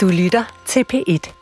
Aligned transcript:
Du 0.00 0.08
lytter 0.08 0.44
til 0.66 0.84
P1. 0.92 1.39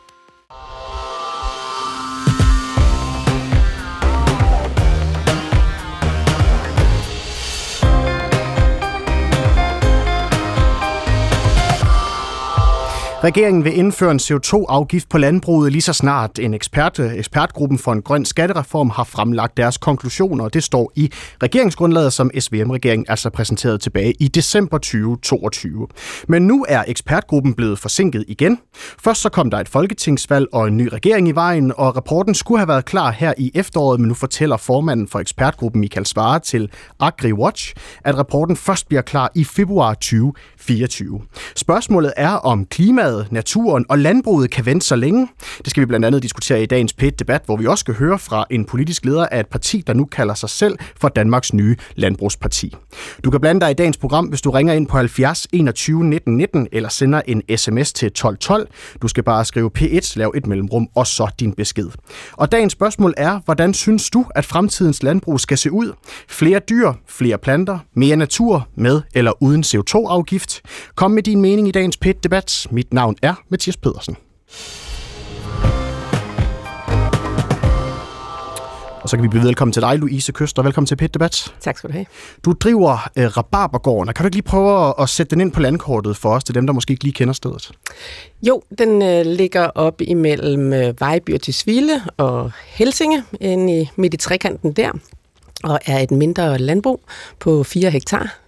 Regeringen 13.23 13.63
vil 13.63 13.77
indføre 13.77 14.11
en 14.11 14.19
CO2-afgift 14.19 15.09
på 15.09 15.17
landbruget 15.17 15.71
lige 15.71 15.81
så 15.81 15.93
snart 15.93 16.39
en 16.39 16.53
ekspert, 16.53 16.99
ekspertgruppen 16.99 17.77
for 17.79 17.91
en 17.91 18.01
grøn 18.01 18.25
skattereform 18.25 18.89
har 18.89 19.03
fremlagt 19.03 19.57
deres 19.57 19.77
konklusioner. 19.77 20.49
Det 20.49 20.63
står 20.63 20.91
i 20.95 21.11
regeringsgrundlaget, 21.43 22.13
som 22.13 22.31
SVM-regeringen 22.39 23.05
altså 23.09 23.29
præsenterede 23.29 23.77
tilbage 23.77 24.13
i 24.19 24.27
december 24.27 24.77
2022. 24.77 25.87
Men 26.27 26.47
nu 26.47 26.65
er 26.69 26.83
ekspertgruppen 26.87 27.53
blevet 27.53 27.79
forsinket 27.79 28.25
igen. 28.27 28.59
Først 28.75 29.21
så 29.21 29.29
kom 29.29 29.49
der 29.49 29.57
et 29.57 29.69
folketingsvalg 29.69 30.47
og 30.53 30.67
en 30.67 30.77
ny 30.77 30.87
regering 30.87 31.27
i 31.27 31.31
vejen, 31.31 31.73
og 31.77 31.95
rapporten 31.95 32.35
skulle 32.35 32.59
have 32.59 32.67
været 32.67 32.85
klar 32.85 33.11
her 33.11 33.33
i 33.37 33.51
efteråret, 33.55 33.99
men 33.99 34.07
nu 34.07 34.13
fortæller 34.13 34.57
formanden 34.57 35.07
for 35.07 35.19
ekspertgruppen 35.19 35.79
Michael 35.81 36.05
Svare 36.05 36.39
til 36.39 36.71
AgriWatch, 36.99 37.73
at 38.05 38.17
rapporten 38.17 38.55
først 38.55 38.87
bliver 38.87 39.01
klar 39.01 39.31
i 39.35 39.43
februar 39.43 39.93
2024. 39.93 41.21
Spørgsmålet 41.55 42.13
er, 42.17 42.31
om 42.31 42.65
klimaet 42.65 43.08
vejret, 43.09 43.31
naturen 43.31 43.85
og 43.89 43.99
landbruget 43.99 44.51
kan 44.51 44.65
vente 44.65 44.85
så 44.85 44.95
længe. 44.95 45.27
Det 45.57 45.69
skal 45.69 45.81
vi 45.81 45.85
blandt 45.85 46.05
andet 46.05 46.23
diskutere 46.23 46.63
i 46.63 46.65
dagens 46.65 46.93
PET-debat, 46.93 47.41
hvor 47.45 47.57
vi 47.57 47.65
også 47.65 47.79
skal 47.79 47.93
høre 47.93 48.19
fra 48.19 48.45
en 48.49 48.65
politisk 48.65 49.05
leder 49.05 49.25
af 49.31 49.39
et 49.39 49.47
parti, 49.47 49.83
der 49.87 49.93
nu 49.93 50.05
kalder 50.05 50.33
sig 50.33 50.49
selv 50.49 50.77
for 51.01 51.07
Danmarks 51.07 51.53
nye 51.53 51.75
landbrugsparti. 51.95 52.75
Du 53.23 53.31
kan 53.31 53.39
blande 53.41 53.61
dig 53.61 53.71
i 53.71 53.73
dagens 53.73 53.97
program, 53.97 54.25
hvis 54.25 54.41
du 54.41 54.51
ringer 54.51 54.73
ind 54.73 54.87
på 54.87 54.97
70 54.97 55.47
21 55.53 56.03
19 56.03 56.37
19 56.37 56.67
eller 56.71 56.89
sender 56.89 57.21
en 57.25 57.57
sms 57.57 57.93
til 57.93 58.11
12 58.11 58.37
12. 58.37 58.67
Du 59.01 59.07
skal 59.07 59.23
bare 59.23 59.45
skrive 59.45 59.71
P1, 59.77 60.13
lav 60.15 60.33
et 60.35 60.47
mellemrum 60.47 60.89
og 60.95 61.07
så 61.07 61.31
din 61.39 61.53
besked. 61.53 61.89
Og 62.33 62.51
dagens 62.51 62.73
spørgsmål 62.73 63.13
er, 63.17 63.39
hvordan 63.45 63.73
synes 63.73 64.09
du, 64.09 64.25
at 64.35 64.45
fremtidens 64.45 65.03
landbrug 65.03 65.39
skal 65.39 65.57
se 65.57 65.71
ud? 65.71 65.91
Flere 66.29 66.59
dyr, 66.59 66.91
flere 67.07 67.37
planter, 67.37 67.79
mere 67.95 68.15
natur, 68.15 68.67
med 68.75 69.01
eller 69.15 69.43
uden 69.43 69.63
CO2-afgift? 69.63 70.61
Kom 70.95 71.11
med 71.11 71.23
din 71.23 71.41
mening 71.41 71.67
i 71.67 71.71
dagens 71.71 71.97
PET-debat. 71.97 72.67
Mit 72.71 72.93
navn 72.99 73.15
er 73.21 73.33
Mathias 73.49 73.77
Pedersen. 73.77 74.17
Og 79.01 79.09
så 79.09 79.17
kan 79.17 79.23
vi 79.23 79.27
blive 79.27 79.43
velkommen 79.43 79.73
til 79.73 79.81
dig, 79.81 79.97
Louise 79.97 80.31
Køster. 80.31 80.63
Velkommen 80.63 80.85
til 80.85 80.95
Pet 80.95 81.13
Debat. 81.13 81.53
Tak 81.59 81.77
skal 81.77 81.89
du 81.89 81.93
have. 81.93 82.05
Du 82.45 82.53
driver 82.53 83.09
øh, 83.15 83.37
Rabarbergården. 83.37 84.13
Kan 84.13 84.23
du 84.23 84.27
ikke 84.27 84.35
lige 84.35 84.43
prøve 84.43 84.87
at, 84.87 84.93
at 84.99 85.09
sætte 85.09 85.31
den 85.31 85.41
ind 85.41 85.51
på 85.51 85.59
landkortet 85.59 86.17
for 86.17 86.29
os, 86.29 86.43
til 86.43 86.55
dem, 86.55 86.67
der 86.67 86.73
måske 86.73 86.91
ikke 86.91 87.03
lige 87.03 87.13
kender 87.13 87.33
stedet? 87.33 87.71
Jo, 88.41 88.61
den 88.77 89.01
øh, 89.01 89.25
ligger 89.25 89.67
op 89.67 90.01
imellem 90.01 90.73
øh, 90.73 90.93
Vejby 90.99 91.37
til 91.37 91.53
Svile 91.53 92.01
og 92.17 92.51
Helsinge, 92.65 93.23
inde 93.39 93.81
i, 93.81 93.89
midt 93.95 94.13
i 94.13 94.17
trekanten 94.17 94.71
der, 94.71 94.91
og 95.63 95.79
er 95.85 95.99
et 95.99 96.11
mindre 96.11 96.57
landbrug 96.57 97.01
på 97.39 97.63
4 97.63 97.89
hektar 97.89 98.39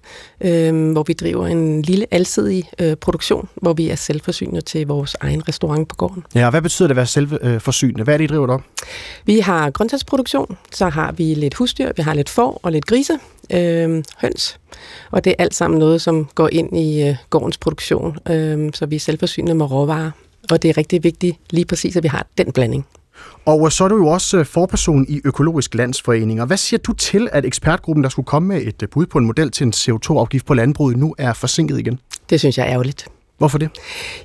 øh, 0.41 0.91
hvor 0.91 1.03
vi 1.03 1.13
driver 1.13 1.47
en 1.47 1.81
lille 1.81 2.05
alsidig 2.11 2.69
øh, 2.79 2.95
produktion, 2.95 3.49
hvor 3.55 3.73
vi 3.73 3.89
er 3.89 3.95
selvforsynende 3.95 4.61
til 4.61 4.87
vores 4.87 5.15
egen 5.21 5.47
restaurant 5.47 5.87
på 5.87 5.95
gården. 5.95 6.23
Ja, 6.35 6.49
hvad 6.49 6.61
betyder 6.61 6.87
det 6.87 6.91
at 6.91 6.95
være 6.95 7.05
selvforsynende? 7.05 8.03
Hvad 8.03 8.13
er 8.13 8.17
det, 8.17 8.23
I 8.23 8.27
driver 8.27 8.47
der? 8.47 8.59
Vi 9.25 9.39
har 9.39 9.69
grøntsagsproduktion, 9.69 10.57
så 10.71 10.89
har 10.89 11.11
vi 11.11 11.23
lidt 11.23 11.53
husdyr, 11.53 11.91
vi 11.97 12.01
har 12.01 12.13
lidt 12.13 12.29
får 12.29 12.59
og 12.63 12.71
lidt 12.71 12.85
grise, 12.85 13.13
øh, 13.53 14.03
høns, 14.17 14.59
og 15.11 15.23
det 15.23 15.29
er 15.29 15.35
alt 15.43 15.55
sammen 15.55 15.79
noget, 15.79 16.01
som 16.01 16.29
går 16.35 16.49
ind 16.51 16.77
i 16.77 17.07
øh, 17.07 17.15
gårdens 17.29 17.57
produktion, 17.57 18.17
øh, 18.29 18.69
så 18.73 18.85
vi 18.85 18.95
er 18.95 18.99
selvforsynende 18.99 19.55
med 19.55 19.71
råvarer. 19.71 20.11
Og 20.51 20.61
det 20.61 20.69
er 20.69 20.77
rigtig 20.77 21.03
vigtigt 21.03 21.37
lige 21.49 21.65
præcis, 21.65 21.95
at 21.95 22.03
vi 22.03 22.07
har 22.07 22.27
den 22.37 22.51
blanding. 22.51 22.85
Og 23.45 23.65
øh, 23.65 23.71
så 23.71 23.83
er 23.83 23.87
du 23.87 23.97
jo 23.97 24.07
også 24.07 24.37
øh, 24.37 24.45
forperson 24.45 25.05
i 25.09 25.21
Økologisk 25.25 25.75
Landsforening. 25.75 26.41
Og 26.41 26.47
hvad 26.47 26.57
siger 26.57 26.79
du 26.79 26.93
til, 26.93 27.29
at 27.31 27.45
ekspertgruppen, 27.45 28.03
der 28.03 28.09
skulle 28.09 28.25
komme 28.25 28.47
med 28.47 28.61
et 28.61 28.83
øh, 28.83 28.89
bud 28.89 29.05
på 29.05 29.17
en 29.17 29.25
model 29.25 29.51
til 29.51 29.65
en 29.65 29.73
CO2-afgift 29.75 30.45
på 30.45 30.53
landbruget, 30.53 30.97
nu 30.97 31.15
er 31.17 31.33
forsinket 31.33 31.79
igen? 31.79 31.99
Det 32.29 32.39
synes 32.39 32.57
jeg 32.57 32.67
er 32.67 32.71
ærgerligt. 32.71 33.07
Hvorfor 33.41 33.57
det? 33.57 33.69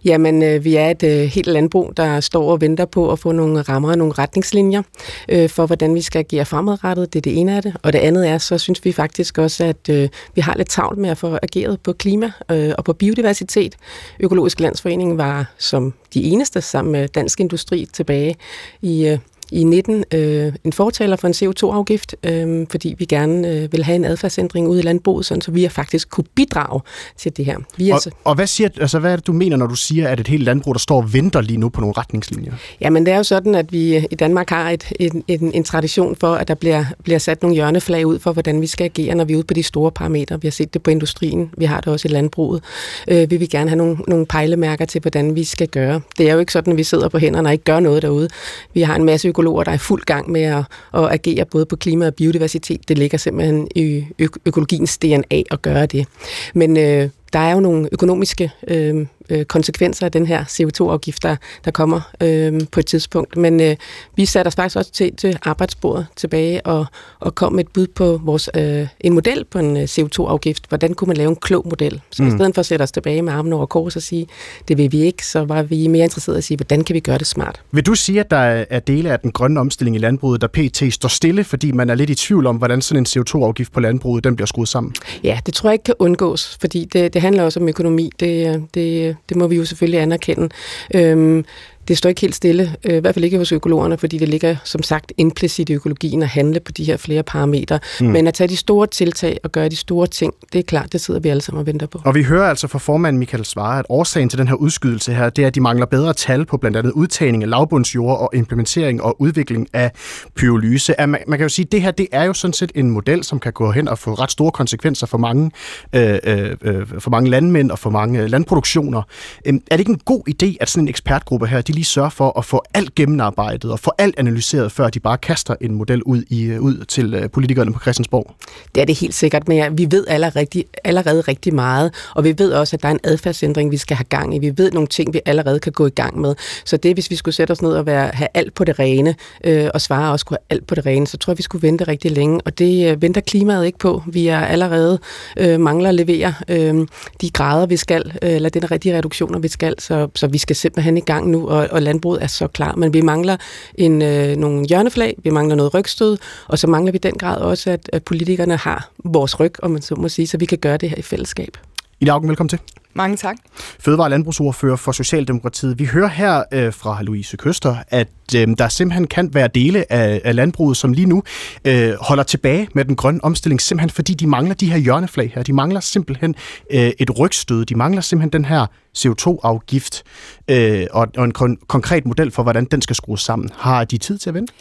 Jamen, 0.04 0.42
øh, 0.42 0.64
vi 0.64 0.74
er 0.74 0.90
et 0.90 1.02
øh, 1.02 1.20
helt 1.20 1.46
landbrug, 1.46 1.92
der 1.96 2.20
står 2.20 2.52
og 2.52 2.60
venter 2.60 2.84
på 2.84 3.12
at 3.12 3.18
få 3.18 3.32
nogle 3.32 3.62
rammer 3.62 3.90
og 3.90 3.98
nogle 3.98 4.12
retningslinjer 4.12 4.82
øh, 5.28 5.48
for, 5.48 5.66
hvordan 5.66 5.94
vi 5.94 6.02
skal 6.02 6.18
agere 6.18 6.44
fremadrettet. 6.44 7.12
Det 7.12 7.18
er 7.18 7.22
det 7.22 7.38
ene 7.38 7.56
af 7.56 7.62
det. 7.62 7.76
Og 7.82 7.92
det 7.92 7.98
andet 7.98 8.28
er, 8.28 8.38
så 8.38 8.58
synes 8.58 8.84
vi 8.84 8.92
faktisk 8.92 9.38
også, 9.38 9.64
at 9.64 9.88
øh, 9.90 10.08
vi 10.34 10.40
har 10.40 10.54
lidt 10.56 10.68
travlt 10.68 10.98
med 10.98 11.10
at 11.10 11.18
få 11.18 11.38
ageret 11.42 11.80
på 11.80 11.92
klima 11.92 12.32
øh, 12.50 12.72
og 12.78 12.84
på 12.84 12.92
biodiversitet. 12.92 13.76
Økologisk 14.20 14.60
Landsforening 14.60 15.18
var 15.18 15.54
som 15.58 15.94
de 16.14 16.22
eneste 16.22 16.60
sammen 16.60 16.92
med 16.92 17.08
Dansk 17.08 17.40
Industri 17.40 17.86
tilbage 17.92 18.36
i 18.82 19.06
øh, 19.06 19.18
i 19.52 19.64
19 19.64 20.04
øh, 20.14 20.52
en 20.64 20.72
fortaler 20.72 21.16
for 21.16 21.28
en 21.28 21.34
CO2-afgift, 21.34 22.14
øh, 22.24 22.66
fordi 22.70 22.94
vi 22.98 23.04
gerne 23.04 23.48
øh, 23.48 23.72
vil 23.72 23.84
have 23.84 23.96
en 23.96 24.04
adfærdsændring 24.04 24.68
ude 24.68 24.78
i 24.80 24.82
landbruget, 24.82 25.26
sådan, 25.26 25.40
så 25.40 25.50
vi 25.50 25.62
har 25.62 25.68
faktisk 25.68 26.10
kunne 26.10 26.24
bidrage 26.34 26.80
til 27.16 27.36
det 27.36 27.44
her. 27.44 27.58
Vi 27.76 27.90
og, 27.90 27.94
altså, 27.94 28.10
og 28.24 28.34
hvad, 28.34 28.46
siger, 28.46 28.68
altså, 28.80 28.98
hvad 28.98 29.12
er 29.12 29.16
det, 29.16 29.26
du 29.26 29.32
mener, 29.32 29.56
når 29.56 29.66
du 29.66 29.74
siger, 29.74 30.08
at 30.08 30.20
et 30.20 30.28
helt 30.28 30.42
landbrug, 30.42 30.74
der 30.74 30.78
står 30.78 30.96
og 30.96 31.12
venter 31.12 31.40
lige 31.40 31.56
nu 31.56 31.68
på 31.68 31.80
nogle 31.80 31.94
retningslinjer? 31.96 32.52
Jamen, 32.80 33.06
det 33.06 33.12
er 33.12 33.16
jo 33.16 33.22
sådan, 33.22 33.54
at 33.54 33.72
vi 33.72 33.96
i 34.10 34.14
Danmark 34.14 34.50
har 34.50 34.70
et, 34.70 34.92
en, 35.00 35.24
en, 35.28 35.52
en 35.54 35.64
tradition 35.64 36.16
for, 36.16 36.34
at 36.34 36.48
der 36.48 36.54
bliver, 36.54 36.84
bliver 37.02 37.18
sat 37.18 37.42
nogle 37.42 37.54
hjørneflag 37.54 38.06
ud 38.06 38.18
for, 38.18 38.32
hvordan 38.32 38.60
vi 38.60 38.66
skal 38.66 38.84
agere, 38.84 39.14
når 39.14 39.24
vi 39.24 39.32
er 39.32 39.36
ude 39.36 39.46
på 39.46 39.54
de 39.54 39.62
store 39.62 39.92
parametre. 39.92 40.40
Vi 40.40 40.46
har 40.46 40.52
set 40.52 40.74
det 40.74 40.82
på 40.82 40.90
industrien, 40.90 41.50
vi 41.58 41.64
har 41.64 41.80
det 41.80 41.92
også 41.92 42.08
i 42.08 42.10
landbruget. 42.10 42.62
Øh, 43.08 43.30
vi 43.30 43.36
vil 43.36 43.50
gerne 43.50 43.70
have 43.70 43.78
nogle, 43.78 43.96
nogle 44.08 44.26
pejlemærker 44.26 44.84
til, 44.84 45.00
hvordan 45.00 45.34
vi 45.34 45.44
skal 45.44 45.68
gøre. 45.68 46.00
Det 46.18 46.28
er 46.28 46.32
jo 46.32 46.38
ikke 46.38 46.52
sådan, 46.52 46.72
at 46.72 46.76
vi 46.76 46.84
sidder 46.84 47.08
på 47.08 47.18
hænderne 47.18 47.48
og 47.48 47.52
ikke 47.52 47.64
gør 47.64 47.80
noget 47.80 48.02
derude. 48.02 48.28
Vi 48.74 48.82
har 48.82 48.96
en 48.96 49.04
masse 49.04 49.28
økologer, 49.36 49.64
der 49.64 49.72
er 49.72 49.76
fuld 49.76 50.02
gang 50.02 50.30
med 50.30 50.42
at, 50.42 50.64
at 50.94 51.12
agere 51.12 51.44
både 51.44 51.66
på 51.66 51.76
klima 51.76 52.06
og 52.06 52.14
biodiversitet. 52.14 52.88
Det 52.88 52.98
ligger 52.98 53.18
simpelthen 53.18 53.68
i 53.74 54.04
ø- 54.18 54.26
økologiens 54.46 54.98
DNA 54.98 55.42
at 55.50 55.62
gøre 55.62 55.86
det. 55.86 56.06
Men 56.54 56.76
øh, 56.76 57.08
der 57.32 57.38
er 57.38 57.52
jo 57.52 57.60
nogle 57.60 57.88
økonomiske 57.92 58.50
øh, 58.68 59.06
øh, 59.30 59.44
konsekvenser 59.44 60.06
af 60.06 60.12
den 60.12 60.26
her 60.26 60.44
CO2-afgift, 60.44 61.22
der, 61.22 61.36
der 61.64 61.70
kommer 61.70 62.00
øh, 62.22 62.60
på 62.72 62.80
et 62.80 62.86
tidspunkt. 62.86 63.36
Men 63.36 63.60
øh, 63.60 63.76
vi 64.16 64.26
satte 64.26 64.48
os 64.48 64.54
faktisk 64.54 64.76
også 64.76 64.92
til, 64.92 65.16
til 65.16 65.38
arbejdsbordet 65.42 66.06
tilbage 66.16 66.66
og, 66.66 66.86
og 67.20 67.34
kom 67.34 67.52
med 67.52 67.64
et 67.64 67.70
bud 67.72 67.86
på 67.86 68.20
vores, 68.24 68.50
øh, 68.56 68.86
en 69.00 69.12
model 69.12 69.44
på 69.44 69.58
en 69.58 69.76
øh, 69.76 69.82
CO2-afgift. 69.82 70.68
Hvordan 70.68 70.94
kunne 70.94 71.08
man 71.08 71.16
lave 71.16 71.30
en 71.30 71.36
klog 71.36 71.66
model? 71.68 72.00
Så 72.10 72.22
mm. 72.22 72.28
i 72.28 72.30
stedet 72.30 72.54
for 72.54 72.60
at 72.60 72.66
sætte 72.66 72.82
os 72.82 72.92
tilbage 72.92 73.22
med 73.22 73.32
armen 73.32 73.52
over 73.52 73.66
kors 73.66 73.96
og 73.96 74.02
sige, 74.02 74.26
det 74.68 74.78
vil 74.78 74.92
vi 74.92 74.98
ikke, 75.02 75.26
så 75.26 75.44
var 75.44 75.62
vi 75.62 75.86
mere 75.86 76.04
interesserede 76.04 76.38
i 76.38 76.40
at 76.40 76.44
sige, 76.44 76.56
hvordan 76.56 76.84
kan 76.84 76.94
vi 76.94 77.00
gøre 77.00 77.18
det 77.18 77.26
smart? 77.26 77.60
Vil 77.72 77.86
du 77.86 77.94
sige, 77.94 78.20
at 78.20 78.30
der 78.30 78.64
er 78.70 78.80
dele 78.80 79.12
af 79.12 79.20
den 79.20 79.32
grønne 79.32 79.60
omstilling 79.60 79.96
i 79.96 79.98
landbruget, 79.98 80.40
der 80.40 80.46
pt. 80.46 80.94
står 80.94 81.08
stille, 81.08 81.44
fordi 81.44 81.72
man 81.72 81.90
er 81.90 81.94
lidt 81.94 82.10
i 82.10 82.14
tvivl 82.14 82.46
om, 82.46 82.56
hvordan 82.56 82.82
sådan 82.82 83.02
en 83.02 83.06
CO2-afgift 83.06 83.72
på 83.72 83.80
landbruget 83.80 84.24
den 84.24 84.36
bliver 84.36 84.46
skruet 84.46 84.68
sammen? 84.68 84.94
Ja, 85.24 85.40
det 85.46 85.54
tror 85.54 85.68
jeg 85.68 85.74
ikke 85.74 85.84
kan 85.84 85.94
undgås, 85.98 86.56
fordi 86.60 86.84
det, 86.84 87.14
det 87.14 87.22
handler 87.22 87.42
også 87.42 87.60
om 87.60 87.68
økonomi. 87.68 88.10
Det, 88.20 88.62
det, 88.74 89.15
det 89.28 89.36
må 89.36 89.46
vi 89.46 89.56
jo 89.56 89.64
selvfølgelig 89.64 90.00
anerkende. 90.00 90.48
Øhm, 90.94 91.44
det 91.88 91.98
står 91.98 92.08
ikke 92.08 92.20
helt 92.20 92.34
stille, 92.34 92.76
øh, 92.84 92.96
i 92.96 92.98
hvert 92.98 93.14
fald 93.14 93.24
ikke 93.24 93.38
hos 93.38 93.52
økologerne, 93.52 93.98
fordi 93.98 94.18
det 94.18 94.28
ligger 94.28 94.56
som 94.64 94.82
sagt 94.82 95.12
implicit 95.18 95.68
i 95.68 95.72
økologien 95.72 96.22
at 96.22 96.28
handle 96.28 96.60
på 96.60 96.72
de 96.72 96.84
her 96.84 96.96
flere 96.96 97.22
parametre. 97.22 97.78
Mm. 98.00 98.06
Men 98.06 98.26
at 98.26 98.34
tage 98.34 98.48
de 98.48 98.56
store 98.56 98.86
tiltag 98.86 99.38
og 99.44 99.52
gøre 99.52 99.68
de 99.68 99.76
store 99.76 100.06
ting, 100.06 100.34
det 100.52 100.58
er 100.58 100.62
klart, 100.62 100.92
det 100.92 101.00
sidder 101.00 101.20
vi 101.20 101.28
alle 101.28 101.42
sammen 101.42 101.60
og 101.60 101.66
venter 101.66 101.86
på. 101.86 102.00
Og 102.04 102.14
vi 102.14 102.22
hører 102.22 102.48
altså 102.48 102.68
fra 102.68 102.78
formanden 102.78 103.18
Michael 103.18 103.44
Svare, 103.44 103.78
at 103.78 103.86
årsagen 103.88 104.28
til 104.28 104.38
den 104.38 104.48
her 104.48 104.54
udskydelse 104.54 105.14
her, 105.14 105.30
det 105.30 105.42
er, 105.42 105.46
at 105.46 105.54
de 105.54 105.60
mangler 105.60 105.86
bedre 105.86 106.12
tal 106.14 106.44
på 106.44 106.56
blandt 106.56 106.76
andet 106.76 106.92
udtagning 106.92 107.42
af 107.42 107.50
lavbundsjord 107.50 108.18
og 108.18 108.30
implementering 108.34 109.02
og 109.02 109.20
udvikling 109.20 109.68
af 109.72 109.90
pyrolyse. 110.36 110.94
Man, 110.98 111.20
man 111.26 111.38
kan 111.38 111.44
jo 111.44 111.48
sige, 111.48 111.66
at 111.66 111.72
det 111.72 111.82
her 111.82 111.90
det 111.90 112.06
er 112.12 112.24
jo 112.24 112.32
sådan 112.32 112.52
set 112.52 112.72
en 112.74 112.90
model, 112.90 113.24
som 113.24 113.40
kan 113.40 113.52
gå 113.52 113.70
hen 113.70 113.88
og 113.88 113.98
få 113.98 114.14
ret 114.14 114.30
store 114.30 114.50
konsekvenser 114.50 115.06
for 115.06 115.18
mange, 115.18 115.50
øh, 115.92 116.18
øh, 116.24 116.56
øh 116.62 116.86
for 116.98 117.10
mange 117.10 117.30
landmænd 117.30 117.70
og 117.70 117.78
for 117.78 117.90
mange 117.90 118.28
landproduktioner. 118.28 119.02
Øh, 119.46 119.54
er 119.54 119.58
det 119.76 119.78
ikke 119.78 119.92
en 119.92 120.00
god 120.04 120.22
idé, 120.28 120.56
at 120.60 120.70
sådan 120.70 120.84
en 120.84 120.88
ekspertgruppe 120.88 121.46
her, 121.46 121.60
de 121.60 121.72
lige 121.76 121.84
sørge 121.84 122.10
for 122.10 122.38
at 122.38 122.44
få 122.44 122.62
alt 122.74 122.94
gennemarbejdet 122.94 123.72
og 123.72 123.78
få 123.78 123.90
alt 123.98 124.14
analyseret, 124.18 124.72
før 124.72 124.88
de 124.88 125.00
bare 125.00 125.18
kaster 125.18 125.54
en 125.60 125.74
model 125.74 126.02
ud, 126.02 126.22
i, 126.30 126.42
øh, 126.42 126.60
ud 126.60 126.84
til 126.84 127.14
øh, 127.14 127.30
politikerne 127.30 127.72
på 127.72 127.80
Christiansborg? 127.80 128.34
Det 128.74 128.80
er 128.80 128.84
det 128.84 128.98
helt 128.98 129.14
sikkert, 129.14 129.48
men 129.48 129.78
vi 129.78 129.86
ved 129.90 130.06
allerede 130.08 130.38
rigtig, 130.38 130.64
allerede 130.84 131.20
rigtig 131.20 131.54
meget, 131.54 131.94
og 132.14 132.24
vi 132.24 132.34
ved 132.38 132.52
også, 132.52 132.76
at 132.76 132.82
der 132.82 132.88
er 132.88 132.92
en 132.92 133.00
adfærdsændring, 133.04 133.70
vi 133.70 133.76
skal 133.76 133.96
have 133.96 134.04
gang 134.04 134.34
i. 134.36 134.38
Vi 134.38 134.52
ved 134.56 134.72
nogle 134.72 134.86
ting, 134.86 135.14
vi 135.14 135.20
allerede 135.26 135.58
kan 135.60 135.72
gå 135.72 135.86
i 135.86 135.90
gang 135.90 136.20
med. 136.20 136.34
Så 136.64 136.76
det, 136.76 136.94
hvis 136.94 137.10
vi 137.10 137.16
skulle 137.16 137.34
sætte 137.34 137.52
os 137.52 137.62
ned 137.62 137.72
og 137.72 137.86
være, 137.86 138.10
have 138.14 138.28
alt 138.34 138.54
på 138.54 138.64
det 138.64 138.78
rene, 138.78 139.14
øh, 139.44 139.68
og 139.74 139.80
svare 139.80 140.12
også 140.12 140.20
skulle 140.20 140.38
have 140.50 140.56
alt 140.58 140.66
på 140.66 140.74
det 140.74 140.86
rene, 140.86 141.06
så 141.06 141.16
tror 141.16 141.30
jeg, 141.30 141.38
vi 141.38 141.42
skulle 141.42 141.62
vente 141.62 141.84
rigtig 141.84 142.10
længe, 142.10 142.40
og 142.44 142.58
det 142.58 142.90
øh, 142.90 143.02
venter 143.02 143.20
klimaet 143.20 143.66
ikke 143.66 143.78
på. 143.78 144.02
Vi 144.06 144.26
er 144.26 144.40
allerede 144.40 144.98
øh, 145.36 145.60
mangler 145.60 145.88
at 145.88 145.94
levere 145.94 146.34
øh, 146.48 146.86
de 147.20 147.30
grader, 147.30 147.66
vi 147.66 147.76
skal, 147.76 148.12
øh, 148.22 148.30
eller 148.30 148.48
den 148.48 148.70
rigtige 148.70 148.96
reduktioner, 148.96 149.38
vi 149.38 149.48
skal, 149.48 149.74
så, 149.78 150.08
så 150.14 150.26
vi 150.26 150.38
skal 150.38 150.56
simpelthen 150.56 150.96
i 150.96 151.00
gang 151.00 151.30
nu, 151.30 151.48
og, 151.48 151.65
og 151.70 151.82
landbruget 151.82 152.22
er 152.22 152.26
så 152.26 152.46
klar, 152.46 152.76
men 152.76 152.92
vi 152.92 153.00
mangler 153.00 153.36
en, 153.74 154.02
øh, 154.02 154.36
nogle 154.36 154.66
hjørneflag, 154.66 155.16
vi 155.22 155.30
mangler 155.30 155.56
noget 155.56 155.74
rygstød, 155.74 156.18
og 156.48 156.58
så 156.58 156.66
mangler 156.66 156.92
vi 156.92 156.98
den 156.98 157.18
grad 157.18 157.36
også, 157.40 157.70
at, 157.70 157.90
at 157.92 158.04
politikerne 158.04 158.56
har 158.56 158.90
vores 159.04 159.40
ryg, 159.40 159.52
om 159.62 159.70
man 159.70 159.82
så 159.82 159.94
må 159.94 160.08
sige, 160.08 160.26
så 160.26 160.38
vi 160.38 160.44
kan 160.44 160.58
gøre 160.58 160.76
det 160.76 160.90
her 160.90 160.96
i 160.96 161.02
fællesskab. 161.02 161.56
Ida 162.00 162.10
Augen, 162.10 162.28
velkommen 162.28 162.48
til. 162.48 162.58
Mange 162.94 163.16
tak. 163.16 163.36
Fødevare- 163.80 164.06
og 164.06 164.10
landbrugsordfører 164.10 164.76
for 164.76 164.92
Socialdemokratiet. 164.92 165.78
Vi 165.78 165.84
hører 165.84 166.08
her 166.08 166.42
øh, 166.52 166.72
fra 166.72 167.02
Louise 167.02 167.36
Køster, 167.36 167.76
at 167.88 168.08
øh, 168.36 168.48
der 168.58 168.68
simpelthen 168.68 169.06
kan 169.06 169.34
være 169.34 169.48
dele 169.54 169.92
af, 169.92 170.20
af 170.24 170.34
landbruget, 170.34 170.76
som 170.76 170.92
lige 170.92 171.06
nu 171.06 171.22
øh, 171.64 171.92
holder 172.00 172.22
tilbage 172.22 172.68
med 172.74 172.84
den 172.84 172.96
grønne 172.96 173.24
omstilling, 173.24 173.60
simpelthen 173.60 173.90
fordi 173.90 174.14
de 174.14 174.26
mangler 174.26 174.54
de 174.54 174.70
her 174.70 174.78
hjørneflag 174.78 175.32
her. 175.34 175.42
De 175.42 175.52
mangler 175.52 175.80
simpelthen 175.80 176.34
øh, 176.70 176.92
et 176.98 177.18
rygstød. 177.18 177.64
De 177.64 177.74
mangler 177.74 178.00
simpelthen 178.00 178.32
den 178.32 178.44
her 178.44 178.66
CO2-afgift 178.98 180.02
øh, 180.48 180.86
og, 180.90 181.08
og 181.16 181.24
en 181.24 181.32
kon- 181.38 181.66
konkret 181.66 182.06
model 182.06 182.30
for, 182.30 182.42
hvordan 182.42 182.64
den 182.64 182.82
skal 182.82 182.96
skrues 182.96 183.20
sammen. 183.20 183.50
Har 183.54 183.84
de 183.84 183.98
tid 183.98 184.18
til 184.18 184.30
at 184.30 184.34
vente? 184.34 184.52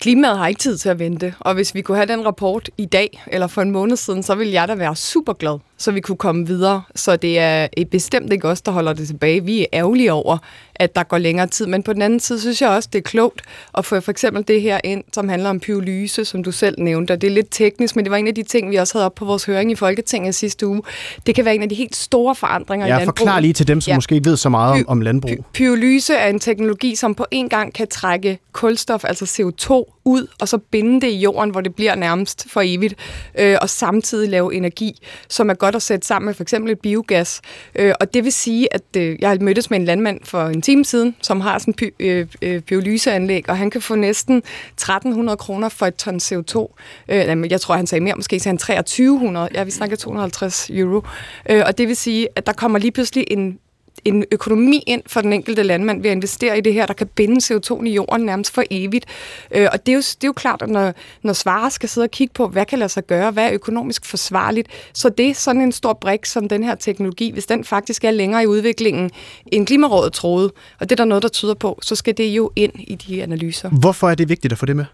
Klimaet 0.00 0.38
har 0.38 0.46
ikke 0.48 0.58
tid 0.58 0.78
til 0.78 0.88
at 0.88 0.98
vente, 0.98 1.34
og 1.40 1.54
hvis 1.54 1.74
vi 1.74 1.82
kunne 1.82 1.96
have 1.96 2.06
den 2.06 2.26
rapport 2.26 2.70
i 2.78 2.84
dag, 2.84 3.22
eller 3.26 3.46
for 3.46 3.62
en 3.62 3.70
måned 3.70 3.96
siden, 3.96 4.22
så 4.22 4.34
ville 4.34 4.52
jeg 4.52 4.68
da 4.68 4.74
være 4.74 4.96
super 4.96 5.32
glad, 5.32 5.58
så 5.78 5.90
vi 5.90 6.00
kunne 6.00 6.18
komme 6.18 6.46
videre. 6.46 6.82
Så 6.94 7.16
det 7.16 7.38
er 7.38 7.68
bestemt 7.90 8.32
ikke 8.32 8.48
os, 8.48 8.60
der 8.60 8.72
holder 8.72 8.92
det 8.92 9.06
tilbage. 9.06 9.44
Vi 9.44 9.60
er 9.60 9.66
ærgerlige 9.72 10.12
over, 10.12 10.38
at 10.74 10.96
der 10.96 11.02
går 11.02 11.18
længere 11.18 11.46
tid, 11.46 11.66
men 11.66 11.82
på 11.82 11.92
den 11.92 12.02
anden 12.02 12.20
side 12.20 12.40
synes 12.40 12.62
jeg 12.62 12.70
også, 12.70 12.88
det 12.92 12.98
er 12.98 13.02
klogt 13.02 13.42
at 13.78 13.84
få 13.84 14.00
for 14.00 14.10
eksempel 14.10 14.44
det 14.48 14.62
her 14.62 14.80
ind, 14.84 15.04
som 15.12 15.28
handler 15.28 15.50
om 15.50 15.60
pyrolyse, 15.60 16.24
som 16.24 16.42
du 16.42 16.52
selv 16.52 16.82
nævnte. 16.82 17.16
Det 17.16 17.26
er 17.26 17.30
lidt 17.30 17.46
teknisk, 17.50 17.96
men 17.96 18.04
det 18.04 18.10
var 18.10 18.16
en 18.16 18.26
af 18.26 18.34
de 18.34 18.42
ting, 18.42 18.70
vi 18.70 18.76
også 18.76 18.94
havde 18.94 19.06
op 19.06 19.14
på 19.14 19.24
vores 19.24 19.44
høring 19.44 19.70
i 19.70 19.74
Folketinget 19.74 20.34
sidste 20.34 20.66
uge. 20.66 20.82
Det 21.26 21.34
kan 21.34 21.44
være 21.44 21.54
en 21.54 21.62
af 21.62 21.68
de 21.68 21.74
helt 21.74 21.96
store 21.96 22.34
forandringer 22.34 22.86
ja, 22.86 22.94
i 22.94 22.98
landbruget. 22.98 23.18
forklar 23.18 23.40
lige 23.40 23.52
til 23.52 23.68
dem, 23.68 23.80
som 23.80 23.90
ja. 23.90 23.96
måske 23.96 24.14
ikke 24.14 24.30
ved 24.30 24.36
så 24.36 24.48
meget 24.48 24.72
om, 24.72 24.84
om 24.88 25.00
landbrug. 25.00 25.30
Py- 25.30 25.52
pyrolyse 25.52 26.14
er 26.14 26.28
en 26.28 26.40
teknologi, 26.40 26.94
som 26.94 27.14
på 27.14 27.26
en 27.30 27.48
gang 27.48 27.74
kan 27.74 27.88
trække 27.88 28.38
kulstof, 28.52 29.04
altså 29.04 29.24
CO2, 29.24 29.98
ud, 30.04 30.26
og 30.40 30.48
så 30.48 30.58
binde 30.58 31.00
det 31.00 31.12
i 31.12 31.18
jorden, 31.18 31.50
hvor 31.50 31.60
det 31.60 31.74
bliver 31.74 31.94
nærmest 31.94 32.46
for 32.50 32.62
evigt, 32.64 32.94
øh, 33.38 33.56
og 33.62 33.70
samtidig 33.70 34.28
lave 34.28 34.54
energi, 34.54 35.00
som 35.28 35.50
er 35.50 35.54
godt 35.54 35.67
at 35.76 35.82
sætte 35.82 36.06
sammen 36.06 36.26
med 36.26 36.34
for 36.34 36.42
eksempel 36.42 36.72
et 36.72 36.80
biogas. 36.80 37.40
Øh, 37.74 37.94
og 38.00 38.14
det 38.14 38.24
vil 38.24 38.32
sige, 38.32 38.74
at 38.74 38.82
øh, 38.96 39.16
jeg 39.20 39.28
har 39.28 39.38
mødtes 39.40 39.70
med 39.70 39.78
en 39.78 39.84
landmand 39.84 40.20
for 40.24 40.42
en 40.46 40.62
time 40.62 40.84
siden, 40.84 41.16
som 41.22 41.40
har 41.40 41.58
sådan 41.58 41.74
en 41.78 41.86
py- 41.86 41.94
øh, 42.00 42.26
øh, 42.42 42.60
pyrolyseanlæg, 42.60 43.50
og 43.50 43.58
han 43.58 43.70
kan 43.70 43.82
få 43.82 43.94
næsten 43.94 44.36
1300 44.36 45.36
kroner 45.36 45.68
for 45.68 45.86
et 45.86 45.94
ton 45.94 46.16
CO2. 46.16 46.74
Øh, 47.08 47.50
jeg 47.50 47.60
tror, 47.60 47.74
han 47.74 47.86
sagde 47.86 48.04
mere, 48.04 48.14
måske 48.16 48.40
sagde 48.40 48.52
han 48.52 48.58
2300. 48.58 49.48
Ja, 49.54 49.64
vi 49.64 49.70
snakker 49.70 49.96
250 49.96 50.70
euro. 50.70 51.02
Øh, 51.50 51.62
og 51.66 51.78
det 51.78 51.88
vil 51.88 51.96
sige, 51.96 52.28
at 52.36 52.46
der 52.46 52.52
kommer 52.52 52.78
lige 52.78 52.92
pludselig 52.92 53.24
en 53.30 53.58
en 54.08 54.24
økonomi 54.32 54.82
ind 54.86 55.02
for 55.06 55.20
den 55.20 55.32
enkelte 55.32 55.62
landmand 55.62 56.02
ved 56.02 56.10
at 56.10 56.16
investere 56.16 56.58
i 56.58 56.60
det 56.60 56.74
her, 56.74 56.86
der 56.86 56.94
kan 56.94 57.06
binde 57.06 57.54
CO2 57.54 57.84
i 57.84 57.90
jorden 57.90 58.26
nærmest 58.26 58.54
for 58.54 58.64
evigt. 58.70 59.06
Øh, 59.54 59.68
og 59.72 59.86
det 59.86 59.92
er, 59.92 59.96
jo, 59.96 60.00
det 60.00 60.24
er 60.24 60.28
jo 60.28 60.32
klart, 60.32 60.62
at 60.62 60.68
når, 60.68 60.92
når 61.22 61.32
svarer 61.32 61.68
skal 61.68 61.88
sidde 61.88 62.04
og 62.04 62.10
kigge 62.10 62.34
på, 62.34 62.48
hvad 62.48 62.66
kan 62.66 62.78
lade 62.78 62.88
sig 62.88 63.06
gøre, 63.06 63.30
hvad 63.30 63.44
er 63.44 63.52
økonomisk 63.52 64.04
forsvarligt, 64.04 64.68
så 64.92 65.08
det 65.08 65.30
er 65.30 65.34
sådan 65.34 65.62
en 65.62 65.72
stor 65.72 65.92
brik 65.92 66.26
som 66.26 66.48
den 66.48 66.64
her 66.64 66.74
teknologi, 66.74 67.30
hvis 67.30 67.46
den 67.46 67.64
faktisk 67.64 68.04
er 68.04 68.10
længere 68.10 68.42
i 68.42 68.46
udviklingen, 68.46 69.10
end 69.46 69.66
Klimarådet 69.66 70.12
troede, 70.12 70.52
og 70.80 70.90
det 70.90 70.92
er 70.92 70.96
der 70.96 71.04
noget, 71.04 71.22
der 71.22 71.28
tyder 71.28 71.54
på, 71.54 71.78
så 71.82 71.94
skal 71.94 72.16
det 72.16 72.24
jo 72.24 72.50
ind 72.56 72.72
i 72.78 72.94
de 72.94 73.22
analyser. 73.22 73.68
Hvorfor 73.68 74.10
er 74.10 74.14
det 74.14 74.28
vigtigt 74.28 74.52
at 74.52 74.58
få 74.58 74.66
det 74.66 74.76
med? 74.76 74.84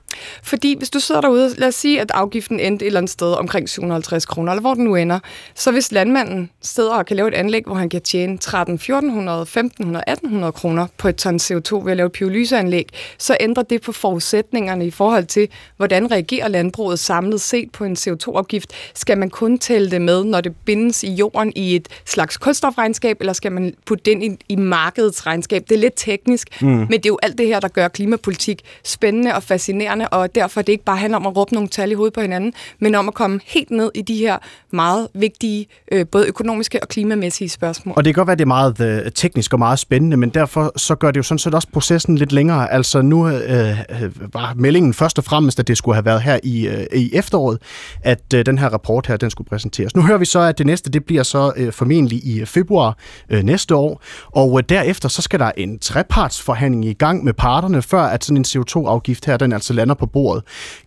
Fordi 0.42 0.74
hvis 0.78 0.90
du 0.90 1.00
sidder 1.00 1.20
derude, 1.20 1.54
lad 1.58 1.68
os 1.68 1.74
sige, 1.74 2.00
at 2.00 2.10
afgiften 2.10 2.60
endte 2.60 2.84
et 2.84 2.86
eller 2.86 3.00
andet 3.00 3.10
sted 3.10 3.32
omkring 3.32 3.68
750 3.68 4.26
kroner, 4.26 4.52
eller 4.52 4.60
hvor 4.60 4.74
den 4.74 4.84
nu 4.84 4.94
ender, 4.94 5.18
så 5.54 5.70
hvis 5.70 5.92
landmanden 5.92 6.50
sidder 6.62 6.94
og 6.94 7.06
kan 7.06 7.16
lave 7.16 7.28
et 7.28 7.34
anlæg, 7.34 7.62
hvor 7.66 7.74
han 7.74 7.88
kan 7.88 8.02
tjene 8.02 8.38
13 8.38 8.78
1400, 9.04 9.42
1500, 9.42 10.04
1800 10.06 10.52
kroner 10.52 10.86
på 10.98 11.08
et 11.08 11.16
ton 11.16 11.36
CO2 11.36 11.84
ved 11.84 11.90
at 11.90 11.96
lave 11.96 12.10
pyrolyseanlæg, 12.10 12.88
så 13.18 13.36
ændrer 13.40 13.62
det 13.62 13.82
på 13.82 13.92
forudsætningerne 13.92 14.86
i 14.86 14.90
forhold 14.90 15.24
til, 15.24 15.48
hvordan 15.76 16.10
reagerer 16.10 16.48
landbruget 16.48 16.98
samlet 16.98 17.40
set 17.40 17.70
på 17.72 17.84
en 17.84 17.96
CO2-afgift. 17.98 18.72
Skal 18.94 19.18
man 19.18 19.30
kun 19.30 19.58
tælle 19.58 19.90
det 19.90 20.02
med, 20.02 20.24
når 20.24 20.40
det 20.40 20.56
bindes 20.64 21.02
i 21.02 21.12
jorden 21.12 21.52
i 21.56 21.76
et 21.76 21.88
slags 22.04 22.36
kulstofregnskab, 22.36 23.16
eller 23.20 23.32
skal 23.32 23.52
man 23.52 23.74
putte 23.86 24.10
den 24.10 24.22
i, 24.22 24.36
i 24.48 24.56
markedets 24.56 25.26
regnskab? 25.26 25.64
Det 25.68 25.74
er 25.74 25.78
lidt 25.78 25.94
teknisk, 25.96 26.62
mm. 26.62 26.68
men 26.68 26.90
det 26.90 27.06
er 27.06 27.10
jo 27.10 27.18
alt 27.22 27.38
det 27.38 27.46
her, 27.46 27.60
der 27.60 27.68
gør 27.68 27.88
klimapolitik 27.88 28.62
spændende 28.84 29.34
og 29.34 29.42
fascinerende, 29.42 30.08
og 30.08 30.34
derfor 30.34 30.62
det 30.62 30.72
ikke 30.72 30.84
bare 30.84 30.96
handler 30.96 31.16
om 31.16 31.26
at 31.26 31.36
råbe 31.36 31.54
nogle 31.54 31.68
tal 31.68 31.90
i 31.90 31.94
hovedet 31.94 32.14
på 32.14 32.20
hinanden, 32.20 32.52
men 32.78 32.94
om 32.94 33.08
at 33.08 33.14
komme 33.14 33.40
helt 33.44 33.70
ned 33.70 33.90
i 33.94 34.02
de 34.02 34.16
her 34.16 34.38
meget 34.70 35.08
vigtige, 35.14 35.66
øh, 35.92 36.06
både 36.06 36.26
økonomiske 36.26 36.82
og 36.82 36.88
klimamæssige 36.88 37.48
spørgsmål. 37.48 37.94
Og 37.96 38.04
det 38.04 38.14
kan 38.14 38.20
godt 38.20 38.26
være, 38.26 38.36
det 38.36 38.42
er 38.42 38.46
meget 38.46 38.78
øh, 38.84 39.12
teknisk 39.14 39.52
og 39.52 39.58
meget 39.58 39.78
spændende, 39.78 40.16
men 40.16 40.30
derfor 40.30 40.72
så 40.76 40.94
gør 40.94 41.10
det 41.10 41.16
jo 41.16 41.22
sådan 41.22 41.38
set 41.38 41.54
også 41.54 41.68
processen 41.72 42.18
lidt 42.18 42.32
længere. 42.32 42.72
Altså 42.72 43.02
nu 43.02 43.28
øh, 43.28 43.70
øh, 43.70 44.34
var 44.34 44.54
meldingen 44.56 44.94
først 44.94 45.18
og 45.18 45.24
fremmest, 45.24 45.60
at 45.60 45.68
det 45.68 45.78
skulle 45.78 45.94
have 45.94 46.04
været 46.04 46.22
her 46.22 46.38
i, 46.42 46.66
øh, 46.68 46.86
i 46.94 47.10
efteråret, 47.14 47.58
at 48.02 48.34
øh, 48.34 48.46
den 48.46 48.58
her 48.58 48.68
rapport 48.68 49.06
her, 49.06 49.16
den 49.16 49.30
skulle 49.30 49.48
præsenteres. 49.48 49.96
Nu 49.96 50.02
hører 50.02 50.18
vi 50.18 50.24
så, 50.24 50.40
at 50.40 50.58
det 50.58 50.66
næste, 50.66 50.90
det 50.90 51.04
bliver 51.04 51.22
så 51.22 51.52
øh, 51.56 51.72
formentlig 51.72 52.24
i 52.24 52.40
øh, 52.40 52.46
februar 52.46 52.98
øh, 53.30 53.42
næste 53.42 53.74
år, 53.74 54.02
og 54.26 54.58
øh, 54.58 54.64
derefter 54.68 55.08
så 55.08 55.22
skal 55.22 55.40
der 55.40 55.50
en 55.56 55.78
trepartsforhandling 55.78 56.84
i 56.84 56.92
gang 56.92 57.24
med 57.24 57.32
parterne, 57.32 57.82
før 57.82 58.02
at 58.02 58.24
sådan 58.24 58.36
en 58.36 58.44
CO2-afgift 58.48 59.26
her, 59.26 59.36
den 59.36 59.52
altså 59.52 59.72
lander 59.72 59.94
på 59.94 60.06
bordet. 60.06 60.42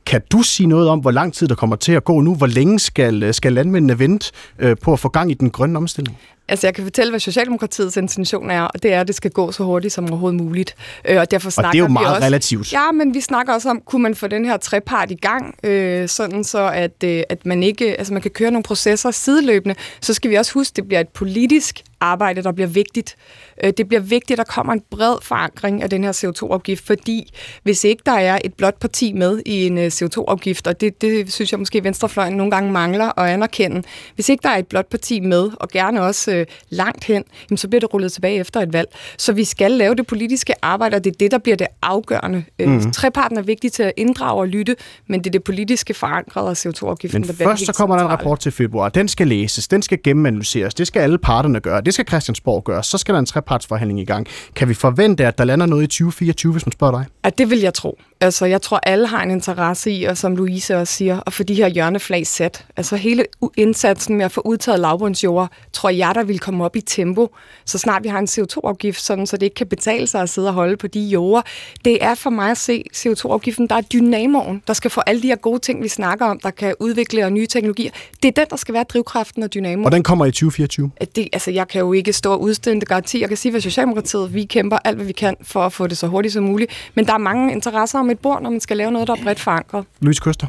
Kan 0.05 0.21
du 0.31 0.41
sige 0.41 0.67
noget 0.67 0.89
om, 0.89 0.99
hvor 0.99 1.11
lang 1.11 1.33
tid 1.33 1.47
der 1.47 1.55
kommer 1.55 1.75
til 1.75 1.91
at 1.91 2.03
gå 2.03 2.21
nu? 2.21 2.35
Hvor 2.35 2.47
længe 2.47 2.79
skal, 2.79 3.23
øh, 3.23 3.33
skal 3.33 3.53
landmændene 3.53 3.99
vente 3.99 4.31
øh, 4.59 4.75
på 4.81 4.93
at 4.93 4.99
få 4.99 5.09
gang 5.09 5.31
i 5.31 5.33
den 5.33 5.49
grønne 5.49 5.77
omstilling? 5.77 6.17
Altså, 6.49 6.67
jeg 6.67 6.73
kan 6.75 6.83
fortælle, 6.83 7.11
hvad 7.11 7.19
Socialdemokratiets 7.19 7.97
intention 7.97 8.51
er, 8.51 8.61
og 8.61 8.83
det 8.83 8.93
er, 8.93 9.01
at 9.01 9.07
det 9.07 9.15
skal 9.15 9.31
gå 9.31 9.51
så 9.51 9.63
hurtigt 9.63 9.93
som 9.93 10.09
overhovedet 10.09 10.41
muligt. 10.41 10.75
Øh, 11.05 11.19
og 11.19 11.31
derfor 11.31 11.49
snakker 11.49 11.67
og 11.67 11.73
det 11.73 11.79
er 11.79 11.83
jo 11.83 11.87
meget 11.87 12.05
vi 12.05 12.15
også, 12.15 12.25
relativt. 12.25 12.73
Ja, 12.73 12.91
men 12.91 13.13
vi 13.13 13.21
snakker 13.21 13.53
også 13.53 13.69
om, 13.69 13.81
kunne 13.85 14.03
man 14.03 14.15
få 14.15 14.27
den 14.27 14.45
her 14.45 14.57
trepart 14.57 15.11
i 15.11 15.15
gang, 15.15 15.55
øh, 15.63 16.09
sådan 16.09 16.43
så, 16.43 16.71
at, 16.73 17.03
øh, 17.03 17.23
at 17.29 17.45
man 17.45 17.63
ikke, 17.63 17.97
altså 17.97 18.13
man 18.13 18.21
kan 18.21 18.31
køre 18.31 18.51
nogle 18.51 18.63
processer 18.63 19.11
sideløbende. 19.11 19.75
Så 20.01 20.13
skal 20.13 20.31
vi 20.31 20.35
også 20.35 20.53
huske, 20.53 20.71
at 20.71 20.75
det 20.75 20.87
bliver 20.87 20.99
et 20.99 21.09
politisk 21.09 21.83
arbejde, 21.99 22.43
der 22.43 22.51
bliver 22.51 22.67
vigtigt. 22.67 23.15
Øh, 23.63 23.73
det 23.77 23.87
bliver 23.87 24.01
vigtigt, 24.01 24.39
at 24.39 24.47
der 24.47 24.53
kommer 24.53 24.73
en 24.73 24.81
bred 24.91 25.15
forankring 25.21 25.83
af 25.83 25.89
den 25.89 26.03
her 26.03 26.11
CO2-afgift, 26.11 26.85
fordi 26.85 27.33
hvis 27.63 27.83
ikke 27.83 28.01
der 28.05 28.11
er 28.11 28.39
et 28.45 28.53
blot 28.53 28.79
parti 28.79 29.13
med 29.13 29.41
i 29.45 29.67
en 29.67 29.77
øh, 29.77 29.87
CO2-afgift, 29.87 30.67
og 30.67 30.81
det, 30.81 31.01
det 31.01 31.33
synes 31.33 31.51
jeg 31.51 31.59
måske 31.59 31.83
Venstrefløjen 31.83 32.33
nogle 32.33 32.51
gange 32.51 32.71
mangler 32.71 33.19
at 33.19 33.29
anerkende, 33.29 33.83
hvis 34.15 34.29
ikke 34.29 34.43
der 34.43 34.49
er 34.49 34.57
et 34.57 34.67
blot 34.67 34.89
parti 34.89 35.19
med, 35.19 35.49
og 35.59 35.69
gerne 35.69 36.01
også 36.01 36.31
øh, 36.31 36.45
langt 36.69 37.03
hen, 37.03 37.23
jamen, 37.49 37.57
så 37.57 37.67
bliver 37.67 37.79
det 37.79 37.93
rullet 37.93 38.11
tilbage 38.11 38.39
efter 38.39 38.61
et 38.61 38.73
valg. 38.73 38.87
Så 39.17 39.33
vi 39.33 39.43
skal 39.43 39.71
lave 39.71 39.95
det 39.95 40.07
politiske 40.07 40.53
arbejde, 40.61 40.95
og 40.95 41.03
det 41.03 41.11
er 41.11 41.17
det, 41.19 41.31
der 41.31 41.37
bliver 41.37 41.57
det 41.57 41.67
afgørende. 41.81 42.43
Mm. 42.59 42.91
Treparten 42.91 43.37
er 43.37 43.41
vigtig 43.41 43.71
til 43.71 43.83
at 43.83 43.91
inddrage 43.97 44.39
og 44.39 44.47
lytte, 44.47 44.75
men 45.07 45.19
det 45.19 45.27
er 45.27 45.31
det 45.31 45.43
politiske 45.43 45.93
forankrede 45.93 46.49
af 46.49 46.65
CO2-afgiften, 46.65 47.23
der 47.23 47.33
bliver 47.33 47.49
først 47.49 47.65
så 47.65 47.73
kommer 47.73 47.95
der 47.95 48.03
en 48.03 48.09
rapport 48.09 48.39
til 48.39 48.51
februar. 48.51 48.89
Den 48.89 49.07
skal 49.07 49.27
læses, 49.27 49.67
den 49.67 49.81
skal 49.81 49.99
gennemanalyseres, 50.03 50.73
det 50.73 50.87
skal 50.87 50.99
alle 50.99 51.17
parterne 51.17 51.59
gøre 51.59 51.81
det 51.87 51.93
skal 51.93 52.07
Christiansborg 52.07 52.63
gøre. 52.63 52.83
Så 52.83 52.97
skal 52.97 53.13
der 53.13 53.19
en 53.19 53.25
trepartsforhandling 53.25 53.99
i 53.99 54.05
gang. 54.05 54.27
Kan 54.55 54.69
vi 54.69 54.73
forvente, 54.73 55.25
at 55.25 55.37
der 55.37 55.43
lander 55.43 55.65
noget 55.65 55.83
i 55.83 55.87
2024, 55.87 56.51
hvis 56.51 56.65
man 56.65 56.71
spørger 56.71 56.97
dig? 56.97 57.05
Ja, 57.25 57.29
det 57.29 57.49
vil 57.49 57.59
jeg 57.59 57.73
tro. 57.73 57.99
Altså, 58.21 58.45
jeg 58.45 58.61
tror, 58.61 58.79
alle 58.83 59.07
har 59.07 59.23
en 59.23 59.31
interesse 59.31 59.91
i, 59.91 60.03
og 60.03 60.17
som 60.17 60.35
Louise 60.35 60.77
også 60.77 60.93
siger, 60.93 61.19
at 61.25 61.33
få 61.33 61.43
de 61.43 61.53
her 61.53 61.67
hjørneflag 61.67 62.27
sat. 62.27 62.65
Altså, 62.77 62.95
hele 62.95 63.25
indsatsen 63.57 64.17
med 64.17 64.25
at 64.25 64.31
få 64.31 64.41
udtaget 64.45 64.79
lavbundsjord, 64.79 65.51
tror 65.73 65.89
jeg, 65.89 66.11
der 66.15 66.23
vil 66.23 66.39
komme 66.39 66.65
op 66.65 66.75
i 66.75 66.81
tempo, 66.81 67.35
så 67.65 67.77
snart 67.77 68.03
vi 68.03 68.09
har 68.09 68.19
en 68.19 68.27
CO2-afgift, 68.27 69.01
sådan, 69.01 69.27
så 69.27 69.37
det 69.37 69.45
ikke 69.45 69.53
kan 69.53 69.67
betale 69.67 70.07
sig 70.07 70.21
at 70.21 70.29
sidde 70.29 70.47
og 70.47 70.53
holde 70.53 70.77
på 70.77 70.87
de 70.87 70.99
jorder. 70.99 71.41
Det 71.85 72.03
er 72.03 72.15
for 72.15 72.29
mig 72.29 72.51
at 72.51 72.57
se 72.57 72.83
CO2-afgiften, 72.95 73.67
der 73.67 73.75
er 73.75 73.81
dynamoen, 73.81 74.63
der 74.67 74.73
skal 74.73 74.91
få 74.91 75.01
alle 75.07 75.21
de 75.21 75.27
her 75.27 75.35
gode 75.35 75.59
ting, 75.59 75.83
vi 75.83 75.87
snakker 75.87 76.25
om, 76.25 76.39
der 76.39 76.49
kan 76.49 76.75
udvikle 76.79 77.25
og 77.25 77.31
nye 77.31 77.47
teknologier. 77.47 77.91
Det 78.23 78.27
er 78.27 78.41
den, 78.41 78.45
der 78.49 78.55
skal 78.55 78.73
være 78.73 78.83
drivkraften 78.83 79.43
og 79.43 79.53
dynamoen. 79.53 79.85
Og 79.85 79.91
den 79.91 80.03
kommer 80.03 80.25
i 80.25 80.31
2024? 80.31 80.91
Det, 81.15 81.29
altså, 81.33 81.51
jeg 81.51 81.67
kan 81.67 81.79
jo 81.79 81.93
ikke 81.93 82.13
stå 82.13 82.31
og 82.31 82.41
udstille 82.41 82.81
garanti. 82.81 83.21
Jeg 83.21 83.27
kan 83.27 83.37
sige, 83.37 83.55
at 83.55 83.63
Socialdemokratiet, 83.63 84.33
vi 84.33 84.43
kæmper 84.43 84.77
alt, 84.85 84.95
hvad 84.95 85.05
vi 85.05 85.13
kan 85.13 85.35
for 85.41 85.65
at 85.65 85.73
få 85.73 85.87
det 85.87 85.97
så 85.97 86.07
hurtigt 86.07 86.33
som 86.33 86.43
muligt. 86.43 86.91
Men 86.95 87.05
der 87.05 87.13
er 87.13 87.17
mange 87.17 87.51
interesser 87.51 88.06
om 88.07 88.11
et 88.11 88.19
bord, 88.19 88.41
når 88.41 88.49
man 88.49 88.59
skal 88.59 88.77
lave 88.77 88.91
noget, 88.91 89.07
der 89.07 89.13
er 89.13 89.23
bredt 89.23 89.39
forankret. 89.39 89.85
Louise 90.01 90.21
Køster? 90.21 90.47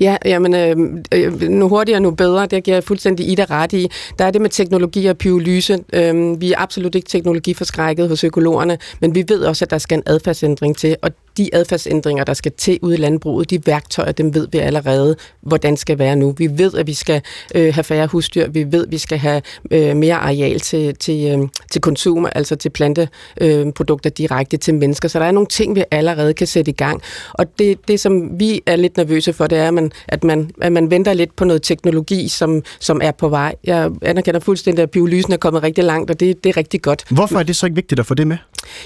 Ja, 0.00 0.16
jamen, 0.24 0.54
øh, 0.54 0.76
øh, 1.12 1.40
nu 1.40 1.68
hurtigere, 1.68 2.00
nu 2.00 2.10
bedre. 2.10 2.46
Det 2.46 2.64
giver 2.64 2.76
jeg 2.76 2.84
fuldstændig 2.84 3.28
i 3.28 3.34
det 3.34 3.50
ret 3.50 3.72
i. 3.72 3.90
Der 4.18 4.24
er 4.24 4.30
det 4.30 4.40
med 4.40 4.50
teknologi 4.50 5.06
og 5.06 5.18
pyrolyse. 5.18 5.78
Øh, 5.92 6.40
vi 6.40 6.52
er 6.52 6.58
absolut 6.58 6.94
ikke 6.94 7.08
teknologiforskrækket 7.08 8.08
hos 8.08 8.24
økologerne, 8.24 8.78
men 9.00 9.14
vi 9.14 9.24
ved 9.28 9.40
også, 9.40 9.64
at 9.64 9.70
der 9.70 9.78
skal 9.78 9.98
en 9.98 10.02
adfærdsændring 10.06 10.76
til, 10.76 10.96
og 11.02 11.10
de 11.36 11.50
adfærdsændringer, 11.52 12.24
der 12.24 12.34
skal 12.34 12.52
til 12.52 12.78
ude 12.82 12.94
i 12.94 12.98
landbruget, 12.98 13.50
de 13.50 13.66
værktøjer, 13.66 14.12
dem 14.12 14.34
ved 14.34 14.48
vi 14.52 14.58
allerede, 14.58 15.16
hvordan 15.40 15.76
skal 15.76 15.98
være 15.98 16.16
nu. 16.16 16.34
Vi 16.38 16.58
ved, 16.58 16.74
at 16.74 16.86
vi 16.86 16.94
skal 16.94 17.22
øh, 17.54 17.74
have 17.74 17.84
færre 17.84 18.06
husdyr. 18.06 18.48
Vi 18.48 18.72
ved, 18.72 18.86
at 18.86 18.90
vi 18.90 18.98
skal 18.98 19.18
have 19.18 19.42
øh, 19.70 19.96
mere 19.96 20.14
areal 20.14 20.60
til, 20.60 20.96
til, 20.96 21.38
øh, 21.38 21.48
til 21.70 21.80
konsum, 21.80 22.26
altså 22.34 22.56
til 22.56 22.70
planteprodukter 22.70 24.10
øh, 24.10 24.16
direkte 24.18 24.56
til 24.56 24.74
mennesker. 24.74 25.08
Så 25.08 25.18
der 25.18 25.24
er 25.24 25.32
nogle 25.32 25.46
ting, 25.46 25.76
vi 25.76 25.84
allerede 25.90 26.34
kan 26.34 26.46
sætte 26.46 26.70
i 26.70 26.74
gang. 26.74 26.93
Og 27.32 27.58
det, 27.58 27.88
det 27.88 28.00
som 28.00 28.40
vi 28.40 28.62
er 28.66 28.76
lidt 28.76 28.96
nervøse 28.96 29.32
for, 29.32 29.46
det 29.46 29.58
er, 29.58 29.68
at 29.68 29.74
man, 29.74 29.92
at 30.08 30.24
man, 30.24 30.50
at 30.62 30.72
man 30.72 30.90
venter 30.90 31.12
lidt 31.12 31.36
på 31.36 31.44
noget 31.44 31.62
teknologi, 31.62 32.28
som, 32.28 32.62
som 32.80 33.00
er 33.02 33.10
på 33.10 33.28
vej. 33.28 33.54
Jeg 33.64 33.90
anerkender 34.02 34.40
fuldstændig, 34.40 34.82
at 34.82 34.90
pyrolysen 34.90 35.32
er 35.32 35.36
kommet 35.36 35.62
rigtig 35.62 35.84
langt, 35.84 36.10
og 36.10 36.20
det, 36.20 36.44
det 36.44 36.50
er 36.50 36.56
rigtig 36.56 36.82
godt. 36.82 37.04
Hvorfor 37.10 37.38
er 37.38 37.42
det 37.42 37.56
så 37.56 37.66
ikke 37.66 37.76
vigtigt 37.76 38.00
at 38.00 38.06
få 38.06 38.14
det 38.14 38.26
med? 38.26 38.36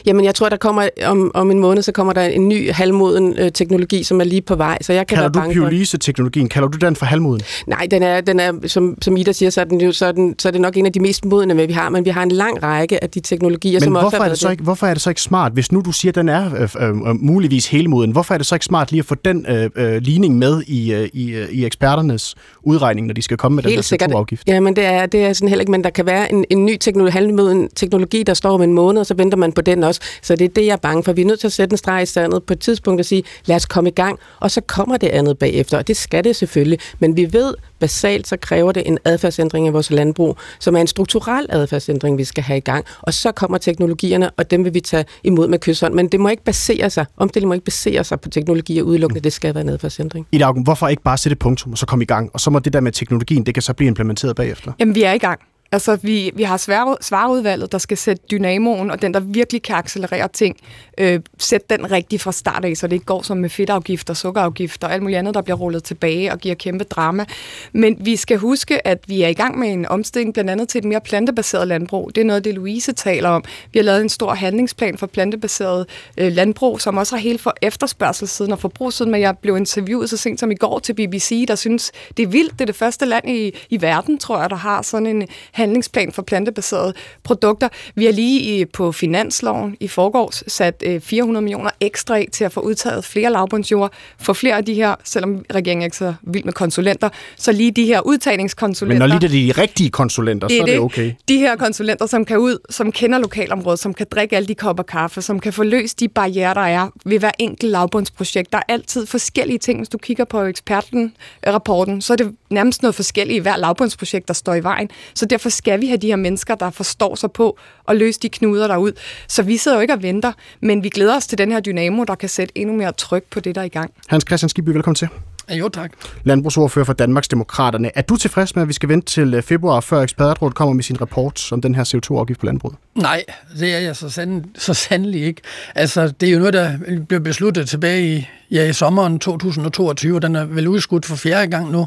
Jamen, 0.07 0.25
jeg 0.25 0.35
tror, 0.35 0.49
der 0.49 0.57
kommer 0.57 0.89
om, 1.07 1.31
om 1.35 1.51
en 1.51 1.59
måned, 1.59 1.83
så 1.83 1.93
kommer 1.93 2.13
der 2.13 2.23
en 2.23 2.49
ny 2.49 2.73
halvmoden 2.73 3.39
øh, 3.39 3.53
teknologi, 3.53 4.03
som 4.03 4.21
er 4.21 4.25
lige 4.25 4.43
på 4.43 4.57
vej. 4.57 4.79
Så 4.81 4.93
jeg 4.93 5.07
kan 5.07 5.17
kalder 5.17 5.41
være 5.41 5.49
du 5.49 5.53
pyrolyse-teknologien, 5.53 6.49
kalder 6.49 6.69
du 6.69 6.79
den 6.79 6.97
for 6.97 7.07
halvmoden? 7.07 7.41
Nej, 7.67 7.87
den 7.91 8.03
er, 8.03 8.21
den 8.21 8.41
er 8.41 8.53
som, 8.67 9.03
som 9.03 9.17
Ida 9.17 9.33
siger, 9.33 9.51
så 9.51 9.61
er, 9.61 9.65
den 9.65 9.81
jo, 9.81 9.93
så, 9.93 10.07
er 10.07 10.13
den, 10.13 10.35
så 10.39 10.49
er 10.49 10.53
det 10.53 10.61
nok 10.61 10.77
en 10.77 10.87
af 10.87 10.93
de 10.93 11.01
mest 11.01 11.25
modne, 11.25 11.67
vi 11.67 11.73
har, 11.73 11.89
men 11.89 12.05
vi 12.05 12.11
har 12.11 12.23
en 12.23 12.31
lang 12.31 12.63
række 12.63 13.03
af 13.05 13.11
de 13.11 13.21
teknologier, 13.21 13.73
men 13.73 13.83
som 13.83 13.93
hvorfor 13.93 14.07
også 14.07 14.17
er 14.17 14.29
det 14.29 14.39
så 14.39 14.51
ikke, 14.51 14.63
hvorfor 14.63 14.87
er 14.87 14.95
det 14.95 15.03
så 15.03 15.11
ikke 15.11 15.23
smart, 15.23 15.53
hvis 15.53 15.73
nu 15.73 15.81
du 15.81 15.93
siger, 15.93 16.11
at 16.11 16.15
den 16.15 16.29
er 16.29 16.69
øh, 16.81 16.89
øh, 16.89 16.97
muligvis 17.21 17.67
helmoden, 17.67 18.11
hvorfor 18.11 18.35
er 18.35 18.39
det 18.39 18.47
så 18.47 18.55
ikke 18.55 18.65
smart 18.65 18.91
lige 18.93 18.99
at 18.99 19.05
få 19.05 19.15
den 19.15 19.47
øh, 19.49 19.71
øh, 19.77 20.03
ligning 20.03 20.39
med 20.39 20.63
i, 20.67 20.93
øh, 20.93 21.09
i, 21.13 21.31
øh, 21.31 21.49
i 21.51 21.65
eksperternes 21.65 22.35
udregning, 22.63 23.07
når 23.07 23.15
de 23.15 23.23
skal 23.23 23.37
komme 23.37 23.57
med 23.57 23.65
Helt 23.65 23.77
den 23.77 23.83
sikkert. 23.83 24.11
CO2-afgift? 24.11 24.43
Ja, 24.47 24.61
men 24.61 24.77
det 24.77 24.85
er, 24.85 25.07
det 25.07 25.25
er 25.25 25.33
sådan 25.33 25.49
heller 25.49 25.61
ikke, 25.61 25.71
men 25.73 25.85
der 25.85 25.91
kan 25.91 26.07
være 26.07 26.33
en, 26.33 26.45
en 26.51 26.65
ny 26.65 26.77
teknologi, 26.77 27.13
halvmoden 27.13 27.69
teknologi, 27.77 28.23
der 28.23 28.35
står 28.35 28.51
om 28.51 28.63
en 28.63 28.73
måned, 28.73 29.01
og 29.01 29.07
så 29.07 29.15
venter 29.15 29.39
man 29.39 29.53
på 29.53 29.61
den 29.75 29.85
også. 29.85 30.01
Så 30.23 30.37
det 30.37 30.45
er 30.45 30.49
det, 30.49 30.67
jeg 30.67 30.73
er 30.73 30.77
bange 30.77 31.05
for. 31.05 31.13
Vi 31.13 31.23
er 31.23 31.27
nødt 31.27 31.41
til 31.41 31.47
at 31.47 31.53
sætte 31.53 31.75
en 31.75 31.79
streg 31.79 32.03
i 32.03 32.07
sandet 32.07 32.45
på 32.45 32.53
et 32.53 32.61
tidspunkt 32.61 33.01
og 33.01 33.05
sige, 33.05 33.23
lad 33.47 33.57
os 33.57 33.67
komme 33.67 33.91
i 33.91 33.93
gang, 33.93 34.19
og 34.41 34.51
så 34.51 34.61
kommer 34.61 34.97
det 34.97 35.09
andet 35.09 35.39
bagefter, 35.39 35.79
og 35.79 35.89
det 35.89 35.97
skal 35.97 36.25
det 36.25 36.37
selvfølgelig. 36.37 36.79
Men 36.99 37.17
vi 37.17 37.33
ved, 37.33 37.55
basalt 37.79 38.29
så 38.29 38.37
kræver 38.37 38.73
det 38.73 38.83
en 38.87 38.99
adfærdsændring 39.05 39.67
i 39.67 39.71
vores 39.71 39.91
landbrug, 39.91 40.37
som 40.61 40.77
er 40.77 40.81
en 40.81 40.87
strukturel 40.87 41.47
adfærdsændring, 41.49 42.19
vi 42.19 42.25
skal 42.25 42.45
have 42.45 42.57
i 42.57 42.61
gang. 42.61 42.85
Og 43.03 43.15
så 43.15 43.33
kommer 43.33 43.59
teknologierne, 43.59 44.31
og 44.31 44.51
dem 44.51 44.65
vil 44.65 44.75
vi 44.75 44.81
tage 44.81 45.05
imod 45.25 45.49
med 45.49 45.59
kysshånd. 45.59 45.95
Men 45.95 46.09
det 46.09 46.21
må 46.21 46.29
ikke 46.29 46.45
basere 46.45 46.91
sig, 46.91 47.07
omstilling 47.17 47.49
må 47.49 47.55
ikke 47.55 47.65
basere 47.65 48.05
sig 48.05 48.21
på 48.21 48.29
teknologier 48.29 48.83
udelukkende, 48.83 49.21
det 49.21 49.33
skal 49.33 49.55
være 49.55 49.63
en 49.63 49.69
adfærdsændring. 49.69 50.27
I 50.33 50.39
dag, 50.39 50.53
hvorfor 50.53 50.89
ikke 50.89 51.03
bare 51.03 51.19
sætte 51.19 51.37
punktum, 51.37 51.73
og 51.73 51.79
så 51.79 51.87
komme 51.87 52.03
i 52.03 52.07
gang, 52.07 52.31
og 52.35 52.41
så 52.41 52.51
må 52.51 52.59
det 52.59 52.73
der 52.73 52.81
med 52.81 52.93
teknologien, 52.93 53.47
det 53.47 53.55
kan 53.55 53.63
så 53.63 53.73
blive 53.73 53.89
implementeret 53.89 54.37
bagefter? 54.37 54.73
Jamen, 54.79 54.95
vi 54.95 55.03
er 55.03 55.13
i 55.13 55.19
gang. 55.19 55.41
Altså, 55.73 55.99
vi, 56.03 56.31
vi 56.35 56.43
har 56.43 56.57
svarudvalget, 57.01 57.73
der 57.73 57.79
skal 57.79 57.97
sætte 57.97 58.23
dynamoen, 58.31 58.91
og 58.91 59.03
den, 59.03 59.15
der 59.15 59.21
virkelig 59.21 59.63
kan 59.63 59.77
accelerere 59.77 60.29
ting, 60.29 60.57
øh, 60.99 61.21
sætte 61.39 61.67
den 61.71 61.91
rigtig 61.91 62.21
fra 62.21 62.33
start 62.33 62.65
af, 62.65 62.77
så 62.77 62.87
det 62.87 62.93
ikke 62.93 63.05
går 63.05 63.23
som 63.23 63.37
med 63.37 63.51
fedtafgifter, 63.51 64.15
sukkerafgifter 64.15 64.87
og 64.87 64.93
alt 64.93 65.03
muligt 65.03 65.19
andet, 65.19 65.35
der 65.35 65.43
bliver 65.43 65.57
rullet 65.57 65.85
tilbage 65.85 66.33
og 66.33 66.39
giver 66.39 66.55
kæmpe 66.55 66.85
drama. 66.85 67.25
Men 67.73 67.97
vi 68.01 68.17
skal 68.17 68.39
huske, 68.39 68.87
at 68.87 68.99
vi 69.07 69.23
er 69.23 69.29
i 69.29 69.33
gang 69.33 69.59
med 69.59 69.69
en 69.69 69.87
omstilling, 69.87 70.35
blandt 70.35 70.51
andet 70.51 70.69
til 70.69 70.79
et 70.79 70.85
mere 70.85 71.01
plantebaseret 71.01 71.69
landbrug. 71.69 72.11
Det 72.15 72.21
er 72.21 72.25
noget, 72.25 72.45
det 72.45 72.55
Louise 72.55 72.93
taler 72.93 73.29
om. 73.29 73.45
Vi 73.73 73.79
har 73.79 73.85
lavet 73.85 74.01
en 74.01 74.09
stor 74.09 74.35
handlingsplan 74.35 74.99
for 74.99 75.07
plantebaseret 75.07 75.87
øh, 76.17 76.33
landbrug, 76.33 76.81
som 76.81 76.97
også 76.97 77.17
har 77.17 77.23
helt 77.23 77.41
for 77.41 77.55
efterspørgselssiden 77.63 78.53
og 78.53 78.59
forbrugssiden, 78.59 79.13
men 79.13 79.21
jeg 79.21 79.39
blev 79.39 79.57
interviewet 79.57 80.11
så 80.11 80.17
sent 80.17 80.41
som 80.41 80.51
i 80.51 80.55
går 80.55 80.79
til 80.79 80.93
BBC, 80.95 81.45
der 81.49 81.55
synes, 81.55 81.93
det 82.17 82.23
er 82.23 82.27
vildt. 82.27 82.53
Det 82.53 82.61
er 82.61 82.67
det 82.67 82.77
første 82.77 83.07
land 83.07 83.31
i, 83.31 83.55
i 83.71 83.83
verden, 83.83 84.19
tror 84.19 84.41
jeg, 84.41 84.51
der 84.51 84.57
har 84.57 84.83
sådan 84.83 85.07
en 85.07 85.29
handlingsplan 85.59 86.13
for 86.13 86.23
plantebaserede 86.23 86.95
produkter. 87.25 87.69
Vi 87.95 88.05
har 88.05 88.13
lige 88.13 88.41
i, 88.41 88.65
på 88.65 88.93
finansloven 88.93 89.77
i 89.81 89.89
forgårs 89.89 90.43
sat 90.47 90.83
øh, 90.87 91.01
400 91.01 91.43
millioner 91.43 91.71
ekstra 91.81 92.17
af 92.17 92.29
til 92.33 92.45
at 92.45 92.53
få 92.53 92.61
udtaget 92.61 93.05
flere 93.05 93.33
lavbundsjord, 93.33 93.93
for 94.19 94.33
flere 94.33 94.57
af 94.57 94.65
de 94.65 94.75
her, 94.75 94.95
selvom 95.05 95.45
regeringen 95.55 95.83
er 95.83 95.87
ikke 95.87 95.97
så 95.97 96.15
vild 96.23 96.45
med 96.45 96.53
konsulenter, 96.53 97.09
så 97.37 97.53
lige 97.53 97.71
de 97.71 97.85
her 97.85 98.01
udtagningskonsulenter. 98.01 99.07
Men 99.07 99.09
når 99.09 99.19
lige 99.19 99.29
det 99.29 99.49
er 99.49 99.55
de 99.55 99.61
rigtige 99.61 99.91
konsulenter, 99.91 100.49
det 100.49 100.57
så 100.57 100.63
er 100.63 100.67
det, 100.67 100.73
det 100.73 100.81
okay. 100.81 101.13
De 101.29 101.39
her 101.39 101.57
konsulenter, 101.57 102.07
som 102.07 102.25
kan 102.25 102.39
ud, 102.39 102.59
som 102.71 102.93
kender 102.93 103.19
lokalområdet, 103.19 103.79
som 103.79 103.95
kan 103.95 104.07
drikke 104.11 104.37
alle 104.37 104.47
de 104.47 104.55
kopper 104.55 104.83
kaffe, 104.83 105.23
som 105.23 105.41
kan 105.41 105.53
få 105.53 105.63
løst 105.63 106.01
de 106.01 106.09
barriere, 106.09 106.55
der 106.55 106.61
er 106.61 106.89
ved 107.05 107.19
hver 107.19 107.31
enkelt 107.39 107.73
lavbundsprojekt. 107.73 108.53
Der 108.53 108.59
er 108.59 108.73
altid 108.73 109.07
forskellige 109.07 109.59
ting. 109.59 109.79
Hvis 109.79 109.89
du 109.89 109.99
kigger 109.99 110.25
på 110.25 110.43
eksperten-rapporten, 110.43 112.01
så 112.01 112.13
er 112.13 112.17
det 112.17 112.35
nærmest 112.51 112.83
noget 112.83 112.95
forskelligt 112.95 113.37
i 113.37 113.41
hver 113.41 113.57
lavbundsprojekt, 113.57 114.29
der 114.29 114.35
står 114.35 114.55
i 114.55 114.63
vejen. 114.63 114.91
Så 115.15 115.27
derfor 115.27 115.49
skal 115.49 115.81
vi 115.81 115.87
have 115.87 115.97
de 115.97 116.07
her 116.07 116.17
mennesker, 116.17 116.55
der 116.55 116.71
forstår 116.71 117.15
sig 117.15 117.33
på 117.33 117.59
at 117.89 117.97
løse 117.97 118.21
de 118.21 118.29
knuder 118.29 118.67
derud. 118.67 118.93
Så 119.29 119.43
vi 119.43 119.57
sidder 119.57 119.77
jo 119.77 119.81
ikke 119.81 119.95
og 119.95 120.03
venter, 120.03 120.33
men 120.61 120.83
vi 120.83 120.89
glæder 120.89 121.17
os 121.17 121.27
til 121.27 121.39
den 121.39 121.53
her 121.53 121.61
dynamo, 121.61 122.05
der 122.05 122.15
kan 122.15 122.29
sætte 122.29 122.59
endnu 122.59 122.77
mere 122.77 122.93
tryk 122.93 123.25
på 123.31 123.41
det, 123.41 123.55
der 123.55 123.61
er 123.61 123.65
i 123.65 123.69
gang. 123.69 123.91
Hans 124.09 124.25
Christian 124.29 124.49
Skibby, 124.49 124.71
velkommen 124.71 124.95
til. 124.95 125.09
Jo, 125.51 125.69
tak. 125.69 125.93
Landbrugsordfører 126.25 126.85
for 126.85 126.93
Danmarks 126.93 127.29
Demokraterne. 127.29 127.91
Er 127.95 128.03
du 128.03 128.17
tilfreds 128.17 128.55
med, 128.55 128.63
at 128.63 128.69
vi 128.69 128.73
skal 128.73 128.89
vente 128.89 129.07
til 129.07 129.35
øh, 129.35 129.43
februar, 129.43 129.81
før 129.81 130.01
ekspertrådet 130.03 130.55
kommer 130.55 130.75
med 130.75 130.83
sin 130.83 131.01
rapport 131.01 131.53
om 131.53 131.61
den 131.61 131.75
her 131.75 131.85
CO2-afgift 131.85 132.41
på 132.41 132.47
landbruget? 132.47 132.77
Nej, 132.95 133.25
det 133.61 133.75
er 133.75 133.79
jeg 133.79 133.97
så, 133.97 134.11
sand, 134.11 134.45
så 134.55 134.75
sandelig 134.75 135.23
ikke. 135.23 135.43
Altså, 135.75 136.09
det 136.09 136.29
er 136.29 136.33
jo 136.33 136.39
noget, 136.39 136.55
der 136.55 136.79
blev 137.09 137.21
besluttet 137.21 137.69
tilbage 137.69 138.17
i, 138.17 138.29
ja, 138.51 138.69
i 138.69 138.73
sommeren 138.73 139.19
2022, 139.19 140.17
og 140.17 140.23
den 140.23 140.37
er 140.37 140.45
vel 140.45 140.69
udskudt 140.69 141.07
for 141.07 141.17
fjerde 141.17 141.51
gang 141.51 141.71
nu. 141.71 141.87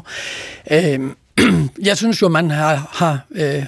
Øhm, 0.70 1.16
jeg 1.88 1.96
synes 1.96 2.22
jo, 2.22 2.28
man 2.28 2.50
har, 2.50 2.88
har 2.92 3.20
øh, 3.30 3.56
øh, 3.56 3.62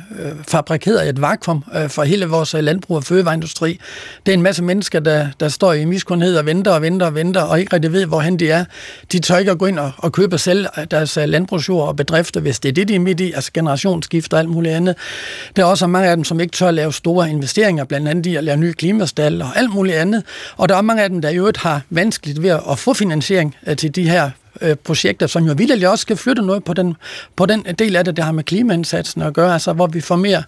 fabrikeret 0.48 1.08
et 1.08 1.20
vakuum 1.20 1.64
øh, 1.76 1.88
for 1.88 2.02
hele 2.02 2.26
vores 2.26 2.54
øh, 2.54 2.64
landbrug 2.64 2.96
og 2.96 3.04
fødevareindustri. 3.04 3.80
Det 4.26 4.32
er 4.32 4.36
en 4.36 4.42
masse 4.42 4.62
mennesker, 4.62 5.00
der, 5.00 5.28
der 5.40 5.48
står 5.48 5.72
i 5.72 5.84
miskundhed 5.84 6.36
og 6.36 6.46
venter 6.46 6.70
og 6.72 6.82
venter 6.82 7.06
og 7.06 7.14
venter, 7.14 7.42
og 7.42 7.60
ikke 7.60 7.72
rigtig 7.72 7.92
ved, 7.92 8.06
hvorhen 8.06 8.38
de 8.38 8.50
er. 8.50 8.64
De 9.12 9.18
tør 9.18 9.36
ikke 9.36 9.50
at 9.50 9.58
gå 9.58 9.66
ind 9.66 9.78
og, 9.78 9.92
og 9.96 10.12
købe 10.12 10.38
selv 10.38 10.66
deres 10.90 11.16
øh, 11.16 11.24
landbrugsjord 11.24 11.88
og 11.88 11.96
bedrifter, 11.96 12.40
hvis 12.40 12.60
det 12.60 12.68
er 12.68 12.72
det, 12.72 12.88
de 12.88 12.94
er 12.94 13.00
midt 13.00 13.20
i, 13.20 13.32
altså 13.32 13.50
generationsskift 13.54 14.32
og 14.32 14.38
alt 14.38 14.50
muligt 14.50 14.74
andet. 14.74 14.96
Der 15.56 15.62
er 15.62 15.66
også 15.66 15.86
mange 15.86 16.08
af 16.08 16.16
dem, 16.16 16.24
som 16.24 16.40
ikke 16.40 16.52
tør 16.52 16.68
at 16.68 16.74
lave 16.74 16.92
store 16.92 17.30
investeringer, 17.30 17.84
blandt 17.84 18.08
andet 18.08 18.26
i 18.26 18.36
at 18.36 18.44
lave 18.44 18.56
nye 18.56 18.72
klimastal 18.72 19.42
og 19.42 19.48
alt 19.56 19.74
muligt 19.74 19.96
andet. 19.96 20.22
Og 20.56 20.68
der 20.68 20.76
er 20.76 20.82
mange 20.82 21.02
af 21.02 21.08
dem, 21.08 21.20
der 21.20 21.28
i 21.28 21.36
øvrigt 21.36 21.58
har 21.58 21.82
vanskeligt 21.90 22.42
ved 22.42 22.50
at 22.70 22.78
få 22.78 22.94
finansiering 22.94 23.56
til 23.78 23.94
de 23.94 24.08
her 24.08 24.30
øh, 24.60 24.76
projekter, 24.76 25.26
som 25.26 25.44
jo 25.44 25.54
vildt 25.56 25.84
også 25.84 26.02
skal 26.02 26.16
flytte 26.16 26.42
noget 26.42 26.64
på 26.64 26.74
den, 26.74 26.96
på 27.36 27.46
den 27.46 27.62
del 27.78 27.96
af 27.96 28.04
det, 28.04 28.16
der 28.16 28.22
har 28.22 28.32
med 28.32 28.44
klimaindsatsen 28.44 29.22
at 29.22 29.34
gøre, 29.34 29.52
altså 29.52 29.72
hvor 29.72 29.86
vi 29.86 30.00
får 30.00 30.16
mere 30.16 30.42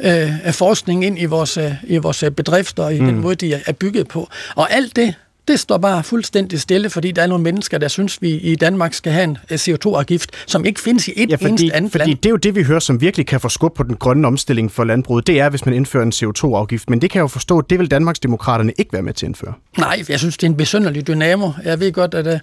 øh, 0.00 0.52
forskning 0.52 1.04
ind 1.04 1.18
i 1.18 1.24
vores, 1.24 1.56
øh, 1.56 1.72
i 1.84 1.96
vores 1.96 2.24
bedrifter 2.36 2.84
og 2.84 2.94
i 2.94 3.00
mm. 3.00 3.06
den 3.06 3.18
måde, 3.18 3.34
de 3.34 3.54
er 3.66 3.72
bygget 3.72 4.08
på. 4.08 4.28
Og 4.54 4.72
alt 4.72 4.96
det, 4.96 5.14
det 5.48 5.60
står 5.60 5.78
bare 5.78 6.04
fuldstændig 6.04 6.60
stille, 6.60 6.90
fordi 6.90 7.10
der 7.10 7.22
er 7.22 7.26
nogle 7.26 7.44
mennesker, 7.44 7.78
der 7.78 7.88
synes, 7.88 8.22
vi 8.22 8.30
i 8.30 8.54
Danmark 8.54 8.94
skal 8.94 9.12
have 9.12 9.24
en 9.24 9.38
øh, 9.50 9.58
CO2-afgift, 9.58 10.30
som 10.46 10.64
ikke 10.64 10.80
findes 10.80 11.08
i 11.08 11.12
et 11.16 11.30
ja, 11.30 11.36
fordi, 11.36 11.48
eneste 11.48 11.74
andet 11.76 11.92
fordi 11.92 12.04
land. 12.04 12.18
det 12.18 12.26
er 12.26 12.30
jo 12.30 12.36
det, 12.36 12.54
vi 12.54 12.62
hører, 12.62 12.78
som 12.78 13.00
virkelig 13.00 13.26
kan 13.26 13.40
få 13.40 13.48
skub 13.48 13.76
på 13.76 13.82
den 13.82 13.96
grønne 13.96 14.26
omstilling 14.26 14.72
for 14.72 14.84
landbruget. 14.84 15.26
Det 15.26 15.40
er, 15.40 15.48
hvis 15.48 15.66
man 15.66 15.74
indfører 15.74 16.02
en 16.04 16.12
CO2-afgift. 16.12 16.90
Men 16.90 17.02
det 17.02 17.10
kan 17.10 17.18
jeg 17.18 17.22
jo 17.22 17.26
forstå, 17.28 17.60
det 17.60 17.78
vil 17.78 17.90
Danmarksdemokraterne 17.90 18.72
ikke 18.78 18.92
være 18.92 19.02
med 19.02 19.12
til 19.12 19.26
at 19.26 19.28
indføre. 19.28 19.52
Nej, 19.78 20.04
jeg 20.08 20.18
synes, 20.18 20.36
det 20.36 20.46
er 20.46 20.50
en 20.50 20.56
besynderlig 20.56 21.06
dynamo. 21.06 21.50
Jeg 21.64 21.80
ved 21.80 21.92
godt, 21.92 22.14
at, 22.14 22.26
øh, 22.26 22.38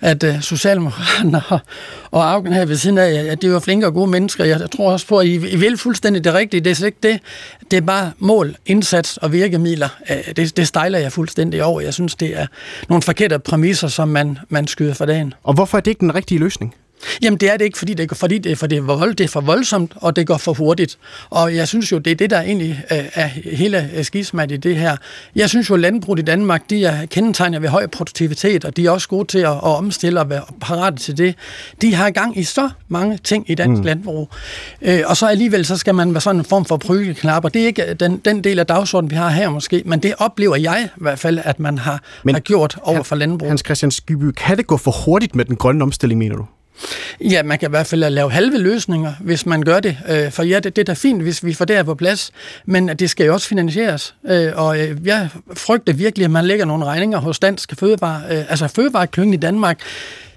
at, 0.00 0.24
at 0.24 0.34
øh, 0.34 0.42
Socialdemokraterne 0.42 1.42
og, 1.48 1.58
og 2.10 2.30
Augen 2.30 2.52
her 2.52 2.66
ved 2.66 2.76
siden 2.76 2.98
af, 2.98 3.24
at 3.24 3.42
det 3.42 3.48
er 3.48 3.52
jo 3.52 3.58
flinke 3.58 3.86
og 3.86 3.94
gode 3.94 4.10
mennesker. 4.10 4.44
Jeg 4.44 4.70
tror 4.70 4.92
også 4.92 5.06
på, 5.06 5.18
at 5.18 5.26
I, 5.26 5.34
I 5.34 5.56
vil 5.56 5.78
fuldstændig 5.78 6.24
det 6.24 6.34
rigtige. 6.34 6.60
Det 6.60 6.80
er 6.80 6.86
ikke 6.86 6.98
det. 7.02 7.20
Det 7.70 7.76
er 7.76 7.80
bare 7.80 8.12
mål, 8.18 8.56
indsats 8.66 9.16
og 9.16 9.32
virkemidler. 9.32 9.88
Det, 10.36 10.56
det 10.56 10.68
stejler 10.68 10.98
jeg 10.98 11.12
fuldstændig 11.12 11.64
over. 11.64 11.80
Jeg 11.80 11.94
synes, 11.94 12.14
det 12.14 12.38
er 12.38 12.45
nogle 12.88 13.02
forkerte 13.02 13.38
præmisser, 13.38 13.88
som 13.88 14.08
man, 14.08 14.38
man 14.48 14.66
skyder 14.66 14.94
for 14.94 15.06
dagen. 15.06 15.34
Og 15.42 15.54
hvorfor 15.54 15.78
er 15.78 15.82
det 15.82 15.90
ikke 15.90 16.00
den 16.00 16.14
rigtige 16.14 16.38
løsning? 16.38 16.74
Jamen 17.22 17.38
det 17.38 17.50
er 17.50 17.56
det 17.56 17.64
ikke, 17.64 17.78
fordi 17.78 17.94
det, 17.94 18.16
fordi 18.16 18.38
det, 18.38 18.58
for 18.58 18.66
det, 18.66 18.78
er, 18.78 18.82
vold, 18.82 19.14
det 19.14 19.24
er 19.24 19.28
for 19.28 19.40
voldsomt, 19.40 19.92
og 19.96 20.16
det 20.16 20.26
går 20.26 20.36
for 20.36 20.52
hurtigt. 20.52 20.98
Og 21.30 21.56
jeg 21.56 21.68
synes 21.68 21.92
jo, 21.92 21.98
det 21.98 22.10
er 22.10 22.14
det, 22.14 22.30
der 22.30 22.40
egentlig 22.40 22.84
er 22.88 23.26
hele 23.56 23.90
skismat 24.02 24.52
i 24.52 24.56
det 24.56 24.76
her. 24.76 24.96
Jeg 25.34 25.48
synes 25.48 25.70
jo, 25.70 25.74
at 25.74 25.80
landbruget 25.80 26.18
i 26.18 26.22
Danmark, 26.22 26.70
de 26.70 26.84
er 26.84 27.06
kendetegnet 27.06 27.62
ved 27.62 27.68
høj 27.68 27.86
produktivitet, 27.86 28.64
og 28.64 28.76
de 28.76 28.86
er 28.86 28.90
også 28.90 29.08
gode 29.08 29.26
til 29.26 29.38
at, 29.38 29.50
at 29.50 29.62
omstille 29.62 30.20
og 30.20 30.30
være 30.30 30.42
parate 30.60 30.96
til 30.96 31.18
det. 31.18 31.34
De 31.82 31.94
har 31.94 32.10
gang 32.10 32.38
i 32.38 32.44
så 32.44 32.70
mange 32.88 33.18
ting 33.24 33.50
i 33.50 33.54
dansk 33.54 33.78
mm. 33.78 33.86
landbrug. 33.86 34.30
Øh, 34.82 35.00
og 35.06 35.16
så 35.16 35.26
alligevel, 35.26 35.64
så 35.64 35.76
skal 35.76 35.94
man 35.94 36.14
være 36.14 36.20
sådan 36.20 36.40
en 36.40 36.44
form 36.44 36.64
for 36.64 36.76
prygeknapper. 36.76 37.48
Det 37.48 37.62
er 37.62 37.66
ikke 37.66 37.94
den, 37.94 38.16
den 38.24 38.44
del 38.44 38.58
af 38.58 38.66
dagsordenen, 38.66 39.10
vi 39.10 39.16
har 39.16 39.30
her 39.30 39.50
måske, 39.50 39.82
men 39.86 40.00
det 40.00 40.14
oplever 40.18 40.56
jeg 40.56 40.88
i 40.96 41.00
hvert 41.00 41.18
fald, 41.18 41.38
at 41.44 41.60
man 41.60 41.78
har, 41.78 42.02
men, 42.24 42.34
har 42.34 42.40
gjort 42.40 42.78
over 42.82 43.02
for 43.02 43.16
landbrug. 43.16 43.48
Hans 43.48 43.62
Christian 43.66 43.90
Skyby, 43.90 44.30
kan 44.30 44.56
det 44.56 44.66
gå 44.66 44.76
for 44.76 44.90
hurtigt 45.04 45.34
med 45.34 45.44
den 45.44 45.56
grønne 45.56 45.82
omstilling, 45.82 46.18
mener 46.18 46.36
du? 46.36 46.46
Ja, 47.20 47.42
man 47.42 47.58
kan 47.58 47.68
i 47.68 47.70
hvert 47.70 47.86
fald 47.86 48.10
lave 48.10 48.30
halve 48.30 48.58
løsninger, 48.58 49.12
hvis 49.20 49.46
man 49.46 49.62
gør 49.62 49.80
det. 49.80 49.96
Øh, 50.08 50.32
for 50.32 50.42
ja, 50.42 50.60
det, 50.60 50.76
det 50.76 50.82
er 50.82 50.84
da 50.84 50.92
fint, 50.92 51.22
hvis 51.22 51.44
vi 51.44 51.54
får 51.54 51.64
det 51.64 51.76
her 51.76 51.82
på 51.82 51.94
plads, 51.94 52.30
men 52.64 52.88
det 52.88 53.10
skal 53.10 53.26
jo 53.26 53.32
også 53.32 53.48
finansieres. 53.48 54.14
Øh, 54.28 54.52
og 54.54 54.80
øh, 54.80 55.06
jeg 55.06 55.28
frygter 55.54 55.92
virkelig, 55.92 56.24
at 56.24 56.30
man 56.30 56.44
lægger 56.44 56.64
nogle 56.64 56.84
regninger 56.84 57.18
hos 57.18 57.38
Dansk 57.38 57.74
Fødevare, 57.78 58.28
altså 58.28 58.68
Fødevareklyngen 58.68 59.34
i 59.34 59.36
Danmark. 59.36 59.80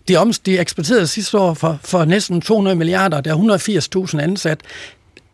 De, 0.08 0.16
om, 0.16 0.34
de 0.46 0.60
eksporterede 0.60 1.08
sidste 1.08 1.38
år 1.38 1.54
for, 1.54 1.80
for 1.84 2.06
næsten 2.06 2.42
200 2.42 2.76
milliarder, 2.76 3.22
der 3.22 3.32
er 3.34 4.08
180.000 4.14 4.22
ansat. 4.22 4.60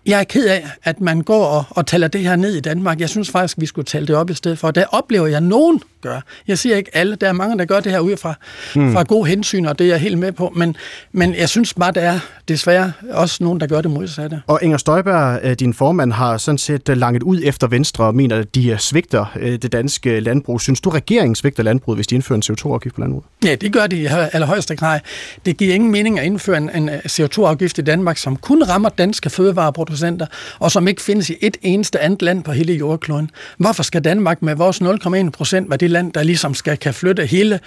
Jeg 0.05 0.19
er 0.19 0.23
ked 0.23 0.47
af, 0.47 0.67
at 0.83 1.01
man 1.01 1.21
går 1.21 1.45
og, 1.45 1.63
og 1.69 1.87
taler 1.87 2.07
det 2.07 2.21
her 2.21 2.35
ned 2.35 2.55
i 2.55 2.59
Danmark. 2.59 2.99
Jeg 2.99 3.09
synes 3.09 3.29
faktisk, 3.29 3.57
vi 3.59 3.65
skulle 3.65 3.85
tale 3.85 4.07
det 4.07 4.15
op 4.15 4.29
i 4.29 4.33
stedet 4.33 4.59
for. 4.59 4.71
Der 4.71 4.85
oplever 4.85 5.27
jeg 5.27 5.41
nogen 5.41 5.81
gøre. 6.05 6.21
Jeg 6.47 6.57
siger 6.57 6.75
ikke 6.77 6.91
alle, 6.93 7.15
der 7.15 7.27
er 7.27 7.33
mange, 7.33 7.57
der 7.57 7.65
gør 7.65 7.79
det 7.79 7.91
her 7.91 7.99
ud 7.99 8.17
fra, 8.17 8.33
mm. 8.75 8.93
fra 8.93 9.03
gode 9.03 9.29
hensyn, 9.29 9.65
og 9.65 9.79
det 9.79 9.85
er 9.85 9.89
jeg 9.89 9.99
helt 9.99 10.17
med 10.17 10.31
på, 10.31 10.53
men, 10.55 10.75
men 11.11 11.35
jeg 11.35 11.49
synes 11.49 11.73
bare, 11.73 11.91
der 11.91 12.01
er 12.01 12.19
desværre 12.47 12.91
også 13.11 13.43
nogen, 13.43 13.59
der 13.59 13.67
gør 13.67 13.81
det 13.81 13.91
modsatte. 13.91 14.41
Og 14.47 14.59
Inger 14.61 14.77
Støjberg, 14.77 15.39
øh, 15.43 15.53
din 15.53 15.73
formand, 15.73 16.11
har 16.11 16.37
sådan 16.37 16.57
set 16.57 16.89
øh, 16.89 16.97
langet 16.97 17.23
ud 17.23 17.41
efter 17.43 17.67
Venstre 17.67 18.03
og 18.03 18.15
mener, 18.15 18.39
at 18.39 18.55
de 18.55 18.69
øh, 18.69 18.79
svigter 18.79 19.25
det 19.61 19.71
danske 19.71 20.19
landbrug. 20.19 20.61
Synes 20.61 20.81
du, 20.81 20.89
regeringen 20.89 21.35
svigter 21.35 21.63
landbruget, 21.63 21.97
hvis 21.97 22.07
de 22.07 22.15
indfører 22.15 22.37
en 22.37 22.43
CO2-afgift 22.45 22.95
på 22.95 23.01
landbruget? 23.01 23.25
Ja, 23.45 23.55
det 23.55 23.73
gør 23.73 23.87
de 23.87 23.97
i 23.97 24.05
allerhøjeste 24.05 24.75
grad. 24.75 24.99
Det 25.45 25.57
giver 25.57 25.75
ingen 25.75 25.91
mening 25.91 26.19
at 26.19 26.25
indføre 26.25 26.57
en, 26.57 26.69
en 26.69 26.89
CO2-afgift 26.89 27.77
i 27.77 27.81
Danmark, 27.81 28.17
som 28.17 28.35
kun 28.35 28.63
rammer 28.63 28.89
danske 28.89 29.29
fødevareproducenter, 29.29 30.25
og 30.59 30.71
som 30.71 30.87
ikke 30.87 31.01
findes 31.01 31.29
i 31.29 31.35
et 31.41 31.57
eneste 31.61 31.99
andet 31.99 32.21
land 32.21 32.43
på 32.43 32.51
hele 32.51 32.73
jordkloden. 32.73 33.29
Hvorfor 33.57 33.83
skal 33.83 34.03
Danmark 34.03 34.41
med 34.41 34.55
vores 34.55 34.81
0,1 34.81 35.29
procent 35.29 35.69
være 35.69 35.77
det 35.77 35.91
land, 35.95 36.13
der 36.13 36.23
ligesom 36.23 36.53
skal 36.53 36.77
kan 36.77 36.93
flytte 36.93 37.25
hele 37.25 37.59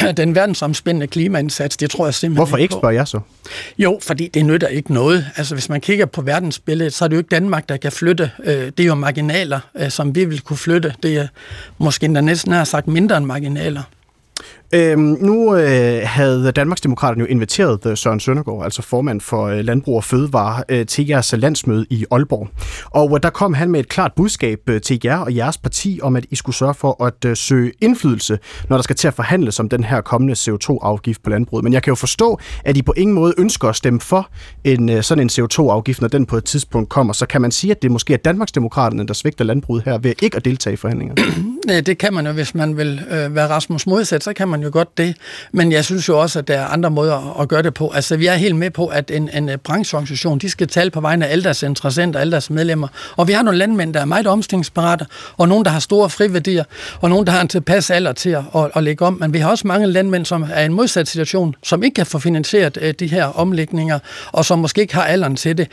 den 0.16 0.34
verdensomspændende 0.34 1.06
klimaindsats, 1.06 1.76
det 1.76 1.90
tror 1.90 2.06
jeg 2.06 2.14
simpelthen 2.14 2.36
Hvorfor 2.36 2.56
ikke, 2.56 2.74
spørger 2.74 2.94
jeg 2.94 3.08
så? 3.08 3.20
Jo, 3.78 3.98
fordi 4.02 4.28
det 4.28 4.44
nytter 4.44 4.68
ikke 4.68 4.92
noget. 4.94 5.26
Altså, 5.36 5.54
hvis 5.54 5.68
man 5.68 5.80
kigger 5.80 6.06
på 6.06 6.22
verdensbilledet, 6.22 6.94
så 6.94 7.04
er 7.04 7.08
det 7.08 7.16
jo 7.16 7.20
ikke 7.20 7.30
Danmark, 7.30 7.68
der 7.68 7.76
kan 7.76 7.92
flytte. 7.92 8.30
Øh, 8.44 8.54
det 8.54 8.80
er 8.80 8.84
jo 8.84 8.94
marginaler, 8.94 9.60
øh, 9.78 9.90
som 9.90 10.14
vi 10.14 10.24
vil 10.24 10.40
kunne 10.40 10.56
flytte. 10.56 10.94
Det 11.02 11.16
er 11.16 11.26
måske 11.78 12.04
endda 12.04 12.20
næsten 12.20 12.52
har 12.52 12.64
sagt 12.64 12.86
mindre 12.86 13.16
end 13.16 13.26
marginaler. 13.26 13.82
Øhm, 14.74 15.16
nu 15.20 15.56
øh, 15.56 16.00
havde 16.04 16.52
Danmarksdemokraterne 16.52 17.20
jo 17.20 17.26
inviteret 17.26 17.86
øh, 17.86 17.96
Søren 17.96 18.20
Søndergaard, 18.20 18.64
altså 18.64 18.82
formand 18.82 19.20
for 19.20 19.46
øh, 19.46 19.58
Landbrug 19.64 19.96
og 19.96 20.04
Fødevare, 20.04 20.64
øh, 20.68 20.86
til 20.86 21.06
jeres 21.06 21.34
landsmøde 21.36 21.86
i 21.90 22.04
Aalborg. 22.10 22.48
Og 22.84 23.14
øh, 23.14 23.22
der 23.22 23.30
kom 23.30 23.54
han 23.54 23.70
med 23.70 23.80
et 23.80 23.88
klart 23.88 24.12
budskab 24.16 24.58
øh, 24.66 24.80
til 24.80 25.00
jer 25.04 25.18
og 25.18 25.36
jeres 25.36 25.58
parti 25.58 26.00
om, 26.02 26.16
at 26.16 26.26
I 26.30 26.36
skulle 26.36 26.56
sørge 26.56 26.74
for 26.74 27.04
at 27.04 27.24
øh, 27.26 27.36
søge 27.36 27.72
indflydelse, 27.80 28.38
når 28.68 28.76
der 28.76 28.82
skal 28.82 28.96
til 28.96 29.08
at 29.08 29.14
forhandles 29.14 29.60
om 29.60 29.68
den 29.68 29.84
her 29.84 30.00
kommende 30.00 30.34
CO2-afgift 30.34 31.22
på 31.22 31.30
landbruget. 31.30 31.64
Men 31.64 31.72
jeg 31.72 31.82
kan 31.82 31.90
jo 31.90 31.94
forstå, 31.94 32.38
at 32.64 32.76
I 32.76 32.82
på 32.82 32.94
ingen 32.96 33.14
måde 33.14 33.34
ønsker 33.38 33.68
at 33.68 33.76
stemme 33.76 34.00
for 34.00 34.30
en 34.64 34.88
øh, 34.88 35.02
sådan 35.02 35.22
en 35.22 35.30
CO2-afgift, 35.30 36.00
når 36.00 36.08
den 36.08 36.26
på 36.26 36.36
et 36.36 36.44
tidspunkt 36.44 36.88
kommer. 36.88 37.12
Så 37.12 37.26
kan 37.26 37.40
man 37.40 37.50
sige, 37.50 37.70
at 37.70 37.82
det 37.82 37.90
måske 37.90 38.12
er 38.12 38.18
Danmarksdemokraterne, 38.18 39.06
der 39.06 39.14
svigter 39.14 39.44
landbruget 39.44 39.82
her 39.84 39.98
ved 39.98 40.14
ikke 40.22 40.36
at 40.36 40.44
deltage 40.44 40.74
i 40.74 40.76
forhandlingerne? 40.76 41.22
Ja, 41.68 41.80
det 41.80 41.98
kan 41.98 42.14
man 42.14 42.26
jo, 42.26 42.32
hvis 42.32 42.54
man 42.54 42.76
vil 42.76 43.00
øh, 43.10 43.34
være 43.34 43.48
Rasmus 43.48 43.86
modsat, 43.86 44.24
så 44.24 44.32
kan 44.32 44.48
man 44.48 44.59
jo 44.62 44.70
godt 44.72 44.98
det. 44.98 45.16
Men 45.52 45.72
jeg 45.72 45.84
synes 45.84 46.08
jo 46.08 46.20
også, 46.20 46.38
at 46.38 46.48
der 46.48 46.54
er 46.54 46.66
andre 46.66 46.90
måder 46.90 47.40
at 47.40 47.48
gøre 47.48 47.62
det 47.62 47.74
på. 47.74 47.90
Altså, 47.94 48.16
vi 48.16 48.26
er 48.26 48.34
helt 48.34 48.56
med 48.56 48.70
på, 48.70 48.86
at 48.86 49.10
en, 49.10 49.30
en 49.34 49.48
øh, 49.48 49.56
brancheorganisation, 49.56 50.38
de 50.38 50.50
skal 50.50 50.68
tale 50.68 50.90
på 50.90 51.00
vegne 51.00 51.26
af 51.26 51.32
alle 51.32 51.44
deres 51.44 51.62
interessenter, 51.62 52.20
alle 52.20 52.30
deres 52.30 52.50
medlemmer. 52.50 52.88
Og 53.16 53.28
vi 53.28 53.32
har 53.32 53.42
nogle 53.42 53.58
landmænd, 53.58 53.94
der 53.94 54.00
er 54.00 54.04
meget 54.04 54.26
omstillingsparate, 54.26 55.06
og 55.36 55.48
nogle, 55.48 55.64
der 55.64 55.70
har 55.70 55.80
store 55.80 56.10
friværdier, 56.10 56.64
og 57.00 57.10
nogle, 57.10 57.26
der 57.26 57.32
har 57.32 57.40
en 57.40 57.48
tilpas 57.48 57.90
alder 57.90 58.12
til 58.12 58.30
at, 58.30 58.42
at, 58.56 58.70
at 58.74 58.82
lægge 58.82 59.04
om. 59.04 59.16
Men 59.20 59.32
vi 59.32 59.38
har 59.38 59.50
også 59.50 59.66
mange 59.66 59.86
landmænd, 59.86 60.26
som 60.26 60.46
er 60.52 60.62
i 60.62 60.64
en 60.64 60.72
modsat 60.72 61.08
situation, 61.08 61.54
som 61.62 61.82
ikke 61.82 61.94
kan 61.94 62.06
få 62.06 62.18
finansieret 62.18 62.78
øh, 62.80 62.94
de 62.98 63.06
her 63.06 63.24
omlægninger, 63.24 63.98
og 64.32 64.44
som 64.44 64.58
måske 64.58 64.80
ikke 64.80 64.94
har 64.94 65.04
alderen 65.04 65.36
til 65.36 65.58
det 65.58 65.68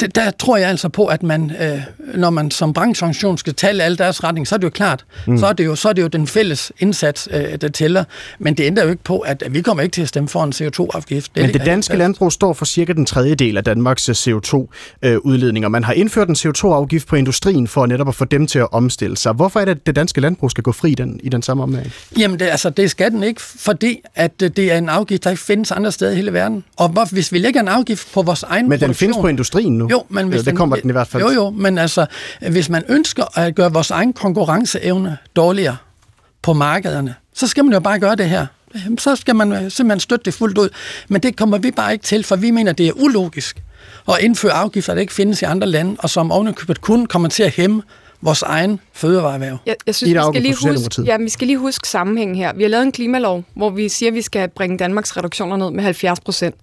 det, 0.00 0.14
der 0.14 0.30
tror 0.30 0.56
jeg 0.56 0.68
altså 0.68 0.88
på, 0.88 1.06
at 1.06 1.22
man, 1.22 1.52
øh, 1.60 1.80
når 2.14 2.30
man 2.30 2.50
som 2.50 2.72
brancheorganisation 2.72 3.38
skal 3.38 3.54
tale 3.54 3.82
alle 3.82 3.96
deres 3.96 4.24
retning, 4.24 4.48
så 4.48 4.54
er 4.54 4.56
det 4.56 4.64
jo 4.64 4.70
klart, 4.70 5.04
mm. 5.26 5.38
så, 5.38 5.46
er 5.46 5.52
det 5.52 5.64
jo, 5.64 5.74
så 5.74 5.88
er 5.88 5.92
det 5.92 6.02
jo 6.02 6.06
den 6.06 6.26
fælles 6.26 6.72
indsats, 6.78 7.28
øh, 7.32 7.60
der 7.60 7.68
tæller. 7.68 8.04
Men 8.38 8.54
det 8.54 8.64
ændrer 8.64 8.84
jo 8.84 8.90
ikke 8.90 9.04
på, 9.04 9.18
at 9.18 9.42
vi 9.50 9.62
kommer 9.62 9.82
ikke 9.82 9.94
til 9.94 10.02
at 10.02 10.08
stemme 10.08 10.28
for 10.28 10.44
en 10.44 10.52
CO2-afgift. 10.52 11.34
Det 11.34 11.42
Men 11.42 11.54
det 11.54 11.66
danske 11.66 11.92
det, 11.92 11.98
landbrug 11.98 12.32
står 12.32 12.52
for 12.52 12.64
cirka 12.64 12.92
den 12.92 13.06
tredje 13.06 13.34
del 13.34 13.56
af 13.56 13.64
Danmarks 13.64 14.08
CO2-udledninger. 14.08 15.68
Man 15.68 15.84
har 15.84 15.92
indført 15.92 16.28
en 16.28 16.34
CO2-afgift 16.34 17.06
på 17.06 17.16
industrien 17.16 17.68
for 17.68 17.86
netop 17.86 18.08
at 18.08 18.14
få 18.14 18.24
dem 18.24 18.46
til 18.46 18.58
at 18.58 18.72
omstille 18.72 19.16
sig. 19.16 19.32
Hvorfor 19.32 19.60
er 19.60 19.64
det, 19.64 19.72
at 19.72 19.86
det 19.86 19.96
danske 19.96 20.20
landbrug 20.20 20.50
skal 20.50 20.64
gå 20.64 20.72
fri 20.72 20.94
den, 20.94 21.20
i 21.22 21.28
den 21.28 21.42
samme 21.42 21.62
omgang? 21.62 21.92
Jamen, 22.18 22.38
det, 22.38 22.46
altså, 22.46 22.70
det 22.70 22.90
skal 22.90 23.10
den 23.10 23.22
ikke, 23.22 23.40
fordi 23.42 24.00
at 24.14 24.32
øh, 24.42 24.50
det 24.56 24.72
er 24.72 24.78
en 24.78 24.88
afgift, 24.88 25.24
der 25.24 25.30
ikke 25.30 25.42
findes 25.42 25.70
andre 25.70 25.92
steder 25.92 26.12
i 26.12 26.14
hele 26.14 26.32
verden. 26.32 26.64
Og 26.76 26.88
hvor, 26.88 27.12
hvis 27.12 27.32
vi 27.32 27.38
lægger 27.38 27.60
en 27.60 27.68
afgift 27.68 28.12
på 28.14 28.22
vores 28.22 28.42
egen 28.42 28.68
Men 28.68 28.80
den 28.80 28.94
findes 28.94 29.16
på 29.16 29.26
industrien 29.26 29.78
nu? 29.78 29.87
Jo, 29.90 30.04
men 30.08 30.28
hvis 30.28 30.42
det 30.42 30.56
kommer 30.56 30.76
den 30.76 30.90
i 30.90 30.92
hvert 30.92 31.08
fald. 31.08 31.22
Jo, 31.22 31.30
jo, 31.30 31.50
men 31.50 31.78
altså, 31.78 32.06
hvis 32.50 32.68
man 32.68 32.84
ønsker 32.88 33.38
at 33.38 33.54
gøre 33.54 33.72
vores 33.72 33.90
egen 33.90 34.12
konkurrenceevne 34.12 35.18
dårligere 35.36 35.76
på 36.42 36.52
markederne, 36.52 37.14
så 37.34 37.46
skal 37.46 37.64
man 37.64 37.72
jo 37.72 37.80
bare 37.80 37.98
gøre 37.98 38.16
det 38.16 38.28
her. 38.28 38.46
Så 38.98 39.16
skal 39.16 39.36
man 39.36 39.70
simpelthen 39.70 40.00
støtte 40.00 40.24
det 40.24 40.34
fuldt 40.34 40.58
ud. 40.58 40.68
Men 41.08 41.22
det 41.22 41.36
kommer 41.36 41.58
vi 41.58 41.70
bare 41.70 41.92
ikke 41.92 42.04
til, 42.04 42.24
for 42.24 42.36
vi 42.36 42.50
mener, 42.50 42.72
det 42.72 42.88
er 42.88 42.92
ulogisk 42.92 43.62
at 44.08 44.16
indføre 44.20 44.52
afgifter, 44.52 44.94
der 44.94 45.00
ikke 45.00 45.12
findes 45.12 45.42
i 45.42 45.44
andre 45.44 45.66
lande, 45.66 45.96
og 45.98 46.10
som 46.10 46.32
ovenikøbet 46.32 46.80
kun 46.80 47.06
kommer 47.06 47.28
til 47.28 47.42
at 47.42 47.50
hæmme 47.50 47.82
vores 48.20 48.42
egen 48.42 48.80
fødevareerhverv. 48.92 49.58
Jeg, 49.66 49.76
jeg 49.86 49.94
synes, 49.94 50.14
vi 50.14 50.20
skal, 50.32 50.42
lige 50.42 50.54
huske, 50.54 51.02
ja, 51.02 51.16
vi 51.16 51.28
skal 51.28 51.46
lige 51.46 51.58
huske 51.58 51.88
sammenhængen 51.88 52.36
her. 52.36 52.52
Vi 52.52 52.62
har 52.62 52.70
lavet 52.70 52.82
en 52.82 52.92
klimalov, 52.92 53.44
hvor 53.54 53.70
vi 53.70 53.88
siger, 53.88 54.10
at 54.10 54.14
vi 54.14 54.22
skal 54.22 54.48
bringe 54.48 54.78
Danmarks 54.78 55.16
reduktioner 55.16 55.56
ned 55.56 55.70
med 55.70 55.84
70 55.84 56.20
procent. 56.20 56.54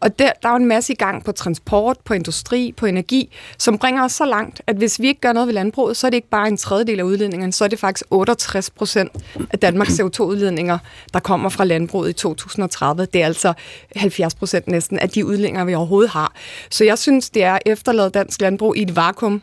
Og 0.00 0.18
der, 0.18 0.30
der 0.42 0.48
er 0.48 0.56
en 0.56 0.66
masse 0.66 0.92
i 0.92 0.96
gang 0.96 1.24
på 1.24 1.32
transport, 1.32 1.96
på 2.04 2.14
industri, 2.14 2.74
på 2.76 2.86
energi, 2.86 3.36
som 3.58 3.78
bringer 3.78 4.04
os 4.04 4.12
så 4.12 4.24
langt, 4.24 4.62
at 4.66 4.76
hvis 4.76 5.00
vi 5.00 5.06
ikke 5.06 5.20
gør 5.20 5.32
noget 5.32 5.46
ved 5.46 5.54
landbruget, 5.54 5.96
så 5.96 6.06
er 6.06 6.10
det 6.10 6.16
ikke 6.16 6.30
bare 6.30 6.48
en 6.48 6.56
tredjedel 6.56 6.98
af 7.00 7.04
udledningerne, 7.04 7.52
så 7.52 7.64
er 7.64 7.68
det 7.68 7.78
faktisk 7.78 8.06
68 8.10 8.70
procent 8.70 9.12
af 9.50 9.58
Danmarks 9.58 10.00
CO2-udledninger, 10.00 10.78
der 11.12 11.20
kommer 11.20 11.48
fra 11.48 11.64
landbruget 11.64 12.10
i 12.10 12.12
2030. 12.12 13.06
Det 13.12 13.22
er 13.22 13.26
altså 13.26 13.52
70 13.96 14.34
procent 14.34 14.68
næsten 14.68 14.98
af 14.98 15.10
de 15.10 15.26
udledninger, 15.26 15.64
vi 15.64 15.74
overhovedet 15.74 16.10
har. 16.10 16.32
Så 16.70 16.84
jeg 16.84 16.98
synes, 16.98 17.30
det 17.30 17.44
er 17.44 17.58
efterladet 17.66 18.14
dansk 18.14 18.40
landbrug 18.40 18.76
i 18.76 18.82
et 18.82 18.96
vakuum, 18.96 19.42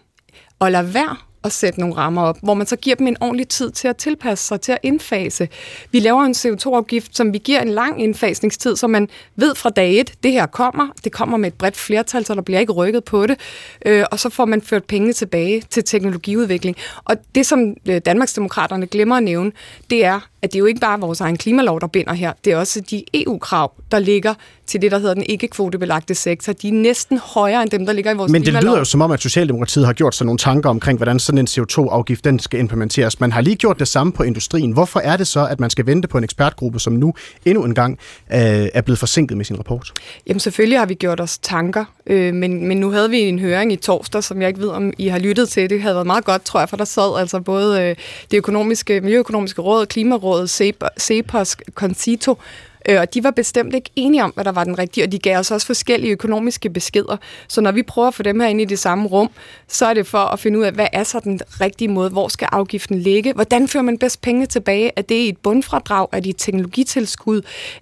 og 0.60 0.72
lade 0.72 0.94
være 0.94 1.16
at 1.48 1.54
sætte 1.54 1.80
nogle 1.80 1.96
rammer 1.96 2.22
op, 2.22 2.38
hvor 2.44 2.54
man 2.54 2.68
så 2.68 2.76
giver 2.76 2.96
dem 2.96 3.08
en 3.08 3.18
ordentlig 3.22 3.48
tid 3.48 3.72
til 3.72 3.88
at 3.88 3.98
tilpasse 3.98 4.48
sig, 4.48 4.62
til 4.62 4.72
at 4.72 4.78
indfase. 4.84 5.50
Vi 5.92 6.00
laver 6.00 6.24
en 6.24 6.32
CO2-afgift, 6.32 7.18
som 7.18 7.34
vi 7.34 7.38
giver 7.38 7.62
en 7.62 7.70
lang 7.70 8.04
indfasningstid, 8.04 8.76
så 8.76 8.88
man 8.88 9.10
ved 9.36 9.56
fra 9.56 9.70
dag 9.70 10.00
et, 10.00 10.14
det 10.24 10.32
her 10.32 10.46
kommer, 10.46 10.88
det 11.04 11.12
kommer 11.12 11.38
med 11.38 11.48
et 11.48 11.54
bredt 11.54 11.78
flertal, 11.78 12.26
så 12.26 12.34
der 12.34 12.42
bliver 12.42 12.60
ikke 12.60 12.72
rykket 12.72 13.04
på 13.04 13.28
det, 13.28 13.40
øh, 13.86 14.06
og 14.12 14.20
så 14.20 14.30
får 14.30 14.46
man 14.46 14.62
ført 14.62 14.84
penge 14.84 15.14
tilbage 15.14 15.62
til 15.70 15.84
teknologiudvikling. 15.84 16.78
Og 17.06 17.16
det, 17.36 17.46
som 17.46 17.76
øh, 17.90 18.02
Danmarksdemokraterne 18.06 18.88
glemmer 18.88 19.16
at 19.16 19.24
nævne, 19.24 19.52
det 19.90 20.06
er, 20.06 20.20
at 20.42 20.52
det 20.52 20.56
er 20.56 20.60
jo 20.60 20.66
ikke 20.66 20.80
bare 20.80 21.00
vores 21.00 21.22
egen 21.22 21.38
klimalov, 21.38 21.82
der 21.82 21.88
binder 21.88 22.14
her, 22.14 22.34
det 22.46 22.54
er 22.54 22.58
også 22.58 22.82
de 22.82 23.04
EU-krav, 23.14 23.72
der 23.92 24.00
ligger 24.00 24.34
til 24.68 24.82
det, 24.82 24.92
der 24.92 24.98
hedder 25.00 25.14
den 25.14 25.24
ikke-kvotebelagte 25.24 26.16
sektor. 26.16 26.54
De 26.54 26.68
er 26.68 26.74
næsten 26.74 27.18
højere 27.18 27.62
end 27.62 27.70
dem, 27.70 27.86
der 27.86 27.94
ligger 27.94 28.12
i 28.12 28.16
vores 28.16 28.32
Men 28.32 28.42
det 28.42 28.48
klimalov. 28.48 28.70
lyder 28.70 28.78
jo 28.78 28.86
som 28.86 29.02
om, 29.02 29.12
at 29.12 29.22
Socialdemokratiet 29.22 29.86
har 29.86 29.94
gjort 29.94 30.16
sig 30.16 30.26
nogle 30.26 30.38
tanker 30.38 30.70
omkring, 30.70 30.98
hvordan 30.98 31.20
sådan 31.20 31.40
en 31.40 31.48
CO2-afgift 31.48 32.24
den 32.24 32.40
skal 32.40 32.60
implementeres. 32.60 33.20
Man 33.20 33.32
har 33.32 33.42
lige 33.42 33.56
gjort 33.56 33.80
det 33.80 33.88
samme 33.88 34.14
på 34.14 34.24
industrien. 34.24 34.72
Hvorfor 34.72 35.00
er 35.00 35.18
det 35.18 35.28
så, 35.28 35.48
at 35.48 35.60
man 35.60 35.70
skal 35.70 35.86
vente 35.86 36.08
på 36.08 36.18
en 36.18 36.24
ekspertgruppe, 36.24 36.80
som 36.80 36.94
nu 36.94 37.14
endnu 37.46 37.64
en 37.64 37.76
gang 37.76 38.00
øh, 38.34 38.40
er 38.74 38.82
blevet 38.82 39.00
forsinket 39.00 39.38
med 39.38 39.46
sin 39.46 39.58
rapport? 39.58 39.92
Jamen 40.28 40.40
selvfølgelig 40.40 40.80
har 40.80 40.86
vi 40.86 40.94
gjort 40.94 41.20
os 41.20 41.38
tanker, 41.38 41.86
øh, 42.08 42.34
men, 42.34 42.68
men 42.68 42.78
nu 42.78 42.92
havde 42.92 43.10
vi 43.10 43.20
en 43.20 43.40
høring 43.40 43.74
i 43.74 43.76
torsdag, 43.76 44.24
som 44.24 44.42
jeg 44.42 44.48
ikke 44.48 44.60
ved, 44.60 44.70
om 44.70 44.94
I 44.98 45.08
har 45.08 45.20
lyttet 45.20 45.50
til. 45.50 45.70
Det 45.70 45.82
havde 45.82 45.96
været 45.96 46.08
meget 46.08 46.26
godt, 46.26 46.46
tror 46.46 46.60
jeg, 46.60 46.70
for 46.70 46.78
der 46.78 46.86
sad 46.86 47.20
altså 47.20 47.40
både 47.40 47.82
øh, 47.82 47.96
det 48.32 48.38
økonomiske, 48.38 49.02
miljøøkonomiske 49.02 49.62
råd, 49.62 49.86
Europarådet, 50.28 50.50
CEPOS, 51.00 51.58
Concito, 51.76 52.38
Øh, 52.88 53.00
og 53.00 53.14
de 53.14 53.24
var 53.24 53.32
bestemt 53.32 53.74
ikke 53.76 53.90
enige 53.96 54.24
om, 54.24 54.32
hvad 54.32 54.44
der 54.44 54.52
var 54.52 54.64
den 54.64 54.80
rigtige, 54.80 55.04
og 55.04 55.12
de 55.12 55.20
gav 55.20 55.38
os 55.40 55.52
også 55.52 55.68
forskellige 55.68 56.12
økonomiske 56.12 56.70
beskeder. 56.70 57.18
Så 57.48 57.62
når 57.62 57.72
vi 57.72 57.84
prøver 57.84 58.08
at 58.08 58.14
få 58.14 58.24
dem 58.24 58.40
her 58.40 58.48
ind 58.48 58.62
i 58.62 58.66
det 58.66 58.80
samme 58.80 59.08
rum, 59.08 59.30
så 59.68 59.86
er 59.86 59.94
det 59.94 60.08
for 60.08 60.18
at 60.18 60.40
finde 60.40 60.60
ud 60.60 60.64
af, 60.64 60.72
hvad 60.72 60.88
er 60.94 61.04
så 61.04 61.20
den 61.20 61.40
rigtige 61.62 61.88
måde? 61.88 62.10
Hvor 62.10 62.28
skal 62.28 62.48
afgiften 62.52 63.00
ligge? 63.00 63.34
Hvordan 63.34 63.68
fører 63.68 63.84
man 63.84 63.98
bedst 63.98 64.22
pengene 64.22 64.46
tilbage? 64.46 64.92
Er 64.96 65.02
det 65.02 65.30
et 65.30 65.38
bundfradrag? 65.38 66.08
Er 66.12 66.20
det 66.20 66.30
et 66.30 66.38
teknologitilskud? 66.38 67.42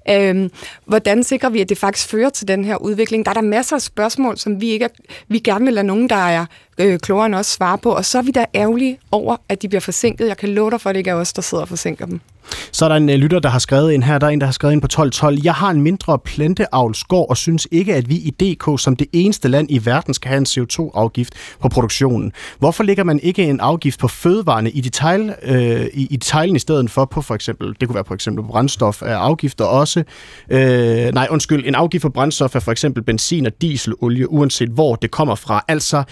Øhm, 0.09 0.51
hvordan 0.85 1.23
sikrer 1.23 1.49
vi, 1.49 1.61
at 1.61 1.69
det 1.69 1.77
faktisk 1.77 2.09
fører 2.09 2.29
til 2.29 2.47
den 2.47 2.65
her 2.65 2.75
udvikling? 2.75 3.25
Der 3.25 3.29
er 3.31 3.33
der 3.33 3.41
masser 3.41 3.75
af 3.75 3.81
spørgsmål, 3.81 4.37
som 4.37 4.61
vi 4.61 4.69
ikke 4.69 4.85
er, 4.85 4.89
vi 5.27 5.39
gerne 5.39 5.65
vil 5.65 5.73
lade 5.73 5.87
nogen, 5.87 6.09
der 6.09 6.15
er 6.15 6.45
øh, 6.77 6.99
klogere 6.99 7.25
end 7.25 7.35
os 7.35 7.47
svare 7.47 7.77
på, 7.77 7.91
og 7.91 8.05
så 8.05 8.17
er 8.17 8.21
vi 8.21 8.31
da 8.31 8.45
ærgerlige 8.55 8.99
over, 9.11 9.37
at 9.49 9.61
de 9.61 9.67
bliver 9.67 9.81
forsinket. 9.81 10.27
Jeg 10.27 10.37
kan 10.37 10.49
love 10.49 10.71
dig 10.71 10.81
for, 10.81 10.89
at 10.89 10.93
det 10.93 10.99
ikke 10.99 11.09
er 11.09 11.15
os, 11.15 11.33
der 11.33 11.41
sidder 11.41 11.61
og 11.61 11.67
forsinker 11.69 12.05
dem. 12.05 12.19
Så 12.71 12.85
er 12.85 12.89
der 12.89 12.95
en 12.95 13.09
øh, 13.09 13.15
lytter, 13.15 13.39
der 13.39 13.49
har 13.49 13.59
skrevet 13.59 13.91
ind 13.91 14.03
her. 14.03 14.17
Der 14.17 14.27
er 14.27 14.31
en, 14.31 14.41
der 14.41 14.47
har 14.47 14.51
skrevet 14.51 14.73
ind 14.73 14.81
på 14.81 14.85
1212. 14.85 15.37
Jeg 15.43 15.53
har 15.53 15.69
en 15.69 15.81
mindre 15.81 16.19
planteavlsgård 16.19 17.29
og 17.29 17.37
synes 17.37 17.67
ikke, 17.71 17.95
at 17.95 18.09
vi 18.09 18.15
i 18.15 18.29
DK 18.29 18.79
som 18.79 18.95
det 18.95 19.07
eneste 19.13 19.47
land 19.47 19.67
i 19.71 19.85
verden 19.85 20.13
skal 20.13 20.29
have 20.29 20.37
en 20.37 20.45
CO2-afgift 20.49 21.33
på 21.61 21.69
produktionen. 21.69 22.31
Hvorfor 22.59 22.83
lægger 22.83 23.03
man 23.03 23.19
ikke 23.23 23.43
en 23.43 23.59
afgift 23.59 23.99
på 23.99 24.07
fødevarene 24.07 24.69
i, 24.69 24.81
detail, 24.81 25.35
øh, 25.43 25.85
i, 25.93 26.07
i 26.09 26.15
detaljen 26.15 26.55
i 26.55 26.59
stedet 26.59 26.91
for 26.91 27.05
på 27.05 27.21
for 27.21 27.35
eksempel, 27.35 27.75
det 27.79 27.87
kunne 27.87 27.95
være 27.95 28.05
for 28.07 28.15
eksempel 28.15 28.45
brændstof 28.45 29.01
af 29.01 29.15
afgifter 29.15 29.65
også. 29.65 30.03
Øh, 30.49 31.13
nej, 31.13 31.27
undskyld, 31.31 31.67
en 31.67 31.75
afgift 31.75 32.01
på 32.01 32.09
brændstof 32.09 32.55
af 32.55 32.63
for 32.63 32.71
eksempel 32.71 33.03
benzin 33.03 33.45
og 33.45 33.61
dieselolie, 33.61 34.31
uanset 34.31 34.69
hvor 34.69 34.95
det 34.95 35.11
kommer 35.11 35.35
fra. 35.35 35.65
Altså, 35.67 36.03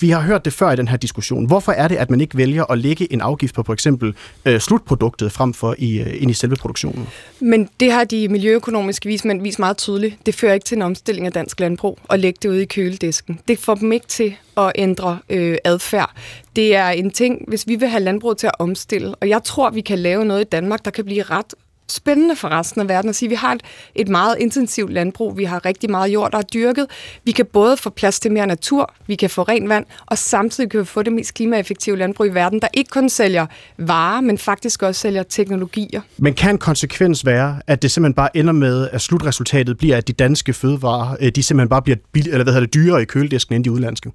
vi 0.00 0.10
har 0.10 0.20
hørt 0.20 0.44
det 0.44 0.52
før 0.52 0.70
i 0.70 0.76
den 0.76 0.88
her 0.88 0.96
diskussion. 0.96 1.46
Hvorfor 1.46 1.72
er 1.72 1.88
det, 1.88 1.96
at 1.96 2.10
man 2.10 2.20
ikke 2.20 2.36
vælger 2.36 2.72
at 2.72 2.78
lægge 2.78 3.12
en 3.12 3.20
afgift 3.20 3.54
på 3.54 3.62
for 3.62 3.72
eksempel 3.72 4.14
øh, 4.44 4.60
slutproduktet 4.60 5.32
frem 5.32 5.54
for 5.54 5.74
i, 5.78 6.00
øh, 6.00 6.22
ind 6.22 6.30
i 6.30 6.34
selve 6.34 6.56
produktionen? 6.56 7.08
Men 7.40 7.68
det 7.80 7.92
har 7.92 8.04
de 8.04 8.28
miljøøkonomiske 8.28 9.06
vismænd 9.06 9.42
vist 9.42 9.58
meget 9.58 9.76
tydeligt. 9.76 10.26
Det 10.26 10.34
fører 10.34 10.54
ikke 10.54 10.64
til 10.64 10.76
en 10.76 10.82
omstilling 10.82 11.26
af 11.26 11.32
dansk 11.32 11.60
landbrug 11.60 11.98
at 12.10 12.20
lægge 12.20 12.38
det 12.42 12.48
ude 12.48 12.62
i 12.62 12.66
køledisken. 12.66 13.40
Det 13.48 13.58
får 13.58 13.74
dem 13.74 13.92
ikke 13.92 14.06
til 14.06 14.36
at 14.56 14.72
ændre 14.74 15.18
øh, 15.30 15.58
adfærd. 15.64 16.12
Det 16.56 16.76
er 16.76 16.88
en 16.88 17.10
ting, 17.10 17.44
hvis 17.48 17.68
vi 17.68 17.76
vil 17.76 17.88
have 17.88 18.02
landbruget 18.02 18.38
til 18.38 18.46
at 18.46 18.54
omstille, 18.58 19.14
og 19.14 19.28
jeg 19.28 19.44
tror, 19.44 19.70
vi 19.70 19.80
kan 19.80 19.98
lave 19.98 20.24
noget 20.24 20.40
i 20.40 20.48
Danmark, 20.52 20.84
der 20.84 20.90
kan 20.90 21.04
blive 21.04 21.22
ret 21.22 21.54
spændende 21.94 22.36
for 22.36 22.48
resten 22.48 22.80
af 22.80 22.88
verden 22.88 23.08
at 23.08 23.16
sige, 23.16 23.26
at 23.26 23.30
vi 23.30 23.34
har 23.34 23.52
et, 23.52 23.62
et 23.94 24.08
meget 24.08 24.36
intensivt 24.40 24.92
landbrug, 24.92 25.38
vi 25.38 25.44
har 25.44 25.64
rigtig 25.64 25.90
meget 25.90 26.08
jord, 26.08 26.32
der 26.32 26.38
er 26.38 26.42
dyrket. 26.42 26.86
Vi 27.24 27.32
kan 27.32 27.46
både 27.46 27.76
få 27.76 27.90
plads 27.90 28.20
til 28.20 28.32
mere 28.32 28.46
natur, 28.46 28.94
vi 29.06 29.14
kan 29.14 29.30
få 29.30 29.42
ren 29.42 29.68
vand, 29.68 29.86
og 30.06 30.18
samtidig 30.18 30.70
kan 30.70 30.80
vi 30.80 30.84
få 30.84 31.02
det 31.02 31.12
mest 31.12 31.34
klimaeffektive 31.34 31.96
landbrug 31.96 32.26
i 32.26 32.30
verden, 32.30 32.60
der 32.60 32.68
ikke 32.72 32.88
kun 32.88 33.08
sælger 33.08 33.46
varer, 33.78 34.20
men 34.20 34.38
faktisk 34.38 34.82
også 34.82 35.00
sælger 35.00 35.22
teknologier. 35.22 36.00
Men 36.16 36.34
kan 36.34 36.58
konsekvens 36.58 37.26
være, 37.26 37.60
at 37.66 37.82
det 37.82 37.90
simpelthen 37.90 38.14
bare 38.14 38.36
ender 38.36 38.52
med, 38.52 38.88
at 38.92 39.00
slutresultatet 39.00 39.78
bliver, 39.78 39.96
at 39.96 40.08
de 40.08 40.12
danske 40.12 40.52
fødevarer, 40.52 41.16
øh, 41.20 41.32
de 41.34 41.42
simpelthen 41.42 41.68
bare 41.68 41.82
bliver 41.82 41.96
billig, 42.12 42.32
eller 42.32 42.44
hvad 42.44 42.52
hedder 42.52 42.66
det, 42.66 42.74
dyrere 42.74 43.02
i 43.02 43.04
køledisken 43.04 43.54
end 43.54 43.64
de 43.64 43.72
udlandske? 43.72 44.10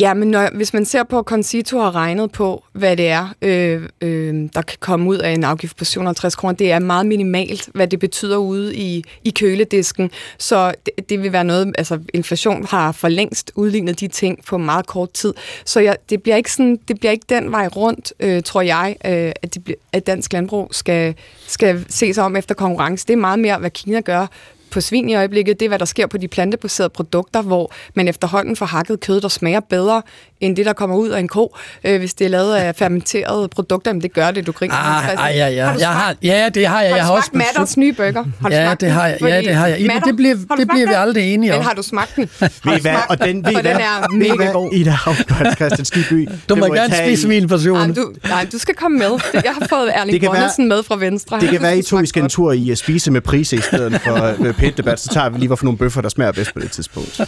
Ja, 0.00 0.14
men 0.14 0.28
når, 0.28 0.56
hvis 0.56 0.72
man 0.72 0.84
ser 0.84 1.02
på, 1.02 1.18
at 1.18 1.24
Concito 1.24 1.78
har 1.78 1.94
regnet 1.94 2.32
på, 2.32 2.64
hvad 2.72 2.96
det 2.96 3.08
er, 3.08 3.34
øh, 3.42 3.88
øh, 4.00 4.34
der 4.54 4.62
kan 4.62 4.78
komme 4.80 5.08
ud 5.08 5.18
af 5.18 5.30
en 5.30 5.44
afgift 5.44 5.76
på 5.76 5.84
750 5.84 6.34
kroner, 6.36 6.54
det 6.54 6.72
er 6.72 6.78
meget 6.78 7.06
minimalt, 7.06 7.68
hvad 7.74 7.88
det 7.88 7.98
betyder 7.98 8.36
ude 8.36 8.76
i, 8.76 9.04
i 9.24 9.30
køledisken. 9.30 10.10
Så 10.38 10.74
det, 10.86 11.08
det 11.08 11.22
vil 11.22 11.32
være 11.32 11.44
noget, 11.44 11.74
altså 11.78 11.98
inflation 12.14 12.66
har 12.66 12.92
for 12.92 13.08
længst 13.08 13.52
udlignet 13.54 14.00
de 14.00 14.08
ting 14.08 14.44
på 14.44 14.58
meget 14.58 14.86
kort 14.86 15.12
tid. 15.12 15.34
Så 15.64 15.80
ja, 15.80 15.94
det, 16.10 16.22
bliver 16.22 16.36
ikke 16.36 16.52
sådan, 16.52 16.78
det 16.88 16.98
bliver 16.98 17.12
ikke 17.12 17.26
den 17.28 17.52
vej 17.52 17.66
rundt, 17.66 18.12
øh, 18.20 18.42
tror 18.42 18.60
jeg, 18.60 18.96
øh, 19.04 19.32
at, 19.42 19.54
det, 19.54 19.74
at 19.92 20.06
dansk 20.06 20.32
landbrug 20.32 20.68
skal, 20.72 21.14
skal 21.46 21.84
se 21.88 22.14
sig 22.14 22.24
om 22.24 22.36
efter 22.36 22.54
konkurrence. 22.54 23.06
Det 23.06 23.12
er 23.12 23.16
meget 23.16 23.38
mere, 23.38 23.58
hvad 23.58 23.70
Kina 23.70 24.00
gør 24.00 24.26
på 24.76 24.80
svin 24.80 25.08
i 25.08 25.14
øjeblikket, 25.14 25.60
det 25.60 25.66
er, 25.66 25.68
hvad 25.68 25.78
der 25.78 25.84
sker 25.84 26.06
på 26.06 26.18
de 26.18 26.28
plantebaserede 26.28 26.90
produkter, 26.90 27.42
hvor 27.42 27.72
man 27.94 28.08
efterhånden 28.08 28.56
får 28.56 28.66
hakket 28.66 29.00
kød, 29.00 29.20
der 29.20 29.28
smager 29.28 29.60
bedre 29.60 30.02
end 30.40 30.56
det, 30.56 30.66
der 30.66 30.72
kommer 30.72 30.96
ud 30.96 31.08
af 31.08 31.20
en 31.20 31.28
ko, 31.28 31.56
øh, 31.84 31.98
hvis 31.98 32.14
det 32.14 32.24
er 32.24 32.28
lavet 32.28 32.54
af 32.54 32.76
fermenterede 32.76 33.48
produkter. 33.48 33.92
Men 33.92 34.02
det 34.02 34.12
gør 34.12 34.30
det, 34.30 34.46
du 34.46 34.52
griner. 34.52 34.74
Ah, 34.74 35.28
ah, 35.28 35.36
ja, 35.36 35.48
ja. 35.48 35.66
Har 35.66 35.78
jeg 35.78 35.88
har, 35.88 36.16
ja, 36.22 36.48
det 36.54 36.66
har 36.66 36.82
jeg. 36.82 36.90
Har 36.90 36.96
jeg 36.96 37.06
har 37.06 37.12
også 37.12 37.30
Matters 37.32 37.76
nye 37.76 37.92
burger? 37.92 38.24
Har 38.40 38.50
ja, 38.50 38.74
det 38.80 38.90
har 38.90 39.06
jeg. 39.06 39.22
Ja, 39.22 39.40
det 39.40 39.54
har 39.54 39.66
jeg. 39.66 39.86
Matter, 39.86 40.00
det 40.00 40.16
bliver, 40.16 40.34
det 40.34 40.68
bliver 40.68 40.86
vi 40.86 40.94
aldrig 40.96 41.34
enige 41.34 41.52
om. 41.52 41.58
Men 41.58 41.66
har 41.66 41.74
du 41.74 41.82
smagt 41.82 42.16
den? 42.16 42.30
Har 42.40 42.50
ved 42.64 42.80
hvad? 42.80 42.94
Og 43.08 43.18
den, 43.18 43.44
ved 43.46 43.54
den 43.54 43.66
er 43.66 44.12
mega 44.12 44.50
god. 44.50 44.72
Ida 44.72 44.90
Havgård, 44.90 45.54
Christian 45.56 45.84
Skiby. 45.84 46.28
Du 46.48 46.54
må 46.54 46.66
gerne 46.66 46.94
spise 46.94 47.28
min 47.28 47.48
portion. 47.48 47.78
Nej, 47.78 47.94
du, 47.94 48.12
nej, 48.28 48.46
du 48.52 48.58
skal 48.58 48.74
komme 48.74 48.98
med. 48.98 49.10
Jeg 49.34 49.54
har 49.60 49.66
fået 49.68 49.90
Erling 49.94 50.24
Bonnesen 50.24 50.68
med 50.68 50.82
fra 50.82 50.96
Venstre. 50.96 51.40
Det 51.40 51.48
kan 51.48 51.62
være, 51.62 51.78
I 51.78 51.82
to 51.82 52.04
skal 52.04 52.22
en 52.22 52.28
tur 52.28 52.52
i 52.52 52.70
at 52.70 52.78
spise 52.78 53.10
med 53.10 53.20
pris 53.20 53.52
i 53.52 53.60
stedet 53.60 54.00
for 54.04 54.36
pæt 54.58 54.65
debat. 54.70 55.00
Så 55.00 55.08
tager 55.08 55.28
vi 55.28 55.38
lige, 55.38 55.46
hvorfor 55.46 55.64
nogle 55.64 55.78
bøffer, 55.78 56.00
der 56.00 56.08
smager 56.08 56.32
bedst 56.32 56.54
på 56.54 56.60
det 56.60 56.70
tidspunkt. 56.70 57.20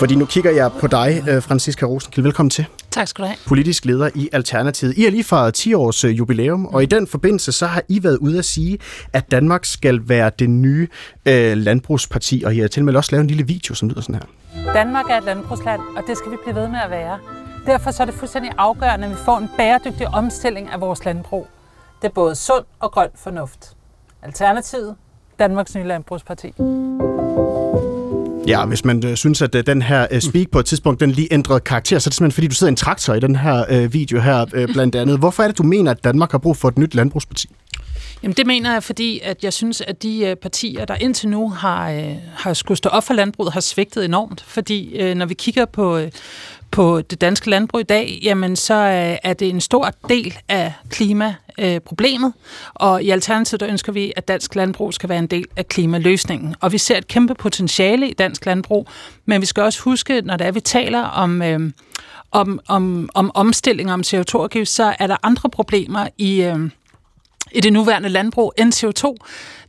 Fordi 0.00 0.14
nu 0.14 0.24
kigger 0.24 0.50
jeg 0.50 0.70
på 0.80 0.86
dig, 0.86 1.24
øh, 1.28 1.42
Franziska 1.42 1.86
Rosenkilde. 1.86 2.24
Velkommen 2.24 2.50
til. 2.50 2.66
Tak 2.90 3.08
skal 3.08 3.22
du 3.22 3.26
have. 3.26 3.36
Politisk 3.46 3.84
leder 3.84 4.10
i 4.14 4.28
Alternativet. 4.32 4.98
I 4.98 5.02
har 5.02 5.10
lige 5.10 5.24
fejret 5.24 5.54
10 5.54 5.74
års 5.74 6.04
øh, 6.04 6.18
jubilæum, 6.18 6.66
og 6.66 6.82
i 6.82 6.86
den 6.86 7.06
forbindelse 7.06 7.52
så 7.52 7.66
har 7.66 7.82
I 7.88 8.02
været 8.02 8.16
ude 8.16 8.38
at 8.38 8.44
sige, 8.44 8.78
at 9.12 9.30
Danmark 9.30 9.64
skal 9.64 10.00
være 10.08 10.30
det 10.38 10.50
nye 10.50 10.88
øh, 11.26 11.56
landbrugsparti, 11.56 12.42
og 12.46 12.54
I 12.54 12.58
har 12.58 12.68
til 12.68 12.80
og 12.80 12.84
med 12.84 12.94
også 12.94 13.12
lavet 13.12 13.22
en 13.22 13.26
lille 13.26 13.46
video, 13.46 13.74
som 13.74 13.88
lyder 13.88 14.00
sådan 14.00 14.14
her. 14.14 14.72
Danmark 14.72 15.04
er 15.10 15.18
et 15.18 15.24
landbrugsland, 15.24 15.80
og 15.96 16.02
det 16.06 16.18
skal 16.18 16.32
vi 16.32 16.36
blive 16.44 16.56
ved 16.56 16.68
med 16.68 16.78
at 16.84 16.90
være. 16.90 17.18
Derfor 17.66 17.90
så 17.90 18.02
er 18.02 18.04
det 18.04 18.14
fuldstændig 18.14 18.52
afgørende, 18.58 19.06
at 19.06 19.10
vi 19.10 19.16
får 19.24 19.38
en 19.38 19.48
bæredygtig 19.56 20.08
omstilling 20.08 20.68
af 20.72 20.80
vores 20.80 21.04
landbrug. 21.04 21.46
Det 22.02 22.08
er 22.08 22.12
både 22.12 22.34
sund 22.34 22.64
og 22.80 22.90
grøn 22.90 23.08
fornuft. 23.14 23.76
Alternativet, 24.22 24.96
Danmarks 25.38 25.74
nye 25.74 25.84
landbrugsparti. 25.84 26.52
Ja, 28.46 28.66
hvis 28.66 28.84
man 28.84 29.06
øh, 29.06 29.16
synes, 29.16 29.42
at 29.42 29.54
øh, 29.54 29.66
den 29.66 29.82
her 29.82 30.06
øh, 30.10 30.20
speak 30.20 30.50
på 30.52 30.58
et 30.58 30.66
tidspunkt, 30.66 31.00
den 31.00 31.10
lige 31.10 31.28
ændrede 31.32 31.60
karakter, 31.60 31.98
så 31.98 32.08
er 32.08 32.10
det 32.10 32.16
simpelthen 32.16 32.34
fordi, 32.34 32.46
du 32.46 32.54
sidder 32.54 32.70
i 32.70 32.72
en 32.72 32.76
traktor 32.76 33.14
i 33.14 33.20
den 33.20 33.36
her 33.36 33.64
øh, 33.68 33.92
video 33.92 34.20
her, 34.20 34.46
øh, 34.52 34.68
blandt 34.72 34.94
andet. 34.94 35.18
Hvorfor 35.18 35.42
er 35.42 35.46
det, 35.46 35.58
du 35.58 35.62
mener, 35.62 35.90
at 35.90 36.04
Danmark 36.04 36.30
har 36.30 36.38
brug 36.38 36.56
for 36.56 36.68
et 36.68 36.78
nyt 36.78 36.94
landbrugsparti? 36.94 37.48
Jamen 38.22 38.36
det 38.36 38.46
mener 38.46 38.72
jeg, 38.72 38.82
fordi 38.82 39.20
at 39.24 39.44
jeg 39.44 39.52
synes, 39.52 39.80
at 39.80 40.02
de 40.02 40.26
øh, 40.26 40.36
partier, 40.36 40.84
der 40.84 40.94
indtil 40.94 41.28
nu 41.28 41.50
har, 41.50 41.90
øh, 41.90 42.16
har 42.34 42.54
skulle 42.54 42.78
stå 42.78 42.88
op 42.88 43.04
for 43.04 43.14
landbruget, 43.14 43.52
har 43.52 43.60
svigtet 43.60 44.04
enormt. 44.04 44.44
Fordi 44.46 44.96
øh, 44.96 45.14
når 45.14 45.26
vi 45.26 45.34
kigger 45.34 45.64
på, 45.64 45.98
øh, 45.98 46.10
på 46.70 47.00
det 47.00 47.20
danske 47.20 47.50
landbrug 47.50 47.80
i 47.80 47.84
dag, 47.84 48.20
jamen 48.22 48.56
så 48.56 48.74
øh, 48.74 49.18
er 49.22 49.32
det 49.32 49.48
en 49.48 49.60
stor 49.60 49.90
del 50.08 50.38
af 50.48 50.72
Øh, 51.60 51.80
problemet. 51.80 52.32
og 52.74 53.02
i 53.02 53.10
Alternativet 53.10 53.60
der 53.60 53.68
ønsker 53.68 53.92
vi, 53.92 54.12
at 54.16 54.28
dansk 54.28 54.54
landbrug 54.54 54.94
skal 54.94 55.08
være 55.08 55.18
en 55.18 55.26
del 55.26 55.46
af 55.56 55.68
klimaløsningen. 55.68 56.54
Og 56.60 56.72
vi 56.72 56.78
ser 56.78 56.98
et 56.98 57.08
kæmpe 57.08 57.34
potentiale 57.34 58.10
i 58.10 58.12
dansk 58.12 58.46
landbrug, 58.46 58.88
men 59.26 59.40
vi 59.40 59.46
skal 59.46 59.62
også 59.62 59.82
huske, 59.82 60.20
når 60.20 60.36
det 60.36 60.46
er, 60.46 60.52
vi 60.52 60.60
taler 60.60 61.02
om... 61.02 61.42
Øh, 61.42 61.70
om, 62.32 62.60
om, 62.68 63.08
om 63.14 63.30
omstilling 63.34 63.92
om 63.92 64.00
CO2-afgift, 64.06 64.68
så 64.68 64.94
er 64.98 65.06
der 65.06 65.16
andre 65.22 65.50
problemer 65.50 66.08
i, 66.18 66.42
øh, 66.42 66.70
i 67.52 67.60
det 67.60 67.72
nuværende 67.72 68.08
landbrug 68.08 68.52
end 68.58 68.72
CO2. 68.74 69.16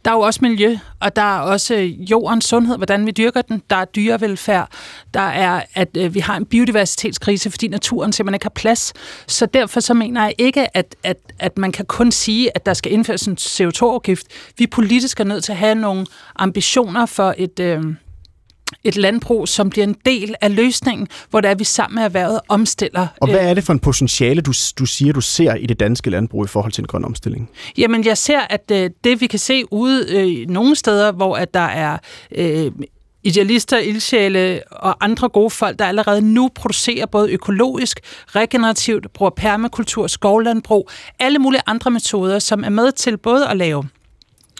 Der 0.05 0.11
er 0.11 0.15
jo 0.15 0.21
også 0.21 0.39
miljø, 0.41 0.77
og 0.99 1.15
der 1.15 1.21
er 1.21 1.39
også 1.39 1.75
øh, 1.75 2.11
jordens 2.11 2.45
sundhed, 2.45 2.77
hvordan 2.77 3.05
vi 3.05 3.11
dyrker 3.11 3.41
den. 3.41 3.61
Der 3.69 3.75
er 3.75 3.85
dyrevelfærd. 3.85 4.69
Der 5.13 5.19
er, 5.19 5.61
at 5.73 5.97
øh, 5.97 6.13
vi 6.13 6.19
har 6.19 6.37
en 6.37 6.45
biodiversitetskrise, 6.45 7.51
fordi 7.51 7.67
naturen 7.67 8.13
simpelthen 8.13 8.35
ikke 8.35 8.45
har 8.45 8.49
plads. 8.49 8.93
Så 9.27 9.45
derfor 9.45 9.79
så 9.79 9.93
mener 9.93 10.23
jeg 10.23 10.33
ikke, 10.37 10.77
at, 10.77 10.95
at, 11.03 11.17
at 11.39 11.57
man 11.57 11.71
kan 11.71 11.85
kun 11.85 12.11
sige, 12.11 12.55
at 12.55 12.65
der 12.65 12.73
skal 12.73 12.91
indføres 12.91 13.27
en 13.27 13.37
CO2-afgift. 13.39 14.27
Vi 14.57 14.67
politisk 14.67 15.19
er 15.19 15.23
nødt 15.23 15.43
til 15.43 15.51
at 15.51 15.57
have 15.57 15.75
nogle 15.75 16.05
ambitioner 16.35 17.05
for 17.05 17.35
et... 17.37 17.59
Øh, 17.59 17.83
et 18.83 18.97
landbrug, 18.97 19.47
som 19.47 19.69
bliver 19.69 19.87
en 19.87 19.95
del 20.05 20.35
af 20.41 20.55
løsningen, 20.55 21.07
hvor 21.29 21.41
der 21.41 21.49
er 21.49 21.55
vi 21.55 21.63
sammen 21.63 21.95
med 21.95 22.03
erhvervet 22.03 22.39
omstiller. 22.47 23.07
Og 23.21 23.29
hvad 23.29 23.49
er 23.49 23.53
det 23.53 23.63
for 23.63 23.73
en 23.73 23.79
potentiale, 23.79 24.41
du, 24.41 24.53
du 24.79 24.85
siger, 24.85 25.13
du 25.13 25.21
ser 25.21 25.55
i 25.55 25.65
det 25.65 25.79
danske 25.79 26.09
landbrug 26.09 26.45
i 26.45 26.47
forhold 26.47 26.71
til 26.71 26.81
en 26.81 26.87
grøn 26.87 27.05
omstilling? 27.05 27.49
Jamen, 27.77 28.05
jeg 28.05 28.17
ser, 28.17 28.39
at 28.39 28.71
øh, 28.71 28.89
det 29.03 29.21
vi 29.21 29.27
kan 29.27 29.39
se 29.39 29.73
ude 29.73 30.05
øh, 30.09 30.49
nogle 30.49 30.75
steder, 30.75 31.11
hvor 31.11 31.35
at 31.35 31.53
der 31.53 31.59
er 31.59 31.97
øh, 32.35 32.71
idealister, 33.23 33.77
ildsjæle 33.77 34.61
og 34.71 34.97
andre 34.99 35.29
gode 35.29 35.49
folk, 35.49 35.79
der 35.79 35.85
allerede 35.85 36.21
nu 36.21 36.49
producerer 36.55 37.05
både 37.05 37.31
økologisk, 37.31 37.99
regenerativt, 38.27 39.13
bruger 39.13 39.29
permakultur, 39.29 40.07
skovlandbrug, 40.07 40.89
alle 41.19 41.39
mulige 41.39 41.61
andre 41.67 41.91
metoder, 41.91 42.39
som 42.39 42.63
er 42.63 42.69
med 42.69 42.91
til 42.91 43.17
både 43.17 43.47
at 43.47 43.57
lave 43.57 43.83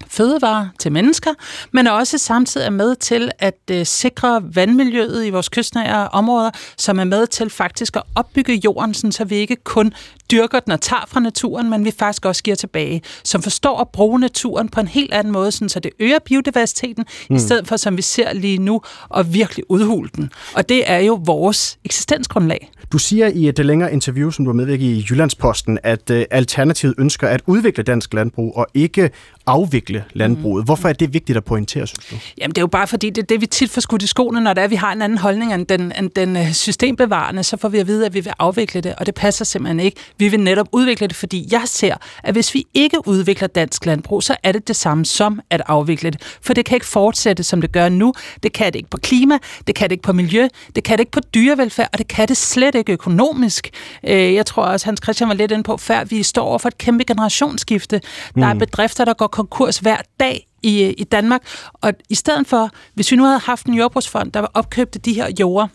fødevarer 0.08 0.68
til 0.80 0.92
mennesker, 0.92 1.34
men 1.72 1.88
også 1.88 2.18
samtidig 2.18 2.66
er 2.66 2.70
med 2.70 2.96
til 2.96 3.32
at 3.40 3.60
øh, 3.72 3.86
sikre 3.86 4.42
vandmiljøet 4.56 5.26
i 5.26 5.30
vores 5.30 5.50
kystnære 5.50 6.10
områder, 6.10 6.52
som 6.78 7.00
er 7.00 7.04
med 7.04 7.28
til 7.28 7.50
faktisk 7.50 7.96
at 7.96 8.04
opbygge 8.16 8.62
jorden, 8.66 8.94
sådan, 8.94 9.12
så 9.12 9.26
vi 9.26 9.36
ikke 9.36 9.56
kun 9.56 9.94
dyrker 10.32 10.60
den 10.60 10.72
og 10.72 10.82
tager 10.82 11.04
fra 11.08 11.20
naturen, 11.20 11.70
men 11.70 11.86
vi 11.86 11.92
faktisk 12.00 12.26
også 12.26 12.44
giver 12.44 12.56
tilbage, 12.56 13.02
som 13.24 13.42
forstår 13.42 13.82
at 13.82 13.90
bruge 13.90 14.20
naturen 14.20 14.70
på 14.70 14.80
en 14.80 14.88
helt 14.88 15.14
anden 15.14 15.34
måde, 15.34 15.52
sådan, 15.52 15.70
så 15.70 15.80
det 15.80 15.92
øger 16.00 16.20
biodiversiteten, 16.26 17.06
mm. 17.30 17.36
i 17.36 17.40
stedet 17.40 17.68
for, 17.68 17.78
som 17.78 17.98
vi 17.98 18.02
ser 18.02 18.34
lige 18.34 18.58
nu, 18.58 18.82
at 19.18 19.34
virkelig 19.34 19.66
udhule 19.70 20.10
den. 20.16 20.32
Og 20.54 20.70
det 20.70 20.92
er 20.92 21.00
jo 21.00 21.22
vores 21.26 21.78
eksistensgrundlag. 21.86 22.72
Du 22.92 22.98
siger 22.98 23.28
i 23.28 23.50
et 23.50 23.66
længere 23.66 23.94
interview, 23.94 24.30
som 24.32 24.46
du 24.46 24.52
har 24.52 24.56
medvirket 24.56 24.86
i 24.86 25.06
Jyllandsposten, 25.10 25.80
at 25.84 26.10
uh, 26.10 26.22
Alternativet 26.32 26.96
ønsker 26.98 27.28
at 27.28 27.42
udvikle 27.48 27.84
dansk 27.84 28.14
landbrug 28.14 28.58
og 28.58 28.68
ikke 28.74 29.10
afvikle 29.46 30.04
landbruget. 30.14 30.64
Mm. 30.64 30.66
Hvorfor 30.66 30.90
er 30.90 30.94
det 30.94 31.14
vigtigt 31.14 31.38
at 31.38 31.44
pointere, 31.44 31.88
synes 31.88 32.06
du? 32.06 32.16
Jamen, 32.38 32.50
det 32.50 32.58
er 32.58 32.62
jo 32.62 32.68
bare 32.68 32.88
fordi, 32.88 33.10
det 33.10 33.22
er 33.22 33.26
det, 33.26 33.42
vi 33.42 33.46
tit 33.46 33.70
får 33.70 33.82
skudt 33.82 34.04
i 34.04 34.08
skoene, 34.08 34.42
når 34.42 34.54
det 34.54 34.64
er, 34.64 34.68
vi 34.68 34.76
har 34.76 34.92
en 34.92 35.02
anden 35.02 35.18
holdning 35.18 35.54
end 35.54 35.66
den, 35.66 35.94
end 36.00 36.10
den 36.10 36.38
øh, 36.38 36.54
systembevarende, 36.54 37.44
så 37.44 37.58
får 37.58 37.70
vi 37.70 37.78
at 37.78 37.88
vide, 37.88 38.06
at 38.06 38.14
vi 38.14 38.20
vil 38.20 38.34
afvikle 38.40 38.82
det, 38.82 38.96
og 38.98 39.06
det 39.06 39.16
passer 39.16 39.46
simpelthen 39.46 39.80
ikke. 39.80 39.98
Vi 40.22 40.28
vil 40.28 40.40
netop 40.40 40.68
udvikle 40.72 41.08
det, 41.08 41.16
fordi 41.16 41.48
jeg 41.52 41.62
ser, 41.66 41.96
at 42.24 42.34
hvis 42.34 42.54
vi 42.54 42.66
ikke 42.74 43.08
udvikler 43.08 43.48
dansk 43.48 43.86
landbrug, 43.86 44.24
så 44.24 44.36
er 44.44 44.52
det 44.52 44.68
det 44.68 44.76
samme 44.76 45.06
som 45.06 45.40
at 45.50 45.62
afvikle 45.68 46.10
det. 46.10 46.38
For 46.42 46.54
det 46.54 46.66
kan 46.66 46.76
ikke 46.76 46.86
fortsætte, 46.86 47.44
som 47.44 47.62
det 47.62 47.72
gør 47.72 47.90
nu. 47.90 48.14
Det 48.44 48.54
kan 48.54 48.74
det 48.74 48.76
ikke 48.76 48.90
på 48.90 48.98
klima, 48.98 49.38
det 49.68 49.76
kan 49.76 49.90
det 49.90 49.92
ikke 49.92 50.04
på 50.04 50.14
miljø, 50.14 50.48
det 50.76 50.84
kan 50.84 50.98
det 50.98 51.02
ikke 51.02 51.12
på 51.12 51.20
dyrevelfærd, 51.20 51.90
og 51.94 51.98
det 51.98 52.08
kan 52.08 52.28
det 52.28 52.38
slet 52.38 52.76
ikke 52.76 52.94
økonomisk. 52.94 53.70
Øh, 54.04 54.34
jeg 54.34 54.46
tror 54.46 54.64
også, 54.64 54.86
Hans 54.86 55.00
Christian 55.04 55.28
var 55.30 55.36
lidt 55.36 55.52
inde 55.52 55.64
på, 55.64 55.78
før 55.78 56.04
vi 56.04 56.24
står 56.24 56.44
over 56.44 56.58
for 56.58 56.68
et 56.68 56.78
kæmpe 56.78 57.04
generationsskifte. 57.04 58.02
Der 58.36 58.46
er 58.46 58.54
mm. 58.54 58.60
bedrifter, 58.60 59.06
der 59.06 59.14
går 59.14 59.28
konkurs 59.28 59.78
hver 59.78 59.98
dag 60.20 60.48
i, 60.64 60.84
i 60.84 61.04
Danmark. 61.04 61.42
Og 61.74 61.94
i 62.10 62.16
stedet 62.16 62.48
for, 62.48 62.70
hvis 62.94 63.12
vi 63.12 63.16
nu 63.16 63.24
havde 63.24 63.40
haft 63.40 63.66
en 63.66 63.74
jordbrugsfond, 63.74 64.32
der 64.32 64.46
opkøbte 64.54 65.00
de 65.00 65.14
her 65.14 65.30
jorder, 65.40 65.68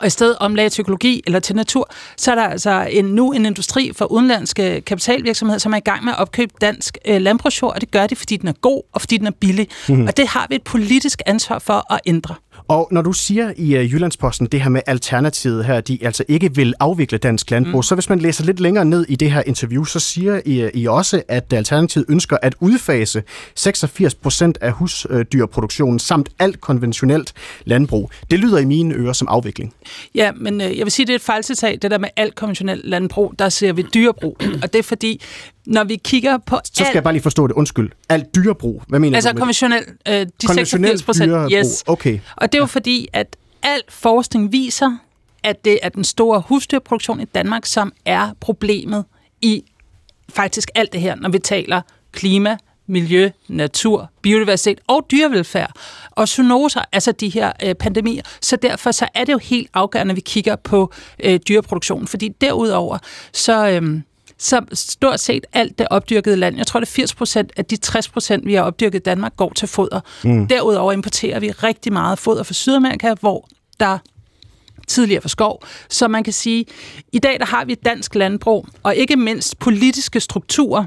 og 0.00 0.06
i 0.06 0.10
stedet 0.10 0.36
omlagde 0.40 0.70
til 0.70 0.82
økologi 0.82 1.22
eller 1.26 1.40
til 1.40 1.56
natur, 1.56 1.90
så 2.16 2.30
er 2.30 2.34
der 2.34 2.42
altså 2.42 2.88
en, 2.90 3.04
nu 3.04 3.32
en 3.32 3.46
industri 3.46 3.92
for 3.96 4.04
udenlandske 4.04 4.80
kapitalvirksomheder, 4.80 5.58
som 5.58 5.72
er 5.72 5.76
i 5.76 5.80
gang 5.80 6.04
med 6.04 6.12
at 6.12 6.18
opkøbe 6.18 6.52
dansk 6.60 6.98
øh, 7.06 7.20
landbrugsjord, 7.20 7.74
og 7.74 7.80
det 7.80 7.90
gør 7.90 8.06
de, 8.06 8.16
fordi 8.16 8.36
den 8.36 8.48
er 8.48 8.52
god 8.52 8.82
og 8.92 9.00
fordi 9.00 9.16
den 9.16 9.26
er 9.26 9.30
billig. 9.30 9.68
Mm. 9.88 10.06
Og 10.06 10.16
det 10.16 10.28
har 10.28 10.46
vi 10.48 10.54
et 10.54 10.62
politisk 10.62 11.22
ansvar 11.26 11.58
for 11.58 11.92
at 11.92 12.00
ændre. 12.06 12.34
Og 12.68 12.88
når 12.90 13.02
du 13.02 13.12
siger 13.12 13.52
i 13.56 13.78
uh, 13.78 13.92
Jyllandsposten 13.92 14.46
det 14.46 14.60
her 14.60 14.68
med 14.68 14.80
alternativet 14.86 15.64
her, 15.64 15.80
de 15.80 15.98
altså 16.02 16.24
ikke 16.28 16.54
vil 16.54 16.74
afvikle 16.80 17.18
dansk 17.18 17.50
landbrug, 17.50 17.78
mm. 17.78 17.82
så 17.82 17.94
hvis 17.94 18.08
man 18.08 18.18
læser 18.18 18.44
lidt 18.44 18.60
længere 18.60 18.84
ned 18.84 19.06
i 19.08 19.16
det 19.16 19.30
her 19.30 19.42
interview, 19.46 19.84
så 19.84 20.00
siger 20.00 20.40
I, 20.44 20.70
I 20.74 20.86
også, 20.86 21.22
at 21.28 21.52
Alternativet 21.52 22.06
ønsker 22.08 22.36
at 22.42 22.54
udfase 22.60 23.22
86 23.54 24.14
procent 24.14 24.58
af 24.60 24.72
husdyrproduktionen 24.72 25.98
samt 25.98 26.28
alt 26.38 26.60
konventionelt 26.60 27.32
landbrug. 27.64 28.10
Det 28.30 28.38
lyder 28.38 28.58
i 28.58 28.64
mine 28.64 28.94
ører 28.94 29.12
som 29.12 29.28
afvikling. 29.28 29.74
Ja, 30.14 30.32
men 30.32 30.60
øh, 30.60 30.78
jeg 30.78 30.84
vil 30.84 30.92
sige, 30.92 31.06
det 31.06 31.12
er 31.12 31.16
et 31.16 31.22
fejlcitat, 31.22 31.82
det 31.82 31.90
der 31.90 31.98
med 31.98 32.08
alt 32.16 32.34
konventionelt 32.34 32.84
landbrug, 32.84 33.34
der 33.38 33.48
ser 33.48 33.72
vi 33.72 33.82
dyrebrug. 33.94 34.36
Og 34.62 34.72
det 34.72 34.78
er 34.78 34.82
fordi, 34.82 35.20
når 35.66 35.84
vi 35.84 35.96
kigger 35.96 36.38
på 36.38 36.60
Så 36.64 36.70
skal 36.74 36.86
alt... 36.86 36.94
jeg 36.94 37.02
bare 37.02 37.12
lige 37.12 37.22
forstå 37.22 37.46
det. 37.46 37.54
Undskyld. 37.54 37.90
Alt 38.08 38.34
dyrebrug. 38.34 38.82
Hvad 38.88 38.98
mener 38.98 39.16
altså 39.16 39.32
du? 39.32 39.38
Konventionel, 39.38 39.84
øh, 40.08 40.26
de 40.42 40.54
86 40.54 41.02
procent. 41.02 41.52
Yes. 41.52 41.84
Okay. 41.86 42.18
Og 42.36 42.52
det 42.52 42.58
er 42.58 42.62
jo 42.62 42.66
fordi, 42.66 43.08
at 43.12 43.36
al 43.62 43.80
forskning 43.88 44.52
viser, 44.52 44.96
at 45.42 45.64
det 45.64 45.78
er 45.82 45.88
den 45.88 46.04
store 46.04 46.42
husdyrproduktion 46.48 47.20
i 47.20 47.24
Danmark, 47.24 47.66
som 47.66 47.92
er 48.04 48.30
problemet 48.40 49.04
i 49.42 49.64
faktisk 50.28 50.70
alt 50.74 50.92
det 50.92 51.00
her, 51.00 51.14
når 51.14 51.28
vi 51.28 51.38
taler 51.38 51.80
klima, 52.12 52.56
miljø, 52.86 53.30
natur, 53.48 54.10
biodiversitet 54.22 54.80
og 54.86 55.06
dyrevelfærd 55.10 55.72
og 56.10 56.28
zoonoser, 56.28 56.80
altså 56.92 57.12
de 57.12 57.28
her 57.28 57.52
øh, 57.64 57.74
pandemier. 57.74 58.22
Så 58.40 58.56
derfor 58.56 58.90
så 58.90 59.08
er 59.14 59.24
det 59.24 59.32
jo 59.32 59.38
helt 59.38 59.70
afgørende, 59.74 60.12
at 60.12 60.16
vi 60.16 60.20
kigger 60.20 60.56
på 60.56 60.92
øh, 61.24 61.40
dyreproduktionen, 61.48 62.06
fordi 62.06 62.28
derudover 62.40 62.98
så... 63.32 63.68
Øh, 63.68 64.00
så 64.38 64.60
stort 64.72 65.20
set 65.20 65.46
alt 65.52 65.78
det 65.78 65.86
opdyrkede 65.90 66.36
land, 66.36 66.56
jeg 66.56 66.66
tror 66.66 66.80
det 66.80 66.86
er 66.86 66.92
80 66.92 67.14
procent 67.14 67.52
af 67.56 67.64
de 67.64 67.76
60 67.76 68.08
procent, 68.08 68.46
vi 68.46 68.54
har 68.54 68.62
opdyrket 68.62 68.98
i 68.98 69.02
Danmark, 69.02 69.36
går 69.36 69.52
til 69.56 69.68
foder. 69.68 70.00
Mm. 70.24 70.46
Derudover 70.46 70.92
importerer 70.92 71.40
vi 71.40 71.50
rigtig 71.50 71.92
meget 71.92 72.18
foder 72.18 72.42
fra 72.42 72.54
Sydamerika, 72.54 73.14
hvor 73.20 73.48
der 73.80 73.98
tidligere 74.88 75.20
for 75.20 75.28
skov. 75.28 75.62
Så 75.88 76.08
man 76.08 76.24
kan 76.24 76.32
sige, 76.32 76.66
i 77.12 77.18
dag 77.18 77.38
der 77.38 77.46
har 77.46 77.64
vi 77.64 77.72
et 77.72 77.84
dansk 77.84 78.14
landbrug, 78.14 78.66
og 78.82 78.96
ikke 78.96 79.16
mindst 79.16 79.58
politiske 79.58 80.20
strukturer, 80.20 80.84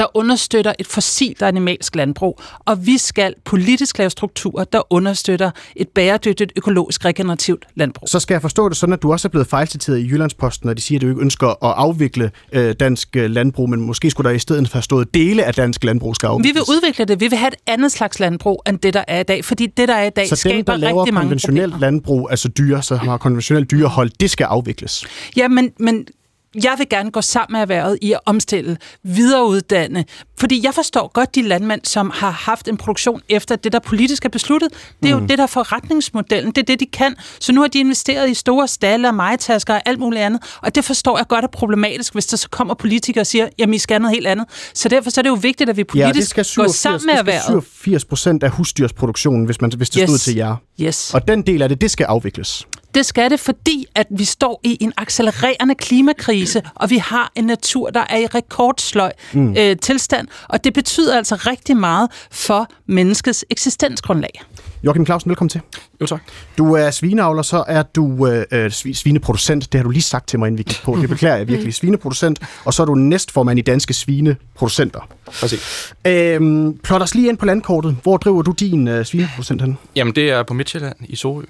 der 0.00 0.16
understøtter 0.16 0.72
et 0.78 0.86
fossilt 0.86 1.42
og 1.42 1.48
animalsk 1.48 1.96
landbrug, 1.96 2.40
og 2.58 2.86
vi 2.86 2.98
skal 2.98 3.34
politisk 3.44 3.98
lave 3.98 4.10
strukturer, 4.10 4.64
der 4.64 4.92
understøtter 4.92 5.50
et 5.76 5.88
bæredygtigt, 5.88 6.52
økologisk, 6.56 7.04
regenerativt 7.04 7.64
landbrug. 7.74 8.08
Så 8.08 8.20
skal 8.20 8.34
jeg 8.34 8.42
forstå 8.42 8.68
det 8.68 8.76
sådan, 8.76 8.92
at 8.92 9.02
du 9.02 9.12
også 9.12 9.28
er 9.28 9.30
blevet 9.30 9.46
fejlciteret 9.46 9.98
i 9.98 10.08
Jyllandsposten, 10.10 10.66
når 10.66 10.74
de 10.74 10.82
siger, 10.82 10.98
at 10.98 11.02
du 11.02 11.08
ikke 11.08 11.20
ønsker 11.20 11.46
at 11.48 11.74
afvikle 11.76 12.30
øh, 12.52 12.74
dansk 12.80 13.16
øh, 13.16 13.30
landbrug, 13.30 13.70
men 13.70 13.80
måske 13.80 14.10
skulle 14.10 14.28
der 14.28 14.34
i 14.34 14.38
stedet 14.38 14.68
for 14.68 14.80
stået 14.80 15.14
dele 15.14 15.44
af 15.44 15.54
dansk 15.54 15.84
landbrug 15.84 16.16
skal 16.16 16.26
afvikles. 16.26 16.54
Vi 16.54 16.58
vil 16.58 16.76
udvikle 16.76 17.04
det. 17.04 17.20
Vi 17.20 17.28
vil 17.28 17.38
have 17.38 17.48
et 17.48 17.56
andet 17.66 17.92
slags 17.92 18.20
landbrug, 18.20 18.62
end 18.68 18.78
det, 18.78 18.94
der 18.94 19.04
er 19.08 19.20
i 19.20 19.22
dag, 19.22 19.44
fordi 19.44 19.66
det, 19.66 19.88
der 19.88 19.94
er 19.94 20.06
i 20.06 20.10
dag, 20.10 20.28
så 20.28 20.36
skaber 20.36 20.56
dem, 20.56 20.64
der 20.64 20.76
laver 20.76 21.02
rigtig 21.02 21.14
mange 21.14 21.24
konventionelt 21.24 21.80
landbrug, 21.80 22.30
altså 22.30 22.48
dyre, 22.48 22.82
så 22.82 22.96
har 22.96 23.16
konventionelt 23.16 23.70
dyrehold, 23.70 24.10
det 24.20 24.30
skal 24.30 24.44
afvikles. 24.44 25.04
Ja, 25.36 25.48
men, 25.48 25.70
men 25.78 26.06
jeg 26.54 26.74
vil 26.78 26.88
gerne 26.88 27.10
gå 27.10 27.20
sammen 27.20 27.54
med 27.54 27.60
erhvervet 27.60 27.98
i 28.02 28.12
at 28.12 28.20
omstille, 28.26 28.76
videreuddanne, 29.02 30.04
fordi 30.40 30.60
jeg 30.64 30.74
forstår 30.74 31.10
godt 31.14 31.34
de 31.34 31.42
landmænd, 31.42 31.80
som 31.84 32.10
har 32.14 32.30
haft 32.30 32.68
en 32.68 32.76
produktion 32.76 33.20
efter 33.28 33.56
det, 33.56 33.72
der 33.72 33.78
politisk 33.78 34.24
er 34.24 34.28
besluttet. 34.28 34.68
Det 35.02 35.10
er 35.10 35.14
mm. 35.14 35.20
jo 35.20 35.26
det, 35.28 35.38
der 35.38 35.44
er 35.44 35.48
forretningsmodellen. 35.48 36.52
Det 36.52 36.58
er 36.58 36.66
det, 36.66 36.80
de 36.80 36.86
kan. 36.86 37.14
Så 37.40 37.52
nu 37.52 37.60
har 37.60 37.68
de 37.68 37.80
investeret 37.80 38.30
i 38.30 38.34
store 38.34 38.68
stalle 38.68 39.08
og 39.08 39.14
majtasker 39.14 39.74
og 39.74 39.82
alt 39.86 39.98
muligt 39.98 40.22
andet, 40.22 40.58
og 40.62 40.74
det 40.74 40.84
forstår 40.84 41.18
jeg 41.18 41.26
godt 41.28 41.44
er 41.44 41.48
problematisk, 41.48 42.12
hvis 42.12 42.26
der 42.26 42.36
så 42.36 42.48
kommer 42.48 42.74
politikere 42.74 43.22
og 43.22 43.26
siger, 43.26 43.48
jamen 43.58 43.74
I 43.74 43.78
skal 43.78 44.00
noget 44.00 44.16
helt 44.16 44.26
andet. 44.26 44.46
Så 44.74 44.88
derfor 44.88 45.10
så 45.10 45.20
er 45.20 45.22
det 45.22 45.28
jo 45.28 45.38
vigtigt, 45.42 45.70
at 45.70 45.76
vi 45.76 45.84
politisk 45.84 46.16
ja, 46.16 46.20
det 46.20 46.28
skal 46.28 46.44
87, 46.44 46.68
går 46.68 46.72
sammen 46.72 47.06
med 47.06 47.14
erhvervet. 47.14 47.62
Det 47.62 47.64
skal 47.64 47.80
87 47.82 48.04
procent 48.04 48.42
af 48.42 48.50
husdyrsproduktionen, 48.50 49.44
hvis, 49.44 49.60
man, 49.60 49.72
hvis 49.76 49.90
det 49.90 50.00
yes. 50.02 50.08
stod 50.08 50.18
til 50.18 50.34
jer. 50.34 50.56
Yes. 50.80 51.14
Og 51.14 51.28
den 51.28 51.42
del 51.42 51.62
af 51.62 51.68
det, 51.68 51.80
det 51.80 51.90
skal 51.90 52.04
afvikles. 52.04 52.66
Det 52.94 53.06
skal 53.06 53.30
det, 53.30 53.40
fordi 53.40 53.86
at 53.94 54.06
vi 54.10 54.24
står 54.24 54.60
i 54.64 54.78
en 54.80 54.92
accelererende 54.96 55.74
klimakrise, 55.74 56.62
og 56.74 56.90
vi 56.90 56.96
har 56.96 57.32
en 57.36 57.44
natur, 57.44 57.90
der 57.90 58.04
er 58.10 58.16
i 58.16 58.26
rekordsløj 58.26 59.12
mm. 59.32 59.56
øh, 59.58 59.76
tilstand, 59.76 60.28
og 60.48 60.64
det 60.64 60.74
betyder 60.74 61.16
altså 61.16 61.34
rigtig 61.34 61.76
meget 61.76 62.10
for 62.30 62.66
menneskets 62.86 63.44
eksistensgrundlag. 63.50 64.42
Joachim 64.82 65.06
Clausen, 65.06 65.28
velkommen 65.28 65.48
til. 65.48 65.60
Jo, 66.00 66.06
tak. 66.06 66.20
Du 66.58 66.74
er 66.74 66.90
svineavler, 66.90 67.42
så 67.42 67.64
er 67.68 67.82
du 67.82 68.26
øh, 68.26 68.44
øh 68.52 68.70
svineproducent. 68.70 69.72
Det 69.72 69.78
har 69.78 69.82
du 69.82 69.90
lige 69.90 70.02
sagt 70.02 70.28
til 70.28 70.38
mig, 70.38 70.46
inden 70.46 70.58
vi 70.58 70.62
gik 70.62 70.80
på. 70.84 70.98
Det 71.00 71.08
beklager 71.08 71.36
jeg 71.36 71.48
virkelig. 71.48 71.74
Svineproducent, 71.74 72.40
og 72.64 72.74
så 72.74 72.82
er 72.82 72.86
du 72.86 72.94
næstformand 72.94 73.58
i 73.58 73.62
Danske 73.62 73.94
Svineproducenter. 73.94 75.08
Præcis. 75.40 75.94
Øhm, 76.06 76.78
plot 76.78 77.02
os 77.02 77.14
lige 77.14 77.28
ind 77.28 77.38
på 77.38 77.46
landkortet. 77.46 77.96
Hvor 78.02 78.16
driver 78.16 78.42
du 78.42 78.52
din 78.52 78.88
øh, 78.88 79.04
svineproducent 79.04 79.62
hen? 79.62 79.78
Jamen, 79.96 80.14
det 80.14 80.30
er 80.30 80.42
på 80.42 80.54
Midtjylland 80.54 80.96
i 81.00 81.16
Sorø. 81.16 81.42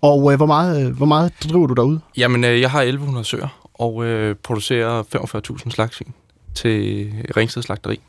Og 0.00 0.32
øh, 0.32 0.36
hvor, 0.36 0.46
meget, 0.46 0.86
øh, 0.86 0.96
hvor 0.96 1.06
meget 1.06 1.32
driver 1.44 1.66
du 1.66 1.74
derude? 1.74 2.00
Jamen, 2.16 2.44
øh, 2.44 2.60
jeg 2.60 2.70
har 2.70 2.82
1100 2.82 3.24
søer 3.24 3.68
og 3.74 4.04
øh, 4.04 4.34
producerer 4.34 5.02
45.000 5.02 5.70
slagsvin 5.70 6.14
til 6.54 7.12
Ringsted 7.36 7.62
Slagteri. 7.62 8.00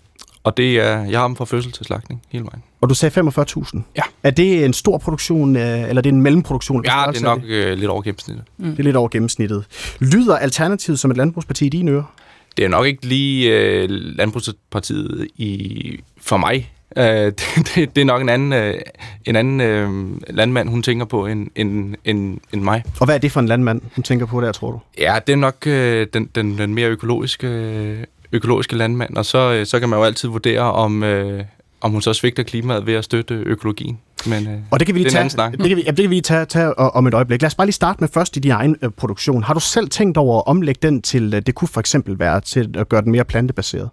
Og 0.44 0.58
det 0.58 0.80
er, 0.80 1.04
jeg 1.04 1.20
har 1.20 1.28
dem 1.28 1.36
fra 1.36 1.46
fødsel 1.46 1.72
til 1.72 1.86
slagtning 1.86 2.22
hele 2.30 2.46
vejen. 2.46 2.64
Og 2.82 2.90
du 2.90 2.96
sagde 2.96 3.22
45.000? 3.22 3.82
Ja. 3.98 4.02
Er 4.24 4.32
det 4.32 4.66
en 4.66 4.74
stor 4.74 4.98
produktion, 4.98 5.56
øh, 5.56 5.62
eller 5.62 5.98
er 5.98 6.02
det 6.02 6.10
en 6.10 6.22
mellemproduktion? 6.22 6.86
Ja, 6.86 7.04
det 7.12 7.18
er 7.18 7.24
nok 7.24 7.42
øh, 7.48 7.78
lidt 7.78 7.90
over 7.90 8.02
gennemsnittet. 8.02 8.46
Mm. 8.58 8.72
Det 8.72 8.80
er 8.80 8.84
lidt 8.84 8.96
over 8.96 9.10
gennemsnittet. 9.10 9.66
Lyder 10.00 10.38
Alternativet 10.38 11.00
som 11.00 11.12
et 11.12 11.18
landbrugsparti 11.18 11.66
i 11.66 11.70
dine 11.70 11.92
ører? 11.92 12.14
Det 12.58 12.66
er 12.66 12.70
nok 12.70 12.86
ikke 12.86 13.06
lige 13.06 13.60
øh, 13.60 13.90
landbrugspartiet 13.90 15.28
i, 15.36 16.00
for 16.22 16.38
mig. 16.38 16.72
Uh, 16.98 17.04
det, 17.04 17.38
det, 17.76 17.96
det 17.96 18.02
er 18.02 18.06
nok 18.06 18.22
en 18.22 18.30
anden, 18.30 18.54
uh, 18.54 18.80
en 19.26 19.36
anden 19.36 19.62
uh, 19.62 20.18
landmand, 20.36 20.70
hun 20.70 20.84
tænker 20.84 21.06
på, 21.06 21.26
end, 21.26 21.48
end, 21.56 21.96
end, 22.06 22.38
end 22.54 22.62
mig. 22.62 22.84
Og 23.00 23.06
hvad 23.06 23.16
er 23.16 23.20
det 23.20 23.32
for 23.32 23.40
en 23.40 23.48
landmand, 23.48 23.82
hun 23.96 24.04
tænker 24.04 24.26
på 24.26 24.42
der, 24.42 24.52
tror 24.52 24.72
du? 24.72 24.80
Ja, 24.98 25.18
det 25.28 25.34
er 25.34 25.38
nok 25.38 25.56
uh, 25.66 25.72
den, 26.14 26.30
den, 26.36 26.58
den 26.58 26.74
mere 26.74 26.90
økologiske, 26.90 28.06
økologiske 28.32 28.76
landmand, 28.76 29.18
og 29.18 29.26
så, 29.26 29.60
uh, 29.60 29.66
så 29.66 29.80
kan 29.80 29.90
man 29.90 30.00
jo 30.00 30.06
altid 30.06 30.30
vurdere, 30.30 30.62
om, 30.62 31.04
uh, 31.04 31.40
om 31.82 31.92
hun 31.92 32.02
så 32.02 32.14
svigter 32.14 32.44
klimaet 32.44 32.86
ved 32.86 32.94
at 32.94 33.04
støtte 33.04 33.34
økologien. 33.34 34.00
Men, 34.26 34.48
uh, 34.48 34.54
og 34.72 34.80
det 34.80 34.86
kan 34.86 34.96
vi 34.96 35.00
lige 35.00 35.12
tage, 35.12 35.30
snak. 35.30 35.52
Det 35.52 35.68
kan 35.68 35.78
vi, 35.78 35.84
ja, 35.84 35.90
det 35.90 35.98
kan 35.98 36.10
vi 36.10 36.16
lige 36.16 36.22
tage, 36.22 36.46
tage 36.46 36.80
om 36.80 37.08
et 37.08 37.14
øjeblik. 37.14 37.42
Lad 37.42 37.48
os 37.48 37.56
bare 37.56 37.68
lige 37.68 37.74
starte 37.74 38.00
med 38.00 38.08
først 38.14 38.38
i 38.38 38.40
din 38.40 38.52
egen 38.52 38.76
uh, 38.86 38.90
produktion. 38.98 39.44
Har 39.44 39.54
du 39.54 39.60
selv 39.60 39.90
tænkt 39.90 40.18
over 40.18 40.38
at 40.38 40.48
omlægge 40.48 40.80
den 40.82 41.02
til, 41.02 41.34
uh, 41.36 41.40
det 41.46 41.56
kunne 41.56 41.68
for 41.68 41.80
eksempel 41.80 42.20
være 42.20 42.42
til 42.42 42.76
at 42.78 42.90
gøre 42.90 43.02
den 43.02 43.12
mere 43.12 43.24
plantebaseret? 43.26 43.90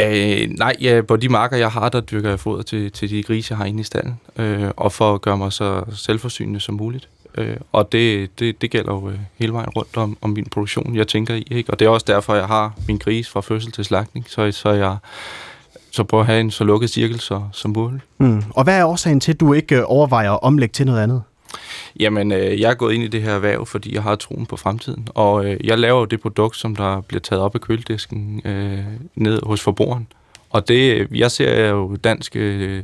Øh, 0.00 0.50
nej, 0.58 0.76
ja, 0.80 1.00
på 1.08 1.16
de 1.16 1.28
marker, 1.28 1.56
jeg 1.56 1.70
har, 1.70 1.88
der 1.88 2.00
dyrker 2.00 2.28
jeg 2.28 2.40
foder 2.40 2.62
til, 2.62 2.92
til 2.92 3.10
de 3.10 3.22
grise, 3.22 3.52
jeg 3.52 3.58
har 3.58 3.64
inde 3.64 3.80
i 3.80 3.84
stallen, 3.84 4.20
øh, 4.36 4.70
og 4.76 4.92
for 4.92 5.14
at 5.14 5.20
gøre 5.20 5.38
mig 5.38 5.52
så 5.52 5.82
selvforsynende 5.94 6.60
som 6.60 6.74
muligt. 6.74 7.08
Øh, 7.34 7.56
og 7.72 7.92
det, 7.92 8.30
det, 8.38 8.62
det 8.62 8.70
gælder 8.70 8.92
jo 8.92 9.10
øh, 9.10 9.18
hele 9.36 9.52
vejen 9.52 9.68
rundt 9.68 9.96
om, 9.96 10.16
om 10.20 10.30
min 10.30 10.44
produktion, 10.44 10.96
jeg 10.96 11.08
tænker 11.08 11.34
i. 11.34 11.46
Ikke? 11.50 11.70
Og 11.70 11.78
det 11.78 11.84
er 11.84 11.88
også 11.88 12.04
derfor, 12.08 12.34
jeg 12.34 12.46
har 12.46 12.74
min 12.88 12.98
gris 12.98 13.28
fra 13.28 13.40
fødsel 13.40 13.72
til 13.72 13.84
slagtning, 13.84 14.26
så, 14.28 14.52
så 14.52 14.70
jeg 14.70 14.96
så 15.90 16.04
prøver 16.04 16.22
at 16.22 16.26
have 16.26 16.40
en 16.40 16.50
så 16.50 16.64
lukket 16.64 16.90
cirkel 16.90 17.20
så, 17.20 17.42
som 17.52 17.70
muligt. 17.70 18.02
Mm. 18.18 18.42
Og 18.50 18.64
hvad 18.64 18.78
er 18.78 18.84
årsagen 18.84 19.20
til, 19.20 19.32
at 19.32 19.40
du 19.40 19.52
ikke 19.52 19.76
øh, 19.76 19.82
overvejer 19.86 20.32
at 20.32 20.42
omlægge 20.42 20.72
til 20.72 20.86
noget 20.86 21.02
andet? 21.02 21.22
Jamen, 22.00 22.32
øh, 22.32 22.60
jeg 22.60 22.70
er 22.70 22.74
gået 22.74 22.94
ind 22.94 23.04
i 23.04 23.08
det 23.08 23.22
her 23.22 23.32
erhverv, 23.32 23.66
fordi 23.66 23.94
jeg 23.94 24.02
har 24.02 24.16
troen 24.16 24.46
på 24.46 24.56
fremtiden. 24.56 25.08
Og 25.14 25.46
øh, 25.46 25.56
jeg 25.64 25.78
laver 25.78 26.06
det 26.06 26.20
produkt, 26.20 26.56
som 26.56 26.76
der 26.76 27.00
bliver 27.00 27.20
taget 27.20 27.42
op 27.42 27.54
af 27.54 27.60
køledisken 27.60 28.42
øh, 28.44 28.84
ned 29.14 29.40
hos 29.42 29.60
forbrugeren. 29.60 30.06
Og 30.50 30.68
det, 30.68 30.94
øh, 30.94 31.18
jeg 31.18 31.30
ser 31.30 31.68
jo 31.68 31.96
dansk 31.96 32.36
øh, 32.36 32.82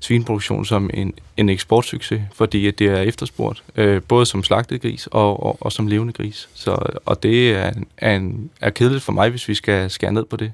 svineproduktion 0.00 0.64
som 0.64 0.90
en, 0.94 1.14
en 1.36 1.48
eksportsucces, 1.48 2.22
fordi 2.34 2.70
det 2.70 2.86
er 2.86 3.00
efterspurgt, 3.00 3.62
øh, 3.76 4.02
både 4.02 4.26
som 4.26 4.42
slagtet 4.42 4.82
gris 4.82 5.06
og, 5.06 5.46
og, 5.46 5.56
og 5.60 5.72
som 5.72 5.86
levende 5.86 6.12
gris. 6.12 6.48
Så, 6.54 6.98
og 7.06 7.22
det 7.22 7.52
er, 7.52 7.72
er, 7.98 8.16
en, 8.16 8.50
er 8.60 8.70
kedeligt 8.70 9.04
for 9.04 9.12
mig, 9.12 9.30
hvis 9.30 9.48
vi 9.48 9.54
skal 9.54 9.90
skære 9.90 10.12
ned 10.12 10.24
på 10.24 10.36
det. 10.36 10.52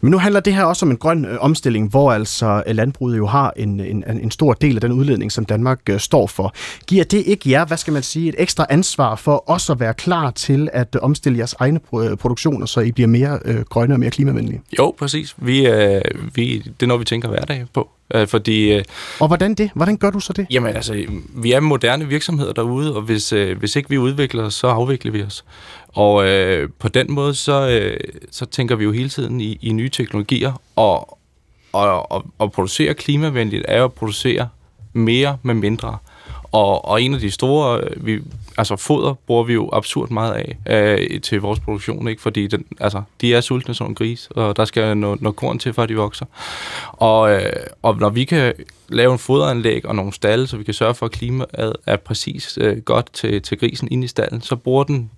Men 0.00 0.10
nu 0.10 0.18
handler 0.18 0.40
det 0.40 0.54
her 0.54 0.64
også 0.64 0.86
om 0.86 0.90
en 0.90 0.96
grøn 0.96 1.24
øh, 1.24 1.36
omstilling, 1.40 1.90
hvor 1.90 2.12
altså 2.12 2.62
øh, 2.66 2.76
landbruget 2.76 3.16
jo 3.16 3.26
har 3.26 3.52
en, 3.56 3.80
en, 3.80 4.04
en 4.22 4.30
stor 4.30 4.52
del 4.52 4.74
af 4.74 4.80
den 4.80 4.92
udledning, 4.92 5.32
som 5.32 5.44
Danmark 5.44 5.80
øh, 5.90 6.00
står 6.00 6.26
for. 6.26 6.54
Giver 6.86 7.04
det 7.04 7.22
ikke 7.26 7.50
jer, 7.50 7.64
hvad 7.64 7.76
skal 7.76 7.92
man 7.92 8.02
sige, 8.02 8.28
et 8.28 8.34
ekstra 8.38 8.66
ansvar 8.70 9.14
for 9.14 9.50
også 9.50 9.72
at 9.72 9.80
være 9.80 9.94
klar 9.94 10.30
til 10.30 10.68
at 10.72 10.94
øh, 10.94 11.02
omstille 11.02 11.38
jeres 11.38 11.54
egne 11.58 11.80
produktioner, 12.16 12.66
så 12.66 12.80
I 12.80 12.92
bliver 12.92 13.08
mere 13.08 13.38
øh, 13.44 13.60
grønne 13.60 13.94
og 13.94 14.00
mere 14.00 14.10
klimavenlige? 14.10 14.62
Jo, 14.78 14.94
præcis. 14.98 15.34
Vi, 15.36 15.66
øh, 15.66 16.02
vi, 16.34 16.58
det 16.58 16.82
er 16.82 16.86
noget, 16.86 17.00
vi 17.00 17.04
tænker 17.04 17.28
hver 17.28 17.44
dag 17.44 17.64
på. 17.74 17.88
Øh, 18.14 18.26
fordi, 18.26 18.72
øh, 18.72 18.84
og 19.20 19.26
hvordan 19.26 19.54
det? 19.54 19.70
Hvordan 19.74 19.96
gør 19.96 20.10
du 20.10 20.20
så 20.20 20.32
det? 20.32 20.46
Jamen 20.50 20.76
altså, 20.76 21.06
vi 21.34 21.52
er 21.52 21.60
moderne 21.60 22.08
virksomheder 22.08 22.52
derude, 22.52 22.96
og 22.96 23.02
hvis, 23.02 23.32
øh, 23.32 23.58
hvis 23.58 23.76
ikke 23.76 23.88
vi 23.88 23.98
udvikler 23.98 24.44
os, 24.44 24.54
så 24.54 24.66
afvikler 24.66 25.12
vi 25.12 25.22
os. 25.22 25.44
Og 25.98 26.28
øh, 26.28 26.68
på 26.78 26.88
den 26.88 27.12
måde, 27.12 27.34
så, 27.34 27.68
øh, 27.68 28.00
så 28.30 28.46
tænker 28.46 28.76
vi 28.76 28.84
jo 28.84 28.92
hele 28.92 29.08
tiden 29.08 29.40
i, 29.40 29.58
i 29.62 29.72
nye 29.72 29.88
teknologier, 29.88 30.52
og, 30.76 31.18
og, 31.72 32.12
og, 32.12 32.24
og 32.38 32.52
producere 32.52 32.94
klimavenligt 32.94 33.64
er 33.68 33.78
jo 33.78 33.84
at 33.84 33.92
producere 33.92 34.48
mere 34.92 35.38
med 35.42 35.54
mindre. 35.54 35.98
Og, 36.52 36.84
og 36.84 37.02
en 37.02 37.14
af 37.14 37.20
de 37.20 37.30
store, 37.30 37.80
øh, 37.80 38.06
vi, 38.06 38.20
altså 38.58 38.76
foder 38.76 39.14
bruger 39.14 39.44
vi 39.44 39.52
jo 39.52 39.70
absurd 39.72 40.10
meget 40.10 40.32
af 40.32 40.56
øh, 40.66 41.20
til 41.20 41.40
vores 41.40 41.60
produktion, 41.60 42.08
ikke? 42.08 42.22
fordi 42.22 42.46
den, 42.46 42.64
altså, 42.80 43.02
de 43.20 43.34
er 43.34 43.40
sultne 43.40 43.74
som 43.74 43.86
en 43.86 43.94
gris, 43.94 44.28
og 44.30 44.56
der 44.56 44.64
skal 44.64 44.96
noget, 44.96 45.22
noget 45.22 45.36
korn 45.36 45.58
til, 45.58 45.72
for 45.72 45.82
at 45.82 45.88
de 45.88 45.96
vokser. 45.96 46.26
Og, 46.92 47.32
øh, 47.32 47.52
og 47.82 47.96
når 47.96 48.10
vi 48.10 48.24
kan 48.24 48.52
lave 48.88 49.12
en 49.12 49.18
foderanlæg 49.18 49.86
og 49.86 49.96
nogle 49.96 50.12
stalle, 50.12 50.46
så 50.46 50.56
vi 50.56 50.64
kan 50.64 50.74
sørge 50.74 50.94
for, 50.94 51.06
at 51.06 51.12
klimaet 51.12 51.76
er 51.86 51.96
præcis 51.96 52.58
øh, 52.60 52.76
godt 52.76 53.10
til, 53.12 53.42
til 53.42 53.58
grisen 53.58 53.88
inde 53.90 54.04
i 54.04 54.08
stallen, 54.08 54.42
så 54.42 54.56
bruger 54.56 54.84
den 54.84 55.10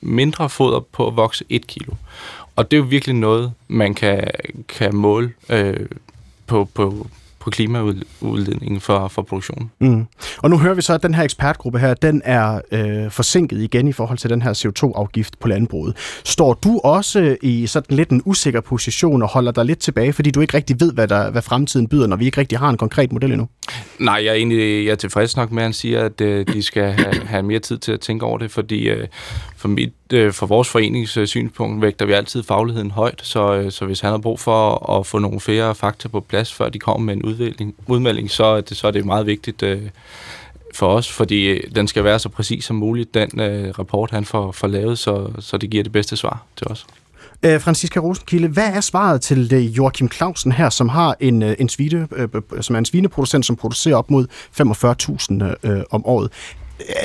mindre 0.00 0.48
foder 0.48 0.80
på 0.92 1.06
at 1.06 1.16
vokse 1.16 1.44
et 1.48 1.66
kilo. 1.66 1.92
Og 2.56 2.70
det 2.70 2.76
er 2.76 2.78
jo 2.78 2.86
virkelig 2.88 3.14
noget, 3.14 3.52
man 3.68 3.94
kan, 3.94 4.24
kan 4.68 4.94
måle 4.94 5.32
øh, 5.48 5.86
på, 6.46 6.68
på, 6.74 7.06
på 7.38 7.50
klimaudledningen 7.50 8.80
for, 8.80 9.08
for 9.08 9.22
produktionen. 9.22 9.70
Mm. 9.78 10.06
Og 10.38 10.50
nu 10.50 10.58
hører 10.58 10.74
vi 10.74 10.82
så, 10.82 10.94
at 10.94 11.02
den 11.02 11.14
her 11.14 11.22
ekspertgruppe 11.22 11.78
her, 11.78 11.94
den 11.94 12.22
er 12.24 12.60
øh, 12.72 13.10
forsinket 13.10 13.62
igen 13.62 13.88
i 13.88 13.92
forhold 13.92 14.18
til 14.18 14.30
den 14.30 14.42
her 14.42 14.52
CO2-afgift 14.52 15.38
på 15.40 15.48
landbruget. 15.48 15.96
Står 16.24 16.54
du 16.54 16.80
også 16.84 17.20
øh, 17.20 17.36
i 17.42 17.66
sådan 17.66 17.96
lidt 17.96 18.10
en 18.10 18.22
usikker 18.24 18.60
position 18.60 19.22
og 19.22 19.28
holder 19.28 19.52
dig 19.52 19.64
lidt 19.64 19.78
tilbage, 19.78 20.12
fordi 20.12 20.30
du 20.30 20.40
ikke 20.40 20.56
rigtig 20.56 20.80
ved, 20.80 20.92
hvad, 20.92 21.08
der, 21.08 21.30
hvad 21.30 21.42
fremtiden 21.42 21.88
byder, 21.88 22.06
når 22.06 22.16
vi 22.16 22.24
ikke 22.24 22.40
rigtig 22.40 22.58
har 22.58 22.68
en 22.68 22.76
konkret 22.76 23.12
model 23.12 23.30
endnu? 23.30 23.48
Nej, 23.98 24.14
jeg 24.24 24.30
er 24.30 24.34
egentlig 24.34 24.84
jeg 24.84 24.92
er 24.92 24.96
tilfreds 24.96 25.36
nok 25.36 25.50
med, 25.52 25.62
at 25.62 25.66
han 25.66 25.72
siger, 25.72 26.04
at 26.04 26.20
øh, 26.20 26.46
de 26.46 26.62
skal 26.62 26.92
have, 26.92 27.14
have 27.26 27.42
mere 27.42 27.58
tid 27.58 27.78
til 27.78 27.92
at 27.92 28.00
tænke 28.00 28.26
over 28.26 28.38
det, 28.38 28.50
fordi 28.50 28.88
øh, 28.88 29.08
for, 29.56 29.68
mit, 29.68 29.92
øh, 30.12 30.32
for 30.32 30.46
vores 30.46 30.68
forenings 30.68 31.16
øh, 31.16 31.26
synspunkt 31.26 31.82
vægter 31.82 32.06
vi 32.06 32.12
altid 32.12 32.42
fagligheden 32.42 32.90
højt, 32.90 33.20
så, 33.22 33.54
øh, 33.54 33.72
så 33.72 33.86
hvis 33.86 34.00
han 34.00 34.10
har 34.10 34.18
brug 34.18 34.40
for 34.40 34.90
at 34.98 35.06
få 35.06 35.18
nogle 35.18 35.40
flere 35.40 35.74
fakta 35.74 36.08
på 36.08 36.20
plads, 36.20 36.52
før 36.52 36.68
de 36.68 36.78
kommer 36.78 37.04
med 37.04 37.14
en 37.14 37.22
udmelding, 37.22 37.74
udmelding 37.86 38.30
så, 38.30 38.60
det, 38.60 38.76
så 38.76 38.86
er 38.86 38.90
det 38.90 39.04
meget 39.04 39.26
vigtigt 39.26 39.62
øh, 39.62 39.82
for 40.74 40.86
os, 40.86 41.12
fordi 41.12 41.46
øh, 41.46 41.74
den 41.74 41.88
skal 41.88 42.04
være 42.04 42.18
så 42.18 42.28
præcis 42.28 42.64
som 42.64 42.76
muligt, 42.76 43.14
den 43.14 43.40
øh, 43.40 43.78
rapport, 43.78 44.10
han 44.10 44.24
får, 44.24 44.52
får 44.52 44.68
lavet, 44.68 44.98
så, 44.98 45.30
så 45.38 45.56
det 45.56 45.70
giver 45.70 45.82
det 45.82 45.92
bedste 45.92 46.16
svar 46.16 46.44
til 46.56 46.66
os. 46.68 46.86
Øh, 47.44 47.60
Franziska 47.60 48.00
Rosenkilde, 48.00 48.48
hvad 48.48 48.68
er 48.68 48.80
svaret 48.80 49.20
til 49.20 49.54
øh, 49.54 49.76
Joachim 49.76 50.10
Clausen 50.10 50.52
her, 50.52 50.70
som 50.70 50.88
har 50.88 51.16
en, 51.20 51.42
øh, 51.42 51.54
en 51.58 51.68
svine, 51.68 52.08
øh, 52.16 52.28
som 52.60 52.76
er 52.76 52.78
en 52.78 52.84
svineproducent, 52.84 53.46
som 53.46 53.56
producerer 53.56 53.96
op 53.96 54.10
mod 54.10 54.26
45.000 54.60 55.70
øh, 55.70 55.82
om 55.90 56.06
året? 56.06 56.30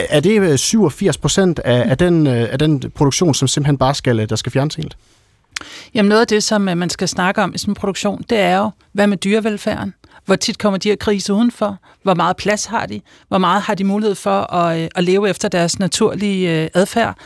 Er 0.10 0.20
det 0.20 0.42
øh, 0.42 0.58
87 0.58 1.18
procent 1.18 1.60
af, 1.60 1.90
af, 1.90 1.98
den, 1.98 2.28
af 2.28 2.60
den 2.60 2.92
produktion, 2.96 3.34
som 3.34 3.48
simpelthen 3.48 3.78
bare 3.78 3.96
skal, 3.96 4.30
der 4.30 4.36
skal 4.36 4.52
fjernes 4.52 4.76
helt? 4.76 4.98
Jamen 5.94 6.10
noget 6.10 6.22
af 6.22 6.28
det, 6.28 6.44
som 6.44 6.62
man 6.62 6.90
skal 6.90 7.08
snakke 7.08 7.42
om 7.44 7.54
i 7.56 7.58
sådan 7.58 7.72
en 7.72 7.76
produktion, 7.76 8.24
det 8.30 8.40
er 8.40 8.58
jo, 8.58 8.70
hvad 8.92 9.08
med 9.08 9.18
dyrevelfærden? 9.18 9.94
Hvor 10.26 10.36
tit 10.36 10.58
kommer 10.58 10.78
de 10.78 10.90
her 10.90 10.96
krise 10.96 11.34
udenfor? 11.34 11.78
Hvor 12.04 12.14
meget 12.14 12.38
plads 12.38 12.66
har 12.66 12.86
de? 12.86 13.02
Hvor 13.28 13.38
meget 13.38 13.62
har 13.62 13.76
de 13.76 13.84
mulighed 13.84 14.16
for 14.16 14.54
at, 14.54 14.90
at 14.96 15.04
leve 15.04 15.30
efter 15.30 15.48
deres 15.50 15.80
naturlige 15.80 16.70
adfærd? 16.74 17.18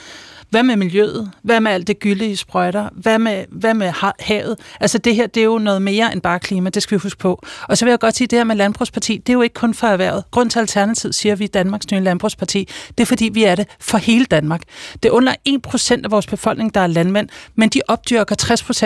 Hvad 0.51 0.63
med 0.63 0.75
miljøet? 0.75 1.31
Hvad 1.43 1.59
med 1.59 1.71
alt 1.71 1.87
det 1.87 1.99
gylde 1.99 2.27
i 2.27 2.35
sprøjter? 2.35 2.89
Hvad 2.93 3.19
med, 3.19 3.45
hvad 3.49 3.73
med 3.73 3.93
havet? 4.19 4.57
Altså 4.79 4.97
det 4.97 5.15
her, 5.15 5.27
det 5.27 5.41
er 5.41 5.45
jo 5.45 5.57
noget 5.57 5.81
mere 5.81 6.13
end 6.13 6.21
bare 6.21 6.39
klima, 6.39 6.69
det 6.69 6.83
skal 6.83 6.97
vi 6.97 6.99
huske 6.99 7.19
på. 7.19 7.43
Og 7.67 7.77
så 7.77 7.85
vil 7.85 7.91
jeg 7.91 7.99
godt 7.99 8.17
sige, 8.17 8.25
at 8.25 8.31
det 8.31 8.39
her 8.39 8.43
med 8.43 8.55
Landbrugsparti, 8.55 9.17
det 9.17 9.29
er 9.29 9.33
jo 9.33 9.41
ikke 9.41 9.53
kun 9.53 9.73
for 9.73 9.87
erhvervet. 9.87 10.23
Grund 10.31 10.49
til 10.49 10.59
Alternativ 10.59 11.13
siger 11.13 11.35
vi 11.35 11.47
Danmarks 11.47 11.91
nye 11.91 11.99
Landbrugsparti, 11.99 12.67
det 12.97 13.03
er 13.03 13.05
fordi, 13.05 13.29
vi 13.33 13.43
er 13.43 13.55
det 13.55 13.67
for 13.79 13.97
hele 13.97 14.25
Danmark. 14.25 14.61
Det 15.03 15.09
er 15.09 15.13
under 15.13 15.33
1% 15.49 16.01
af 16.03 16.11
vores 16.11 16.27
befolkning, 16.27 16.73
der 16.73 16.81
er 16.81 16.87
landmænd, 16.87 17.29
men 17.55 17.69
de 17.69 17.81
opdyrker 17.87 18.35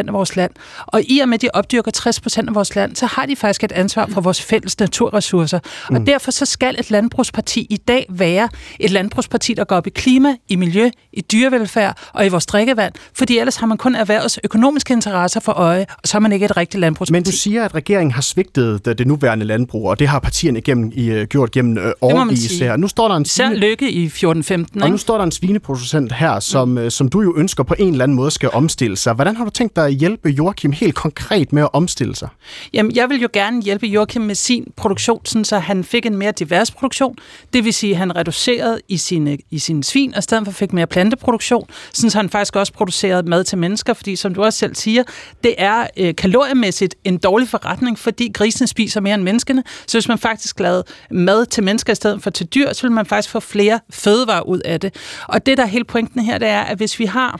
60% 0.04 0.08
af 0.08 0.13
vores 0.13 0.36
land. 0.36 0.51
Og 0.86 1.01
i 1.04 1.19
og 1.19 1.30
med, 1.30 1.36
at 1.36 1.41
de 1.41 1.49
opdyrker 1.54 1.91
60% 2.38 2.47
af 2.47 2.56
vores 2.56 2.75
land, 2.75 2.95
så 2.95 3.06
har 3.06 3.25
de 3.25 3.36
faktisk 3.36 3.63
et 3.63 3.71
ansvar 3.71 4.08
for 4.08 4.21
vores 4.21 4.41
fælles 4.41 4.80
naturressourcer. 4.80 5.60
Mm. 5.89 5.95
Og 5.95 6.08
derfor 6.08 6.32
så 6.32 6.45
skal 6.45 6.75
et 6.80 6.91
landbrugsparti 6.91 7.67
i 7.69 7.78
dag 7.78 8.06
være 8.10 8.49
et 8.80 8.91
landbrugsparti, 8.91 9.54
der 9.54 9.63
går 9.63 9.75
op 9.75 9.88
i 9.88 9.89
klima, 9.89 10.36
i 10.49 10.56
miljø, 10.56 10.89
i 11.13 11.21
dyre 11.21 11.54
dyrevelfærd 11.55 11.97
og 12.13 12.25
i 12.25 12.29
vores 12.29 12.45
drikkevand, 12.45 12.93
fordi 13.13 13.37
ellers 13.37 13.55
har 13.55 13.67
man 13.67 13.77
kun 13.77 13.95
erhvervets 13.95 14.39
økonomiske 14.43 14.93
interesser 14.93 15.39
for 15.39 15.51
øje, 15.51 15.85
og 16.03 16.07
så 16.07 16.17
er 16.17 16.19
man 16.19 16.31
ikke 16.31 16.45
et 16.45 16.57
rigtigt 16.57 16.81
landbrugsparti. 16.81 17.13
Men 17.13 17.23
du 17.23 17.31
siger, 17.31 17.65
at 17.65 17.75
regeringen 17.75 18.11
har 18.11 18.21
svigtet 18.21 18.85
det, 18.85 19.07
nuværende 19.07 19.45
landbrug, 19.45 19.89
og 19.89 19.99
det 19.99 20.07
har 20.07 20.19
partierne 20.19 20.59
igennem, 20.59 20.91
i, 20.95 21.21
uh, 21.21 21.23
gjort 21.23 21.51
gennem 21.51 21.77
uh, 21.77 21.91
årvis 22.01 22.59
her. 22.59 22.77
Nu 22.77 22.87
står 22.87 23.07
der 23.07 23.15
en 23.15 23.25
svine... 23.25 23.55
Lykke 23.55 23.91
i 23.91 24.07
14-15, 24.07 24.81
Og 24.81 24.89
nu 24.89 24.97
står 24.97 25.17
der 25.17 25.23
en 25.23 25.31
svineproducent 25.31 26.11
her, 26.11 26.39
som, 26.39 26.67
mm. 26.67 26.77
uh, 26.77 26.89
som 26.89 27.09
du 27.09 27.21
jo 27.21 27.37
ønsker 27.37 27.63
på 27.63 27.75
en 27.79 27.91
eller 27.91 28.03
anden 28.03 28.15
måde 28.15 28.31
skal 28.31 28.49
omstille 28.53 28.97
sig. 28.97 29.13
Hvordan 29.13 29.35
har 29.35 29.43
du 29.43 29.49
tænkt 29.49 29.75
dig 29.75 29.85
at 29.85 29.93
hjælpe 29.93 30.29
Joachim 30.29 30.71
helt 30.71 30.95
konkret 30.95 31.53
med 31.53 31.61
at 31.63 31.69
omstille 31.73 32.15
sig? 32.15 32.29
Jamen, 32.73 32.95
jeg 32.95 33.09
vil 33.09 33.21
jo 33.21 33.27
gerne 33.33 33.61
hjælpe 33.61 33.87
Joachim 33.87 34.21
med 34.21 34.35
sin 34.35 34.71
produktion, 34.75 35.25
sådan 35.25 35.45
så 35.45 35.59
han 35.59 35.83
fik 35.83 36.05
en 36.05 36.17
mere 36.17 36.31
divers 36.31 36.71
produktion. 36.71 37.15
Det 37.53 37.63
vil 37.65 37.73
sige, 37.73 37.91
at 37.91 37.97
han 37.97 38.15
reducerede 38.15 38.79
i 38.87 38.97
sine, 38.97 39.37
i 39.51 39.59
sine 39.59 39.83
svin, 39.83 40.13
og 40.13 40.19
i 40.19 40.21
stedet 40.21 40.45
for 40.45 40.51
fik 40.51 40.73
mere 40.73 40.87
planteproduktion 40.87 41.44
produktion, 41.45 41.69
sådan 41.93 42.10
så 42.10 42.17
han 42.17 42.29
faktisk 42.29 42.55
også 42.55 42.73
produceret 42.73 43.27
mad 43.27 43.43
til 43.43 43.58
mennesker, 43.58 43.93
fordi 43.93 44.15
som 44.15 44.36
du 44.36 44.43
også 44.43 44.60
selv 44.60 44.75
siger, 44.75 45.03
det 45.43 45.55
er 45.58 45.88
øh, 45.97 46.15
kaloriemæssigt 46.15 46.95
en 47.03 47.17
dårlig 47.17 47.49
forretning, 47.49 47.99
fordi 47.99 48.31
grisene 48.34 48.67
spiser 48.67 49.01
mere 49.01 49.15
end 49.15 49.23
menneskene. 49.23 49.63
Så 49.88 49.97
hvis 49.97 50.08
man 50.08 50.17
faktisk 50.17 50.60
lavede 50.60 50.84
mad 51.12 51.45
til 51.45 51.63
mennesker 51.63 51.93
i 51.93 51.95
stedet 51.95 52.23
for 52.23 52.29
til 52.29 52.45
dyr, 52.45 52.73
så 52.73 52.81
vil 52.81 52.91
man 52.91 53.05
faktisk 53.05 53.29
få 53.29 53.39
flere 53.39 53.79
fødevarer 53.89 54.41
ud 54.41 54.60
af 54.60 54.79
det. 54.79 54.95
Og 55.27 55.45
det, 55.45 55.58
der 55.58 55.63
er 55.63 55.67
hele 55.67 55.86
pointen 55.86 56.21
her, 56.21 56.38
det 56.38 56.47
er, 56.47 56.62
at 56.62 56.77
hvis 56.77 56.99
vi 56.99 57.05
har 57.05 57.39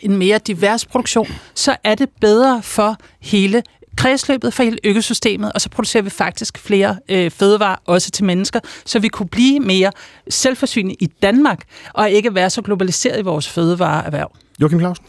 en 0.00 0.16
mere 0.16 0.38
divers 0.38 0.86
produktion, 0.86 1.28
så 1.54 1.76
er 1.84 1.94
det 1.94 2.08
bedre 2.20 2.62
for 2.62 2.96
hele 3.20 3.62
kredsløbet 3.96 4.54
for 4.54 4.62
hele 4.62 4.78
økosystemet, 4.84 5.52
og 5.52 5.60
så 5.60 5.70
producerer 5.70 6.02
vi 6.02 6.10
faktisk 6.10 6.58
flere 6.58 6.98
øh, 7.08 7.30
fødevarer 7.30 7.76
også 7.86 8.10
til 8.10 8.24
mennesker, 8.24 8.60
så 8.84 8.98
vi 8.98 9.08
kunne 9.08 9.28
blive 9.28 9.60
mere 9.60 9.92
selvforsynende 10.28 10.96
i 11.00 11.06
Danmark, 11.06 11.64
og 11.94 12.10
ikke 12.10 12.34
være 12.34 12.50
så 12.50 12.62
globaliseret 12.62 13.18
i 13.18 13.22
vores 13.22 13.48
fødevareerhverv. 13.48 14.36
Joachim 14.60 14.78
Clausen? 14.78 15.04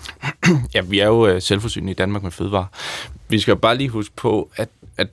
ja, 0.76 0.82
vi 0.82 1.00
er 1.00 1.08
jo 1.08 1.28
øh, 1.28 1.42
selvforsynende 1.42 1.92
i 1.92 1.96
Danmark 1.96 2.24
med 2.24 2.32
fødevarer. 2.32 2.66
Vi 3.30 3.40
skal 3.40 3.56
bare 3.56 3.78
lige 3.78 3.90
huske 3.90 4.16
på, 4.16 4.50
at, 4.56 4.70
at 4.98 5.08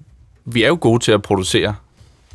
vi 0.44 0.62
er 0.62 0.68
jo 0.68 0.78
gode 0.80 1.04
til 1.04 1.12
at 1.12 1.22
producere 1.22 1.74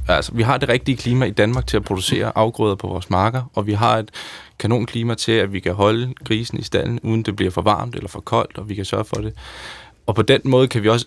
Altså, 0.07 0.31
vi 0.35 0.41
har 0.41 0.57
det 0.57 0.69
rigtige 0.69 0.97
klima 0.97 1.25
i 1.25 1.31
Danmark 1.31 1.67
til 1.67 1.77
at 1.77 1.83
producere 1.83 2.31
afgrøder 2.35 2.75
på 2.75 2.87
vores 2.87 3.09
marker, 3.09 3.43
og 3.53 3.67
vi 3.67 3.73
har 3.73 3.97
et 3.97 4.11
kanonklima 4.59 5.13
til, 5.13 5.31
at 5.31 5.53
vi 5.53 5.59
kan 5.59 5.73
holde 5.73 6.13
grisen 6.23 6.59
i 6.59 6.63
stallen, 6.63 6.99
uden 7.03 7.23
det 7.23 7.35
bliver 7.35 7.51
for 7.51 7.61
varmt 7.61 7.95
eller 7.95 8.07
for 8.07 8.19
koldt, 8.19 8.57
og 8.57 8.69
vi 8.69 8.75
kan 8.75 8.85
sørge 8.85 9.05
for 9.05 9.15
det. 9.15 9.33
Og 10.07 10.15
på 10.15 10.21
den 10.21 10.41
måde 10.43 10.67
kan 10.67 10.83
vi 10.83 10.89
også 10.89 11.05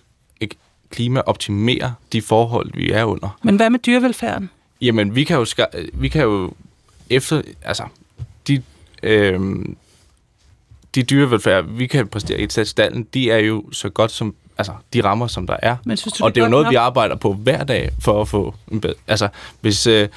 klimaoptimere 0.91 1.95
de 2.13 2.23
forhold, 2.23 2.71
vi 2.75 2.91
er 2.91 3.05
under. 3.05 3.39
Men 3.43 3.57
hvad 3.57 3.71
med 3.71 3.79
dyrevelfærden? 3.79 4.51
Jamen, 4.81 5.15
vi 5.15 5.25
kan 5.25 5.37
jo, 5.37 5.47
vi 5.93 6.09
kan 6.09 6.23
jo 6.23 6.53
efter, 7.11 7.43
altså, 7.63 7.83
de, 8.49 8.63
øh, 9.03 9.41
de 10.95 11.03
dyrevelfærd, 11.03 11.65
vi 11.65 11.87
kan 11.87 12.09
præstere 12.09 12.41
i 12.41 12.43
et 12.43 12.69
stallen, 12.69 13.07
de 13.15 13.31
er 13.31 13.39
jo 13.39 13.65
så 13.73 13.89
godt 13.89 14.11
som, 14.11 14.35
altså, 14.59 14.73
de 14.93 15.05
rammer, 15.05 15.27
som 15.27 15.47
der 15.47 15.57
er. 15.63 15.77
Men 15.85 15.97
synes 15.97 16.15
du, 16.15 16.25
og 16.25 16.35
det 16.35 16.41
er 16.41 16.45
jo 16.45 16.51
noget, 16.51 16.65
nok? 16.65 16.73
vi 16.73 16.77
arbejder 16.77 17.17
på 17.17 17.33
hver 17.33 17.65
dag 17.65 17.91
for 18.01 18.21
at 18.21 18.29
få 18.29 18.55
en 18.73 18.81
bedre, 18.81 18.95
altså, 19.07 19.29
hvis, 19.61 19.87
øh, 19.87 20.09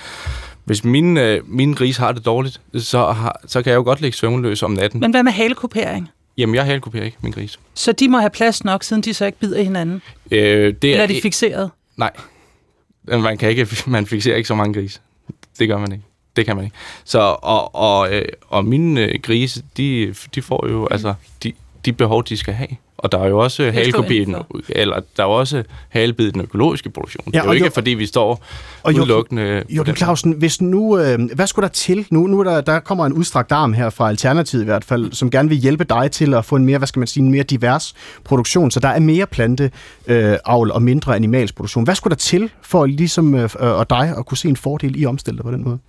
hvis 0.65 0.84
min, 0.84 1.17
øh, 1.17 1.41
min 1.45 1.73
gris 1.73 1.97
har 1.97 2.12
det 2.12 2.25
dårligt, 2.25 2.62
så, 2.77 3.12
har, 3.12 3.41
så 3.47 3.62
kan 3.62 3.71
jeg 3.71 3.77
jo 3.77 3.84
godt 3.84 4.01
ligge 4.01 4.17
søvnløs 4.17 4.63
om 4.63 4.71
natten. 4.71 4.99
Men 4.99 5.12
hvad 5.12 5.23
med 5.23 5.31
halekupering? 5.31 6.10
Jamen, 6.37 6.55
jeg 6.55 6.65
halekopierer 6.65 7.05
ikke 7.05 7.17
min 7.21 7.31
gris. 7.31 7.59
Så 7.73 7.91
de 7.91 8.09
må 8.09 8.19
have 8.19 8.29
plads 8.29 8.63
nok, 8.63 8.83
siden 8.83 9.01
de 9.01 9.13
så 9.13 9.25
ikke 9.25 9.39
bider 9.39 9.63
hinanden? 9.63 10.01
Øh, 10.31 10.73
det 10.81 10.83
Eller 10.83 11.03
er 11.03 11.07
de 11.07 11.21
fixeret? 11.21 11.71
Nej. 11.97 12.11
Man, 13.03 13.37
kan 13.37 13.49
ikke, 13.49 13.67
man 13.87 14.05
fixerer 14.05 14.35
ikke 14.35 14.47
så 14.47 14.55
mange 14.55 14.73
grise. 14.73 14.99
Det 15.59 15.67
gør 15.67 15.77
man 15.77 15.91
ikke. 15.91 16.03
Det 16.35 16.45
kan 16.45 16.55
man 16.55 16.65
ikke. 16.65 16.77
Så, 17.03 17.19
og, 17.41 17.75
og, 17.75 18.13
øh, 18.13 18.25
og 18.47 18.65
mine 18.65 19.01
øh, 19.01 19.19
grise, 19.21 19.63
de, 19.77 20.15
de 20.35 20.41
får 20.41 20.67
jo 20.69 20.87
altså 20.91 21.13
de, 21.43 21.53
de 21.85 21.93
behov, 21.93 22.23
de 22.23 22.37
skal 22.37 22.53
have. 22.53 22.69
Og 22.97 23.11
der 23.11 23.19
er 23.19 23.27
jo 23.27 23.39
også 23.39 23.71
halekopien, 23.71 24.35
eller 24.69 24.99
der 25.17 25.23
er 25.23 25.27
jo 25.27 25.33
også 25.33 25.63
halebid 25.89 26.31
den 26.31 26.41
økologiske 26.41 26.89
produktion. 26.89 27.25
Ja, 27.33 27.39
det 27.39 27.43
er 27.43 27.45
jo 27.45 27.51
ikke, 27.51 27.65
jo, 27.65 27.71
fordi 27.71 27.91
vi 27.91 28.05
står 28.05 28.43
og 28.83 28.93
udelukkende... 28.93 29.63
Jørgen 29.69 29.95
Clausen, 29.95 30.31
hvis 30.31 30.61
nu, 30.61 30.97
øh, 30.97 31.19
hvad 31.35 31.47
skulle 31.47 31.63
der 31.63 31.71
til? 31.71 32.07
Nu, 32.09 32.27
nu 32.27 32.43
der, 32.43 32.61
der 32.61 32.79
kommer 32.79 33.05
en 33.05 33.13
udstrakt 33.13 33.51
arm 33.51 33.73
her 33.73 33.89
fra 33.89 34.09
Alternativet 34.09 34.61
i 34.61 34.65
hvert 34.65 34.83
fald, 34.83 35.13
som 35.13 35.31
gerne 35.31 35.49
vil 35.49 35.57
hjælpe 35.57 35.83
dig 35.83 36.11
til 36.11 36.33
at 36.33 36.45
få 36.45 36.55
en 36.55 36.65
mere, 36.65 36.77
hvad 36.77 36.87
skal 36.87 36.99
man 36.99 37.07
sige, 37.07 37.23
en 37.23 37.31
mere 37.31 37.43
divers 37.43 37.95
produktion, 38.23 38.71
så 38.71 38.79
der 38.79 38.89
er 38.89 38.99
mere 38.99 39.25
planteavl 39.25 40.69
øh, 40.69 40.75
og 40.75 40.81
mindre 40.81 41.15
animalsk 41.15 41.55
produktion. 41.55 41.83
Hvad 41.83 41.95
skulle 41.95 42.11
der 42.11 42.19
til 42.19 42.49
for 42.61 42.85
ligesom 42.85 43.35
øh, 43.35 43.49
og 43.59 43.89
dig 43.89 44.13
at 44.17 44.25
kunne 44.25 44.37
se 44.37 44.49
en 44.49 44.55
fordel 44.55 45.01
i 45.01 45.05
omstillet 45.05 45.43
på 45.43 45.51
den 45.51 45.63
måde, 45.63 45.79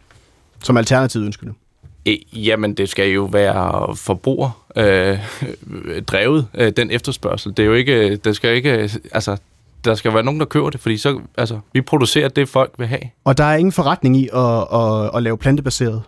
som 0.62 0.76
Alternativet 0.76 1.24
ønsker 1.24 1.46
det? 1.46 1.54
Jamen, 2.32 2.74
det 2.74 2.88
skal 2.88 3.08
jo 3.08 3.24
være 3.24 3.96
forbruger 3.96 4.64
øh, 4.76 5.18
drevet, 6.10 6.46
øh, 6.54 6.72
den 6.76 6.90
efterspørgsel. 6.90 7.56
Det 7.56 7.62
er 7.62 7.66
jo 7.66 7.74
ikke, 7.74 8.16
der 8.16 8.32
skal 8.32 8.54
ikke, 8.54 8.90
altså, 9.12 9.36
der 9.84 9.94
skal 9.94 10.14
være 10.14 10.22
nogen, 10.22 10.40
der 10.40 10.46
køber 10.46 10.70
det, 10.70 10.80
fordi 10.80 10.96
så, 10.96 11.20
altså, 11.38 11.58
vi 11.72 11.80
producerer 11.80 12.28
det, 12.28 12.48
folk 12.48 12.72
vil 12.78 12.86
have. 12.86 13.02
Og 13.24 13.38
der 13.38 13.44
er 13.44 13.56
ingen 13.56 13.72
forretning 13.72 14.16
i 14.16 14.28
at, 14.34 14.80
at, 14.80 15.16
at 15.16 15.22
lave 15.22 15.38
plantebaseret? 15.38 16.02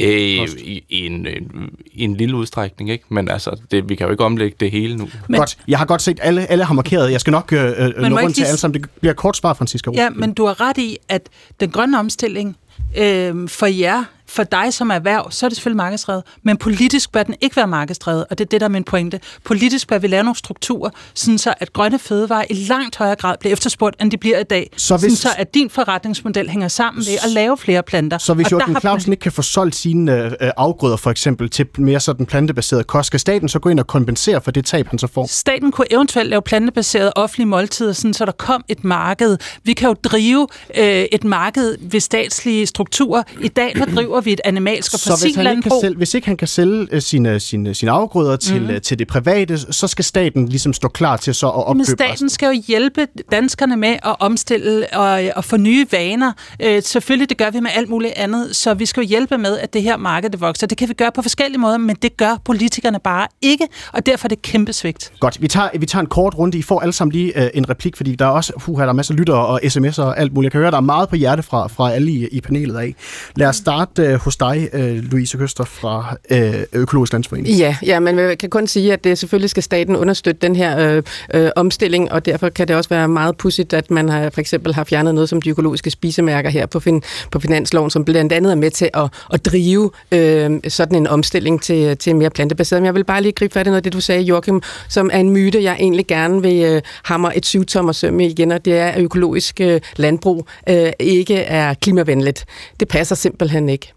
Øh, 0.00 0.08
i, 0.08 0.84
i, 0.88 1.06
en, 1.06 1.26
en, 1.26 1.70
I 1.92 2.04
en 2.04 2.16
lille 2.16 2.36
udstrækning, 2.36 2.90
ikke? 2.90 3.04
Men 3.08 3.28
altså, 3.30 3.60
det, 3.70 3.88
vi 3.88 3.94
kan 3.94 4.06
jo 4.06 4.10
ikke 4.10 4.24
omlægge 4.24 4.56
det 4.60 4.70
hele 4.70 4.96
nu. 4.96 5.08
Men, 5.28 5.38
godt. 5.38 5.58
Jeg 5.68 5.78
har 5.78 5.86
godt 5.86 6.02
set, 6.02 6.18
alle, 6.22 6.50
alle 6.50 6.64
har 6.64 6.74
markeret. 6.74 7.12
Jeg 7.12 7.20
skal 7.20 7.30
nok 7.30 7.52
øh, 7.52 7.58
nå 7.78 8.18
rundt 8.18 8.34
til 8.34 8.44
alle 8.44 8.58
sammen. 8.58 8.82
Det 8.82 8.90
bliver 9.00 9.14
kort 9.14 9.36
svar, 9.36 9.54
Francisco. 9.54 9.92
Ja, 9.94 10.10
men 10.10 10.32
du 10.32 10.46
har 10.46 10.60
ret 10.60 10.78
i, 10.78 10.98
at 11.08 11.28
den 11.60 11.70
grønne 11.70 11.98
omstilling 11.98 12.56
øh, 12.98 13.48
for 13.48 13.66
jer, 13.66 14.04
for 14.28 14.42
dig 14.42 14.74
som 14.74 14.90
erhverv, 14.90 15.30
så 15.30 15.46
er 15.46 15.48
det 15.48 15.56
selvfølgelig 15.56 15.76
markedsdrevet, 15.76 16.22
men 16.42 16.56
politisk 16.56 17.12
bør 17.12 17.22
den 17.22 17.34
ikke 17.40 17.56
være 17.56 17.66
markedsdrevet, 17.66 18.24
og 18.30 18.38
det 18.38 18.44
er 18.44 18.48
det, 18.48 18.60
der 18.60 18.66
er 18.66 18.70
min 18.70 18.84
pointe. 18.84 19.20
Politisk 19.44 19.88
bør 19.88 19.98
vi 19.98 20.06
lave 20.06 20.22
nogle 20.22 20.36
strukturer, 20.36 20.90
sådan 21.14 21.38
så 21.38 21.54
at 21.60 21.72
grønne 21.72 21.98
fødevarer 21.98 22.44
i 22.50 22.54
langt 22.54 22.96
højere 22.96 23.16
grad 23.16 23.36
bliver 23.40 23.52
efterspurgt, 23.52 24.02
end 24.02 24.10
de 24.10 24.16
bliver 24.16 24.38
i 24.38 24.42
dag. 24.42 24.70
Så 24.76 24.96
hvis, 24.96 25.12
sådan 25.12 25.16
så 25.16 25.28
at 25.38 25.54
din 25.54 25.70
forretningsmodel 25.70 26.48
hænger 26.50 26.68
sammen 26.68 27.04
ved 27.06 27.18
at 27.24 27.30
lave 27.30 27.56
flere 27.56 27.82
planter. 27.82 28.18
Så 28.18 28.34
hvis 28.34 28.52
Jørgen 28.52 28.80
Clausen 28.80 29.12
ikke 29.12 29.20
kan 29.20 29.32
få 29.32 29.42
solgt 29.42 29.74
sine 29.74 30.24
øh, 30.24 30.32
afgrøder 30.56 30.96
for 30.96 31.10
eksempel 31.10 31.50
til 31.50 31.66
mere 31.78 32.00
sådan 32.00 32.26
plantebaseret 32.26 32.86
kost, 32.86 33.06
skal 33.06 33.20
staten 33.20 33.48
så 33.48 33.58
gå 33.58 33.68
ind 33.68 33.80
og 33.80 33.86
kompensere 33.86 34.40
for 34.40 34.50
det 34.50 34.64
tab, 34.64 34.88
han 34.88 34.98
så 34.98 35.06
får? 35.06 35.26
Staten 35.26 35.72
kunne 35.72 35.92
eventuelt 35.92 36.30
lave 36.30 36.42
plantebaserede 36.42 37.12
offentlige 37.16 37.46
måltider, 37.46 37.92
sådan 37.92 38.14
så 38.14 38.24
der 38.24 38.32
kom 38.32 38.64
et 38.68 38.84
marked. 38.84 39.38
Vi 39.64 39.72
kan 39.72 39.88
jo 39.88 39.94
drive 40.04 40.48
øh, 40.76 40.84
et 41.12 41.24
marked 41.24 41.76
ved 41.80 42.00
statslige 42.00 42.66
strukturer. 42.66 43.22
I 43.40 43.48
dag 43.48 43.72
der 43.76 43.84
driver 43.94 44.17
driver 44.18 44.24
vi 44.24 44.32
et 44.32 44.40
animalsk 44.44 44.94
og 44.94 45.20
hvis 45.20 45.36
landbrug. 45.36 45.76
Ikke 45.76 45.86
sælge, 45.86 45.96
hvis 45.96 46.14
ikke 46.14 46.26
han 46.26 46.36
kan 46.36 46.48
sælge 46.48 46.86
uh, 46.94 46.98
sine, 46.98 47.40
sine, 47.40 47.74
sine 47.74 47.90
afgrøder 47.90 48.36
til, 48.36 48.62
mm. 48.62 48.80
til 48.80 48.98
det 48.98 49.08
private, 49.08 49.58
så 49.72 49.86
skal 49.86 50.04
staten 50.04 50.48
ligesom 50.48 50.72
stå 50.72 50.88
klar 50.88 51.16
til 51.16 51.34
så 51.34 51.46
at 51.46 51.54
opkøbe 51.54 51.76
Men 51.76 51.84
staten 51.86 52.12
resten. 52.12 52.28
skal 52.28 52.46
jo 52.46 52.62
hjælpe 52.66 53.06
danskerne 53.30 53.76
med 53.76 53.88
at 53.88 54.16
omstille 54.20 54.86
og, 54.94 55.22
og 55.36 55.44
få 55.44 55.56
nye 55.56 55.86
vaner. 55.92 56.32
Uh, 56.64 56.66
selvfølgelig, 56.82 57.28
det 57.28 57.38
gør 57.38 57.50
vi 57.50 57.60
med 57.60 57.70
alt 57.74 57.88
muligt 57.88 58.12
andet, 58.16 58.56
så 58.56 58.74
vi 58.74 58.86
skal 58.86 59.00
jo 59.00 59.08
hjælpe 59.08 59.38
med, 59.38 59.58
at 59.58 59.72
det 59.72 59.82
her 59.82 59.96
marked 59.96 60.30
det 60.30 60.40
vokser. 60.40 60.66
Det 60.66 60.78
kan 60.78 60.88
vi 60.88 60.94
gøre 60.94 61.12
på 61.12 61.22
forskellige 61.22 61.60
måder, 61.60 61.78
men 61.78 61.96
det 62.02 62.16
gør 62.16 62.40
politikerne 62.44 62.98
bare 63.04 63.26
ikke, 63.42 63.66
og 63.92 64.06
derfor 64.06 64.26
er 64.26 64.28
det 64.28 64.42
kæmpe 64.42 64.72
svigt. 64.72 65.12
Godt, 65.20 65.42
vi 65.42 65.48
tager, 65.48 65.68
vi 65.78 65.86
tager 65.86 66.00
en 66.00 66.06
kort 66.08 66.34
runde. 66.38 66.58
I 66.58 66.62
får 66.62 66.80
alle 66.80 66.92
sammen 66.92 67.12
lige 67.12 67.32
uh, 67.36 67.42
en 67.54 67.70
replik, 67.70 67.96
fordi 67.96 68.14
der 68.14 68.24
er 68.24 68.30
også 68.30 68.52
uh, 68.68 68.80
der 68.80 68.86
er 68.86 68.92
masser 68.92 69.14
af 69.14 69.18
lyttere 69.18 69.46
og 69.46 69.60
sms'er 69.64 70.02
og 70.02 70.20
alt 70.20 70.34
muligt. 70.34 70.46
Jeg 70.46 70.52
kan 70.52 70.60
høre, 70.60 70.70
der 70.70 70.76
er 70.76 70.80
meget 70.80 71.08
på 71.08 71.16
hjerte 71.16 71.42
fra, 71.42 71.66
fra 71.66 71.92
alle 71.92 72.10
i, 72.10 72.28
i 72.28 72.40
panelet 72.40 72.76
af. 72.76 72.94
Lad 73.36 73.48
os 73.48 73.56
starte 73.56 74.07
øh, 74.08 74.14
hos 74.14 74.36
dig, 74.36 74.68
øh, 74.72 74.96
Louise 74.96 75.38
Køster 75.38 75.64
fra 75.64 76.16
øh, 76.30 76.54
Økologisk 76.72 77.12
Landsforening. 77.12 77.56
Ja, 77.56 77.76
ja, 77.86 78.00
men 78.00 78.36
kan 78.36 78.50
kun 78.50 78.66
sige, 78.66 78.92
at 78.92 79.04
det 79.04 79.18
selvfølgelig 79.18 79.50
skal 79.50 79.62
staten 79.62 79.96
understøtte 79.96 80.46
den 80.46 80.56
her 80.56 80.78
øh, 80.78 81.02
øh, 81.34 81.50
omstilling, 81.56 82.12
og 82.12 82.26
derfor 82.26 82.48
kan 82.48 82.68
det 82.68 82.76
også 82.76 82.90
være 82.90 83.08
meget 83.08 83.36
pudsigt, 83.36 83.72
at 83.72 83.90
man 83.90 84.08
har 84.08 84.30
for 84.30 84.40
eksempel 84.40 84.74
har 84.74 84.84
fjernet 84.84 85.14
noget 85.14 85.28
som 85.28 85.42
de 85.42 85.50
økologiske 85.50 85.90
spisemærker 85.90 86.50
her 86.50 86.66
på, 86.66 86.80
fin, 86.80 87.02
på 87.30 87.40
finansloven, 87.40 87.90
som 87.90 88.04
blandt 88.04 88.32
andet 88.32 88.52
er 88.52 88.56
med 88.56 88.70
til 88.70 88.90
at, 88.94 89.10
at 89.32 89.46
drive 89.46 89.90
øh, 90.12 90.60
sådan 90.68 90.96
en 90.96 91.06
omstilling 91.06 91.62
til, 91.62 91.96
til 91.96 92.16
mere 92.16 92.30
plantebaseret. 92.30 92.82
Men 92.82 92.86
jeg 92.86 92.94
vil 92.94 93.04
bare 93.04 93.22
lige 93.22 93.32
gribe 93.32 93.52
fat 93.52 93.66
i 93.66 93.70
noget 93.70 93.76
af 93.76 93.82
det, 93.82 93.92
du 93.92 94.00
sagde, 94.00 94.22
Joachim, 94.22 94.62
som 94.88 95.10
er 95.12 95.18
en 95.18 95.30
myte, 95.30 95.62
jeg 95.62 95.76
egentlig 95.80 96.06
gerne 96.06 96.42
vil 96.42 96.64
øh, 96.64 96.82
hamre 97.02 97.36
et 97.36 97.46
syvtommer 97.46 97.92
søm 97.92 98.20
igen, 98.20 98.52
og 98.52 98.64
det 98.64 98.78
er, 98.78 98.86
at 98.86 99.00
økologisk 99.00 99.60
øh, 99.60 99.80
landbrug 99.96 100.46
øh, 100.68 100.90
ikke 100.98 101.36
er 101.36 101.74
klimavenligt. 101.74 102.44
Det 102.80 102.88
passer 102.88 103.14
simpelthen 103.14 103.68
ikke. 103.68 103.92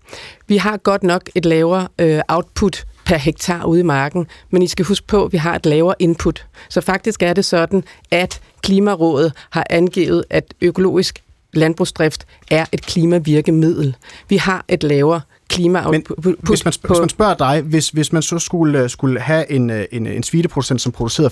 Vi 0.47 0.57
har 0.57 0.77
godt 0.77 1.03
nok 1.03 1.29
et 1.35 1.45
lavere 1.45 1.87
øh, 1.99 2.21
output 2.27 2.85
per 3.05 3.17
hektar 3.17 3.65
ude 3.65 3.79
i 3.79 3.83
marken, 3.83 4.27
men 4.49 4.61
I 4.61 4.67
skal 4.67 4.85
huske 4.85 5.07
på, 5.07 5.25
at 5.25 5.31
vi 5.31 5.37
har 5.37 5.55
et 5.55 5.65
lavere 5.65 5.95
input. 5.99 6.45
Så 6.69 6.81
faktisk 6.81 7.23
er 7.23 7.33
det 7.33 7.45
sådan, 7.45 7.83
at 8.11 8.41
Klimarådet 8.61 9.33
har 9.49 9.67
angivet, 9.69 10.23
at 10.29 10.53
økologisk 10.61 11.23
landbrugsdrift 11.53 12.25
er 12.51 12.65
et 12.71 12.81
klimavirkemiddel. 12.81 13.95
Vi 14.29 14.37
har 14.37 14.65
et 14.67 14.83
lavere 14.83 15.21
klima 15.51 15.91
Men 15.91 16.03
hvis 16.39 16.65
man, 16.65 16.73
på, 16.83 16.93
hvis 16.93 16.99
man 16.99 17.09
spørger 17.09 17.33
dig, 17.33 17.61
hvis, 17.61 17.89
hvis 17.89 18.13
man 18.13 18.21
så 18.21 18.39
skulle, 18.39 18.79
øh, 18.79 18.89
skulle 18.89 19.19
have 19.19 19.51
en, 19.51 19.69
øh, 19.69 19.85
en, 19.91 20.07
en 20.07 20.23
svineproducent, 20.23 20.81
som 20.81 20.91
producerede 20.91 21.31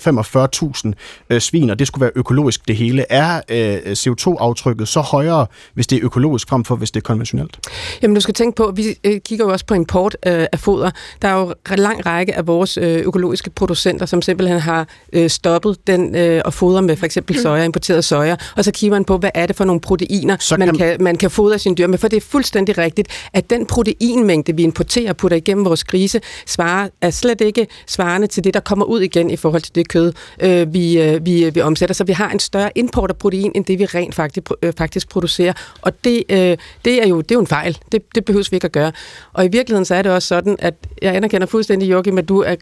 45.000 0.85 0.91
øh, 1.29 1.41
svin, 1.41 1.69
og 1.69 1.79
det 1.79 1.87
skulle 1.87 2.01
være 2.01 2.11
økologisk 2.15 2.67
det 2.67 2.75
hele, 2.75 3.05
er 3.09 3.41
øh, 3.49 3.77
CO2-aftrykket 3.91 4.87
så 4.87 5.01
højere, 5.01 5.47
hvis 5.73 5.87
det 5.87 5.95
er 5.95 6.05
økologisk, 6.05 6.49
frem 6.49 6.63
for 6.63 6.75
hvis 6.75 6.91
det 6.91 6.99
er 6.99 7.03
konventionelt? 7.03 7.59
Jamen 8.01 8.15
du 8.15 8.21
skal 8.21 8.33
tænke 8.33 8.55
på, 8.55 8.71
vi 8.75 8.83
øh, 9.03 9.19
kigger 9.19 9.45
jo 9.45 9.51
også 9.51 9.65
på 9.65 9.73
import 9.73 10.17
øh, 10.25 10.45
af 10.51 10.59
foder. 10.59 10.91
Der 11.21 11.27
er 11.27 11.39
jo 11.39 11.53
en 11.73 11.79
lang 11.79 12.05
række 12.05 12.35
af 12.35 12.47
vores 12.47 12.77
øh, 12.77 12.97
økologiske 12.97 13.49
producenter, 13.49 14.05
som 14.05 14.21
simpelthen 14.21 14.59
har 14.59 14.87
øh, 15.13 15.29
stoppet 15.29 15.87
den 15.87 16.15
øh, 16.15 16.41
og 16.45 16.53
fodre 16.53 16.81
med 16.81 16.95
for 16.95 17.05
eksempel 17.05 17.35
mm. 17.35 17.41
soja, 17.41 17.63
importeret 17.63 18.05
soja, 18.05 18.35
og 18.55 18.65
så 18.65 18.71
kigger 18.71 18.95
man 18.95 19.05
på, 19.05 19.17
hvad 19.17 19.29
er 19.33 19.45
det 19.45 19.55
for 19.55 19.65
nogle 19.65 19.81
proteiner, 19.81 20.37
så 20.39 20.57
man, 20.57 20.67
kan... 20.67 20.77
Kan, 20.77 21.03
man 21.03 21.15
kan 21.15 21.31
fodre 21.31 21.59
sine 21.59 21.75
dyr 21.75 21.87
med, 21.87 21.97
for 21.97 22.07
det 22.07 22.17
er 22.17 22.21
fuldstændig 22.21 22.77
rigtigt, 22.77 23.07
at 23.33 23.49
den 23.49 23.65
protein 23.65 24.08
proteinmængde, 24.09 24.55
vi 24.55 24.63
importerer 24.63 25.09
og 25.09 25.17
putter 25.17 25.37
igennem 25.37 25.65
vores 25.65 25.83
grise, 25.83 26.21
svarer, 26.45 26.89
er 27.01 27.09
slet 27.09 27.41
ikke 27.41 27.67
svarende 27.87 28.27
til 28.27 28.43
det, 28.43 28.53
der 28.53 28.59
kommer 28.59 28.85
ud 28.85 29.01
igen 29.01 29.29
i 29.29 29.35
forhold 29.35 29.61
til 29.61 29.75
det 29.75 29.87
kød, 29.87 30.13
øh, 30.39 30.73
vi, 30.73 31.01
øh, 31.01 31.25
vi, 31.25 31.45
øh, 31.45 31.55
vi 31.55 31.61
omsætter. 31.61 31.93
Så 31.93 32.03
vi 32.03 32.13
har 32.13 32.29
en 32.31 32.39
større 32.39 32.71
import 32.75 33.09
af 33.09 33.17
protein, 33.17 33.51
end 33.55 33.65
det 33.65 33.79
vi 33.79 33.85
rent 33.85 34.15
faktisk, 34.15 34.49
øh, 34.61 34.73
faktisk 34.77 35.09
producerer. 35.09 35.53
Og 35.81 36.03
det, 36.03 36.23
øh, 36.29 36.57
det, 36.85 37.03
er 37.03 37.07
jo, 37.07 37.21
det 37.21 37.31
er 37.31 37.35
jo 37.35 37.39
en 37.39 37.47
fejl. 37.47 37.77
Det, 37.91 38.01
det 38.15 38.25
behøves 38.25 38.51
vi 38.51 38.55
ikke 38.55 38.65
at 38.65 38.71
gøre. 38.71 38.91
Og 39.33 39.45
i 39.45 39.47
virkeligheden 39.47 39.85
så 39.85 39.95
er 39.95 40.01
det 40.01 40.11
også 40.11 40.27
sådan, 40.27 40.55
at 40.59 40.73
jeg 41.01 41.15
anerkender 41.15 41.47
fuldstændig, 41.47 41.91
Joachim, 41.91 42.17
at 42.17 42.29
du 42.29 42.39
er 42.39 42.55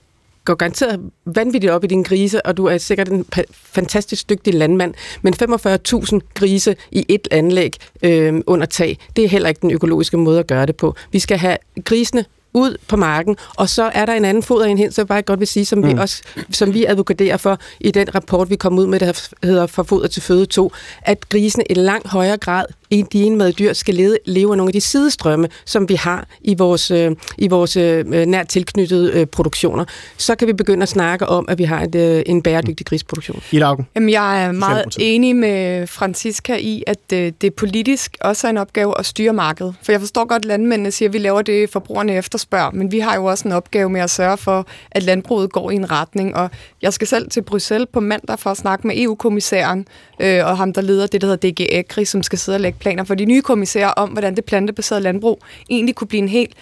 går 0.48 0.56
garanteret 0.56 1.00
vanvittigt 1.26 1.72
op 1.72 1.84
i 1.84 1.88
din 1.88 2.04
grise, 2.04 2.46
og 2.46 2.58
du 2.58 2.66
er 2.66 2.78
sikkert 2.78 3.10
en 3.10 3.26
fantastisk 3.52 4.30
dygtig 4.30 4.54
landmand, 4.54 4.94
men 5.22 5.34
45.000 5.34 6.20
grise 6.34 6.76
i 6.92 7.06
et 7.08 7.28
anlæg 7.32 7.76
øh, 8.04 8.42
under 8.48 8.66
tag, 8.66 8.98
det 9.16 9.24
er 9.26 9.30
heller 9.30 9.50
ikke 9.50 9.62
den 9.62 9.72
økologiske 9.72 10.18
måde 10.18 10.40
at 10.40 10.48
gøre 10.48 10.66
det 10.66 10.76
på. 10.76 10.96
Vi 11.12 11.20
skal 11.20 11.38
have 11.38 11.58
grisene 11.86 12.26
ud 12.54 12.78
på 12.88 12.96
marken, 12.96 13.38
og 13.56 13.70
så 13.70 13.84
er 13.84 14.06
der 14.06 14.14
en 14.14 14.26
anden 14.26 14.44
foderenhed, 14.44 14.92
så 14.92 15.02
jeg 15.02 15.08
bare 15.08 15.22
godt 15.22 15.40
vil 15.40 15.48
sige, 15.48 15.66
som, 15.66 15.80
mm. 15.80 15.88
vi 15.88 15.94
også, 15.94 16.24
som 16.52 16.74
vi 16.74 16.86
advokaterer 16.86 17.38
for 17.38 17.60
i 17.80 17.92
den 17.92 18.16
rapport, 18.16 18.50
vi 18.50 18.56
kom 18.56 18.80
ud 18.80 18.88
med, 18.88 19.00
der 19.00 19.30
hedder 19.44 19.68
Fra 19.68 19.84
foder 19.84 20.08
til 20.08 20.22
føde 20.22 20.46
2, 20.46 20.72
at 21.02 21.30
grisene 21.30 21.64
i 21.70 21.74
langt 21.74 22.08
højere 22.08 22.38
grad 22.38 22.66
de 22.92 23.24
enmad 23.24 23.54
dyr 23.54 23.74
skal 23.74 23.96
leve, 23.96 24.18
leve 24.26 24.52
af 24.52 24.58
nogle 24.58 24.70
af 24.70 24.74
de 24.74 24.82
sidestrømme, 24.82 25.50
som 25.66 25.90
vi 25.90 25.96
har 25.96 26.28
i 26.42 26.56
vores, 26.56 26.92
øh, 26.92 27.12
i 27.38 27.48
vores 27.48 27.78
øh, 27.78 28.06
nært 28.06 28.48
tilknyttede 28.48 29.12
øh, 29.14 29.26
produktioner. 29.26 29.86
Så 30.18 30.36
kan 30.36 30.48
vi 30.48 30.54
begynde 30.54 30.84
at 30.84 30.90
snakke 30.90 31.26
om, 31.26 31.46
at 31.50 31.58
vi 31.58 31.64
har 31.64 31.82
et, 31.82 31.96
øh, 31.96 32.24
en 32.26 32.42
bæredygtig 32.42 32.86
grisproduktion. 32.86 33.42
I 33.52 33.60
Laugen. 33.60 33.88
Jamen, 33.96 34.10
jeg 34.10 34.44
er 34.46 34.52
meget 34.52 34.98
enig 35.00 35.36
med 35.36 35.88
Francisca 35.88 36.56
i, 36.56 36.84
at 36.88 37.14
øh, 37.14 37.32
det 37.42 37.54
politisk 37.54 38.18
også 38.22 38.48
er 38.48 38.50
en 38.50 38.58
opgave 38.58 39.00
at 39.00 39.06
styre 39.06 39.34
markedet. 39.34 39.76
For 39.84 39.92
jeg 39.92 40.00
forstår 40.00 40.26
godt, 40.26 40.42
at 40.42 40.46
landmændene 40.46 40.92
siger, 40.92 41.10
at 41.10 41.14
vi 41.14 41.18
laver 41.18 41.42
det, 41.42 41.70
forbrugerne 41.70 42.16
efterspørger, 42.16 42.72
men 42.72 42.92
vi 42.92 43.00
har 43.00 43.16
jo 43.16 43.26
også 43.26 43.48
en 43.48 43.52
opgave 43.52 43.90
med 43.90 44.02
at 44.02 44.10
sørge 44.10 44.38
for, 44.38 44.68
at 44.92 45.04
landbruget 45.04 45.52
går 45.52 45.72
i 45.72 45.76
en 45.76 45.92
retning. 45.92 46.36
Og 46.36 46.50
jeg 46.82 46.94
skal 46.94 47.08
selv 47.08 47.30
til 47.30 47.42
Bruxelles 47.42 47.88
på 47.94 48.00
mandag 48.00 48.40
for 48.40 48.50
at 48.50 48.58
snakke 48.58 48.88
med 48.88 48.98
EU-kommissæren 48.98 49.88
øh, 50.20 50.46
og 50.46 50.58
ham, 50.58 50.74
der 50.74 50.82
leder 50.82 51.08
det, 51.08 51.22
der 51.22 51.28
hedder 51.28 51.52
DG 51.52 51.74
Agri, 51.74 52.06
som 52.06 52.24
skal 52.24 52.40
sidde 52.40 52.56
og 52.56 52.62
lægge 52.62 52.77
planer 52.80 53.04
for 53.04 53.16
de 53.16 53.26
nye 53.26 53.42
kommissærer 53.42 53.90
om, 53.90 54.10
hvordan 54.10 54.36
det 54.36 54.46
plantebaserede 54.46 55.04
landbrug 55.04 55.42
egentlig 55.70 55.96
kunne 55.96 56.08
blive 56.08 56.22
en 56.22 56.30
helt 56.30 56.54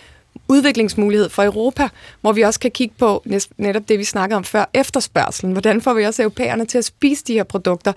udviklingsmulighed 0.48 1.30
for 1.30 1.44
Europa, 1.44 1.88
hvor 2.22 2.32
vi 2.32 2.42
også 2.42 2.60
kan 2.60 2.72
kigge 2.72 2.96
på 3.00 3.24
netop 3.58 3.90
det, 3.90 4.00
vi 4.00 4.04
snakkede 4.04 4.38
om 4.38 4.44
før, 4.44 4.66
efterspørgselen. 4.74 5.52
Hvordan 5.52 5.82
får 5.82 5.94
vi 5.94 6.04
også 6.04 6.22
europæerne 6.22 6.66
til 6.66 6.78
at 6.78 6.86
spise 6.86 7.24
de 7.28 7.34
her 7.34 7.44
produkter? 7.44 7.92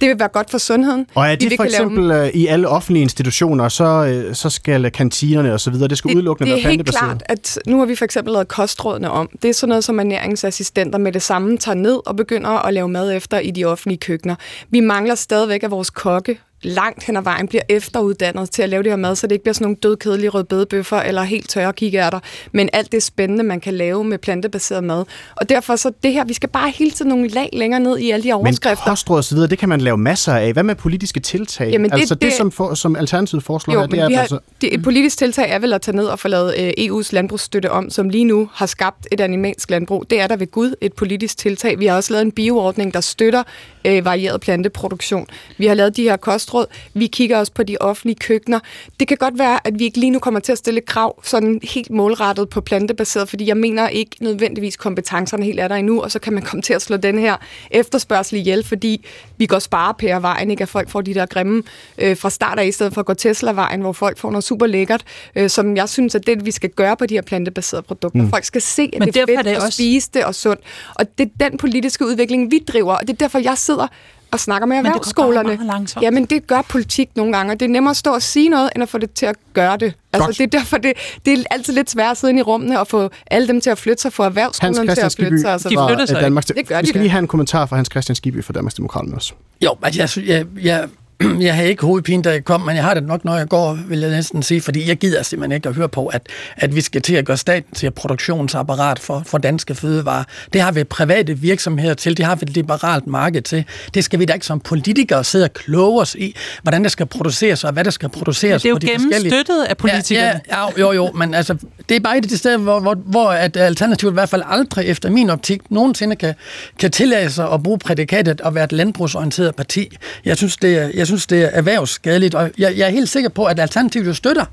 Det 0.00 0.08
vil 0.08 0.18
være 0.18 0.28
godt 0.28 0.50
for 0.50 0.58
sundheden. 0.58 1.06
Og 1.14 1.26
er 1.26 1.36
det 1.36 1.50
vi 1.50 1.56
for 1.56 1.64
eksempel 1.64 2.04
lave... 2.04 2.26
Øh, 2.26 2.34
i 2.34 2.46
alle 2.46 2.68
offentlige 2.68 3.02
institutioner, 3.02 3.68
så, 3.68 3.84
øh, 3.84 4.34
så 4.34 4.50
skal 4.50 4.90
kantinerne 4.90 5.52
og 5.52 5.60
så 5.60 5.70
videre, 5.70 5.88
det 5.88 5.98
skal 5.98 6.08
det, 6.08 6.16
udelukkende 6.16 6.50
være 6.52 6.60
plantebaseret? 6.60 7.02
Det 7.02 7.06
er 7.06 7.10
helt 7.10 7.26
klart, 7.26 7.38
at 7.38 7.58
nu 7.66 7.78
har 7.78 7.86
vi 7.86 7.94
for 7.94 8.04
eksempel 8.04 8.32
lavet 8.32 8.48
kostrådene 8.48 9.10
om. 9.10 9.28
Det 9.42 9.50
er 9.50 9.54
sådan 9.54 9.68
noget, 9.68 9.84
som 9.84 9.98
ernæringsassistenter 9.98 10.98
med 10.98 11.12
det 11.12 11.22
samme 11.22 11.58
tager 11.58 11.76
ned 11.76 12.00
og 12.06 12.16
begynder 12.16 12.50
at 12.50 12.74
lave 12.74 12.88
mad 12.88 13.12
efter 13.12 13.38
i 13.38 13.50
de 13.50 13.64
offentlige 13.64 13.98
køkkener. 13.98 14.34
Vi 14.70 14.80
mangler 14.80 15.14
stadigvæk 15.14 15.62
af 15.62 15.70
vores 15.70 15.90
kokke 15.90 16.38
langt 16.64 17.04
hen 17.04 17.16
ad 17.16 17.22
vejen 17.22 17.48
bliver 17.48 17.62
efteruddannet 17.68 18.50
til 18.50 18.62
at 18.62 18.68
lave 18.68 18.82
det 18.82 18.92
her 18.92 18.96
mad, 18.96 19.16
så 19.16 19.26
det 19.26 19.32
ikke 19.32 19.42
bliver 19.42 19.54
sådan 19.54 19.64
nogle 19.64 19.76
dødkedelige 19.82 20.28
rødbedebøffer 20.28 20.96
eller 20.96 21.22
helt 21.22 21.48
tørre 21.48 21.72
kikærter, 21.72 22.20
men 22.52 22.68
alt 22.72 22.92
det 22.92 23.02
spændende, 23.02 23.44
man 23.44 23.60
kan 23.60 23.74
lave 23.74 24.04
med 24.04 24.18
plantebaseret 24.18 24.84
mad. 24.84 25.04
Og 25.36 25.48
derfor 25.48 25.76
så 25.76 25.92
det 26.02 26.12
her, 26.12 26.24
vi 26.24 26.32
skal 26.32 26.48
bare 26.48 26.70
hele 26.70 26.90
tiden 26.90 27.08
nogle 27.08 27.28
lag 27.28 27.48
længere 27.52 27.80
ned 27.80 27.98
i 27.98 28.10
alle 28.10 28.24
de 28.24 28.32
overskrifter. 28.32 28.70
Men 28.70 28.76
kostråd 28.86 29.16
og 29.16 29.24
så 29.24 29.34
videre, 29.34 29.50
det 29.50 29.58
kan 29.58 29.68
man 29.68 29.80
lave 29.80 29.96
masser 29.96 30.32
af. 30.32 30.52
Hvad 30.52 30.62
med 30.62 30.74
politiske 30.74 31.20
tiltag? 31.20 31.70
Jamen 31.70 31.90
det, 31.90 31.98
altså 31.98 32.14
det, 32.14 32.22
det 32.22 32.32
som, 32.32 32.50
for, 32.50 32.74
som 32.74 32.96
Alternativet 32.96 33.44
foreslår 33.44 33.74
jo, 33.74 33.80
her, 33.80 33.86
det 33.86 33.98
er 33.98 34.10
har, 34.10 34.20
altså... 34.20 34.38
Det, 34.60 34.74
et 34.74 34.82
politisk 34.82 35.18
tiltag 35.18 35.50
er 35.50 35.58
vel 35.58 35.72
at 35.72 35.82
tage 35.82 35.96
ned 35.96 36.06
og 36.06 36.18
få 36.18 36.28
lavet 36.28 36.54
øh, 36.58 36.72
EU's 36.78 37.08
landbrugsstøtte 37.12 37.70
om, 37.70 37.90
som 37.90 38.08
lige 38.08 38.24
nu 38.24 38.48
har 38.52 38.66
skabt 38.66 39.06
et 39.12 39.20
animalsk 39.20 39.70
landbrug. 39.70 40.04
Det 40.10 40.20
er 40.20 40.26
der 40.26 40.36
ved 40.36 40.50
Gud 40.50 40.74
et 40.80 40.92
politisk 40.92 41.38
tiltag. 41.38 41.78
Vi 41.78 41.86
har 41.86 41.96
også 41.96 42.12
lavet 42.12 42.24
en 42.24 42.32
bioordning, 42.32 42.94
der 42.94 43.00
støtter 43.00 43.42
øh, 43.84 44.04
varieret 44.04 44.40
planteproduktion. 44.40 45.26
Vi 45.58 45.66
har 45.66 45.74
lavet 45.74 45.96
de 45.96 46.02
her 46.02 46.16
kostråd. 46.16 46.53
Vi 46.94 47.06
kigger 47.06 47.38
også 47.38 47.52
på 47.52 47.62
de 47.62 47.76
offentlige 47.80 48.16
køkkener. 48.16 48.60
Det 49.00 49.08
kan 49.08 49.16
godt 49.16 49.38
være, 49.38 49.66
at 49.66 49.78
vi 49.78 49.84
ikke 49.84 49.98
lige 49.98 50.10
nu 50.10 50.18
kommer 50.18 50.40
til 50.40 50.52
at 50.52 50.58
stille 50.58 50.80
krav 50.80 51.24
sådan 51.24 51.60
helt 51.62 51.90
målrettet 51.90 52.48
på 52.48 52.60
plantebaseret, 52.60 53.28
fordi 53.28 53.46
jeg 53.46 53.56
mener 53.56 53.88
ikke 53.88 54.16
nødvendigvis 54.20 54.76
kompetencerne 54.76 55.44
helt 55.44 55.60
er 55.60 55.68
der 55.68 55.74
endnu, 55.74 56.02
og 56.02 56.10
så 56.10 56.18
kan 56.18 56.32
man 56.32 56.42
komme 56.42 56.62
til 56.62 56.74
at 56.74 56.82
slå 56.82 56.96
den 56.96 57.18
her 57.18 57.36
efterspørgsel 57.70 58.38
ihjel, 58.38 58.64
fordi 58.64 59.06
vi 59.36 59.46
går 59.46 59.58
spare 59.58 60.22
vejen, 60.22 60.50
ikke? 60.50 60.62
at 60.62 60.68
folk 60.68 60.90
får 60.90 61.00
de 61.00 61.14
der 61.14 61.26
grimme 61.26 61.62
øh, 61.98 62.16
fra 62.16 62.30
start 62.30 62.58
af, 62.58 62.66
i 62.66 62.72
stedet 62.72 62.94
for 62.94 63.00
at 63.00 63.06
gå 63.06 63.14
Tesla-vejen, 63.14 63.80
hvor 63.80 63.92
folk 63.92 64.18
får 64.18 64.30
noget 64.30 64.44
super 64.44 64.66
lækkert, 64.66 65.04
øh, 65.36 65.50
som 65.50 65.76
jeg 65.76 65.88
synes, 65.88 66.14
at 66.14 66.26
det, 66.26 66.46
vi 66.46 66.50
skal 66.50 66.70
gøre 66.70 66.96
på 66.96 67.06
de 67.06 67.14
her 67.14 67.22
plantebaserede 67.22 67.82
produkter. 67.82 68.22
Mm. 68.22 68.30
Folk 68.30 68.44
skal 68.44 68.62
se, 68.62 68.90
at 68.92 68.98
Men 68.98 69.08
det 69.08 69.16
er 69.16 69.26
fedt 69.26 69.38
er 69.38 69.42
det 69.42 69.50
at 69.50 69.56
også... 69.56 69.76
spise 69.76 70.10
det 70.14 70.24
og 70.24 70.34
sundt. 70.34 70.60
Og 70.94 71.18
det 71.18 71.30
er 71.40 71.48
den 71.48 71.58
politiske 71.58 72.06
udvikling, 72.06 72.50
vi 72.50 72.58
driver, 72.68 72.94
og 72.94 73.00
det 73.00 73.12
er 73.12 73.16
derfor, 73.16 73.38
jeg 73.38 73.58
sidder 73.58 73.86
og 74.34 74.40
snakker 74.40 74.66
med 74.66 74.76
det 74.76 74.84
går 74.84 74.90
bare 74.90 74.94
erhvervsskolerne. 74.94 75.56
meget. 75.66 75.96
Jamen, 76.02 76.24
det 76.24 76.46
gør 76.46 76.62
politik 76.68 77.08
nogle 77.16 77.32
gange, 77.36 77.52
og 77.52 77.60
det 77.60 77.66
er 77.66 77.70
nemmere 77.70 77.90
at 77.90 77.96
stå 77.96 78.14
og 78.14 78.22
sige 78.22 78.48
noget, 78.48 78.70
end 78.74 78.82
at 78.82 78.88
få 78.88 78.98
det 78.98 79.12
til 79.12 79.26
at 79.26 79.36
gøre 79.54 79.76
det. 79.76 79.94
Altså, 80.12 80.26
Godt. 80.26 80.38
det 80.38 80.44
er 80.54 80.58
derfor, 80.58 80.78
det, 80.78 80.92
det 81.26 81.38
er 81.38 81.42
altid 81.50 81.72
lidt 81.72 81.90
svært 81.90 82.10
at 82.10 82.16
sidde 82.16 82.30
inde 82.30 82.40
i 82.40 82.42
rummene 82.42 82.80
og 82.80 82.86
få 82.86 83.10
alle 83.26 83.48
dem 83.48 83.60
til 83.60 83.70
at 83.70 83.78
flytte 83.78 84.02
sig, 84.02 84.12
få 84.12 84.22
erhvervsskolerne 84.22 84.94
til 84.94 85.00
at 85.00 85.12
flytte 85.16 85.40
sig. 85.40 85.54
og 85.54 85.60
så 85.60 85.68
De 85.68 85.74
fra 85.74 85.88
flytter 85.88 86.06
sig 86.06 86.20
Danmarks 86.20 86.46
Det 86.46 86.68
gør 86.68 86.76
Vi 86.76 86.82
de 86.82 86.86
skal 86.86 86.98
da. 86.98 87.02
lige 87.02 87.10
have 87.10 87.18
en 87.18 87.28
kommentar 87.28 87.66
fra 87.66 87.76
Hans 87.76 87.88
Christian 87.92 88.16
Skibby 88.16 88.44
fra 88.44 88.52
Danmarks 88.52 88.74
Demokraterne 88.74 89.14
også. 89.16 89.32
Jo, 89.64 89.76
altså, 89.82 90.20
jeg, 90.20 90.28
jeg, 90.28 90.46
jeg, 90.64 90.88
jeg 91.40 91.54
havde 91.54 91.68
ikke 91.68 91.82
hovedpine, 91.82 92.22
da 92.22 92.30
jeg 92.30 92.44
kom, 92.44 92.60
men 92.60 92.76
jeg 92.76 92.84
har 92.84 92.94
det 92.94 93.02
nok, 93.02 93.24
når 93.24 93.36
jeg 93.36 93.48
går, 93.48 93.78
vil 93.88 93.98
jeg 93.98 94.10
næsten 94.10 94.42
sige, 94.42 94.60
fordi 94.60 94.88
jeg 94.88 94.96
gider 94.96 95.22
simpelthen 95.22 95.56
ikke 95.56 95.68
at 95.68 95.74
høre 95.74 95.88
på, 95.88 96.06
at, 96.06 96.28
at 96.56 96.76
vi 96.76 96.80
skal 96.80 97.02
til 97.02 97.14
at 97.14 97.24
gøre 97.24 97.36
staten 97.36 97.74
til 97.74 97.86
et 97.86 97.94
produktionsapparat 97.94 98.98
for, 98.98 99.22
for 99.26 99.38
danske 99.38 99.74
fødevarer. 99.74 100.24
Det 100.52 100.60
har 100.60 100.72
vi 100.72 100.84
private 100.84 101.38
virksomheder 101.38 101.94
til, 101.94 102.16
det 102.16 102.24
har 102.24 102.34
vi 102.34 102.40
et 102.42 102.50
liberalt 102.50 103.06
marked 103.06 103.42
til. 103.42 103.64
Det 103.94 104.04
skal 104.04 104.18
vi 104.18 104.24
da 104.24 104.32
ikke 104.32 104.46
som 104.46 104.60
politikere 104.60 105.24
sidde 105.24 105.44
og 105.44 105.52
kloge 105.52 106.00
os 106.00 106.14
i, 106.14 106.36
hvordan 106.62 106.82
det 106.82 106.92
skal 106.92 107.06
produceres 107.06 107.64
og 107.64 107.72
hvad 107.72 107.84
der 107.84 107.90
skal 107.90 108.08
produceres 108.08 108.62
Det 108.62 108.68
er 108.68 108.70
jo 108.70 108.74
på 108.74 108.78
de 108.78 108.86
forskellige... 108.86 109.30
gennemstøttet 109.30 109.64
af 109.64 109.76
politikerne. 109.76 110.40
Ja, 110.50 110.60
ja, 110.60 110.68
jo, 110.78 110.92
jo, 110.92 111.12
men 111.12 111.34
altså, 111.34 111.56
det 111.88 111.96
er 111.96 112.00
bare 112.00 112.18
et 112.18 112.24
af 112.24 112.28
de 112.28 112.38
steder, 112.38 112.56
hvor, 112.56 112.80
hvor, 112.80 112.94
hvor 112.94 113.30
at 113.30 113.56
Alternativet 113.56 114.12
i 114.12 114.14
hvert 114.14 114.28
fald 114.28 114.42
aldrig 114.46 114.86
efter 114.86 115.10
min 115.10 115.30
optik 115.30 115.70
nogensinde 115.70 116.16
kan, 116.16 116.34
kan 116.78 116.90
tillade 116.90 117.30
sig 117.30 117.52
at 117.52 117.62
bruge 117.62 117.78
prædikatet 117.78 118.40
at 118.44 118.54
være 118.54 118.64
et 118.64 118.72
landbrugsorienteret 118.72 119.54
parti. 119.54 119.96
Jeg 120.24 120.36
synes, 120.36 120.56
det 120.56 120.78
er, 120.78 121.03
jeg 121.04 121.08
synes, 121.08 121.26
det 121.26 121.42
er 121.42 121.46
erhvervsskadeligt, 121.48 122.34
og 122.34 122.50
jeg, 122.58 122.76
jeg 122.76 122.86
er 122.86 122.90
helt 122.90 123.08
sikker 123.08 123.28
på, 123.28 123.44
at 123.44 123.60
Alternativet 123.60 124.06
jo 124.06 124.14
støtter, 124.14 124.44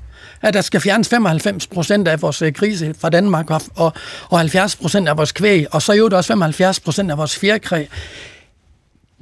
at 0.42 0.54
der 0.54 0.60
skal 0.60 0.80
fjernes 0.80 1.08
95 1.08 1.66
procent 1.66 2.08
af 2.08 2.22
vores 2.22 2.42
øh, 2.42 2.52
grise 2.52 2.94
fra 3.00 3.10
Danmark 3.10 3.50
og, 3.50 3.62
og, 3.74 3.92
og 4.28 4.38
70 4.38 4.76
procent 4.76 5.08
af 5.08 5.16
vores 5.16 5.32
kvæg, 5.32 5.66
og 5.74 5.82
så 5.82 5.92
jo 5.92 6.08
også 6.12 6.28
75 6.28 6.80
procent 6.80 7.10
af 7.10 7.18
vores 7.18 7.36
fjerkræ. 7.36 7.84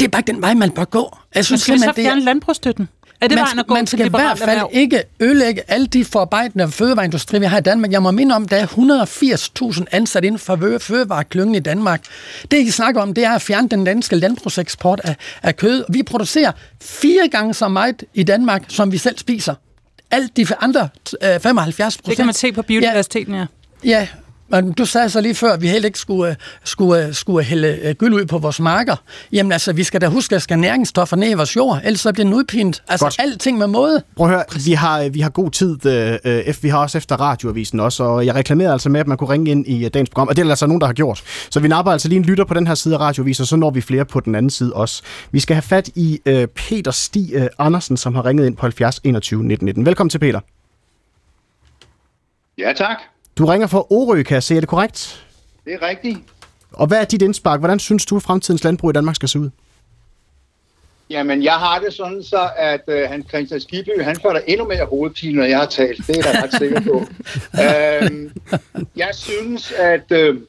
Det 0.01 0.07
er 0.07 0.11
bare 0.11 0.23
den 0.27 0.43
vej, 0.43 0.55
man 0.55 0.71
bør 0.71 0.85
gå. 0.85 1.17
Jeg 1.35 1.45
synes 1.45 1.61
skal 1.63 1.75
vi 1.75 1.79
så 1.79 1.83
simpelthen, 1.85 2.05
det 2.05 2.09
er- 2.09 2.15
fjerne 2.15 2.25
landbrugsstøtten? 2.25 2.89
Er 3.21 3.29
det 3.29 3.35
man, 3.37 3.45
vejen 3.45 3.59
at 3.59 3.67
gå 3.67 3.75
man 3.75 3.87
skal 3.87 4.07
i 4.07 4.09
hvert 4.09 4.39
fald 4.39 4.51
erhverv? 4.51 4.71
ikke 4.73 5.03
ødelægge 5.21 5.63
alle 5.69 5.87
de 5.87 6.05
forarbejdende 6.05 6.71
fødevareindustri, 6.71 7.39
vi 7.39 7.45
har 7.47 7.59
i 7.59 7.61
Danmark. 7.61 7.93
Jeg 7.93 8.03
må 8.03 8.11
minde 8.11 8.35
om, 8.35 8.43
at 8.43 8.51
der 8.51 8.57
er 8.57 8.67
180.000 9.77 9.85
ansat 9.91 10.25
inden 10.25 10.39
for 10.39 10.57
fø- 10.57 10.79
fødevareklyngen 10.79 11.55
i 11.55 11.59
Danmark. 11.61 12.03
Det, 12.51 12.57
I 12.59 12.71
snakker 12.71 13.03
om, 13.03 13.15
det 13.15 13.25
er 13.25 13.31
at 13.31 13.43
fjerne 13.43 13.69
den 13.69 13.85
danske 13.85 14.17
landbrugseksport 14.17 15.01
af, 15.05 15.17
af 15.43 15.57
kød. 15.57 15.85
Vi 15.89 16.03
producerer 16.03 16.53
fire 16.83 17.29
gange 17.29 17.55
så 17.55 17.69
meget 17.69 18.05
i 18.15 18.23
Danmark, 18.23 18.63
som 18.69 18.93
vi 18.93 18.99
selv 18.99 19.19
spiser. 19.19 19.55
Alt 20.11 20.37
de 20.37 20.47
andre 20.61 20.89
øh, 21.23 21.41
75 21.41 21.97
procent. 21.97 22.07
Det 22.07 22.17
kan 22.17 22.27
man 22.27 22.35
se 22.35 22.53
på 22.53 22.63
biodiversiteten, 22.63 23.35
ja. 23.35 23.47
Ja, 23.85 24.09
men 24.51 24.73
du 24.73 24.85
sagde 24.85 25.11
så 25.11 25.21
lige 25.21 25.35
før, 25.35 25.53
at 25.53 25.63
vi 25.63 25.69
heller 25.69 25.87
ikke 25.87 25.99
skulle, 25.99 26.37
skulle, 26.65 27.15
skulle 27.15 27.45
hælde 27.45 27.79
øh, 27.83 27.95
gyld 27.95 28.15
ud 28.15 28.27
på 28.27 28.39
vores 28.39 28.61
marker. 28.61 28.97
Jamen 29.33 29.53
altså, 29.53 29.73
vi 29.73 29.85
skal 29.85 30.01
da 30.01 30.07
huske, 30.07 30.33
at 30.33 30.35
der 30.35 30.39
skal 30.39 30.59
næringsstoffer 30.59 31.17
ned 31.17 31.31
i 31.31 31.35
vores 31.35 31.57
jord, 31.57 31.81
ellers 31.85 32.01
så 32.01 32.13
bliver 32.13 32.25
den 32.25 32.35
udpint. 32.35 32.83
Altså, 32.89 33.05
Godt. 33.07 33.17
alting 33.19 33.59
med 33.59 33.67
måde. 33.67 34.03
Prøv 34.17 34.27
at 34.27 34.33
høre, 34.33 34.45
vi 34.65 34.73
har, 34.73 35.09
vi 35.09 35.21
har 35.21 35.31
god 35.31 35.51
tid. 35.51 35.87
Øh, 35.87 36.19
øh, 36.25 36.55
vi 36.63 36.69
har 36.69 36.79
også 36.79 36.99
efter 36.99 37.17
radioavisen 37.17 37.81
også, 37.81 38.03
og 38.05 38.27
jeg 38.27 38.35
reklamerede 38.35 38.73
altså 38.73 38.89
med, 38.89 39.01
at 39.01 39.07
man 39.07 39.17
kunne 39.17 39.31
ringe 39.31 39.51
ind 39.51 39.67
i 39.67 39.85
øh, 39.85 39.91
dagens 39.95 40.11
program, 40.11 40.29
og 40.29 40.37
det 40.37 40.43
er 40.43 40.45
der 40.45 40.51
altså 40.53 40.67
nogen, 40.67 40.81
der 40.81 40.87
har 40.87 40.95
gjort. 40.95 41.23
Så 41.51 41.61
vi 41.61 41.69
napper 41.69 41.93
altså 41.93 42.09
lige 42.09 42.17
en 42.17 42.25
lytter 42.25 42.45
på 42.45 42.55
den 42.55 42.67
her 42.67 42.75
side 42.75 42.95
af 42.95 42.99
radioavisen, 42.99 43.43
og 43.43 43.47
så 43.47 43.57
når 43.57 43.71
vi 43.71 43.81
flere 43.81 44.05
på 44.05 44.21
den 44.21 44.35
anden 44.35 44.51
side 44.51 44.73
også. 44.73 45.03
Vi 45.33 45.41
skal 45.41 45.55
have 45.55 45.63
fat 45.63 45.89
i 45.95 46.21
øh, 46.27 46.49
Peter 46.49 46.91
Stig 46.91 47.31
øh, 47.35 47.47
Andersen, 47.59 47.97
som 47.97 48.15
har 48.15 48.27
ringet 48.27 48.47
ind 48.47 48.57
på 48.57 48.63
70 48.63 49.01
21 49.05 49.43
19 49.43 49.67
19. 49.67 49.87
Velkommen 49.87 50.11
til, 50.11 50.19
Peter. 50.19 50.41
Ja, 52.59 52.73
tak. 52.77 53.10
Du 53.39 53.47
ringer 53.47 53.67
fra 53.67 53.87
Orø, 53.91 54.23
kan 54.23 54.35
jeg 54.35 54.43
se. 54.43 54.57
Er 54.57 54.61
det 54.61 54.69
korrekt? 54.69 55.27
Det 55.65 55.75
er 55.75 55.83
rigtigt. 55.89 56.19
Og 56.73 56.87
hvad 56.87 57.01
er 57.01 57.05
dit 57.05 57.23
indspark? 57.23 57.61
Hvordan 57.61 57.79
synes 57.79 58.07
du, 58.07 58.17
at 58.17 58.23
fremtidens 58.23 58.65
landbrug 58.65 58.91
i 58.91 58.93
Danmark 58.93 59.17
skal 59.17 59.29
se 59.29 59.39
ud? 59.39 59.51
Jamen, 61.11 61.43
jeg 61.43 61.53
har 61.53 61.79
det 61.79 61.95
sådan 61.95 62.23
så, 62.23 62.51
at 62.57 62.81
øh, 62.89 63.09
han 63.09 63.25
Christian 63.29 63.61
Skibby, 63.61 64.03
han 64.03 64.17
får 64.23 64.33
der 64.33 64.41
endnu 64.47 64.69
mere 64.69 64.85
hovedpine, 64.85 65.37
når 65.37 65.45
jeg 65.45 65.59
har 65.59 65.67
talt. 65.67 66.07
Det 66.07 66.17
er 66.17 66.23
jeg 66.25 66.35
da 66.35 66.43
ret 66.43 66.55
sikker 66.55 66.81
på. 66.81 67.07
øhm, 67.65 68.33
jeg 68.97 69.11
synes, 69.13 69.73
at, 69.73 70.13
øh, 70.13 70.41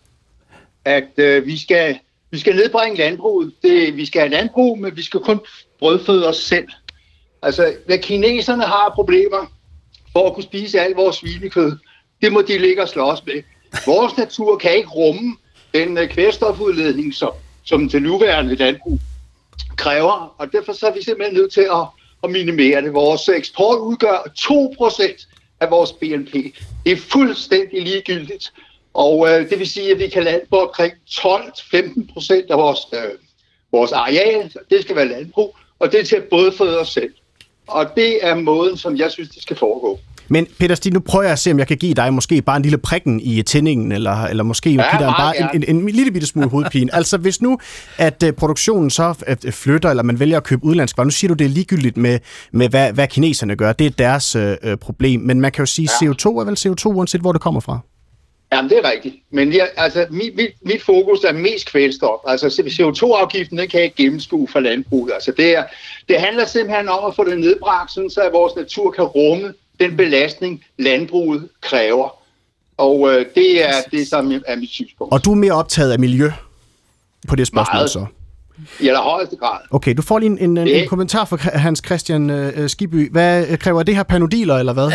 at 0.86 1.10
øh, 1.18 1.46
vi, 1.46 1.58
skal, 1.58 2.00
vi 2.32 2.40
skal 2.40 2.56
nedbringe 2.56 2.98
landbruget. 2.98 3.54
Det, 3.62 3.98
vi 3.98 4.06
skal 4.06 4.22
have 4.22 4.32
landbrug, 4.32 4.80
men 4.80 4.98
vi 4.98 5.02
skal 5.02 5.20
kun 5.20 5.40
brødføde 5.80 6.28
os 6.28 6.38
selv. 6.38 6.68
Altså, 7.42 7.74
hvad 7.86 7.98
kineserne 7.98 8.64
har 8.64 8.92
problemer 8.96 9.52
for 10.12 10.28
at 10.28 10.34
kunne 10.34 10.44
spise 10.44 10.80
alt 10.80 10.98
vores 10.98 11.16
svinekød, 11.16 11.78
det 12.22 12.34
må 12.34 12.42
de 12.42 12.58
ligge 12.58 12.82
og 12.82 12.90
slås 12.90 13.26
med. 13.26 13.44
Vores 13.86 14.18
natur 14.18 14.58
kan 14.58 14.76
ikke 14.76 14.90
rumme 14.90 15.38
den 15.74 15.98
øh, 15.98 16.10
kvælstofudledning, 16.10 17.14
som, 17.14 17.32
som 17.64 17.90
det 17.90 18.02
nuværende 18.02 18.56
landbrug 18.56 19.00
kræver, 19.76 20.36
og 20.38 20.52
derfor 20.52 20.74
så 20.74 20.88
er 20.88 20.94
vi 20.94 21.04
simpelthen 21.04 21.38
nødt 21.38 21.54
til 21.54 21.62
at, 21.62 21.86
at 22.24 22.32
minimere 22.32 22.82
det. 22.82 22.94
Vores 22.94 23.30
eksport 23.30 23.80
udgør 23.80 24.32
2% 24.40 25.28
af 25.60 25.72
vores 25.72 25.92
BNP. 25.92 26.34
Det 26.86 26.92
er 26.92 26.98
fuldstændig 26.98 27.82
ligegyldigt, 27.82 28.54
og 28.94 29.28
øh, 29.30 29.50
det 29.50 29.60
vil 29.60 29.70
sige, 29.70 29.92
at 29.92 30.00
vi 30.00 30.08
kan 30.08 30.24
lande 30.24 30.46
på 30.50 30.68
omkring 30.68 30.94
12-15% 31.10 31.24
af 32.50 32.58
vores, 32.58 32.80
øh, 32.94 33.00
vores 33.72 33.92
areal. 33.92 34.54
Det 34.70 34.82
skal 34.82 34.96
være 34.96 35.08
landbrug, 35.08 35.58
og 35.80 35.92
det 35.92 36.00
er 36.00 36.04
til 36.04 36.16
at 36.16 36.24
både 36.24 36.52
føde 36.52 36.80
os 36.80 36.90
selv. 36.90 37.14
Og 37.68 37.96
det 37.96 38.26
er 38.26 38.36
måden, 38.36 38.78
som 38.78 38.98
jeg 38.98 39.12
synes, 39.12 39.30
det 39.30 39.44
skal 39.44 39.56
foregå. 39.56 40.00
Men 40.32 40.48
Peter 40.60 40.76
Stig, 40.76 40.94
nu 40.94 41.00
prøver 41.00 41.24
jeg 41.24 41.32
at 41.32 41.40
se, 41.40 41.52
om 41.52 41.60
jeg 41.60 41.68
kan 41.68 41.78
give 41.78 41.94
dig 41.94 42.14
måske 42.14 42.42
bare 42.42 42.58
en 42.58 42.64
lille 42.64 42.78
prikken 42.78 43.20
i 43.20 43.42
tændingen, 43.42 43.92
eller, 43.92 44.24
eller 44.24 44.44
måske 44.44 44.70
ja, 44.70 44.98
give 44.98 45.08
dig 45.08 45.14
bare 45.18 45.40
en, 45.40 45.64
en, 45.68 45.76
en, 45.76 45.90
lille 45.90 46.12
bitte 46.12 46.28
smule 46.28 46.50
hovedpine. 46.50 46.96
altså 47.00 47.18
hvis 47.18 47.42
nu, 47.42 47.60
at 47.98 48.24
uh, 48.24 48.32
produktionen 48.32 48.90
så 48.90 49.36
uh, 49.46 49.52
flytter, 49.52 49.90
eller 49.90 50.04
man 50.04 50.20
vælger 50.20 50.38
at 50.38 50.44
købe 50.44 50.64
udlandsk 50.64 50.98
varer, 50.98 51.06
nu 51.06 51.12
siger 51.12 51.30
du, 51.30 51.34
det 51.34 51.46
er 51.46 51.50
ligegyldigt 51.50 51.98
med, 51.98 52.20
med 52.52 52.70
hvad, 52.70 52.94
hvad 52.94 53.08
kineserne 53.08 53.56
gør, 53.56 53.74
det 53.74 53.88
er 53.88 53.92
deres 53.92 54.36
uh, 54.36 54.74
problem, 54.82 55.22
men 55.22 55.42
man 55.42 55.52
kan 55.52 55.62
jo 55.62 55.66
sige, 55.66 55.90
ja. 56.02 56.08
CO2 56.08 56.26
er 56.26 56.44
vel 56.44 56.58
CO2, 56.60 56.96
uanset 56.96 57.22
hvor 57.22 57.32
det 57.32 57.42
kommer 57.42 57.62
fra. 57.62 57.80
Jamen, 58.54 58.70
det 58.70 58.78
er 58.78 58.92
rigtigt. 58.92 59.16
Men 59.32 59.54
jeg, 59.54 59.70
altså, 59.78 60.06
mit, 60.10 60.36
mit, 60.36 60.52
mit 60.62 60.82
fokus 60.82 61.24
er 61.24 61.34
mest 61.34 61.72
kvælstof. 61.72 62.20
Altså, 62.28 62.48
CO2-afgiften, 62.48 63.58
den 63.58 63.70
kan 63.70 63.78
jeg 63.78 63.86
ikke 63.86 64.04
gennemskue 64.04 64.48
for 64.48 64.60
landbruget. 64.60 65.14
Altså, 65.14 65.32
det, 65.38 65.58
er, 65.58 65.64
det 66.10 66.20
handler 66.20 66.46
simpelthen 66.46 66.90
om 66.90 67.06
at 67.08 67.16
få 67.16 67.24
det 67.24 67.40
nedbragt, 67.40 67.92
sådan 67.92 68.10
så 68.10 68.22
at 68.22 68.34
vores 68.34 68.56
natur 68.56 68.92
kan 68.92 69.04
rumme 69.04 69.54
den 69.82 69.98
belastning, 69.98 70.64
landbruget 70.78 71.50
kræver. 71.62 72.10
Og 72.78 73.14
øh, 73.14 73.26
det 73.36 73.70
er 73.70 73.74
det, 73.92 74.08
som 74.08 74.32
er 74.48 74.56
mit 74.56 74.70
synspunkt. 74.70 75.14
Og 75.14 75.26
du 75.26 75.32
er 75.32 75.36
mere 75.36 75.52
optaget 75.52 75.92
af 75.92 76.00
miljø 76.00 76.32
på 77.28 77.36
det 77.36 77.48
spørgsmål 77.48 77.78
Meget. 77.78 77.90
så? 77.90 78.06
I 78.80 78.88
allerhøjeste 78.88 79.36
grad. 79.36 79.58
Okay, 79.72 79.94
du 79.98 80.02
får 80.02 80.20
lige 80.20 80.30
en, 80.30 80.38
en, 80.38 80.58
en, 80.58 80.68
Det- 80.68 80.82
en 80.84 80.88
kommentar 80.90 81.26
fra 81.26 81.38
Hans 81.58 81.82
Christian 81.86 82.30
uh, 82.30 82.68
Skibby. 82.68 83.12
Hvad 83.12 83.46
øh, 83.48 83.58
kræver 83.58 83.84
det 83.84 83.96
her 83.96 84.04
panodiler, 84.04 84.56
eller 84.58 84.74
hvad? 84.74 84.92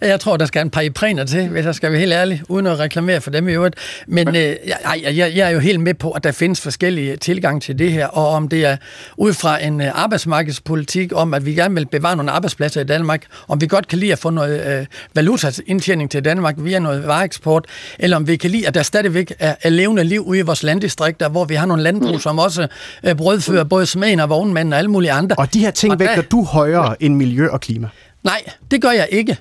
Jeg 0.00 0.20
tror, 0.20 0.36
der 0.36 0.46
skal 0.46 0.62
en 0.62 0.70
par 0.70 0.80
iprener 0.80 1.24
til, 1.24 1.48
hvis 1.48 1.64
jeg 1.64 1.74
skal 1.74 1.90
være 1.92 2.00
helt 2.00 2.12
ærlig, 2.12 2.42
uden 2.48 2.66
at 2.66 2.78
reklamere 2.78 3.20
for 3.20 3.30
dem 3.30 3.48
i 3.48 3.52
øvrigt. 3.52 3.74
Men 4.06 4.28
øh, 4.28 4.34
jeg, 4.36 4.56
jeg, 5.02 5.32
jeg 5.36 5.46
er 5.46 5.50
jo 5.50 5.58
helt 5.58 5.80
med 5.80 5.94
på, 5.94 6.10
at 6.10 6.24
der 6.24 6.32
findes 6.32 6.60
forskellige 6.60 7.16
tilgang 7.16 7.62
til 7.62 7.78
det 7.78 7.92
her, 7.92 8.06
og 8.06 8.28
om 8.28 8.48
det 8.48 8.64
er 8.64 8.76
ud 9.16 9.32
fra 9.32 9.64
en 9.64 9.80
øh, 9.80 10.02
arbejdsmarkedspolitik, 10.02 11.12
om 11.14 11.34
at 11.34 11.46
vi 11.46 11.54
gerne 11.54 11.74
vil 11.74 11.86
bevare 11.86 12.16
nogle 12.16 12.30
arbejdspladser 12.30 12.80
i 12.80 12.84
Danmark, 12.84 13.24
om 13.48 13.60
vi 13.60 13.66
godt 13.66 13.88
kan 13.88 13.98
lide 13.98 14.12
at 14.12 14.18
få 14.18 14.30
noget 14.30 14.78
øh, 14.80 14.86
valutaindtjening 15.14 16.10
til 16.10 16.24
Danmark 16.24 16.54
via 16.58 16.78
noget 16.78 17.06
vareeksport, 17.06 17.64
eller 17.98 18.16
om 18.16 18.26
vi 18.28 18.36
kan 18.36 18.50
lide, 18.50 18.66
at 18.68 18.74
der 18.74 18.82
stadigvæk 18.82 19.32
er, 19.38 19.54
er 19.62 19.70
levende 19.70 20.04
liv 20.04 20.20
ude 20.20 20.38
i 20.38 20.42
vores 20.42 20.62
landdistrikter, 20.62 21.28
hvor 21.28 21.44
vi 21.44 21.54
har 21.54 21.66
nogle 21.66 21.82
landbrug, 21.82 22.20
som 22.20 22.38
også 22.44 22.68
øh, 23.04 23.14
brødfører 23.16 23.64
både 23.64 23.86
smeden 23.86 24.20
og 24.20 24.28
vognmænd 24.28 24.72
og 24.72 24.78
alle 24.78 24.90
mulige 24.90 25.12
andre. 25.12 25.36
Og 25.38 25.54
de 25.54 25.60
her 25.60 25.70
ting 25.70 25.92
Og 25.92 25.98
vægter 25.98 26.22
du 26.22 26.44
højere 26.44 27.02
end 27.02 27.14
miljø 27.14 27.48
og 27.48 27.60
klima. 27.60 27.88
Nej, 28.24 28.42
det 28.70 28.82
gør 28.82 28.90
jeg 28.90 29.08
ikke. 29.10 29.36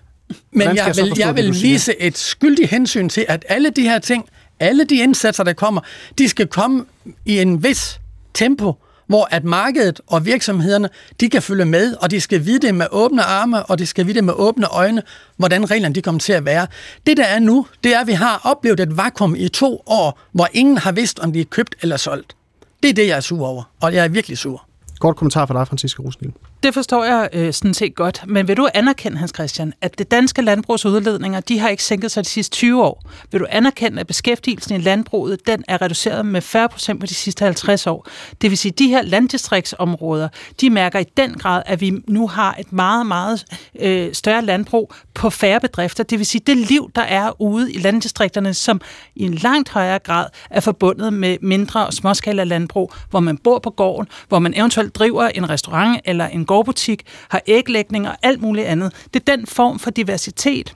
Men 0.52 0.68
jeg 0.68 0.76
jeg 0.76 0.96
vil, 1.06 1.14
jeg 1.18 1.36
vil 1.36 1.54
vise 1.62 2.02
et 2.02 2.18
skyldigt 2.18 2.70
hensyn 2.70 3.10
til, 3.10 3.26
at 3.30 3.46
alle 3.50 3.70
de 3.70 3.82
her 3.82 4.00
ting, 4.00 4.26
alle 4.60 4.84
de 4.84 4.96
indsatser, 4.96 5.44
der 5.44 5.54
kommer, 5.54 5.82
de 6.18 6.30
skal 6.30 6.48
komme 6.48 6.86
i 7.26 7.40
en 7.40 7.64
vis 7.64 8.00
tempo, 8.34 8.74
hvor 9.08 9.28
at 9.32 9.44
markedet 9.44 10.02
og 10.08 10.26
virksomhederne, 10.26 10.90
de 11.20 11.30
kan 11.30 11.42
følge 11.42 11.66
med, 11.66 11.96
og 11.96 12.12
de 12.12 12.22
skal 12.22 12.46
vide 12.46 12.68
det 12.68 12.76
med 12.76 12.86
åbne 12.92 13.24
arme, 13.24 13.66
og 13.66 13.80
de 13.80 13.86
skal 13.86 14.06
vide 14.06 14.16
det 14.16 14.24
med 14.24 14.34
åbne 14.38 14.68
øjne, 14.68 15.02
hvordan 15.38 15.72
reglerne 15.72 15.96
de 15.96 16.02
kommer 16.02 16.20
til 16.20 16.34
at 16.34 16.46
være. 16.46 16.68
Det 17.08 17.18
der 17.18 17.24
er 17.24 17.40
nu, 17.40 17.68
det 17.84 17.96
er, 17.96 18.00
at 18.00 18.08
vi 18.08 18.14
har 18.14 18.42
oplevet 18.44 18.80
et 18.80 18.98
vakuum 18.98 19.36
i 19.36 19.48
to 19.48 19.84
år, 19.86 20.20
hvor 20.32 20.48
ingen 20.54 20.78
har 20.78 20.92
vidst, 20.92 21.20
om 21.20 21.34
de 21.34 21.42
er 21.42 21.46
købt 21.46 21.76
eller 21.82 21.98
solgt. 21.98 22.36
Det 22.84 22.90
er 22.90 22.94
det, 22.94 23.08
jeg 23.08 23.18
er 23.18 23.22
sur 23.22 23.46
over, 23.46 23.64
og 23.82 23.94
jeg 23.94 24.04
er 24.06 24.08
virkelig 24.08 24.38
sur. 24.38 24.66
Kort 25.00 25.16
kommentar 25.16 25.46
fra 25.46 25.60
dig, 25.60 25.68
Francisca 25.68 26.02
Rusnil 26.02 26.34
det 26.64 26.74
forstår 26.74 27.04
jeg 27.04 27.30
øh, 27.34 27.54
sådan 27.54 27.74
set 27.74 27.96
godt. 27.96 28.24
Men 28.28 28.48
vil 28.48 28.58
du 28.58 28.68
anerkende, 28.74 29.18
Hans 29.18 29.32
Christian, 29.36 29.74
at 29.82 29.98
det 29.98 30.12
danske 30.12 30.42
landbrugs 30.42 30.86
udledninger, 30.86 31.40
de 31.40 31.60
har 31.60 31.70
ikke 31.70 31.84
sænket 31.84 32.12
sig 32.12 32.24
de 32.24 32.30
sidste 32.30 32.56
20 32.56 32.84
år? 32.84 33.04
Vil 33.32 33.42
du 33.42 33.46
anerkende, 33.50 34.00
at 34.00 34.08
beskæftigelsen 34.08 34.76
i 34.76 34.84
landbruget, 34.84 35.48
den 35.48 35.64
er 35.68 35.82
reduceret 35.82 36.26
med 36.26 36.42
40 36.42 36.70
procent 36.70 37.00
på 37.00 37.06
de 37.06 37.14
sidste 37.14 37.46
50 37.46 37.88
år? 37.88 38.08
Det 38.42 38.50
vil 38.50 38.58
sige, 38.58 38.72
at 38.72 38.80
de 38.80 38.88
her 38.88 39.02
landdistriktsområder, 39.02 40.28
de 40.62 40.70
mærker 40.70 41.00
i 41.00 41.06
den 41.18 41.34
grad, 41.34 41.64
at 41.66 41.82
vi 41.82 41.94
nu 42.08 42.28
har 42.28 42.56
et 42.60 42.74
meget, 42.74 43.06
meget 43.06 43.46
øh, 43.80 44.14
større 44.14 44.42
landbrug 44.42 44.94
på 45.14 45.30
færre 45.30 45.60
bedrifter. 45.60 46.04
Det 46.04 46.20
vil 46.20 46.26
sige, 46.26 46.42
det 46.48 46.58
liv, 46.58 46.92
der 46.96 47.02
er 47.02 47.42
ude 47.42 47.74
i 47.74 47.78
landdistrikterne, 47.78 48.54
som 48.54 48.82
i 49.16 49.24
en 49.24 49.34
langt 49.34 49.70
højere 49.70 50.00
grad 50.00 50.26
er 50.50 50.60
forbundet 50.60 51.14
med 51.14 51.38
mindre 51.42 51.86
og 51.88 51.94
småskala 51.94 52.44
landbrug, 52.44 52.94
hvor 53.10 53.20
man 53.20 53.38
bor 53.38 53.60
på 53.60 53.70
gården, 53.70 54.08
hvor 54.28 54.40
man 54.40 54.54
eventuelt 54.58 54.96
driver 54.96 55.28
en 55.28 55.50
restaurant 55.50 56.02
eller 56.06 56.28
en 56.28 56.46
gårdbutik, 56.54 57.04
har 57.30 57.42
æglægning 57.48 58.08
og 58.08 58.16
alt 58.24 58.42
muligt 58.42 58.68
andet. 58.68 58.94
Det 59.14 59.30
er 59.30 59.36
den 59.36 59.46
form 59.46 59.80
for 59.80 59.92
diversitet, 59.92 60.76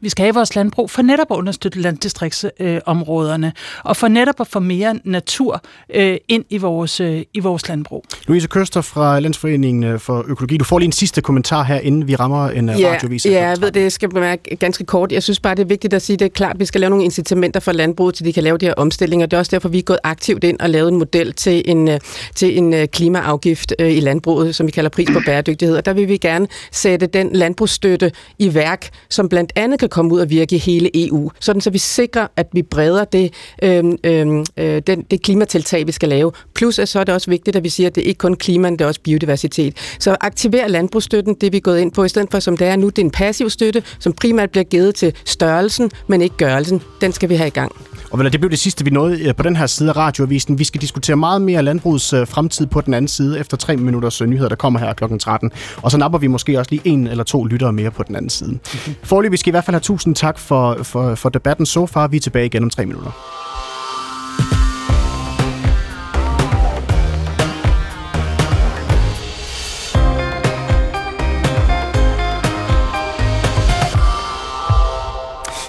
vi 0.00 0.08
skal 0.08 0.22
have 0.22 0.34
vores 0.34 0.54
landbrug 0.54 0.90
for 0.90 1.02
netop 1.02 1.26
at 1.30 1.36
understøtte 1.36 1.80
landdistriktsområderne 1.80 3.46
øh, 3.46 3.52
og 3.84 3.96
for 3.96 4.08
netop 4.08 4.40
at 4.40 4.46
få 4.46 4.60
mere 4.60 5.00
natur 5.04 5.62
øh, 5.94 6.16
ind 6.28 6.44
i 6.50 6.58
vores, 6.58 7.00
øh, 7.00 7.22
i 7.34 7.40
vores 7.40 7.68
landbrug. 7.68 8.04
Louise 8.26 8.48
Køster 8.48 8.80
fra 8.80 9.20
Landsforeningen 9.20 9.84
øh, 9.84 9.98
for 9.98 10.24
Økologi. 10.28 10.56
Du 10.56 10.64
får 10.64 10.78
lige 10.78 10.86
en 10.86 10.92
sidste 10.92 11.20
kommentar 11.20 11.62
her, 11.62 11.78
inden 11.78 12.08
vi 12.08 12.14
rammer 12.14 12.48
en 12.48 12.68
øh, 12.68 12.80
ja, 12.80 12.92
radiovis. 12.92 13.26
Ja, 13.26 13.48
jeg 13.48 13.60
ved 13.60 13.70
det. 13.70 13.82
Jeg 13.82 13.92
skal 13.92 14.08
bemærke 14.08 14.56
ganske 14.56 14.84
kort. 14.84 15.12
Jeg 15.12 15.22
synes 15.22 15.40
bare, 15.40 15.54
det 15.54 15.62
er 15.62 15.66
vigtigt 15.66 15.94
at 15.94 16.02
sige, 16.02 16.16
det 16.16 16.24
er 16.24 16.28
klart, 16.28 16.54
at 16.54 16.60
vi 16.60 16.64
skal 16.64 16.80
lave 16.80 16.90
nogle 16.90 17.04
incitamenter 17.04 17.60
for 17.60 17.72
landbruget, 17.72 18.14
til 18.14 18.24
de 18.24 18.32
kan 18.32 18.42
lave 18.42 18.58
de 18.58 18.66
her 18.66 18.74
omstillinger. 18.74 19.26
Det 19.26 19.36
er 19.36 19.38
også 19.38 19.50
derfor, 19.50 19.68
vi 19.68 19.78
er 19.78 19.82
gået 19.82 19.98
aktivt 20.04 20.44
ind 20.44 20.60
og 20.60 20.70
lavet 20.70 20.92
en 20.92 20.98
model 20.98 21.32
til 21.32 21.62
en, 21.66 21.88
til 22.34 22.58
en 22.58 22.88
klimaafgift 22.88 23.72
i 23.78 24.00
landbruget, 24.00 24.54
som 24.54 24.66
vi 24.66 24.72
kalder 24.72 24.90
pris 24.90 25.08
på 25.12 25.20
bæredygtighed. 25.26 25.76
Og 25.76 25.84
der 25.84 25.92
vil 25.92 26.08
vi 26.08 26.16
gerne 26.16 26.46
sætte 26.72 27.06
den 27.06 27.32
landbrugsstøtte 27.32 28.12
i 28.38 28.54
værk, 28.54 28.88
som 29.10 29.28
blandt 29.28 29.52
andet 29.56 29.80
kan 29.80 29.88
komme 29.90 30.14
ud 30.14 30.20
og 30.20 30.30
virke 30.30 30.56
i 30.56 30.58
hele 30.58 31.06
EU, 31.06 31.30
sådan 31.40 31.60
så 31.60 31.70
vi 31.70 31.78
sikrer, 31.78 32.26
at 32.36 32.46
vi 32.52 32.62
breder 32.62 33.04
det, 33.04 33.32
øh, 33.62 33.84
øh, 34.04 34.82
den, 34.86 35.02
det 35.10 35.22
klimatiltag, 35.22 35.86
vi 35.86 35.92
skal 35.92 36.08
lave. 36.08 36.32
Plus 36.54 36.78
at 36.78 36.88
så 36.88 37.00
er 37.00 37.04
det 37.04 37.14
også 37.14 37.30
vigtigt, 37.30 37.56
at 37.56 37.64
vi 37.64 37.68
siger, 37.68 37.86
at 37.86 37.94
det 37.94 38.04
er 38.04 38.08
ikke 38.08 38.18
kun 38.18 38.34
klima, 38.34 38.70
det 38.70 38.80
er 38.80 38.86
også 38.86 39.00
biodiversitet. 39.00 39.76
Så 39.98 40.16
aktiver 40.20 40.68
landbrugsstøtten, 40.68 41.34
det 41.34 41.46
er 41.46 41.50
vi 41.50 41.60
gået 41.60 41.80
ind 41.80 41.92
på, 41.92 42.04
i 42.04 42.08
stedet 42.08 42.28
for 42.30 42.40
som 42.40 42.56
det 42.56 42.66
er 42.66 42.76
nu, 42.76 42.88
det 42.88 42.98
er 42.98 43.04
en 43.04 43.10
passiv 43.10 43.50
støtte, 43.50 43.82
som 43.98 44.12
primært 44.12 44.50
bliver 44.50 44.64
givet 44.64 44.94
til 44.94 45.12
størrelsen, 45.24 45.90
men 46.06 46.22
ikke 46.22 46.36
gørelsen. 46.36 46.82
Den 47.00 47.12
skal 47.12 47.28
vi 47.28 47.34
have 47.34 47.46
i 47.46 47.50
gang. 47.50 47.72
Og 48.10 48.18
vel, 48.18 48.32
det 48.32 48.40
blev 48.40 48.50
det 48.50 48.58
sidste, 48.58 48.84
vi 48.84 48.90
nåede 48.90 49.28
øh, 49.28 49.34
på 49.34 49.42
den 49.42 49.56
her 49.56 49.66
side 49.66 49.88
af 49.88 49.96
radioavisen. 49.96 50.58
Vi 50.58 50.64
skal 50.64 50.80
diskutere 50.80 51.16
meget 51.16 51.42
mere 51.42 51.62
landbrugets 51.62 52.12
øh, 52.12 52.26
fremtid 52.26 52.66
på 52.66 52.80
den 52.80 52.94
anden 52.94 53.08
side 53.08 53.40
efter 53.40 53.56
tre 53.56 53.76
minutters 53.76 54.20
øh, 54.20 54.28
nyheder, 54.28 54.48
der 54.48 54.56
kommer 54.56 54.80
her 54.80 54.92
kl. 54.92 55.04
13. 55.18 55.50
Og 55.76 55.90
så 55.90 55.98
napper 55.98 56.18
vi 56.18 56.26
måske 56.26 56.58
også 56.58 56.70
lige 56.70 56.82
en 56.84 57.06
eller 57.06 57.24
to 57.24 57.44
lyttere 57.44 57.72
mere 57.72 57.90
på 57.90 58.02
den 58.02 58.16
anden 58.16 58.30
side. 58.30 58.58
Forløb, 59.02 59.32
vi 59.32 59.36
skal 59.36 59.50
i 59.50 59.52
hvert 59.52 59.64
fald 59.64 59.74
have 59.74 59.79
tusind 59.80 60.14
tak 60.14 60.38
for, 60.38 60.82
for, 60.82 61.14
for 61.14 61.28
debatten 61.28 61.66
så 61.66 61.86
far. 61.86 62.08
Vi 62.08 62.16
er 62.16 62.20
tilbage 62.20 62.46
igen 62.46 62.62
om 62.62 62.70
tre 62.70 62.86
minutter. 62.86 63.10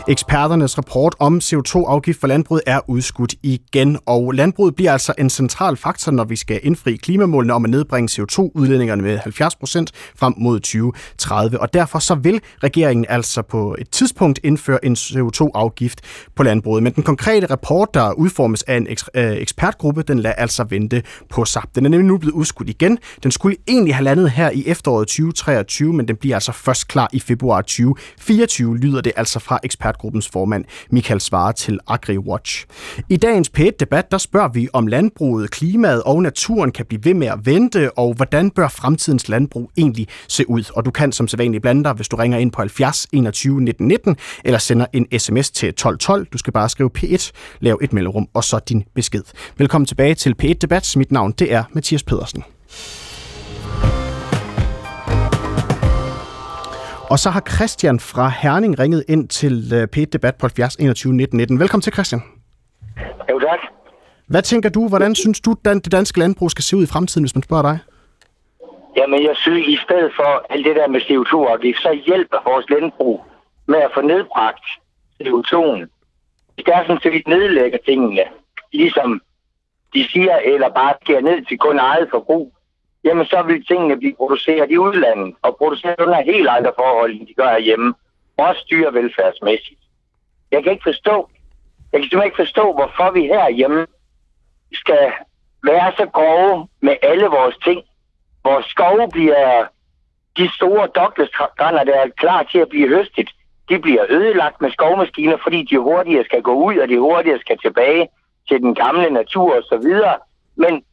Eksperternes 0.07 0.77
rapport 0.77 1.15
om 1.19 1.37
CO2-afgift 1.37 2.19
for 2.19 2.27
landbruget 2.27 2.63
er 2.65 2.79
udskudt 2.89 3.35
igen, 3.43 3.99
og 4.05 4.31
landbruget 4.31 4.75
bliver 4.75 4.91
altså 4.91 5.13
en 5.17 5.29
central 5.29 5.77
faktor, 5.77 6.11
når 6.11 6.23
vi 6.23 6.35
skal 6.35 6.59
indfri 6.63 6.95
klimamålene 6.95 7.53
om 7.53 7.65
at 7.65 7.71
nedbringe 7.71 8.21
CO2-udledningerne 8.21 9.01
med 9.01 9.17
70 9.17 9.55
procent 9.55 9.91
frem 10.15 10.33
mod 10.37 10.59
2030. 10.59 11.59
Og 11.59 11.73
derfor 11.73 11.99
så 11.99 12.15
vil 12.15 12.41
regeringen 12.63 13.05
altså 13.09 13.41
på 13.41 13.75
et 13.79 13.89
tidspunkt 13.89 14.39
indføre 14.43 14.85
en 14.85 14.93
CO2-afgift 14.93 16.01
på 16.35 16.43
landbruget. 16.43 16.83
Men 16.83 16.93
den 16.93 17.03
konkrete 17.03 17.47
rapport, 17.47 17.93
der 17.93 18.11
udformes 18.13 18.63
af 18.63 18.77
en 18.77 18.87
øh, 19.15 19.31
ekspertgruppe, 19.31 20.03
den 20.03 20.19
lader 20.19 20.35
altså 20.35 20.63
vente 20.63 21.03
på 21.29 21.45
sig. 21.45 21.61
Den 21.75 21.85
er 21.85 21.89
nemlig 21.89 22.07
nu 22.07 22.17
blevet 22.17 22.33
udskudt 22.33 22.69
igen. 22.69 22.97
Den 23.23 23.31
skulle 23.31 23.57
egentlig 23.67 23.95
have 23.95 24.03
landet 24.03 24.31
her 24.31 24.49
i 24.49 24.63
efteråret 24.67 25.07
2023, 25.07 25.93
men 25.93 26.07
den 26.07 26.15
bliver 26.15 26.35
altså 26.35 26.51
først 26.51 26.87
klar 26.87 27.09
i 27.13 27.19
februar 27.19 27.61
2024, 27.61 28.77
lyder 28.77 29.01
det 29.01 29.11
altså 29.15 29.39
fra 29.39 29.59
ekspert 29.63 29.90
ekspertgruppens 29.91 30.29
formand 30.29 30.65
Michael 30.91 31.21
Svare 31.21 31.53
til 31.53 31.79
AgriWatch. 31.87 32.65
I 33.09 33.17
dagens 33.17 33.51
P1-debat, 33.57 34.11
der 34.11 34.17
spørger 34.17 34.49
vi 34.49 34.67
om 34.73 34.87
landbruget, 34.87 35.51
klimaet 35.51 36.03
og 36.03 36.21
naturen 36.21 36.71
kan 36.71 36.85
blive 36.85 37.05
ved 37.05 37.13
med 37.13 37.27
at 37.27 37.45
vente, 37.45 37.97
og 37.97 38.13
hvordan 38.13 38.51
bør 38.51 38.67
fremtidens 38.67 39.29
landbrug 39.29 39.71
egentlig 39.77 40.07
se 40.27 40.49
ud? 40.49 40.71
Og 40.75 40.85
du 40.85 40.91
kan 40.91 41.11
som 41.11 41.27
sædvanligt 41.27 41.61
blande 41.61 41.83
dig, 41.83 41.93
hvis 41.93 42.07
du 42.07 42.15
ringer 42.15 42.37
ind 42.37 42.51
på 42.51 42.61
70 42.61 43.07
21 43.11 43.61
19 43.61 43.87
19, 43.87 44.17
eller 44.43 44.59
sender 44.59 44.85
en 44.93 45.19
sms 45.19 45.51
til 45.51 45.69
1212. 45.69 46.27
Du 46.33 46.37
skal 46.37 46.53
bare 46.53 46.69
skrive 46.69 46.89
P1, 46.97 47.31
lav 47.59 47.79
et 47.81 47.93
mellemrum, 47.93 48.27
og 48.33 48.43
så 48.43 48.59
din 48.59 48.83
besked. 48.95 49.23
Velkommen 49.57 49.85
tilbage 49.85 50.15
til 50.15 50.35
P1-debat. 50.43 50.93
Mit 50.97 51.11
navn 51.11 51.31
det 51.31 51.53
er 51.53 51.63
Mathias 51.73 52.03
Pedersen. 52.03 52.43
Og 57.11 57.19
så 57.19 57.29
har 57.29 57.43
Christian 57.55 57.99
fra 57.99 58.31
Herning 58.41 58.79
ringet 58.79 59.03
ind 59.09 59.27
til 59.27 59.55
øh, 59.73 59.87
p 59.87 60.13
Debat 60.13 60.35
på 60.35 60.45
70 60.45 60.75
21 60.75 61.13
19 61.13 61.37
19. 61.37 61.59
Velkommen 61.59 61.81
til, 61.81 61.93
Christian. 61.93 62.21
Jo, 63.29 63.39
tak. 63.39 63.59
Hvad 64.27 64.41
tænker 64.41 64.69
du, 64.69 64.87
hvordan 64.87 65.15
synes 65.15 65.41
du, 65.41 65.55
det 65.65 65.91
danske 65.91 66.19
landbrug 66.19 66.51
skal 66.51 66.63
se 66.63 66.77
ud 66.77 66.83
i 66.83 66.91
fremtiden, 66.93 67.23
hvis 67.23 67.35
man 67.35 67.43
spørger 67.43 67.63
dig? 67.71 67.79
Jamen, 68.97 69.23
jeg 69.23 69.35
synes, 69.35 69.67
i 69.67 69.77
stedet 69.83 70.11
for 70.15 70.45
alt 70.49 70.65
det 70.65 70.75
der 70.75 70.87
med 70.87 71.01
CO2-afgift, 71.01 71.81
så 71.81 72.01
hjælper 72.05 72.37
vores 72.49 72.69
landbrug 72.69 73.25
med 73.67 73.79
at 73.79 73.91
få 73.93 74.01
nedbragt 74.01 74.65
CO2'en. 75.23 75.81
Det 76.57 76.67
er 76.67 76.83
sådan 76.87 77.01
set 77.03 77.27
nedlægger 77.27 77.79
tingene, 77.85 78.23
ligesom 78.71 79.21
de 79.93 80.07
siger, 80.07 80.35
eller 80.35 80.69
bare 80.69 80.93
skærer 81.01 81.21
ned 81.21 81.45
til 81.45 81.57
kun 81.57 81.79
eget 81.79 82.07
forbrug 82.11 82.53
jamen 83.03 83.25
så 83.25 83.41
vil 83.41 83.65
tingene 83.65 83.97
blive 83.97 84.15
produceret 84.15 84.71
i 84.71 84.77
udlandet, 84.77 85.35
og 85.41 85.57
produceret 85.57 85.99
under 85.99 86.21
helt 86.21 86.47
andre 86.47 86.73
forhold, 86.75 87.11
end 87.11 87.27
de 87.27 87.33
gør 87.33 87.49
herhjemme. 87.49 87.93
Også 88.37 88.65
dyrevelfærdsmæssigt. 88.71 89.79
Jeg 90.51 90.63
kan 90.63 90.71
ikke 90.71 90.83
forstå, 90.83 91.29
jeg 91.91 91.99
kan 91.99 92.09
simpelthen 92.09 92.27
ikke 92.27 92.43
forstå, 92.45 92.73
hvorfor 92.73 93.11
vi 93.11 93.21
herhjemme 93.21 93.87
skal 94.73 95.11
være 95.63 95.91
så 95.97 96.05
grove 96.13 96.67
med 96.81 96.95
alle 97.01 97.25
vores 97.25 97.57
ting. 97.57 97.83
Vores 98.43 98.65
skove 98.65 99.09
bliver 99.11 99.65
de 100.37 100.49
store 100.55 100.87
douglas 100.95 101.29
der 101.59 101.95
er 102.03 102.09
klar 102.17 102.43
til 102.43 102.59
at 102.59 102.69
blive 102.69 102.87
høstet, 102.87 103.29
de 103.69 103.79
bliver 103.79 104.05
ødelagt 104.09 104.61
med 104.61 104.71
skovmaskiner, 104.71 105.37
fordi 105.43 105.63
de 105.69 105.77
hurtigere 105.77 106.25
skal 106.25 106.41
gå 106.41 106.53
ud, 106.53 106.77
og 106.77 106.87
de 106.87 106.99
hurtigere 106.99 107.39
skal 107.39 107.57
tilbage 107.57 108.09
til 108.47 108.59
den 108.59 108.75
gamle 108.75 109.09
natur 109.09 109.57
osv. 109.59 109.87
Men 110.55 110.83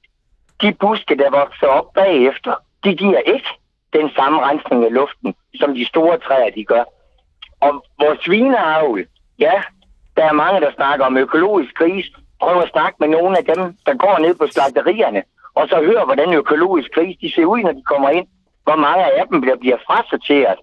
de 0.62 0.74
buske, 0.80 1.14
der 1.16 1.30
vokser 1.30 1.66
op 1.66 1.92
bagefter, 1.94 2.54
de 2.84 2.94
giver 2.94 3.18
ikke 3.18 3.50
den 3.92 4.10
samme 4.16 4.38
rensning 4.46 4.84
af 4.84 4.92
luften, 4.92 5.34
som 5.60 5.74
de 5.74 5.86
store 5.86 6.18
træer, 6.18 6.50
de 6.50 6.64
gør. 6.64 6.84
Og 7.60 7.84
vores 8.00 8.18
svineavl, 8.24 9.06
ja, 9.38 9.62
der 10.16 10.24
er 10.24 10.32
mange, 10.32 10.60
der 10.60 10.72
snakker 10.72 11.06
om 11.06 11.16
økologisk 11.16 11.74
gris. 11.74 12.06
Prøv 12.40 12.62
at 12.62 12.70
snakke 12.70 12.96
med 13.00 13.08
nogle 13.08 13.38
af 13.38 13.44
dem, 13.44 13.76
der 13.86 13.94
går 13.94 14.18
ned 14.18 14.34
på 14.34 14.46
slagterierne, 14.46 15.22
og 15.54 15.68
så 15.68 15.76
hør, 15.76 16.04
hvordan 16.04 16.32
økologisk 16.32 16.90
gris 16.94 17.16
de 17.20 17.32
ser 17.34 17.44
ud, 17.44 17.60
når 17.60 17.72
de 17.72 17.82
kommer 17.82 18.10
ind. 18.10 18.26
Hvor 18.64 18.76
mange 18.76 19.04
af 19.04 19.26
dem 19.30 19.40
bliver, 19.40 19.56
bliver 19.56 19.76
frasorteret 19.86 20.58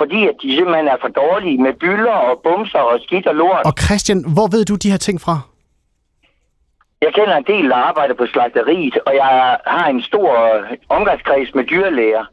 fordi 0.00 0.20
at 0.30 0.36
de 0.42 0.48
simpelthen 0.56 0.88
er 0.88 0.98
for 1.00 1.08
dårlige 1.22 1.58
med 1.66 1.72
byller 1.82 2.16
og 2.28 2.34
bumser 2.44 2.78
og 2.78 3.00
skidt 3.04 3.26
og 3.26 3.34
lort. 3.34 3.64
Og 3.70 3.74
Christian, 3.84 4.20
hvor 4.34 4.46
ved 4.54 4.64
du 4.64 4.74
de 4.74 4.90
her 4.90 5.00
ting 5.06 5.20
fra? 5.20 5.36
Jeg 7.08 7.14
kender 7.14 7.36
en 7.36 7.44
del, 7.54 7.70
der 7.70 7.76
arbejder 7.76 8.14
på 8.14 8.26
slagteriet, 8.26 8.98
og 9.06 9.14
jeg 9.14 9.58
har 9.66 9.88
en 9.88 10.02
stor 10.02 10.30
omgangskreds 10.88 11.54
med 11.54 11.64
dyrlæger. 11.64 12.24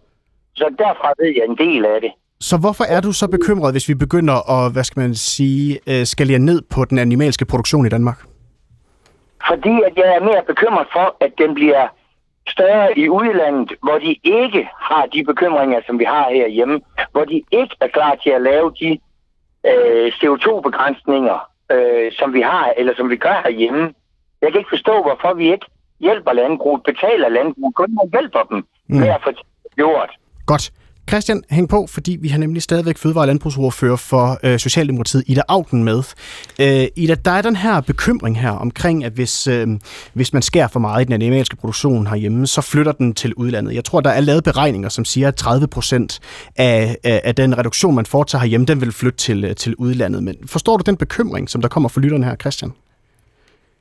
Så 0.55 0.65
derfra 0.79 1.13
ved 1.19 1.33
jeg 1.37 1.45
en 1.45 1.57
del 1.57 1.85
af 1.85 2.01
det. 2.01 2.11
Så 2.39 2.57
hvorfor 2.57 2.83
er 2.83 3.01
du 3.01 3.11
så 3.11 3.27
bekymret, 3.27 3.73
hvis 3.73 3.89
vi 3.89 3.93
begynder 3.93 4.37
at, 4.55 4.73
hvad 4.73 4.83
skal 4.83 4.99
man 4.99 5.15
sige, 5.15 5.79
øh, 5.89 6.05
skalere 6.05 6.39
ned 6.39 6.61
på 6.73 6.85
den 6.85 6.97
animalske 6.99 7.45
produktion 7.45 7.85
i 7.85 7.89
Danmark? 7.89 8.19
Fordi 9.47 9.73
at 9.87 9.93
jeg 9.95 10.15
er 10.15 10.19
mere 10.29 10.43
bekymret 10.47 10.87
for, 10.93 11.15
at 11.25 11.31
den 11.37 11.53
bliver 11.53 11.87
større 12.47 12.99
i 12.99 13.09
udlandet, 13.09 13.73
hvor 13.83 13.97
de 13.97 14.15
ikke 14.23 14.69
har 14.89 15.05
de 15.13 15.23
bekymringer, 15.23 15.79
som 15.87 15.99
vi 15.99 16.03
har 16.03 16.29
herhjemme. 16.29 16.81
Hvor 17.11 17.25
de 17.25 17.41
ikke 17.51 17.75
er 17.81 17.87
klar 17.87 18.15
til 18.23 18.29
at 18.29 18.41
lave 18.41 18.71
de 18.79 18.99
øh, 19.69 20.07
CO2-begrænsninger, 20.07 21.39
øh, 21.71 22.11
som 22.11 22.33
vi 22.33 22.41
har, 22.41 22.73
eller 22.77 22.93
som 22.97 23.09
vi 23.09 23.15
gør 23.15 23.41
herhjemme. 23.45 23.93
Jeg 24.45 24.51
kan 24.51 24.59
ikke 24.61 24.75
forstå, 24.75 24.93
hvorfor 25.05 25.31
vi 25.41 25.45
ikke 25.55 25.67
hjælper 25.99 26.33
landbruget, 26.41 26.81
betaler 26.89 27.29
landbruget, 27.29 27.75
kun 27.75 27.89
man 27.99 28.07
hjælper 28.15 28.43
dem 28.51 28.57
mm. 28.89 28.99
med 29.01 29.09
at 29.17 29.21
få 29.25 29.31
gjort. 29.79 30.11
Godt. 30.45 30.65
Christian, 31.09 31.43
hæng 31.49 31.69
på, 31.69 31.87
fordi 31.87 32.17
vi 32.21 32.27
har 32.27 32.39
nemlig 32.39 32.61
stadigvæk 32.61 32.97
fødevare- 32.97 33.23
og 33.23 33.27
landbrugsordfører 33.27 33.95
for 33.95 34.37
øh, 34.43 34.59
Socialdemokratiet, 34.59 35.23
Ida 35.27 35.41
Augen, 35.47 35.83
med. 35.83 36.03
Øh, 36.59 36.87
Ida, 36.95 37.15
der 37.15 37.31
er 37.31 37.41
den 37.41 37.55
her 37.55 37.81
bekymring 37.81 38.39
her 38.39 38.51
omkring, 38.51 39.03
at 39.03 39.11
hvis, 39.11 39.47
øh, 39.47 39.67
hvis 40.13 40.33
man 40.33 40.41
skærer 40.41 40.67
for 40.67 40.79
meget 40.79 41.01
i 41.01 41.05
den 41.05 41.13
animalske 41.13 41.55
produktion 41.55 42.07
herhjemme, 42.07 42.47
så 42.47 42.61
flytter 42.61 42.91
den 42.91 43.13
til 43.13 43.33
udlandet. 43.33 43.75
Jeg 43.75 43.85
tror, 43.85 44.01
der 44.01 44.09
er 44.09 44.21
lavet 44.21 44.43
beregninger, 44.43 44.89
som 44.89 45.05
siger, 45.05 45.27
at 45.27 45.35
30 45.35 45.67
procent 45.67 46.19
af, 46.55 46.95
af, 47.03 47.21
af 47.23 47.35
den 47.35 47.57
reduktion, 47.57 47.95
man 47.95 48.05
foretager 48.05 48.41
herhjemme, 48.41 48.65
den 48.65 48.81
vil 48.81 48.91
flytte 48.91 49.17
til, 49.17 49.43
øh, 49.43 49.55
til 49.55 49.75
udlandet. 49.75 50.23
Men 50.23 50.35
forstår 50.45 50.77
du 50.77 50.83
den 50.85 50.97
bekymring, 50.97 51.49
som 51.49 51.61
der 51.61 51.69
kommer 51.69 51.89
fra 51.89 52.01
lytterne 52.01 52.25
her, 52.25 52.35
Christian? 52.35 52.71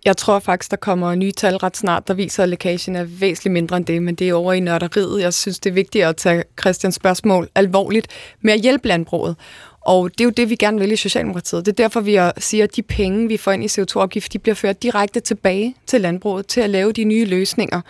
Jeg 0.04 0.16
tror 0.16 0.38
faktisk, 0.38 0.70
der 0.70 0.76
kommer 0.76 1.14
nye 1.14 1.32
tal 1.32 1.56
ret 1.56 1.76
snart, 1.76 2.08
der 2.08 2.14
viser, 2.14 2.42
at 2.42 2.48
lækagen 2.48 2.96
er 2.96 3.04
væsentligt 3.04 3.52
mindre 3.52 3.76
end 3.76 3.86
det, 3.86 4.02
men 4.02 4.14
det 4.14 4.28
er 4.28 4.34
over 4.34 4.52
i 4.52 4.60
nørderiet. 4.60 5.20
Jeg 5.22 5.34
synes, 5.34 5.58
det 5.58 5.70
er 5.70 5.74
vigtigt 5.74 6.04
at 6.04 6.16
tage 6.16 6.44
Christians 6.60 6.94
spørgsmål 6.94 7.48
alvorligt 7.54 8.08
med 8.40 8.52
at 8.52 8.60
hjælpe 8.60 8.88
landbruget. 8.88 9.36
Og 9.80 10.10
det 10.10 10.20
er 10.20 10.24
jo 10.24 10.30
det, 10.30 10.50
vi 10.50 10.56
gerne 10.56 10.78
vil 10.78 10.92
i 10.92 10.96
Socialdemokratiet. 10.96 11.66
Det 11.66 11.72
er 11.72 11.76
derfor, 11.76 12.00
vi 12.00 12.18
siger, 12.38 12.64
at 12.64 12.76
de 12.76 12.82
penge, 12.82 13.28
vi 13.28 13.36
får 13.36 13.52
ind 13.52 13.64
i 13.64 13.66
CO2-afgift, 13.66 14.32
de 14.32 14.38
bliver 14.38 14.54
ført 14.54 14.82
direkte 14.82 15.20
tilbage 15.20 15.74
til 15.86 16.00
landbruget 16.00 16.46
til 16.46 16.60
at 16.60 16.70
lave 16.70 16.92
de 16.92 17.04
nye 17.04 17.24
løsninger. 17.24 17.80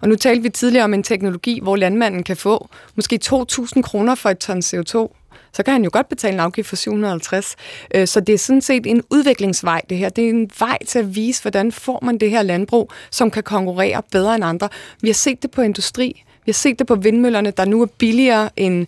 Og 0.00 0.08
nu 0.08 0.16
talte 0.16 0.42
vi 0.42 0.48
tidligere 0.48 0.84
om 0.84 0.94
en 0.94 1.02
teknologi, 1.02 1.60
hvor 1.62 1.76
landmanden 1.76 2.22
kan 2.22 2.36
få 2.36 2.68
måske 2.94 3.20
2.000 3.24 3.82
kroner 3.82 4.14
for 4.14 4.30
et 4.30 4.38
ton 4.38 4.58
CO2 4.58 5.17
så 5.52 5.62
kan 5.62 5.72
han 5.72 5.84
jo 5.84 5.90
godt 5.92 6.08
betale 6.08 6.34
en 6.34 6.40
afgift 6.40 6.68
for 6.68 6.76
750. 6.76 7.56
Øh, 7.94 8.06
så 8.06 8.20
det 8.20 8.32
er 8.32 8.38
sådan 8.38 8.60
set 8.60 8.86
en 8.86 9.02
udviklingsvej, 9.10 9.82
det 9.90 9.98
her. 9.98 10.08
Det 10.08 10.24
er 10.24 10.28
en 10.28 10.50
vej 10.58 10.78
til 10.86 10.98
at 10.98 11.14
vise, 11.14 11.42
hvordan 11.42 11.72
får 11.72 11.98
man 12.02 12.18
det 12.18 12.30
her 12.30 12.42
landbrug, 12.42 12.92
som 13.10 13.30
kan 13.30 13.42
konkurrere 13.42 14.02
bedre 14.12 14.34
end 14.34 14.44
andre. 14.44 14.68
Vi 15.00 15.08
har 15.08 15.14
set 15.14 15.42
det 15.42 15.50
på 15.50 15.62
industri. 15.62 16.24
Vi 16.44 16.50
har 16.50 16.54
set 16.54 16.78
det 16.78 16.86
på 16.86 16.94
vindmøllerne, 16.94 17.50
der 17.50 17.64
nu 17.64 17.82
er 17.82 17.86
billigere 17.86 18.50
end 18.56 18.86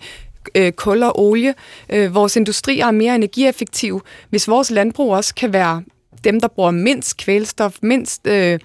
øh, 0.54 0.72
kul 0.72 1.02
og 1.02 1.20
olie. 1.20 1.54
Øh, 1.90 2.14
vores 2.14 2.36
industri 2.36 2.80
er 2.80 2.90
mere 2.90 3.14
energieffektiv. 3.14 4.02
Hvis 4.30 4.48
vores 4.48 4.70
landbrug 4.70 5.14
også 5.14 5.34
kan 5.34 5.52
være 5.52 5.82
dem, 6.24 6.40
der 6.40 6.48
bruger 6.48 6.70
mindst 6.70 7.16
kvælstof, 7.16 7.76
mindst 7.82 8.26
øh, 8.26 8.58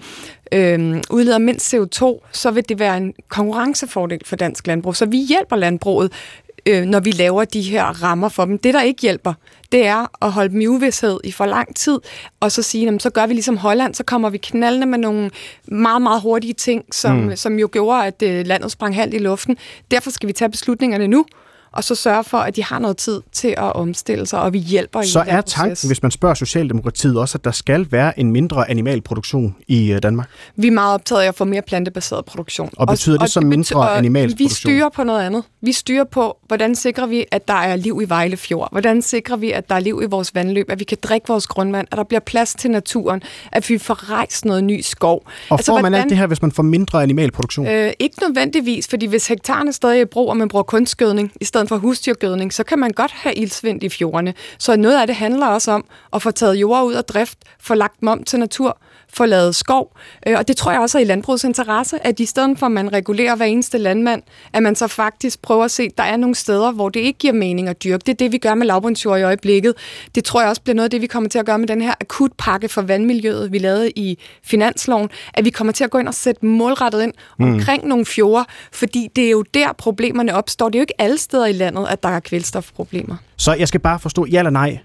øh, 0.52 1.02
udleder 1.10 1.38
mindst 1.38 1.74
CO2, 1.74 2.28
så 2.32 2.50
vil 2.50 2.68
det 2.68 2.78
være 2.78 2.96
en 2.96 3.14
konkurrencefordel 3.28 4.20
for 4.24 4.36
dansk 4.36 4.66
landbrug. 4.66 4.96
Så 4.96 5.06
vi 5.06 5.18
hjælper 5.18 5.56
landbruget 5.56 6.12
øh, 6.66 6.84
når 6.84 7.00
vi 7.00 7.10
laver 7.10 7.44
de 7.44 7.62
her 7.62 7.84
rammer 7.84 8.28
for 8.28 8.44
dem. 8.44 8.58
Det, 8.58 8.74
der 8.74 8.82
ikke 8.82 9.02
hjælper, 9.02 9.34
det 9.72 9.86
er 9.86 10.24
at 10.24 10.32
holde 10.32 10.52
dem 10.52 10.60
i 10.60 10.66
uvidshed 10.66 11.18
i 11.24 11.32
for 11.32 11.46
lang 11.46 11.76
tid, 11.76 11.98
og 12.40 12.52
så 12.52 12.62
sige, 12.62 12.84
jamen, 12.84 13.00
så 13.00 13.10
gør 13.10 13.26
vi 13.26 13.32
ligesom 13.32 13.56
Holland, 13.56 13.94
så 13.94 14.04
kommer 14.04 14.30
vi 14.30 14.38
knaldende 14.38 14.86
med 14.86 14.98
nogle 14.98 15.30
meget, 15.68 16.02
meget 16.02 16.20
hurtige 16.20 16.54
ting, 16.54 16.84
som, 16.92 17.16
mm. 17.16 17.36
som 17.36 17.58
jo 17.58 17.68
gjorde, 17.72 18.06
at 18.06 18.22
øh, 18.22 18.46
landet 18.46 18.70
sprang 18.70 18.94
halvt 18.94 19.14
i 19.14 19.18
luften. 19.18 19.56
Derfor 19.90 20.10
skal 20.10 20.26
vi 20.26 20.32
tage 20.32 20.50
beslutningerne 20.50 21.08
nu, 21.08 21.26
og 21.72 21.84
så 21.84 21.94
sørge 21.94 22.24
for, 22.24 22.38
at 22.38 22.56
de 22.56 22.64
har 22.64 22.78
noget 22.78 22.96
tid 22.96 23.20
til 23.46 23.54
at 23.58 23.72
omstille 23.76 24.26
sig, 24.26 24.40
og 24.40 24.52
vi 24.52 24.58
hjælper 24.58 25.02
så 25.02 25.06
i 25.06 25.10
Så 25.10 25.24
er 25.26 25.40
tanken, 25.40 25.86
hvis 25.86 26.02
man 26.02 26.10
spørger 26.10 26.34
Socialdemokratiet 26.34 27.18
også, 27.18 27.38
at 27.38 27.44
der 27.44 27.50
skal 27.50 27.86
være 27.90 28.20
en 28.20 28.32
mindre 28.32 28.70
animalproduktion 28.70 29.56
i 29.68 29.92
øh, 29.92 30.02
Danmark? 30.02 30.28
Vi 30.56 30.66
er 30.66 30.70
meget 30.70 30.94
optaget 30.94 31.22
af 31.22 31.28
at 31.28 31.34
få 31.34 31.44
mere 31.44 31.62
plantebaseret 31.62 32.24
produktion. 32.24 32.70
Og 32.76 32.86
betyder 32.86 33.16
og, 33.16 33.22
det 33.22 33.30
så 33.30 33.40
mindre 33.40 33.96
animalsk 33.96 34.38
Vi 34.38 34.48
styrer 34.48 34.88
på 34.88 35.04
noget 35.04 35.22
andet. 35.22 35.44
Vi 35.60 35.72
styrer 35.72 36.04
på, 36.04 36.38
hvordan 36.46 36.74
sikrer 36.74 37.06
vi, 37.06 37.24
at 37.30 37.48
der 37.48 37.54
er 37.54 37.76
liv 37.76 38.00
i 38.02 38.08
Vejle 38.08 38.36
Fjord? 38.36 38.68
Hvordan 38.72 39.02
sikrer 39.02 39.36
vi, 39.36 39.52
at 39.52 39.68
der 39.68 39.74
er 39.74 39.80
liv 39.80 40.00
i 40.02 40.06
vores 40.06 40.34
vandløb? 40.34 40.70
At 40.70 40.78
vi 40.78 40.84
kan 40.84 40.98
drikke 41.02 41.28
vores 41.28 41.46
grundvand? 41.46 41.86
At 41.90 41.98
der 41.98 42.04
bliver 42.04 42.20
plads 42.20 42.54
til 42.54 42.70
naturen? 42.70 43.22
At 43.52 43.68
vi 43.68 43.78
får 43.78 44.10
rejst 44.10 44.44
noget 44.44 44.64
ny 44.64 44.80
skov? 44.80 45.22
Og 45.24 45.58
altså, 45.58 45.72
får 45.72 45.74
man 45.74 45.82
hvordan, 45.82 46.00
alt 46.00 46.10
det 46.10 46.18
her, 46.18 46.26
hvis 46.26 46.42
man 46.42 46.52
får 46.52 46.62
mindre 46.62 47.02
animalproduktion? 47.02 47.66
Øh, 47.66 47.92
ikke 47.98 48.16
nødvendigvis, 48.22 48.88
fordi 48.88 49.06
hvis 49.06 49.28
hektarerne 49.28 49.72
stadig 49.72 49.98
er 49.98 50.02
i 50.02 50.04
brug, 50.04 50.30
og 50.30 50.36
man 50.36 50.48
bruger 50.48 50.62
kunstgødning 50.62 51.32
i 51.40 51.44
stedet 51.44 51.68
for 51.68 51.76
husdyrgødning, 51.76 52.52
så 52.52 52.64
kan 52.64 52.78
man 52.78 52.90
godt 52.90 53.12
have 53.12 53.34
ildsvind 53.36 53.82
i 53.82 53.88
fjordene. 53.88 54.34
Så 54.58 54.76
noget 54.76 55.00
af 55.00 55.06
det 55.06 55.16
handler 55.16 55.46
også 55.46 55.70
om 55.70 55.84
at 56.12 56.22
få 56.22 56.30
taget 56.30 56.54
jord 56.54 56.84
ud 56.84 56.94
af 56.94 57.04
drift, 57.04 57.38
få 57.60 57.74
lagt 57.74 58.00
dem 58.00 58.08
om 58.08 58.24
til 58.24 58.38
natur, 58.38 58.78
få 59.16 59.26
lavet 59.26 59.54
skov. 59.54 59.96
Øh, 60.26 60.34
og 60.38 60.48
det 60.48 60.56
tror 60.56 60.72
jeg 60.72 60.80
også 60.80 60.98
er 60.98 61.02
i 61.02 61.04
landbrugets 61.04 61.44
interesse, 61.44 62.06
at 62.06 62.20
i 62.20 62.24
stedet 62.24 62.58
for, 62.58 62.66
at 62.66 62.72
man 62.72 62.92
regulerer 62.92 63.36
hver 63.36 63.46
eneste 63.46 63.78
landmand, 63.78 64.22
at 64.52 64.62
man 64.62 64.76
så 64.76 64.86
faktisk 64.86 65.42
prøver 65.42 65.64
at 65.64 65.70
se, 65.70 65.82
at 65.82 65.98
der 65.98 66.04
er 66.04 66.16
nogle 66.16 66.34
steder, 66.34 66.72
hvor 66.72 66.88
det 66.88 67.00
ikke 67.00 67.18
giver 67.18 67.32
mening 67.32 67.68
at 67.68 67.84
dyrke. 67.84 68.02
Det 68.06 68.12
er 68.12 68.16
det, 68.16 68.32
vi 68.32 68.38
gør 68.38 68.54
med 68.54 68.66
lavbundsjord 68.66 69.18
i 69.18 69.22
øjeblikket. 69.22 69.74
Det 70.14 70.24
tror 70.24 70.40
jeg 70.40 70.50
også 70.50 70.62
bliver 70.62 70.74
noget 70.74 70.84
af 70.84 70.90
det, 70.90 71.00
vi 71.00 71.06
kommer 71.06 71.28
til 71.28 71.38
at 71.38 71.46
gøre 71.46 71.58
med 71.58 71.68
den 71.68 71.82
her 71.82 71.94
akutpakke 72.00 72.68
for 72.68 72.82
vandmiljøet, 72.82 73.52
vi 73.52 73.58
lavede 73.58 73.90
i 73.90 74.18
finansloven, 74.42 75.08
at 75.34 75.44
vi 75.44 75.50
kommer 75.50 75.72
til 75.72 75.84
at 75.84 75.90
gå 75.90 75.98
ind 75.98 76.08
og 76.08 76.14
sætte 76.14 76.46
målrettet 76.46 77.02
ind 77.02 77.12
mm. 77.38 77.52
omkring 77.52 77.86
nogle 77.86 78.06
fjorde, 78.06 78.44
fordi 78.72 79.08
det 79.16 79.26
er 79.26 79.30
jo 79.30 79.42
der, 79.54 79.72
problemerne 79.72 80.34
opstår. 80.34 80.68
Det 80.68 80.74
er 80.74 80.80
jo 80.80 80.82
ikke 80.82 81.00
alle 81.00 81.18
steder 81.18 81.46
i 81.46 81.52
landet, 81.52 81.86
at 81.90 82.02
der 82.02 82.08
er 82.08 82.20
kvælstofproblemer. 82.20 83.16
Så 83.36 83.54
jeg 83.54 83.68
skal 83.68 83.80
bare 83.80 83.98
forstå, 83.98 84.26
ja 84.26 84.38
eller 84.38 84.50
nej, 84.50 84.78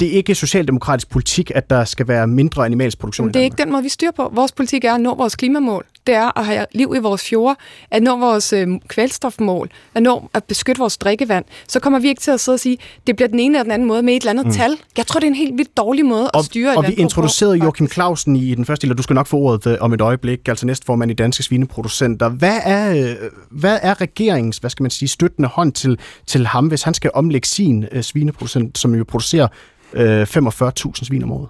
det 0.00 0.08
er 0.08 0.12
ikke 0.12 0.34
socialdemokratisk 0.34 1.10
politik, 1.10 1.52
at 1.54 1.70
der 1.70 1.84
skal 1.84 2.08
være 2.08 2.26
mindre 2.26 2.64
animalsk 2.64 2.98
produktion 2.98 3.26
Men 3.26 3.34
det 3.34 3.40
er 3.40 3.44
ikke 3.44 3.62
den 3.62 3.72
måde, 3.72 3.82
vi 3.82 3.88
styrer 3.88 4.12
på. 4.12 4.30
Vores 4.34 4.52
politik 4.52 4.84
er 4.84 4.94
at 4.94 5.00
nå 5.00 5.14
vores 5.14 5.36
klimamål. 5.36 5.84
Det 6.06 6.14
er 6.14 6.38
at 6.38 6.46
have 6.46 6.66
liv 6.72 6.94
i 6.96 6.98
vores 6.98 7.22
fjorde, 7.22 7.56
at 7.90 8.02
nå 8.02 8.16
vores 8.16 8.52
øh, 8.52 8.68
kvælstofmål, 8.88 9.70
at 9.94 10.02
nå 10.02 10.30
at 10.34 10.44
beskytte 10.44 10.78
vores 10.78 10.96
drikkevand. 10.96 11.44
Så 11.68 11.80
kommer 11.80 11.98
vi 11.98 12.08
ikke 12.08 12.20
til 12.20 12.30
at 12.30 12.40
sidde 12.40 12.56
og 12.56 12.60
sige, 12.60 12.78
det 13.06 13.16
bliver 13.16 13.28
den 13.28 13.38
ene 13.38 13.54
eller 13.54 13.62
den 13.62 13.72
anden 13.72 13.88
måde 13.88 14.02
med 14.02 14.14
et 14.14 14.22
eller 14.22 14.30
andet 14.30 14.46
mm. 14.46 14.52
tal. 14.52 14.76
Jeg 14.96 15.06
tror, 15.06 15.20
det 15.20 15.26
er 15.26 15.30
en 15.30 15.36
helt 15.36 15.58
vildt 15.58 15.76
dårlig 15.76 16.06
måde 16.06 16.30
og, 16.30 16.38
at 16.38 16.44
styre 16.44 16.76
Og 16.76 16.84
vi 16.88 16.92
introducerede 16.92 17.58
på, 17.58 17.64
Joachim 17.64 17.88
Clausen 17.90 18.36
i 18.36 18.54
den 18.54 18.64
første 18.64 18.82
del, 18.86 18.92
og 18.92 18.98
du 18.98 19.02
skal 19.02 19.14
nok 19.14 19.26
få 19.26 19.36
ordet 19.36 19.72
øh, 19.72 19.78
om 19.80 19.92
et 19.92 20.00
øjeblik, 20.00 20.48
altså 20.48 20.66
næstformand 20.66 21.10
i 21.10 21.14
Danske 21.14 21.42
Svineproducenter. 21.42 22.28
Hvad 22.28 22.58
er, 22.64 23.10
øh, 23.10 23.30
hvad 23.50 23.78
er 23.82 24.00
regeringens, 24.00 24.58
hvad 24.58 24.70
skal 24.70 24.82
man 24.82 24.90
sige, 24.90 25.08
støttende 25.08 25.48
hånd 25.48 25.72
til, 25.72 25.98
til 26.26 26.46
ham, 26.46 26.66
hvis 26.66 26.82
han 26.82 26.94
skal 26.94 27.10
omlægge 27.14 27.48
sin 27.48 27.84
uh, 27.96 28.00
svineproducent, 28.00 28.78
som 28.78 28.94
jo 28.94 29.04
producerer 29.04 29.48
øh, 29.92 30.22
45.000 30.22 31.04
svin 31.04 31.22
om 31.22 31.32
året. 31.32 31.48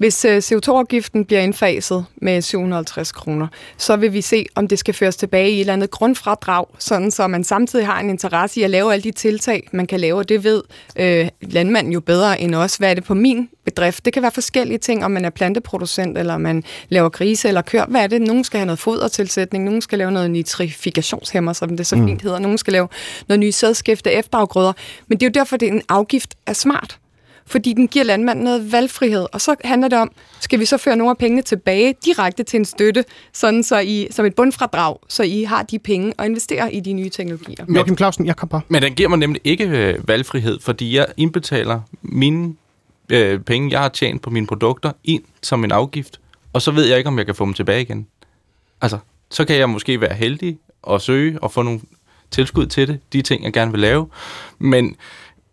Hvis 0.00 0.24
øh, 0.24 0.38
CO2-afgiften 0.38 1.24
bliver 1.24 1.40
indfaset 1.40 2.04
med 2.16 2.42
750 2.42 3.12
kroner, 3.12 3.46
så 3.76 3.96
vil 3.96 4.12
vi 4.12 4.20
se, 4.20 4.46
om 4.54 4.68
det 4.68 4.78
skal 4.78 4.94
føres 4.94 5.16
tilbage 5.16 5.50
i 5.50 5.54
et 5.54 5.60
eller 5.60 5.72
andet 5.72 5.90
grundfradrag, 5.90 6.66
sådan 6.78 7.10
så 7.10 7.26
man 7.26 7.44
samtidig 7.44 7.86
har 7.86 8.00
en 8.00 8.10
interesse 8.10 8.60
i 8.60 8.62
at 8.62 8.70
lave 8.70 8.92
alle 8.92 9.02
de 9.02 9.10
tiltag, 9.10 9.68
man 9.72 9.86
kan 9.86 10.00
lave, 10.00 10.18
og 10.18 10.28
det 10.28 10.44
ved 10.44 10.62
øh, 10.96 11.28
landmanden 11.40 11.92
jo 11.92 12.00
bedre 12.00 12.40
end 12.40 12.54
os. 12.54 12.76
Hvad 12.76 12.90
er 12.90 12.94
det 12.94 13.04
på 13.04 13.14
min 13.14 13.48
bedrift? 13.64 14.04
Det 14.04 14.12
kan 14.12 14.22
være 14.22 14.30
forskellige 14.30 14.78
ting, 14.78 15.04
om 15.04 15.10
man 15.10 15.24
er 15.24 15.30
planteproducent, 15.30 16.18
eller 16.18 16.38
man 16.38 16.64
laver 16.88 17.08
grise 17.08 17.48
eller 17.48 17.62
kør. 17.62 17.84
Hvad 17.88 18.02
er 18.02 18.06
det? 18.06 18.22
Nogen 18.22 18.44
skal 18.44 18.58
have 18.58 18.66
noget 18.66 18.78
fodertilsætning, 18.78 19.64
nogen 19.64 19.80
skal 19.80 19.98
lave 19.98 20.10
noget 20.10 20.30
nitrifikationshæmmer, 20.30 21.52
som 21.52 21.76
det 21.76 21.86
så 21.86 21.96
mm. 21.96 22.06
fint 22.06 22.22
hedder, 22.22 22.38
nogen 22.38 22.58
skal 22.58 22.72
lave 22.72 22.88
noget 23.28 23.40
nye 23.40 23.52
sædskifte 23.52 24.12
efterafgrøder. 24.12 24.72
Men 25.08 25.20
det 25.20 25.26
er 25.26 25.30
jo 25.30 25.40
derfor, 25.40 25.56
at 25.56 25.62
en 25.62 25.82
afgift 25.88 26.34
er 26.46 26.52
smart 26.52 26.98
fordi 27.50 27.72
den 27.72 27.88
giver 27.88 28.04
landmanden 28.04 28.44
noget 28.44 28.72
valgfrihed. 28.72 29.26
Og 29.32 29.40
så 29.40 29.54
handler 29.64 29.88
det 29.88 29.98
om, 29.98 30.12
skal 30.40 30.60
vi 30.60 30.64
så 30.64 30.76
føre 30.76 30.96
nogle 30.96 31.10
af 31.10 31.18
pengene 31.18 31.42
tilbage 31.42 31.94
direkte 32.04 32.42
til 32.42 32.58
en 32.58 32.64
støtte, 32.64 33.04
sådan 33.32 33.62
så 33.62 33.78
I, 33.78 34.08
som 34.10 34.26
et 34.26 34.34
bundfradrag, 34.34 34.96
så 35.08 35.22
I 35.22 35.42
har 35.42 35.62
de 35.62 35.78
penge 35.78 36.12
og 36.18 36.26
investerer 36.26 36.68
i 36.68 36.80
de 36.80 36.92
nye 36.92 37.08
teknologier. 37.08 37.64
Joachim 37.74 37.96
Clausen, 37.96 38.26
jeg 38.26 38.36
kom 38.36 38.48
på. 38.48 38.60
Men 38.68 38.82
den 38.82 38.94
giver 38.94 39.08
mig 39.08 39.18
nemlig 39.18 39.40
ikke 39.44 39.64
øh, 39.64 40.08
valgfrihed, 40.08 40.60
fordi 40.60 40.96
jeg 40.96 41.06
indbetaler 41.16 41.80
mine 42.02 42.54
øh, 43.08 43.40
penge, 43.40 43.70
jeg 43.70 43.80
har 43.80 43.88
tjent 43.88 44.22
på 44.22 44.30
mine 44.30 44.46
produkter, 44.46 44.92
ind 45.04 45.22
som 45.42 45.64
en 45.64 45.72
afgift, 45.72 46.20
og 46.52 46.62
så 46.62 46.70
ved 46.70 46.84
jeg 46.84 46.98
ikke, 46.98 47.08
om 47.08 47.18
jeg 47.18 47.26
kan 47.26 47.34
få 47.34 47.44
dem 47.44 47.54
tilbage 47.54 47.82
igen. 47.82 48.06
Altså, 48.80 48.98
så 49.30 49.44
kan 49.44 49.56
jeg 49.56 49.70
måske 49.70 50.00
være 50.00 50.14
heldig 50.14 50.58
og 50.82 51.00
søge 51.00 51.42
og 51.42 51.52
få 51.52 51.62
nogle 51.62 51.80
tilskud 52.30 52.66
til 52.66 52.88
det, 52.88 53.00
de 53.12 53.22
ting, 53.22 53.44
jeg 53.44 53.52
gerne 53.52 53.70
vil 53.70 53.80
lave. 53.80 54.06
Men 54.58 54.96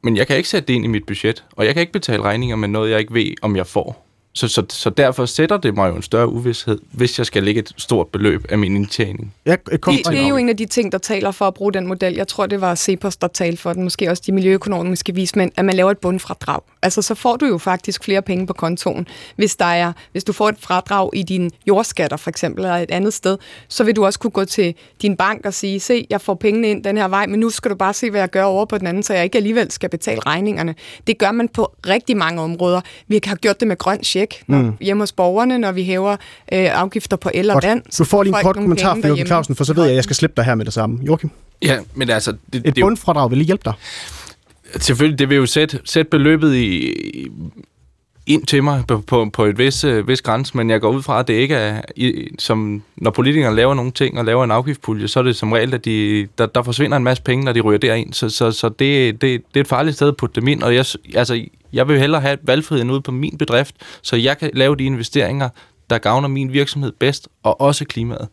men 0.03 0.17
jeg 0.17 0.27
kan 0.27 0.37
ikke 0.37 0.49
sætte 0.49 0.67
det 0.67 0.73
ind 0.73 0.85
i 0.85 0.87
mit 0.87 1.05
budget, 1.05 1.43
og 1.51 1.65
jeg 1.65 1.73
kan 1.73 1.81
ikke 1.81 1.93
betale 1.93 2.21
regninger 2.23 2.55
med 2.55 2.67
noget, 2.67 2.91
jeg 2.91 2.99
ikke 2.99 3.13
ved, 3.13 3.33
om 3.41 3.55
jeg 3.55 3.67
får. 3.67 4.07
Så, 4.33 4.47
så, 4.47 4.63
så 4.69 4.89
derfor 4.89 5.25
sætter 5.25 5.57
det 5.57 5.75
mig 5.75 5.89
jo 5.89 5.95
en 5.95 6.01
større 6.01 6.27
uvidshed, 6.27 6.79
hvis 6.91 7.17
jeg 7.17 7.25
skal 7.25 7.43
lægge 7.43 7.59
et 7.59 7.73
stort 7.77 8.07
beløb 8.07 8.45
af 8.49 8.57
min 8.57 8.75
indtjening. 8.75 9.33
Ja, 9.45 9.55
det, 9.71 9.85
det 9.85 10.19
er 10.19 10.27
jo 10.27 10.37
en 10.37 10.49
af 10.49 10.57
de 10.57 10.65
ting, 10.65 10.91
der 10.91 10.97
taler 10.97 11.31
for 11.31 11.47
at 11.47 11.53
bruge 11.53 11.73
den 11.73 11.87
model. 11.87 12.13
Jeg 12.13 12.27
tror, 12.27 12.45
det 12.45 12.61
var 12.61 12.75
Cepos, 12.75 13.17
der 13.17 13.27
talte 13.27 13.61
for 13.61 13.73
den, 13.73 13.83
måske 13.83 14.09
også 14.09 14.23
de 14.25 14.31
miljøøkonomiske 14.31 15.15
vismænd, 15.15 15.51
at 15.55 15.65
man 15.65 15.75
laver 15.75 15.91
et 15.91 15.97
bundfradrag. 15.97 16.61
Altså, 16.81 17.01
så 17.01 17.15
får 17.15 17.35
du 17.35 17.45
jo 17.45 17.57
faktisk 17.57 18.03
flere 18.03 18.21
penge 18.21 18.47
på 18.47 18.53
kontoen. 18.53 19.07
Hvis, 19.35 19.55
der 19.55 19.65
er, 19.65 19.93
hvis 20.11 20.23
du 20.23 20.33
får 20.33 20.49
et 20.49 20.55
fradrag 20.59 21.09
i 21.13 21.23
dine 21.23 21.49
jordskatter, 21.67 22.17
for 22.17 22.29
eksempel, 22.29 22.63
eller 22.63 22.77
et 22.77 22.91
andet 22.91 23.13
sted, 23.13 23.37
så 23.67 23.83
vil 23.83 23.95
du 23.95 24.05
også 24.05 24.19
kunne 24.19 24.31
gå 24.31 24.45
til 24.45 24.75
din 25.01 25.15
bank 25.15 25.45
og 25.45 25.53
sige, 25.53 25.79
se, 25.79 26.07
jeg 26.09 26.21
får 26.21 26.33
pengene 26.33 26.69
ind 26.69 26.83
den 26.83 26.97
her 26.97 27.07
vej, 27.07 27.25
men 27.25 27.39
nu 27.39 27.49
skal 27.49 27.71
du 27.71 27.75
bare 27.75 27.93
se, 27.93 28.09
hvad 28.09 28.19
jeg 28.19 28.29
gør 28.29 28.43
over 28.43 28.65
på 28.65 28.77
den 28.77 28.87
anden, 28.87 29.03
så 29.03 29.13
jeg 29.13 29.23
ikke 29.23 29.37
alligevel 29.37 29.71
skal 29.71 29.89
betale 29.89 30.19
regningerne. 30.19 30.75
Det 31.07 31.17
gør 31.17 31.31
man 31.31 31.49
på 31.49 31.73
rigtig 31.87 32.17
mange 32.17 32.41
områder. 32.41 32.81
Vi 33.07 33.19
har 33.25 33.35
gjort 33.35 33.59
det 33.59 33.67
med 33.67 33.77
grøn 33.77 34.03
check 34.03 34.43
mm. 34.47 34.73
hjemme 34.81 35.01
hos 35.01 35.11
borgerne, 35.11 35.57
når 35.57 35.71
vi 35.71 35.83
hæver 35.83 36.11
øh, 36.11 36.17
afgifter 36.51 37.17
på 37.17 37.29
el 37.33 37.49
og 37.49 37.59
vand. 37.63 37.81
Du 37.97 38.03
får 38.03 38.23
lige 38.23 38.37
en 38.37 38.43
kort 38.43 38.55
kommentar 38.55 38.97
fra 39.01 39.07
Joachim 39.07 39.25
Clausen, 39.27 39.55
for 39.55 39.63
så 39.63 39.73
ved 39.73 39.83
jeg, 39.83 39.91
at 39.91 39.95
jeg 39.95 40.03
skal 40.03 40.15
slippe 40.15 40.33
dig 40.37 40.45
her 40.45 40.55
med 40.55 40.65
det 40.65 40.73
samme. 40.73 40.99
Joachim? 41.03 41.29
Ja, 41.61 41.79
men 41.93 42.09
altså... 42.09 42.31
Det, 42.31 42.61
Et 42.65 42.75
det, 42.75 42.81
bundfradrag 42.81 43.29
vil 43.29 43.37
lige 43.37 43.45
hjælpe 43.45 43.63
dig. 43.65 43.73
Selvfølgelig, 44.75 45.19
det 45.19 45.29
vil 45.29 45.37
jo 45.37 45.45
sætte, 45.45 45.79
sætte 45.85 46.09
beløbet 46.09 46.55
i, 46.55 46.93
ind 48.27 48.45
til 48.45 48.63
mig 48.63 48.83
på, 48.87 48.97
på, 49.07 49.29
på 49.33 49.45
et 49.45 49.57
vis, 49.57 49.83
øh, 49.83 50.07
vis 50.07 50.21
grænse, 50.21 50.57
men 50.57 50.69
jeg 50.69 50.81
går 50.81 50.89
ud 50.89 51.03
fra, 51.03 51.19
at 51.19 51.27
det 51.27 51.33
ikke 51.33 51.55
er, 51.55 51.81
i, 51.95 52.29
som 52.39 52.83
når 52.95 53.11
politikere 53.11 53.55
laver 53.55 53.73
nogle 53.73 53.91
ting 53.91 54.19
og 54.19 54.25
laver 54.25 54.43
en 54.43 54.51
afgiftspulje, 54.51 55.07
så 55.07 55.19
er 55.19 55.23
det 55.23 55.35
som 55.35 55.51
regel, 55.51 55.73
at 55.73 55.85
de, 55.85 56.27
der, 56.37 56.45
der 56.45 56.63
forsvinder 56.63 56.97
en 56.97 57.03
masse 57.03 57.23
penge, 57.23 57.45
når 57.45 57.51
de 57.51 57.61
ryger 57.61 57.79
derind. 57.79 58.13
Så, 58.13 58.29
så, 58.29 58.51
så 58.51 58.69
det, 58.69 59.21
det, 59.21 59.21
det 59.21 59.55
er 59.55 59.61
et 59.61 59.67
farligt 59.67 59.95
sted 59.95 60.07
at 60.07 60.17
putte 60.17 60.41
dem 60.41 60.47
ind, 60.47 60.63
og 60.63 60.75
jeg, 60.75 60.85
altså, 61.15 61.45
jeg 61.73 61.87
vil 61.87 61.99
hellere 61.99 62.21
have 62.21 62.37
valgfriheden 62.43 62.91
ude 62.91 63.01
på 63.01 63.11
min 63.11 63.37
bedrift, 63.37 63.75
så 64.01 64.15
jeg 64.15 64.37
kan 64.37 64.49
lave 64.53 64.75
de 64.75 64.83
investeringer, 64.83 65.49
der 65.89 65.97
gavner 65.97 66.27
min 66.27 66.53
virksomhed 66.53 66.91
bedst, 66.99 67.27
og 67.43 67.61
også 67.61 67.85
klimaet. 67.85 68.27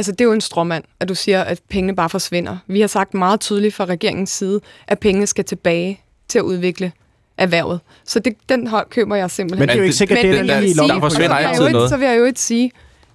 Altså, 0.00 0.12
det 0.12 0.20
er 0.20 0.24
jo 0.24 0.32
en 0.32 0.40
stråmand, 0.40 0.84
at 1.00 1.08
du 1.08 1.14
siger, 1.14 1.42
at 1.42 1.60
pengene 1.68 1.96
bare 1.96 2.10
forsvinder. 2.10 2.56
Vi 2.66 2.80
har 2.80 2.88
sagt 2.88 3.14
meget 3.14 3.40
tydeligt 3.40 3.74
fra 3.74 3.84
regeringens 3.84 4.30
side, 4.30 4.60
at 4.86 4.98
pengene 4.98 5.26
skal 5.26 5.44
tilbage 5.44 6.00
til 6.28 6.38
at 6.38 6.42
udvikle 6.42 6.92
erhvervet. 7.38 7.80
Så 8.04 8.18
det, 8.18 8.34
den 8.48 8.66
hold 8.66 8.86
køber 8.90 9.16
jeg 9.16 9.30
simpelthen. 9.30 9.60
Men 9.60 9.68
det 9.68 9.74
er 9.74 9.78
jo 9.78 9.82
ikke 9.82 9.96
sikkert, 9.96 10.18
det 10.22 10.30
er 10.30 10.42
der, 10.42 10.60
lige 10.60 10.74
der, 10.74 10.86
der 10.86 11.00
forsvinder 11.00 11.36
altid 11.36 11.68
noget. 11.68 11.90
Så 11.90 11.96
vil 11.96 12.08
jeg 12.08 12.18
jo 12.18 12.24
ikke 12.24 12.40
sige, 12.40 12.72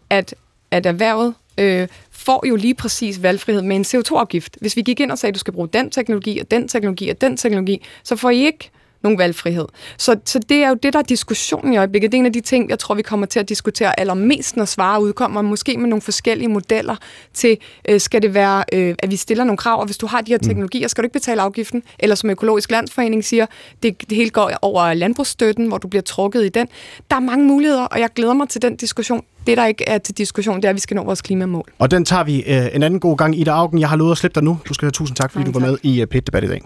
at, 0.09 0.36
at 0.71 0.86
erhvervet 0.86 1.33
øh, 1.57 1.88
får 2.11 2.47
jo 2.47 2.55
lige 2.55 2.75
præcis 2.75 3.23
valgfrihed 3.23 3.61
med 3.61 3.75
en 3.75 3.86
CO2-afgift. 3.86 4.57
Hvis 4.61 4.75
vi 4.75 4.81
gik 4.81 4.99
ind 4.99 5.11
og 5.11 5.17
sagde, 5.17 5.31
at 5.31 5.36
du 5.36 5.39
skal 5.39 5.53
bruge 5.53 5.67
den 5.67 5.89
teknologi, 5.89 6.39
og 6.39 6.51
den 6.51 6.67
teknologi, 6.67 7.09
og 7.09 7.21
den 7.21 7.38
teknologi, 7.38 7.86
så 8.03 8.15
får 8.15 8.29
I 8.29 8.45
ikke 8.45 8.69
nogen 9.06 9.20
valgfrihed. 9.20 9.66
Så, 9.97 10.16
så 10.26 10.39
det 10.39 10.58
er 10.58 10.70
jo 10.70 10.76
det, 10.84 10.93
der 10.93 10.99
er 10.99 11.03
diskussionen 11.03 11.74
i 11.74 11.78
øjeblikket. 11.78 12.12
Det 12.12 12.18
er 12.18 12.20
en 12.20 12.26
af 12.26 12.34
de 12.34 12.41
ting, 12.41 12.70
jeg 12.70 12.80
tror, 12.80 12.95
vi 12.95 13.01
kommer 13.01 13.26
til 13.26 13.39
at 13.39 13.49
diskutere 13.49 13.99
allermest, 13.99 14.58
når 14.58 14.66
svare 14.66 15.01
udkommer, 15.01 15.41
måske 15.41 15.78
med 15.78 15.89
nogle 15.89 16.01
forskellige 16.01 16.47
modeller 16.47 16.95
til, 17.34 17.58
øh, 17.89 17.99
skal 17.99 18.22
det 18.22 18.34
være, 18.34 18.64
øh, 18.74 18.95
at 18.99 19.12
vi 19.12 19.16
stiller 19.16 19.43
nogle 19.43 19.58
krav, 19.58 19.80
og 19.80 19.86
hvis 19.86 19.97
du 19.97 20.08
har 20.08 20.22
de 20.22 20.32
her 20.32 20.38
teknologier, 20.38 20.88
skal 20.88 21.01
du 21.01 21.06
ikke 21.06 21.14
betale 21.14 21.41
afgiften, 21.41 21.84
eller 21.99 22.16
som 22.16 22.30
Økologisk 22.30 22.72
Landsforening 22.72 23.26
siger, 23.26 23.45
det, 23.84 24.10
det 24.10 24.18
hele 24.18 24.30
går 24.30 24.51
over 24.62 24.93
landbrugsstøtten, 24.93 25.68
hvor 25.68 25.78
du 25.78 25.88
bliver 25.88 26.03
trukket 26.03 26.45
i 26.45 26.49
den. 26.49 26.68
Der 27.10 27.16
er 27.16 27.20
mange 27.20 27.45
muligheder, 27.45 27.84
og 27.84 27.99
jeg 27.99 28.10
glæder 28.16 28.34
mig 28.34 28.49
til 28.49 28.62
den 28.62 28.76
diskussion. 28.76 29.24
Det, 29.47 29.58
der 29.58 29.66
ikke 29.66 29.84
er 29.88 29.97
til 29.97 30.18
diskussion, 30.18 30.56
det 30.56 30.66
er, 30.66 30.70
at 30.70 30.76
vi 30.76 30.80
skal 30.80 30.95
nå 30.95 31.03
vores 31.03 31.22
klimamål. 31.22 31.72
Og 31.80 31.91
den 31.91 32.06
tager 32.06 32.24
vi 32.24 32.43
øh, 32.47 32.68
en 32.74 32.84
anden 32.84 32.99
god 32.99 33.18
gang. 33.18 33.39
Ida 33.39 33.51
Augen, 33.51 33.80
jeg 33.80 33.89
har 33.89 33.97
lovet 33.97 34.12
at 34.12 34.18
slippe 34.18 34.36
dig 34.36 34.43
nu. 34.43 34.60
Du 34.68 34.74
skal 34.74 34.86
have 34.86 34.91
tusind 34.91 35.16
tak, 35.16 35.32
fordi 35.32 35.43
Mange 35.43 35.53
du 35.53 35.60
var 35.60 35.66
tak. 35.66 35.84
med 35.84 35.91
i 35.91 36.01
uh, 36.01 36.08
PET-debat 36.08 36.43
i 36.43 36.47
dag. 36.47 36.62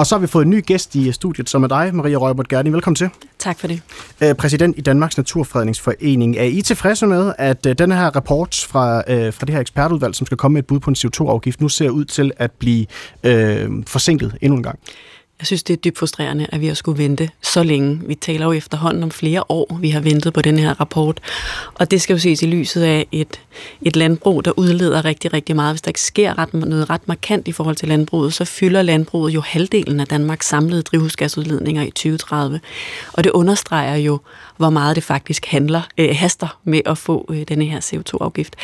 Og 0.00 0.06
så 0.06 0.14
har 0.14 0.20
vi 0.20 0.26
fået 0.26 0.44
en 0.44 0.50
ny 0.50 0.66
gæst 0.66 0.94
i 0.94 1.12
studiet, 1.12 1.50
som 1.50 1.62
er 1.62 1.68
dig, 1.68 1.94
Maria 1.94 2.16
Røgbert 2.16 2.48
Gerning. 2.48 2.74
Velkommen 2.74 2.94
til. 2.94 3.10
Tak 3.38 3.58
for 3.58 3.66
det. 3.66 3.82
Øh, 4.20 4.34
Præsident 4.34 4.78
i 4.78 4.80
Danmarks 4.80 5.16
Naturfredningsforening. 5.16 6.36
Er 6.36 6.42
I 6.42 6.62
tilfredse 6.62 7.06
med, 7.06 7.32
at 7.38 7.66
øh, 7.66 7.78
den 7.78 7.92
her 7.92 8.16
rapport 8.16 8.66
fra, 8.68 9.02
øh, 9.08 9.32
fra 9.32 9.46
det 9.46 9.54
her 9.54 9.60
ekspertudvalg, 9.60 10.14
som 10.14 10.26
skal 10.26 10.36
komme 10.36 10.52
med 10.54 10.62
et 10.62 10.66
bud 10.66 10.80
på 10.80 10.90
en 10.90 10.96
CO2-afgift, 10.98 11.60
nu 11.60 11.68
ser 11.68 11.90
ud 11.90 12.04
til 12.04 12.32
at 12.36 12.50
blive 12.50 12.86
øh, 13.24 13.68
forsinket 13.86 14.36
endnu 14.40 14.56
en 14.56 14.62
gang? 14.62 14.78
Jeg 15.40 15.46
synes, 15.46 15.62
det 15.62 15.72
er 15.72 15.76
dybt 15.76 15.98
frustrerende, 15.98 16.46
at 16.52 16.60
vi 16.60 16.66
har 16.66 16.74
skulle 16.74 16.98
vente 16.98 17.30
så 17.42 17.62
længe. 17.62 18.00
Vi 18.06 18.14
taler 18.14 18.46
jo 18.46 18.52
efterhånden 18.52 19.02
om 19.02 19.10
flere 19.10 19.44
år, 19.48 19.78
vi 19.80 19.90
har 19.90 20.00
ventet 20.00 20.32
på 20.32 20.42
den 20.42 20.58
her 20.58 20.80
rapport. 20.80 21.20
Og 21.74 21.90
det 21.90 22.02
skal 22.02 22.14
jo 22.14 22.18
ses 22.18 22.42
i 22.42 22.46
lyset 22.46 22.82
af 22.82 23.06
et, 23.12 23.40
et 23.82 23.96
landbrug, 23.96 24.44
der 24.44 24.52
udleder 24.56 25.04
rigtig, 25.04 25.32
rigtig 25.32 25.56
meget. 25.56 25.72
Hvis 25.72 25.82
der 25.82 25.88
ikke 25.88 26.00
sker 26.00 26.38
ret, 26.38 26.54
noget 26.54 26.90
ret 26.90 27.08
markant 27.08 27.48
i 27.48 27.52
forhold 27.52 27.76
til 27.76 27.88
landbruget, 27.88 28.34
så 28.34 28.44
fylder 28.44 28.82
landbruget 28.82 29.34
jo 29.34 29.40
halvdelen 29.40 30.00
af 30.00 30.06
Danmarks 30.06 30.48
samlede 30.48 30.82
drivhusgasudledninger 30.82 31.82
i 31.82 31.90
2030. 31.90 32.60
Og 33.12 33.24
det 33.24 33.30
understreger 33.30 33.96
jo, 33.96 34.20
hvor 34.60 34.70
meget 34.70 34.96
det 34.96 35.04
faktisk 35.04 35.46
handler, 35.46 35.82
øh, 35.98 36.08
haster 36.12 36.58
med 36.64 36.80
at 36.86 36.98
få 36.98 37.26
øh, 37.30 37.42
denne 37.48 37.64
her 37.64 37.80
CO2-afgift. 37.80 38.56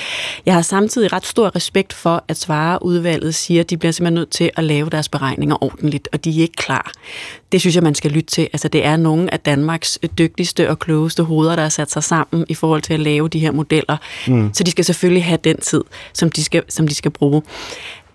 Jeg 0.46 0.54
har 0.54 0.62
samtidig 0.62 1.12
ret 1.12 1.26
stor 1.26 1.56
respekt 1.56 1.92
for, 1.92 2.24
at 2.28 2.36
Svareudvalget 2.36 3.34
siger, 3.34 3.60
at 3.60 3.70
de 3.70 3.76
bliver 3.76 3.92
simpelthen 3.92 4.14
nødt 4.14 4.30
til 4.30 4.50
at 4.56 4.64
lave 4.64 4.90
deres 4.90 5.08
beregninger 5.08 5.64
ordentligt, 5.64 6.08
og 6.12 6.24
de 6.24 6.38
er 6.38 6.42
ikke 6.42 6.56
klar. 6.56 6.92
Det 7.52 7.60
synes 7.60 7.74
jeg, 7.74 7.82
man 7.82 7.94
skal 7.94 8.10
lytte 8.10 8.30
til. 8.30 8.42
Altså, 8.52 8.68
det 8.68 8.84
er 8.84 8.96
nogle 8.96 9.34
af 9.34 9.40
Danmarks 9.40 9.98
dygtigste 10.18 10.70
og 10.70 10.78
klogeste 10.78 11.22
hoveder, 11.22 11.56
der 11.56 11.62
har 11.62 11.68
sat 11.68 11.90
sig 11.90 12.04
sammen 12.04 12.46
i 12.48 12.54
forhold 12.54 12.82
til 12.82 12.94
at 12.94 13.00
lave 13.00 13.28
de 13.28 13.38
her 13.38 13.52
modeller. 13.52 13.96
Mm. 14.26 14.54
Så 14.54 14.64
de 14.64 14.70
skal 14.70 14.84
selvfølgelig 14.84 15.24
have 15.24 15.38
den 15.44 15.60
tid, 15.60 15.82
som 16.12 16.30
de 16.30 16.44
skal, 16.44 16.62
som 16.68 16.88
de 16.88 16.94
skal 16.94 17.10
bruge. 17.10 17.42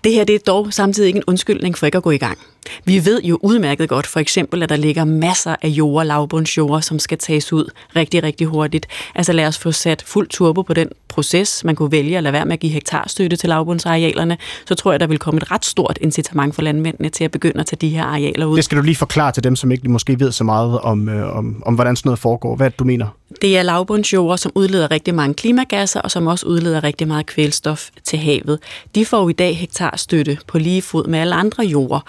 Det 0.03 0.13
her 0.13 0.23
det 0.23 0.35
er 0.35 0.39
dog 0.39 0.73
samtidig 0.73 1.07
ikke 1.07 1.17
en 1.17 1.23
undskyldning 1.27 1.77
for 1.77 1.85
ikke 1.85 1.97
at 1.97 2.03
gå 2.03 2.11
i 2.11 2.17
gang. 2.17 2.37
Vi 2.85 3.05
ved 3.05 3.21
jo 3.23 3.39
udmærket 3.41 3.89
godt, 3.89 4.07
for 4.07 4.19
eksempel, 4.19 4.63
at 4.63 4.69
der 4.69 4.75
ligger 4.75 5.05
masser 5.05 5.55
af 5.61 5.67
jord, 5.67 6.05
lavbundsjord, 6.05 6.81
som 6.81 6.99
skal 6.99 7.17
tages 7.17 7.53
ud 7.53 7.71
rigtig, 7.95 8.23
rigtig 8.23 8.47
hurtigt. 8.47 8.87
Altså 9.15 9.33
lad 9.33 9.47
os 9.47 9.57
få 9.57 9.71
sat 9.71 10.03
fuld 10.07 10.27
turbo 10.27 10.61
på 10.61 10.73
den 10.73 10.89
proces. 11.07 11.63
Man 11.63 11.75
kunne 11.75 11.91
vælge 11.91 12.17
at 12.17 12.23
lade 12.23 12.33
være 12.33 12.45
med 12.45 12.53
at 12.53 12.59
give 12.59 12.71
hektarstøtte 12.71 13.37
til 13.37 13.49
lavbundsarealerne. 13.49 14.37
Så 14.65 14.75
tror 14.75 14.91
jeg, 14.91 14.99
der 14.99 15.07
vil 15.07 15.19
komme 15.19 15.37
et 15.37 15.51
ret 15.51 15.65
stort 15.65 15.97
incitament 16.01 16.55
for 16.55 16.61
landmændene 16.61 17.09
til 17.09 17.23
at 17.23 17.31
begynde 17.31 17.59
at 17.59 17.65
tage 17.65 17.77
de 17.81 17.89
her 17.89 18.03
arealer 18.03 18.45
ud. 18.45 18.55
Det 18.55 18.65
skal 18.65 18.77
du 18.77 18.83
lige 18.83 18.95
forklare 18.95 19.31
til 19.31 19.43
dem, 19.43 19.55
som 19.55 19.71
ikke 19.71 19.91
måske 19.91 20.19
ved 20.19 20.31
så 20.31 20.43
meget 20.43 20.79
om, 20.79 21.09
øh, 21.09 21.37
om, 21.37 21.63
om 21.65 21.75
hvordan 21.75 21.95
sådan 21.95 22.07
noget 22.07 22.19
foregår. 22.19 22.55
Hvad 22.55 22.69
det, 22.69 22.79
du 22.79 22.83
mener? 22.83 23.07
Det 23.41 23.57
er 23.57 23.63
lavbundsjord, 23.63 24.37
som 24.37 24.51
udleder 24.55 24.91
rigtig 24.91 25.15
mange 25.15 25.33
klimagasser, 25.33 26.01
og 26.01 26.11
som 26.11 26.27
også 26.27 26.45
udleder 26.45 26.83
rigtig 26.83 27.07
meget 27.07 27.25
kvælstof 27.25 27.89
til 28.03 28.19
havet. 28.19 28.59
De 28.95 29.05
får 29.05 29.29
i 29.29 29.33
dag 29.33 29.57
hektarstøtte 29.57 30.37
på 30.47 30.57
lige 30.57 30.81
fod 30.81 31.07
med 31.07 31.19
alle 31.19 31.35
andre 31.35 31.63
jorder. 31.63 31.99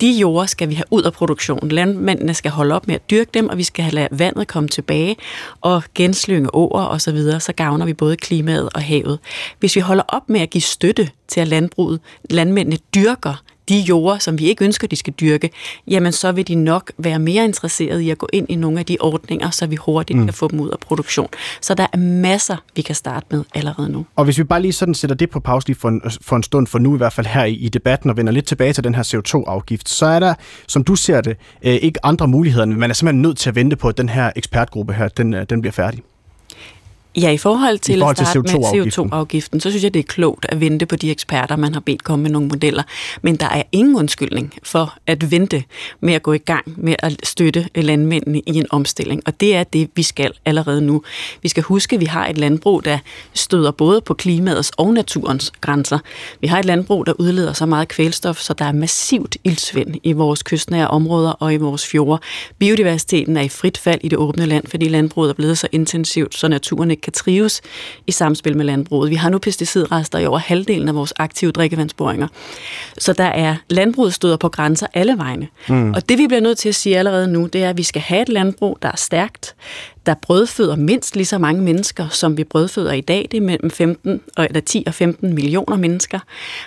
De 0.00 0.10
jorder 0.10 0.46
skal 0.46 0.68
vi 0.68 0.74
have 0.74 0.84
ud 0.90 1.02
af 1.02 1.12
produktion. 1.12 1.68
Landmændene 1.68 2.34
skal 2.34 2.50
holde 2.50 2.74
op 2.74 2.86
med 2.86 2.94
at 2.94 3.10
dyrke 3.10 3.30
dem, 3.34 3.48
og 3.48 3.58
vi 3.58 3.62
skal 3.62 3.82
have 3.84 3.94
lade 3.94 4.08
vandet 4.10 4.48
komme 4.48 4.68
tilbage 4.68 5.16
og 5.60 5.82
genslynge 5.94 6.54
åer 6.54 6.82
og 6.82 7.00
så 7.00 7.12
videre, 7.12 7.40
så 7.40 7.52
gavner 7.52 7.86
vi 7.86 7.94
både 7.94 8.16
klimaet 8.16 8.68
og 8.74 8.82
havet. 8.82 9.18
Hvis 9.58 9.76
vi 9.76 9.80
holder 9.80 10.04
op 10.08 10.28
med 10.28 10.40
at 10.40 10.50
give 10.50 10.62
støtte 10.62 11.10
til 11.28 11.40
at 11.40 11.48
landbruget, 11.48 12.00
landmændene 12.30 12.78
dyrker 12.94 13.42
de 13.70 13.80
jorder, 13.80 14.18
som 14.18 14.38
vi 14.38 14.44
ikke 14.44 14.64
ønsker, 14.64 14.88
de 14.88 14.96
skal 14.96 15.12
dyrke, 15.20 15.50
jamen 15.86 16.12
så 16.12 16.32
vil 16.32 16.48
de 16.48 16.54
nok 16.54 16.92
være 16.98 17.18
mere 17.18 17.44
interesserede 17.44 18.04
i 18.04 18.10
at 18.10 18.18
gå 18.18 18.28
ind 18.32 18.46
i 18.48 18.54
nogle 18.54 18.78
af 18.78 18.86
de 18.86 18.96
ordninger, 19.00 19.50
så 19.50 19.66
vi 19.66 19.76
hurtigt 19.76 20.18
mm. 20.18 20.24
kan 20.24 20.34
få 20.34 20.48
dem 20.48 20.60
ud 20.60 20.68
af 20.68 20.78
produktion. 20.78 21.28
Så 21.60 21.74
der 21.74 21.86
er 21.92 21.96
masser, 21.96 22.56
vi 22.76 22.82
kan 22.82 22.94
starte 22.94 23.26
med 23.30 23.44
allerede 23.54 23.92
nu. 23.92 24.06
Og 24.16 24.24
hvis 24.24 24.38
vi 24.38 24.44
bare 24.44 24.62
lige 24.62 24.72
sådan 24.72 24.94
sætter 24.94 25.16
det 25.16 25.30
på 25.30 25.40
pause 25.40 25.66
lige 25.66 25.76
for 25.76 25.88
en, 25.88 26.02
for 26.20 26.36
en 26.36 26.42
stund, 26.42 26.66
for 26.66 26.78
nu 26.78 26.94
i 26.94 26.96
hvert 26.96 27.12
fald 27.12 27.26
her 27.26 27.44
i, 27.44 27.54
i 27.54 27.68
debatten, 27.68 28.10
og 28.10 28.16
vender 28.16 28.32
lidt 28.32 28.46
tilbage 28.46 28.72
til 28.72 28.84
den 28.84 28.94
her 28.94 29.02
CO2-afgift, 29.02 29.88
så 29.88 30.06
er 30.06 30.20
der, 30.20 30.34
som 30.68 30.84
du 30.84 30.96
ser 30.96 31.20
det, 31.20 31.36
øh, 31.62 31.74
ikke 31.74 32.06
andre 32.06 32.28
muligheder. 32.28 32.66
Man 32.66 32.90
er 32.90 32.94
simpelthen 32.94 33.22
nødt 33.22 33.38
til 33.38 33.48
at 33.48 33.54
vente 33.54 33.76
på, 33.76 33.88
at 33.88 33.98
den 33.98 34.08
her 34.08 34.30
ekspertgruppe 34.36 34.92
her, 34.92 35.08
den, 35.08 35.34
øh, 35.34 35.46
den 35.50 35.60
bliver 35.60 35.72
færdig. 35.72 36.00
Ja, 37.20 37.30
i 37.30 37.38
forhold 37.38 37.78
til, 37.78 37.96
I 37.96 37.98
forhold 37.98 38.16
til 38.16 38.22
at 38.22 38.28
starte 38.28 38.50
CO2-afgiften. 38.50 39.04
med 39.04 39.12
CO2-afgiften, 39.12 39.60
så 39.60 39.70
synes 39.70 39.84
jeg, 39.84 39.94
det 39.94 40.00
er 40.00 40.04
klogt 40.04 40.46
at 40.48 40.60
vente 40.60 40.86
på 40.86 40.96
de 40.96 41.10
eksperter, 41.10 41.56
man 41.56 41.72
har 41.74 41.80
bedt 41.80 42.04
komme 42.04 42.22
med 42.22 42.30
nogle 42.30 42.48
modeller. 42.48 42.82
Men 43.22 43.36
der 43.36 43.46
er 43.46 43.62
ingen 43.72 43.96
undskyldning 43.96 44.54
for 44.62 44.94
at 45.06 45.30
vente 45.30 45.64
med 46.00 46.14
at 46.14 46.22
gå 46.22 46.32
i 46.32 46.38
gang 46.38 46.64
med 46.76 46.94
at 46.98 47.16
støtte 47.22 47.68
landmændene 47.74 48.38
i 48.38 48.54
en 48.58 48.66
omstilling. 48.70 49.22
Og 49.26 49.40
det 49.40 49.56
er 49.56 49.64
det, 49.64 49.90
vi 49.94 50.02
skal 50.02 50.32
allerede 50.44 50.82
nu. 50.82 51.02
Vi 51.42 51.48
skal 51.48 51.62
huske, 51.62 51.94
at 51.94 52.00
vi 52.00 52.06
har 52.06 52.26
et 52.26 52.38
landbrug, 52.38 52.84
der 52.84 52.98
støder 53.34 53.70
både 53.70 54.00
på 54.00 54.14
klimaets 54.14 54.72
og 54.76 54.94
naturens 54.94 55.52
grænser. 55.60 55.98
Vi 56.40 56.46
har 56.46 56.58
et 56.58 56.64
landbrug, 56.64 57.06
der 57.06 57.12
udleder 57.18 57.52
så 57.52 57.66
meget 57.66 57.88
kvælstof, 57.88 58.38
så 58.38 58.54
der 58.54 58.64
er 58.64 58.72
massivt 58.72 59.36
ildsvind 59.44 59.94
i 60.02 60.12
vores 60.12 60.42
kystnære 60.42 60.88
områder 60.88 61.30
og 61.30 61.54
i 61.54 61.56
vores 61.56 61.86
fjorde. 61.86 62.22
Biodiversiteten 62.58 63.36
er 63.36 63.42
i 63.42 63.48
frit 63.48 63.78
fald 63.78 64.00
i 64.02 64.08
det 64.08 64.18
åbne 64.18 64.46
land, 64.46 64.66
fordi 64.66 64.88
landbruget 64.88 65.30
er 65.30 65.34
blevet 65.34 65.58
så 65.58 65.68
intensivt, 65.72 66.34
så 66.34 66.48
naturen 66.48 66.90
ikke 66.90 67.00
kan 67.00 67.09
trives 67.10 67.60
i 68.06 68.12
samspil 68.12 68.56
med 68.56 68.64
landbruget. 68.64 69.10
Vi 69.10 69.14
har 69.14 69.30
nu 69.30 69.38
pesticidrester 69.38 70.18
i 70.18 70.26
over 70.26 70.38
halvdelen 70.38 70.88
af 70.88 70.94
vores 70.94 71.12
aktive 71.16 71.52
drikkevandsboringer. 71.52 72.28
Så 72.98 73.12
der 73.12 73.24
er 73.24 73.56
landbruget 73.70 74.14
støder 74.14 74.36
på 74.36 74.48
grænser 74.48 74.86
alle 74.94 75.18
vegne. 75.18 75.48
Mm. 75.68 75.92
Og 75.94 76.08
det 76.08 76.18
vi 76.18 76.26
bliver 76.26 76.40
nødt 76.40 76.58
til 76.58 76.68
at 76.68 76.74
sige 76.74 76.98
allerede 76.98 77.28
nu, 77.28 77.46
det 77.46 77.64
er, 77.64 77.70
at 77.70 77.76
vi 77.76 77.82
skal 77.82 78.02
have 78.02 78.22
et 78.22 78.28
landbrug, 78.28 78.78
der 78.82 78.88
er 78.88 78.96
stærkt, 78.96 79.54
der 80.06 80.14
brødføder 80.22 80.76
mindst 80.76 81.16
lige 81.16 81.26
så 81.26 81.38
mange 81.38 81.62
mennesker, 81.62 82.08
som 82.08 82.36
vi 82.36 82.44
brødføder 82.44 82.92
i 82.92 83.00
dag. 83.00 83.28
Det 83.30 83.36
er 83.36 83.40
mellem 83.40 83.70
15, 83.70 84.20
og- 84.36 84.44
eller 84.44 84.60
10 84.60 84.84
og 84.86 84.94
15 84.94 85.34
millioner 85.34 85.76
mennesker, 85.76 86.18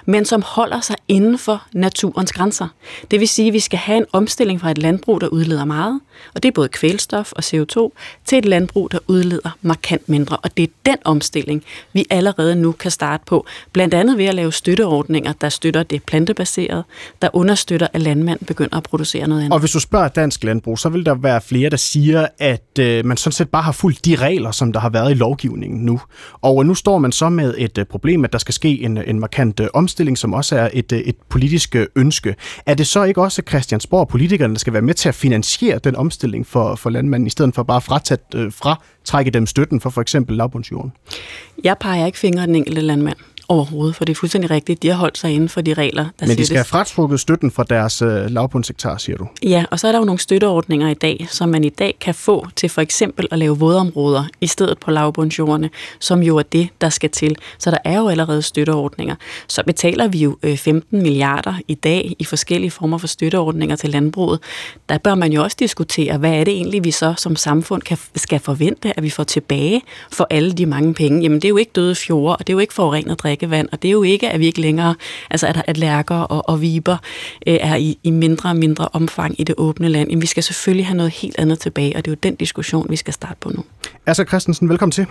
men 0.06 0.26
som 0.26 0.42
holder 0.46 0.82
sig 0.82 0.96
inden 1.08 1.38
for 1.38 1.64
naturens 1.74 2.32
grænser. 2.32 2.68
Det 3.12 3.20
vil 3.20 3.28
sige, 3.28 3.48
at 3.48 3.54
vi 3.54 3.60
skal 3.60 3.80
have 3.80 3.98
en 3.98 4.06
omstilling 4.14 4.62
fra 4.62 4.72
et 4.72 4.78
landbrug, 4.78 5.22
der 5.22 5.28
udleder 5.28 5.66
meget, 5.66 6.00
og 6.36 6.44
det 6.44 6.50
er 6.50 6.54
både 6.54 6.68
kvælstof 6.68 7.32
og 7.32 7.44
CO2, 7.44 7.92
til 8.26 8.38
et 8.38 8.46
landbrug, 8.46 8.92
der 8.92 9.00
udleder 9.08 9.58
markant 9.62 10.10
mindre. 10.10 10.38
Og 10.38 10.58
det 10.58 10.64
er 10.64 10.68
den 10.86 10.96
omstilling, 11.06 11.64
vi 11.94 12.06
allerede 12.10 12.56
nu 12.56 12.72
kan 12.72 12.92
starte 12.92 13.24
på, 13.28 13.46
blandt 13.74 13.94
andet 13.94 14.18
ved 14.18 14.26
at 14.26 14.36
lave 14.36 14.54
støtteordninger, 14.54 15.34
der 15.34 15.50
støtter 15.50 15.84
det 15.84 16.04
plantebaserede, 16.04 16.84
der 17.22 17.30
understøtter, 17.34 17.88
at 17.94 18.02
landmand 18.02 18.40
begynder 18.46 18.78
at 18.78 18.84
producere 18.84 19.28
noget 19.28 19.42
andet. 19.42 19.54
Og 19.54 19.60
hvis 19.60 19.72
du 19.72 19.80
spørger 19.80 20.08
dansk 20.08 20.44
landbrug, 20.44 20.80
så 20.80 20.90
vil 20.90 21.06
der 21.06 21.16
være 21.16 21.42
flere, 21.42 21.70
der 21.70 21.78
siger, 21.78 22.28
at 22.40 22.80
øh, 22.80 23.06
man 23.06 23.18
sådan 23.24 23.34
set 23.34 23.50
bare 23.50 23.64
har 23.64 23.72
fulgt 23.72 24.06
de 24.06 24.16
regler, 24.16 24.52
som 24.52 24.74
der 24.74 24.80
har 24.80 24.90
været 24.90 25.12
i 25.12 25.14
lovgivningen 25.14 25.86
nu. 25.86 26.02
Og 26.42 26.66
nu 26.66 26.76
står 26.76 26.98
man 26.98 27.12
så 27.12 27.30
med 27.30 27.56
et 27.58 27.78
øh, 27.78 27.86
problem, 27.86 28.24
at 28.24 28.34
der 28.34 28.40
skal 28.40 28.54
ske 28.54 28.84
en, 28.84 28.98
øh, 28.98 29.04
en 29.08 29.20
markant 29.20 29.60
øh, 29.60 29.68
omstilling, 29.74 30.18
som 30.18 30.34
også 30.34 30.56
er 30.56 30.70
et, 30.74 30.92
et 30.92 31.16
politisk 31.30 31.76
ønske. 31.96 32.36
Er 32.66 32.74
det 32.74 32.88
så 32.88 33.04
ikke 33.04 33.22
også 33.22 33.42
Christiansborg 33.50 34.00
og 34.00 34.08
politikerne, 34.08 34.54
der 34.54 34.60
skal 34.60 34.74
være 34.74 34.82
med 34.82 34.94
til 34.94 35.10
at 35.10 35.16
finansiere 35.16 35.80
den 35.80 35.96
omstilling 35.96 36.48
for, 36.48 36.76
for 36.76 36.90
landmanden, 36.90 37.28
i 37.28 37.30
stedet 37.30 37.56
for 37.56 37.64
bare 37.64 37.78
at 37.78 37.84
fratage, 37.84 38.52
fra 38.52 38.82
trække 39.04 39.32
dem 39.32 39.46
støtten 39.46 39.80
for 39.82 39.90
for 39.90 40.02
eksempel 40.02 40.38
lavbundsjorden? 40.38 40.92
Jeg 41.64 41.78
peger 41.80 42.06
ikke 42.06 42.20
fingre 42.20 42.48
den 42.48 42.56
enkelte 42.56 42.82
landmand. 42.82 43.18
Overhovedet, 43.48 43.96
for 43.96 44.06
det 44.06 44.14
er 44.14 44.16
fuldstændig 44.16 44.52
rigtigt. 44.52 44.84
De 44.84 44.88
har 44.88 44.96
holdt 44.96 45.18
sig 45.18 45.32
inden 45.32 45.50
for 45.50 45.62
de 45.62 45.74
regler, 45.74 46.04
der 46.04 46.10
Men 46.20 46.28
de 46.28 46.32
sættes. 46.32 46.48
skal 46.48 46.58
have 46.58 46.66
fratrukket 46.66 47.20
støtten 47.20 47.52
fra 47.52 47.64
deres 47.64 48.02
øh, 48.02 48.26
lavbundsektar, 48.30 48.98
siger 48.98 49.18
du? 49.18 49.28
Ja, 49.44 49.66
og 49.72 49.80
så 49.80 49.88
er 49.88 49.92
der 49.92 50.00
jo 50.00 50.06
nogle 50.06 50.20
støtteordninger 50.20 50.90
i 50.90 50.94
dag, 50.94 51.28
som 51.30 51.50
man 51.50 51.64
i 51.64 51.70
dag 51.70 51.98
kan 52.02 52.16
få 52.16 52.48
til 52.56 52.70
for 52.70 52.82
eksempel 52.82 53.28
at 53.32 53.40
lave 53.40 53.60
vådområder 53.60 54.24
i 54.42 54.48
stedet 54.48 54.80
på 54.80 54.92
lavbundsjordene, 54.92 55.70
som 56.00 56.24
jo 56.24 56.38
er 56.38 56.44
det, 56.44 56.70
der 56.82 56.90
skal 56.90 57.10
til. 57.10 57.36
Så 57.58 57.72
der 57.72 57.78
er 57.86 57.98
jo 58.00 58.08
allerede 58.10 58.42
støtteordninger. 58.42 59.16
Så 59.48 59.64
betaler 59.66 60.08
vi 60.08 60.18
jo 60.18 60.38
øh, 60.44 60.58
15 60.58 61.02
milliarder 61.02 61.54
i 61.68 61.74
dag 61.74 62.16
i 62.20 62.26
forskellige 62.26 62.72
former 62.72 62.98
for 62.98 63.08
støtteordninger 63.08 63.76
til 63.76 63.90
landbruget. 63.90 64.40
Der 64.90 64.98
bør 64.98 65.16
man 65.16 65.32
jo 65.34 65.44
også 65.44 65.58
diskutere, 65.60 66.18
hvad 66.18 66.32
er 66.34 66.44
det 66.44 66.54
egentlig, 66.54 66.84
vi 66.84 66.92
så 66.92 67.14
som 67.18 67.36
samfund 67.36 67.82
kan, 67.82 67.98
skal 68.16 68.40
forvente, 68.40 68.98
at 68.98 69.04
vi 69.04 69.10
får 69.10 69.24
tilbage 69.24 69.82
for 70.12 70.28
alle 70.30 70.52
de 70.52 70.66
mange 70.66 70.94
penge. 70.94 71.22
Jamen 71.22 71.36
det 71.40 71.46
er 71.46 71.50
jo 71.50 71.58
ikke 71.58 71.72
døde 71.76 71.96
fjorde, 71.96 72.36
og 72.36 72.40
det 72.48 72.54
er 72.54 72.56
jo 72.56 72.60
ikke 72.60 72.74
forurenet 72.74 73.18
drikkevand, 73.34 73.70
og 73.72 73.82
det 73.82 73.88
er 73.88 73.92
jo 73.92 74.04
ikke, 74.04 74.30
at 74.30 74.40
vi 74.40 74.46
ikke 74.46 74.62
længere, 74.62 74.96
altså 75.30 75.48
at, 75.48 75.64
at 75.68 75.78
lærker 75.78 76.16
og, 76.16 76.50
og 76.50 76.62
viber 76.62 76.98
øh, 77.48 77.58
er 77.62 77.76
i, 77.76 77.98
i 78.04 78.12
mindre 78.12 78.50
og 78.50 78.56
mindre 78.56 78.88
omfang 78.94 79.40
i 79.40 79.44
det 79.44 79.56
åbne 79.58 79.90
land. 79.90 80.10
Jamen 80.10 80.22
vi 80.22 80.28
skal 80.28 80.44
selvfølgelig 80.44 80.86
have 80.86 80.98
noget 80.98 81.12
helt 81.12 81.40
andet 81.40 81.60
tilbage, 81.60 81.96
og 81.96 82.06
det 82.06 82.12
er 82.12 82.16
jo 82.16 82.20
den 82.24 82.36
diskussion, 82.36 82.86
vi 82.90 82.96
skal 82.96 83.14
starte 83.14 83.36
på 83.40 83.50
nu. 83.50 83.64
Asger 84.06 84.26
Christensen, 84.26 84.70
velkommen 84.70 84.92
til. 84.92 85.06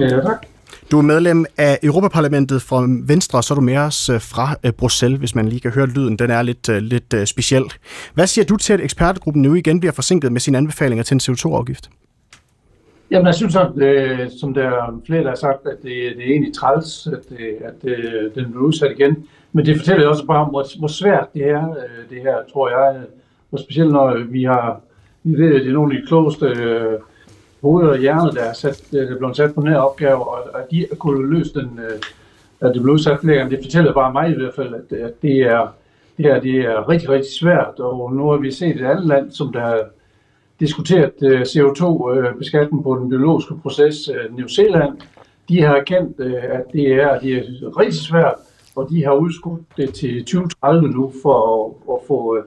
Ja, 0.00 0.08
tak. 0.08 0.46
Du 0.90 0.98
er 0.98 1.02
medlem 1.02 1.46
af 1.56 1.78
Europaparlamentet 1.82 2.62
fra 2.62 2.86
Venstre, 2.88 3.42
så 3.42 3.54
er 3.54 3.56
du 3.56 3.60
med 3.60 3.76
os 3.76 4.08
øh, 4.08 4.20
fra 4.20 4.56
øh, 4.64 4.72
Bruxelles, 4.72 5.18
hvis 5.18 5.34
man 5.34 5.48
lige 5.48 5.60
kan 5.60 5.70
høre 5.70 5.86
lyden. 5.86 6.18
Den 6.18 6.30
er 6.30 6.42
lidt, 6.42 6.68
øh, 6.68 6.78
lidt 6.78 7.14
speciel. 7.24 7.64
Hvad 8.14 8.26
siger 8.26 8.44
du 8.44 8.56
til, 8.56 8.72
at 8.72 8.80
ekspertgruppen 8.80 9.42
nu 9.42 9.54
igen 9.54 9.80
bliver 9.80 9.92
forsinket 9.92 10.32
med 10.32 10.40
sine 10.40 10.58
anbefalinger 10.58 11.02
til 11.02 11.14
en 11.14 11.20
CO2-afgift? 11.20 11.90
Jamen, 13.10 13.26
jeg 13.26 13.34
synes, 13.34 13.56
at 13.56 13.76
øh, 13.76 14.30
som 14.40 14.54
der 14.54 14.62
er 14.62 15.00
flere, 15.06 15.22
der 15.22 15.28
har 15.28 15.36
sagt, 15.36 15.66
at 15.66 15.76
det, 15.82 15.92
det 16.16 16.18
er 16.18 16.30
egentlig 16.30 16.54
træls, 16.54 17.06
at, 17.06 17.28
det, 17.28 17.56
at 17.64 17.82
det, 17.82 17.96
den 18.34 18.44
bliver 18.50 18.64
udsat 18.64 18.90
igen. 18.98 19.28
Men 19.52 19.66
det 19.66 19.76
fortæller 19.76 20.08
også 20.08 20.26
bare 20.26 20.44
om, 20.44 20.48
hvor, 20.48 20.78
hvor 20.78 20.88
svært 20.88 21.26
det 21.34 21.48
er, 21.48 21.70
øh, 21.70 22.10
det 22.10 22.22
her, 22.22 22.36
tror 22.52 22.68
jeg. 22.68 23.02
Og 23.52 23.58
specielt 23.58 23.92
når 23.92 24.18
vi 24.30 24.44
har, 24.44 24.80
vi 25.22 25.42
ved, 25.42 25.54
at 25.54 25.60
det 25.60 25.68
er 25.68 25.72
nogle 25.72 25.94
af 25.94 26.00
de 26.00 26.06
klogeste 26.06 26.46
øh, 26.46 26.98
hoveder 27.62 27.90
og 27.90 27.98
hjerner, 27.98 28.30
der 28.30 28.42
er, 28.42 28.52
sat, 28.52 28.82
øh, 28.94 29.08
der 29.08 29.14
er 29.14 29.18
blevet 29.18 29.36
sat 29.36 29.54
på 29.54 29.60
den 29.60 29.70
her 29.70 29.78
opgave, 29.78 30.28
og 30.28 30.60
at 30.60 30.70
de 30.70 30.86
kunne 30.98 31.30
løse 31.38 31.54
den, 31.54 31.78
øh, 31.78 32.00
at 32.60 32.74
det 32.74 32.82
blev 32.82 32.94
udsat 32.94 33.20
flere 33.20 33.36
gange. 33.36 33.56
Det 33.56 33.64
fortæller 33.64 33.92
bare 33.92 34.12
mig 34.12 34.30
i 34.30 34.34
hvert 34.34 34.54
fald, 34.54 34.74
at, 34.74 34.98
at 34.98 35.22
det 35.22 35.36
er, 35.40 35.74
det 36.16 36.26
her 36.26 36.40
det 36.40 36.56
er 36.56 36.88
rigtig, 36.88 37.08
rigtig 37.08 37.32
svært. 37.32 37.74
Og 37.78 38.14
nu 38.14 38.30
har 38.30 38.36
vi 38.36 38.50
set 38.50 38.76
et 38.76 38.86
andet 38.86 39.06
land, 39.06 39.30
som 39.30 39.52
der 39.52 39.78
diskuteret 40.60 41.12
øh, 41.22 41.40
CO2-beskatning 41.40 42.82
på 42.82 42.98
den 43.00 43.08
biologiske 43.08 43.54
proces, 43.62 44.08
øh, 44.08 44.36
New 44.36 44.46
Zealand. 44.46 44.92
De 45.48 45.62
har 45.62 45.76
erkendt, 45.76 46.16
øh, 46.18 46.34
at 46.34 46.64
det 46.72 46.86
er, 46.92 47.18
det 47.18 47.32
er 47.36 47.78
rigtig 47.80 48.00
svært, 48.00 48.34
og 48.76 48.88
de 48.90 49.04
har 49.04 49.12
udskudt 49.12 49.62
det 49.76 49.94
til 49.94 50.24
2030 50.24 50.88
nu 50.88 51.12
for 51.22 51.66
at, 51.66 51.94
at 51.94 51.98
få, 52.08 52.38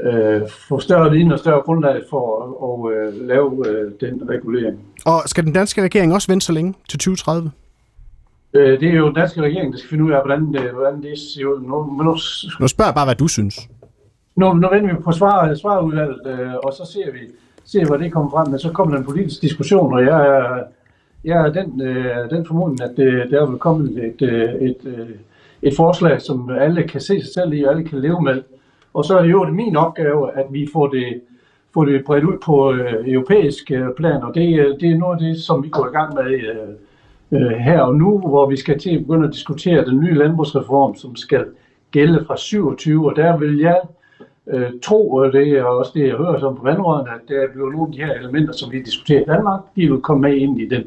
øh, 0.00 0.42
få 0.68 0.80
større 0.80 1.10
viden 1.10 1.32
og 1.32 1.38
større 1.38 1.60
grundlag 1.60 2.02
for 2.10 2.24
at, 2.42 2.48
at 2.68 3.14
øh, 3.14 3.28
lave 3.28 3.68
øh, 3.68 3.92
den 4.00 4.28
regulering. 4.28 4.80
Og 5.06 5.22
skal 5.26 5.44
den 5.44 5.52
danske 5.52 5.82
regering 5.82 6.14
også 6.14 6.32
vente 6.32 6.46
så 6.46 6.52
længe 6.52 6.74
til 6.88 6.98
2030? 6.98 7.50
Øh, 8.54 8.80
det 8.80 8.88
er 8.88 8.92
jo 8.92 9.06
den 9.06 9.14
danske 9.14 9.42
regering, 9.42 9.72
der 9.72 9.78
skal 9.78 9.90
finde 9.90 10.04
ud 10.04 10.10
af, 10.10 10.22
hvordan 10.24 10.52
det, 10.52 10.70
hvordan 10.72 11.02
det 11.02 11.18
ser 11.18 11.46
ud. 11.46 11.60
Nu, 11.60 12.04
nu, 12.04 12.16
Nu 12.60 12.68
spørger 12.68 12.88
jeg 12.88 12.94
bare, 12.94 13.06
hvad 13.06 13.14
du 13.14 13.28
synes 13.28 13.68
nu, 14.36 14.52
nu 14.52 14.68
venter 14.68 14.94
vi 14.94 15.02
på 15.02 15.12
svar, 15.12 15.54
svarudvalget, 15.54 16.20
øh, 16.26 16.54
og 16.64 16.72
så 16.72 16.92
ser 16.92 17.12
vi, 17.12 17.18
ser, 17.64 17.86
hvor 17.86 17.96
det 17.96 18.12
kommer 18.12 18.30
frem. 18.30 18.50
Men 18.50 18.58
så 18.58 18.72
kommer 18.72 18.94
der 18.94 19.00
en 19.00 19.06
politisk 19.06 19.42
diskussion, 19.42 19.94
og 19.94 20.02
jeg 20.04 20.26
er, 20.26 20.62
jeg 21.24 21.46
er 21.46 21.52
den, 21.52 21.80
øh, 21.80 22.30
den 22.30 22.46
formodning, 22.46 22.82
at 22.82 22.96
det, 22.96 23.30
der 23.30 23.46
vil 23.46 23.58
komme 23.58 23.90
et, 23.90 24.04
et, 24.04 24.22
øh, 24.22 24.54
et, 24.54 24.76
øh, 24.84 25.08
et 25.62 25.76
forslag, 25.76 26.20
som 26.20 26.50
alle 26.50 26.82
kan 26.82 27.00
se 27.00 27.20
sig 27.20 27.32
selv 27.34 27.52
i, 27.52 27.62
og 27.62 27.70
alle 27.70 27.84
kan 27.84 28.00
leve 28.00 28.22
med. 28.22 28.42
Og 28.94 29.04
så 29.04 29.18
er 29.18 29.22
det 29.22 29.30
jo 29.30 29.44
min 29.44 29.76
opgave, 29.76 30.38
at 30.38 30.46
vi 30.50 30.68
får 30.72 30.86
det, 30.86 31.20
får 31.74 31.84
det 31.84 32.04
bredt 32.04 32.24
ud 32.24 32.38
på 32.44 32.72
øh, 32.72 33.08
europæisk 33.08 33.70
øh, 33.70 33.86
plan, 33.96 34.22
og 34.22 34.34
det, 34.34 34.58
øh, 34.58 34.80
det 34.80 34.90
er 34.90 34.98
noget 34.98 35.22
af 35.22 35.26
det, 35.26 35.42
som 35.42 35.62
vi 35.62 35.68
går 35.68 35.86
i 35.86 35.90
gang 35.90 36.14
med 36.14 36.32
øh, 36.32 36.74
øh, 37.32 37.50
her 37.50 37.80
og 37.80 37.94
nu, 37.94 38.18
hvor 38.18 38.46
vi 38.50 38.56
skal 38.56 38.78
til 38.78 38.94
at 38.94 39.00
begynde 39.00 39.28
at 39.28 39.34
diskutere 39.34 39.84
den 39.84 40.00
nye 40.00 40.14
landbrugsreform, 40.14 40.94
som 40.94 41.16
skal 41.16 41.44
gælde 41.90 42.24
fra 42.26 42.36
27, 42.36 43.10
og 43.10 43.16
der 43.16 43.36
vil 43.36 43.58
jeg 43.58 43.80
øh, 44.52 44.70
tro, 44.82 45.10
og 45.12 45.32
det 45.32 45.48
er 45.48 45.64
også 45.64 45.90
det, 45.94 46.08
jeg 46.08 46.16
hører 46.16 46.40
som 46.40 46.56
på 46.56 46.62
vandråden, 46.62 47.06
at 47.08 47.20
der 47.28 47.46
bliver 47.52 47.70
nogle 47.70 47.86
af 47.88 47.92
de 47.92 47.98
her 48.04 48.12
elementer, 48.20 48.52
som 48.52 48.72
vi 48.72 48.82
diskuterer 48.82 49.20
i 49.20 49.24
Danmark, 49.24 49.60
de 49.76 49.90
vil 49.90 50.00
komme 50.00 50.22
med 50.28 50.36
ind 50.36 50.60
i 50.60 50.68
den, 50.68 50.82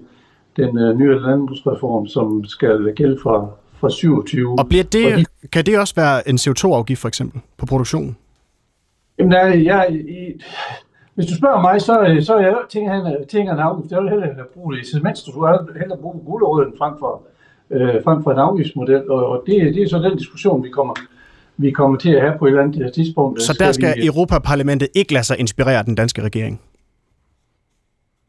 den 0.57 0.77
øh, 0.79 0.97
nye 0.99 1.19
landbrugsreform, 1.19 2.07
som 2.07 2.45
skal 2.45 2.93
gælde 2.95 3.17
fra, 3.23 3.47
fra 3.79 3.89
27. 3.89 4.55
Og 4.59 4.67
bliver 4.67 4.83
det, 4.83 5.17
de- 5.17 5.47
kan 5.47 5.65
det 5.65 5.79
også 5.79 5.95
være 5.95 6.29
en 6.29 6.35
CO2-afgift 6.35 7.01
for 7.01 7.07
eksempel 7.07 7.41
på 7.57 7.65
produktionen? 7.65 8.17
Jamen, 9.19 9.31
der, 9.31 9.45
jeg, 9.45 9.87
i, 9.91 10.41
hvis 11.15 11.25
du 11.25 11.35
spørger 11.37 11.61
mig, 11.61 11.81
så, 11.81 12.01
øh, 12.01 12.23
så 12.23 12.37
jeg 12.37 12.55
tænker, 12.69 12.91
han 12.93 13.27
tænker 13.27 13.53
en 13.53 13.59
afgift. 13.59 13.91
Jeg 13.91 14.01
vil 14.01 14.09
hellere 14.09 14.33
bruge 14.53 14.73
det 14.73 14.77
i 14.77 14.81
incitamentsstruktur. 14.81 15.47
Jeg 15.47 15.59
vil 15.67 15.79
hellere 15.79 15.97
bruge 15.97 16.19
gulerøden 16.25 16.73
frem 16.77 16.93
for, 16.99 17.21
øh, 17.71 18.03
frem 18.03 18.23
for 18.23 18.31
en 18.31 18.37
afgiftsmodel. 18.39 19.09
Og, 19.11 19.25
og 19.29 19.43
det, 19.45 19.75
det 19.75 19.83
er 19.83 19.87
så 19.89 19.99
den 19.99 20.17
diskussion, 20.17 20.63
vi 20.63 20.69
kommer, 20.69 20.93
vi 21.57 21.71
kommer 21.71 21.97
til 21.97 22.11
at 22.11 22.21
have 22.21 22.33
på 22.39 22.45
et 22.45 22.49
eller 22.49 22.63
andet 22.63 22.93
tidspunkt. 22.93 23.41
Så 23.41 23.55
der 23.59 23.71
skal 23.71 23.93
vi, 23.97 24.05
Europaparlamentet 24.05 24.87
ikke 24.95 25.13
lade 25.13 25.23
sig 25.23 25.39
inspirere 25.39 25.83
den 25.83 25.95
danske 25.95 26.21
regering? 26.21 26.61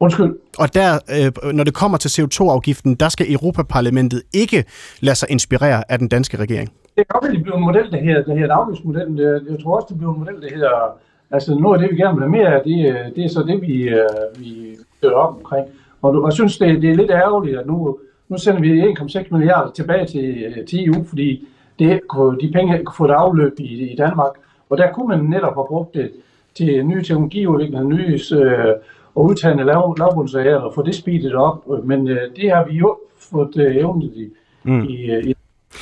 Undskyld. 0.00 0.36
Og 0.58 0.74
der, 0.74 0.98
øh, 1.16 1.52
når 1.54 1.64
det 1.64 1.74
kommer 1.74 1.98
til 1.98 2.22
CO2-afgiften, 2.22 2.94
der 2.94 3.08
skal 3.08 3.32
Europaparlamentet 3.32 4.22
ikke 4.34 4.64
lade 5.00 5.16
sig 5.16 5.30
inspirere 5.30 5.92
af 5.92 5.98
den 5.98 6.08
danske 6.08 6.36
regering. 6.36 6.68
Det 6.68 6.96
kan 6.96 7.06
godt 7.08 7.24
være, 7.24 7.34
det 7.34 7.42
bliver 7.42 7.56
en 7.56 7.64
model, 7.64 7.90
der 7.90 8.00
hedder, 8.00 8.22
der 8.22 8.32
hedder 8.32 8.44
en 8.44 8.50
afgiftsmodel, 8.50 9.10
men 9.10 9.18
det, 9.18 9.46
jeg 9.50 9.58
tror 9.62 9.76
også, 9.76 9.86
det 9.88 9.96
bliver 9.98 10.14
en 10.14 10.18
model, 10.18 10.42
der 10.42 10.48
hedder... 10.54 10.98
Altså, 11.30 11.54
noget 11.54 11.74
af 11.76 11.80
det, 11.82 11.96
vi 11.96 12.02
gerne 12.02 12.14
vil 12.14 12.22
have 12.22 12.30
mere 12.30 12.54
af, 12.54 12.60
det, 12.64 12.78
øh, 12.88 13.16
det 13.16 13.24
er 13.24 13.28
så 13.28 13.42
det, 13.42 13.62
vi, 13.62 13.74
øh, 13.82 14.04
vi 14.38 14.76
støtter 14.98 15.18
op 15.18 15.36
omkring. 15.36 15.66
Og 16.02 16.26
jeg 16.26 16.32
synes, 16.32 16.58
det, 16.58 16.82
det 16.82 16.90
er 16.90 16.94
lidt 16.94 17.10
ærgerligt, 17.10 17.58
at 17.58 17.66
nu, 17.66 17.98
nu 18.28 18.38
sender 18.38 18.60
vi 18.60 18.82
1,6 18.82 19.26
milliarder 19.30 19.70
tilbage 19.70 20.06
til, 20.06 20.44
øh, 20.44 20.66
til 20.66 20.88
EU, 20.88 21.04
fordi 21.04 21.48
det, 21.78 22.00
de 22.40 22.50
penge 22.52 22.84
kunne 22.84 22.94
få 22.96 23.04
et 23.04 23.10
afløb 23.10 23.54
i, 23.58 23.92
i 23.92 23.96
Danmark. 23.96 24.32
Og 24.70 24.78
der 24.78 24.92
kunne 24.92 25.08
man 25.08 25.24
netop 25.24 25.54
have 25.54 25.66
brugt 25.68 25.94
det 25.94 26.10
til 26.54 26.86
nye 26.86 27.02
teknologiudvikling, 27.02 27.88
nye 27.88 28.20
øh, 28.32 28.74
og 29.14 29.24
udtagende 29.24 29.64
lav, 29.64 29.94
lavbundsager 29.98 30.56
og 30.56 30.74
få 30.74 30.82
det 30.82 30.94
speedet 30.94 31.34
op. 31.34 31.84
Men 31.84 32.08
øh, 32.08 32.36
det 32.36 32.50
har 32.50 32.64
vi 32.64 32.76
jo 32.76 32.98
fået 33.30 33.56
øh, 33.56 33.76
evnet 33.76 34.12
i, 34.14 34.28
mm. 34.62 34.82
i, 34.82 35.10
øh, 35.10 35.24
i 35.24 35.34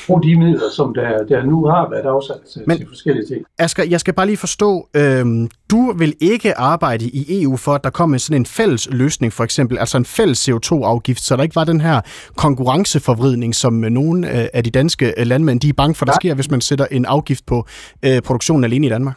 bruge 0.07 0.23
de 0.23 0.37
midler, 0.39 0.71
som 0.77 0.95
der, 0.95 1.25
der 1.25 1.45
nu 1.45 1.65
har 1.67 1.91
været 1.91 2.03
afsat 2.05 2.37
til, 2.53 2.63
Men- 2.67 2.77
til 2.77 2.89
forskellige 2.89 3.27
ting. 3.27 3.45
Asger, 3.59 3.85
jeg 3.85 4.01
skal 4.01 4.15
bare 4.15 4.27
lige 4.27 4.37
forstå, 4.37 4.89
øhm, 4.97 5.49
du 5.71 5.93
vil 5.99 6.15
ikke 6.21 6.59
arbejde 6.59 7.05
i 7.05 7.43
EU 7.43 7.57
for, 7.57 7.73
at 7.75 7.85
der 7.85 7.91
kommer 7.91 8.19
sådan 8.19 8.41
en 8.43 8.47
fælles 8.47 8.89
løsning, 8.91 9.33
for 9.33 9.45
eksempel, 9.45 9.79
altså 9.79 9.97
en 9.99 10.05
fælles 10.05 10.49
CO2-afgift, 10.49 11.21
så 11.21 11.37
der 11.37 11.43
ikke 11.43 11.57
var 11.57 11.65
den 11.65 11.81
her 11.81 12.01
konkurrenceforvridning, 12.37 13.55
som 13.55 13.85
øh, 13.85 13.91
nogle 13.91 14.41
øh, 14.41 14.49
af 14.55 14.65
de 14.65 14.71
danske 14.71 15.21
øh, 15.21 15.27
landmænd, 15.27 15.61
de 15.61 15.69
er 15.69 15.73
bange 15.73 15.95
for, 15.95 16.05
der 16.05 16.13
Nej. 16.13 16.19
sker, 16.21 16.35
hvis 16.35 16.51
man 16.51 16.61
sætter 16.61 16.87
en 16.91 17.05
afgift 17.05 17.47
på 17.47 17.67
øh, 18.03 18.23
produktionen 18.23 18.65
alene 18.65 18.87
i 18.87 18.91
Danmark. 18.91 19.17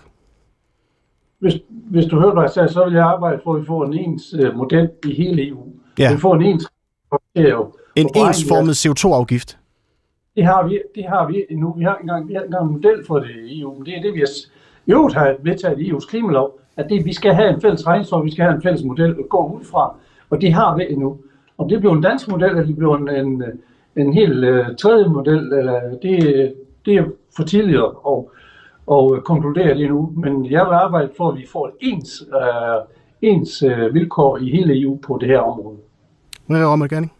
Hvis, 1.39 1.53
hvis 1.91 2.05
du 2.05 2.19
hører, 2.19 2.47
sagde, 2.47 2.73
så 2.73 2.85
vil 2.85 2.93
jeg 2.93 3.03
arbejde 3.05 3.39
for, 3.43 3.53
at 3.53 3.61
vi 3.61 3.65
får 3.65 3.85
en 3.85 3.93
ens 3.93 4.23
øh, 4.39 4.55
model 4.55 4.89
i 5.05 5.13
hele 5.13 5.47
EU. 5.47 5.63
Ja. 5.99 6.13
Vi 6.13 6.19
får 6.19 6.35
en 6.35 6.41
ens 6.41 6.67
En 7.95 8.09
ensformet 8.15 8.85
CO2-afgift. 8.85 9.57
Det 10.39 10.47
har 10.47 10.67
vi, 10.67 10.81
det 10.95 11.05
har 11.05 11.27
vi 11.27 11.45
nu. 11.55 11.73
Vi 11.77 11.83
har 11.83 11.95
engang, 11.95 12.27
vi 12.29 12.33
har 12.33 12.41
engang 12.41 12.65
en 12.65 12.71
model 12.71 13.05
for 13.07 13.19
det 13.19 13.29
i 13.45 13.61
EU, 13.61 13.73
men 13.73 13.85
det 13.85 13.97
er 13.97 14.01
det, 14.01 14.13
vi 14.13 14.19
har 14.19 14.27
i 14.85 14.91
øvrigt 14.91 15.15
har 15.15 15.35
vedtaget 15.39 15.79
i 15.79 15.91
EU's 15.91 16.09
klimalov, 16.09 16.59
at 16.77 16.89
det, 16.89 17.05
vi 17.05 17.13
skal 17.13 17.33
have 17.33 17.49
en 17.49 17.61
fælles 17.61 17.87
regnskab, 17.87 18.23
vi 18.23 18.31
skal 18.31 18.45
have 18.45 18.55
en 18.55 18.61
fælles 18.61 18.83
model 18.83 19.09
at 19.09 19.29
gå 19.29 19.53
ud 19.55 19.63
fra, 19.63 19.95
og 20.29 20.41
det 20.41 20.53
har 20.53 20.77
vi 20.77 20.85
endnu. 20.89 21.17
Om 21.57 21.69
det 21.69 21.79
bliver 21.79 21.95
en 21.95 22.01
dansk 22.01 22.27
model, 22.27 22.49
eller 22.49 22.65
det 22.65 22.75
bliver 22.75 22.97
en, 22.97 23.09
en, 23.09 23.43
en 23.95 24.13
helt 24.13 24.43
uh, 24.43 24.75
tredje 24.75 25.07
model, 25.07 25.53
eller 25.53 25.79
det, 26.01 26.53
det 26.85 26.95
er 26.95 27.03
for 27.35 27.43
tidligt 27.43 27.77
at, 27.77 27.85
at, 28.91 29.23
konkludere 29.23 29.75
lige 29.75 29.89
nu, 29.89 30.13
men 30.17 30.51
jeg 30.51 30.65
vil 30.65 30.73
arbejde 30.73 31.09
for, 31.17 31.29
at 31.29 31.37
vi 31.37 31.47
får 31.51 31.71
ens, 31.79 32.21
uh, 32.21 32.81
ens 33.21 33.63
uh, 33.63 33.93
vilkår 33.93 34.37
i 34.37 34.49
hele 34.49 34.81
EU 34.81 34.97
på 35.07 35.17
det 35.21 35.27
her 35.27 35.39
område. 35.39 35.77
Hvad 36.47 36.61
er 36.61 36.71
Rommel 36.71 36.89
Gerning? 36.89 37.11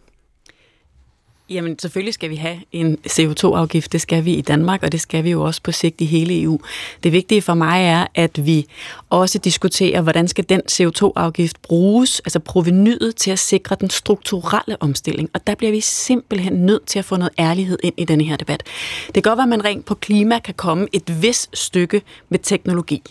Jamen 1.50 1.78
selvfølgelig 1.78 2.14
skal 2.14 2.30
vi 2.30 2.36
have 2.36 2.56
en 2.72 2.98
CO2-afgift, 3.08 3.92
det 3.92 4.00
skal 4.00 4.24
vi 4.24 4.34
i 4.34 4.40
Danmark, 4.40 4.82
og 4.82 4.92
det 4.92 5.00
skal 5.00 5.24
vi 5.24 5.30
jo 5.30 5.42
også 5.42 5.62
på 5.62 5.72
sigt 5.72 6.00
i 6.00 6.04
hele 6.04 6.42
EU. 6.42 6.60
Det 7.02 7.12
vigtige 7.12 7.42
for 7.42 7.54
mig 7.54 7.84
er, 7.84 8.06
at 8.14 8.46
vi 8.46 8.66
også 9.08 9.38
diskuterer, 9.38 10.00
hvordan 10.00 10.28
skal 10.28 10.44
den 10.48 10.60
CO2-afgift 10.70 11.62
bruges, 11.62 12.20
altså 12.20 12.38
provenyet 12.38 13.16
til 13.16 13.30
at 13.30 13.38
sikre 13.38 13.76
den 13.80 13.90
strukturelle 13.90 14.82
omstilling. 14.82 15.30
Og 15.34 15.46
der 15.46 15.54
bliver 15.54 15.70
vi 15.70 15.80
simpelthen 15.80 16.52
nødt 16.52 16.86
til 16.86 16.98
at 16.98 17.04
få 17.04 17.16
noget 17.16 17.32
ærlighed 17.38 17.78
ind 17.82 17.94
i 17.96 18.04
denne 18.04 18.24
her 18.24 18.36
debat. 18.36 18.62
Det 19.06 19.14
kan 19.14 19.22
godt 19.22 19.36
være, 19.36 19.42
at 19.42 19.48
man 19.48 19.64
rent 19.64 19.84
på 19.84 19.94
klima 19.94 20.38
kan 20.38 20.54
komme 20.54 20.88
et 20.92 21.22
vis 21.22 21.48
stykke 21.54 22.02
med 22.28 22.38
teknologi. 22.38 23.02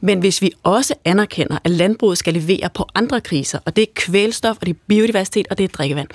Men 0.00 0.18
hvis 0.18 0.42
vi 0.42 0.52
også 0.62 0.94
anerkender, 1.04 1.58
at 1.64 1.70
landbruget 1.70 2.18
skal 2.18 2.34
levere 2.34 2.70
på 2.74 2.88
andre 2.94 3.20
kriser, 3.20 3.58
og 3.64 3.76
det 3.76 3.82
er 3.82 3.92
kvælstof, 3.94 4.56
og 4.60 4.66
det 4.66 4.74
er 4.74 4.78
biodiversitet, 4.86 5.46
og 5.50 5.58
det 5.58 5.64
er 5.64 5.68
drikkevand, 5.68 6.08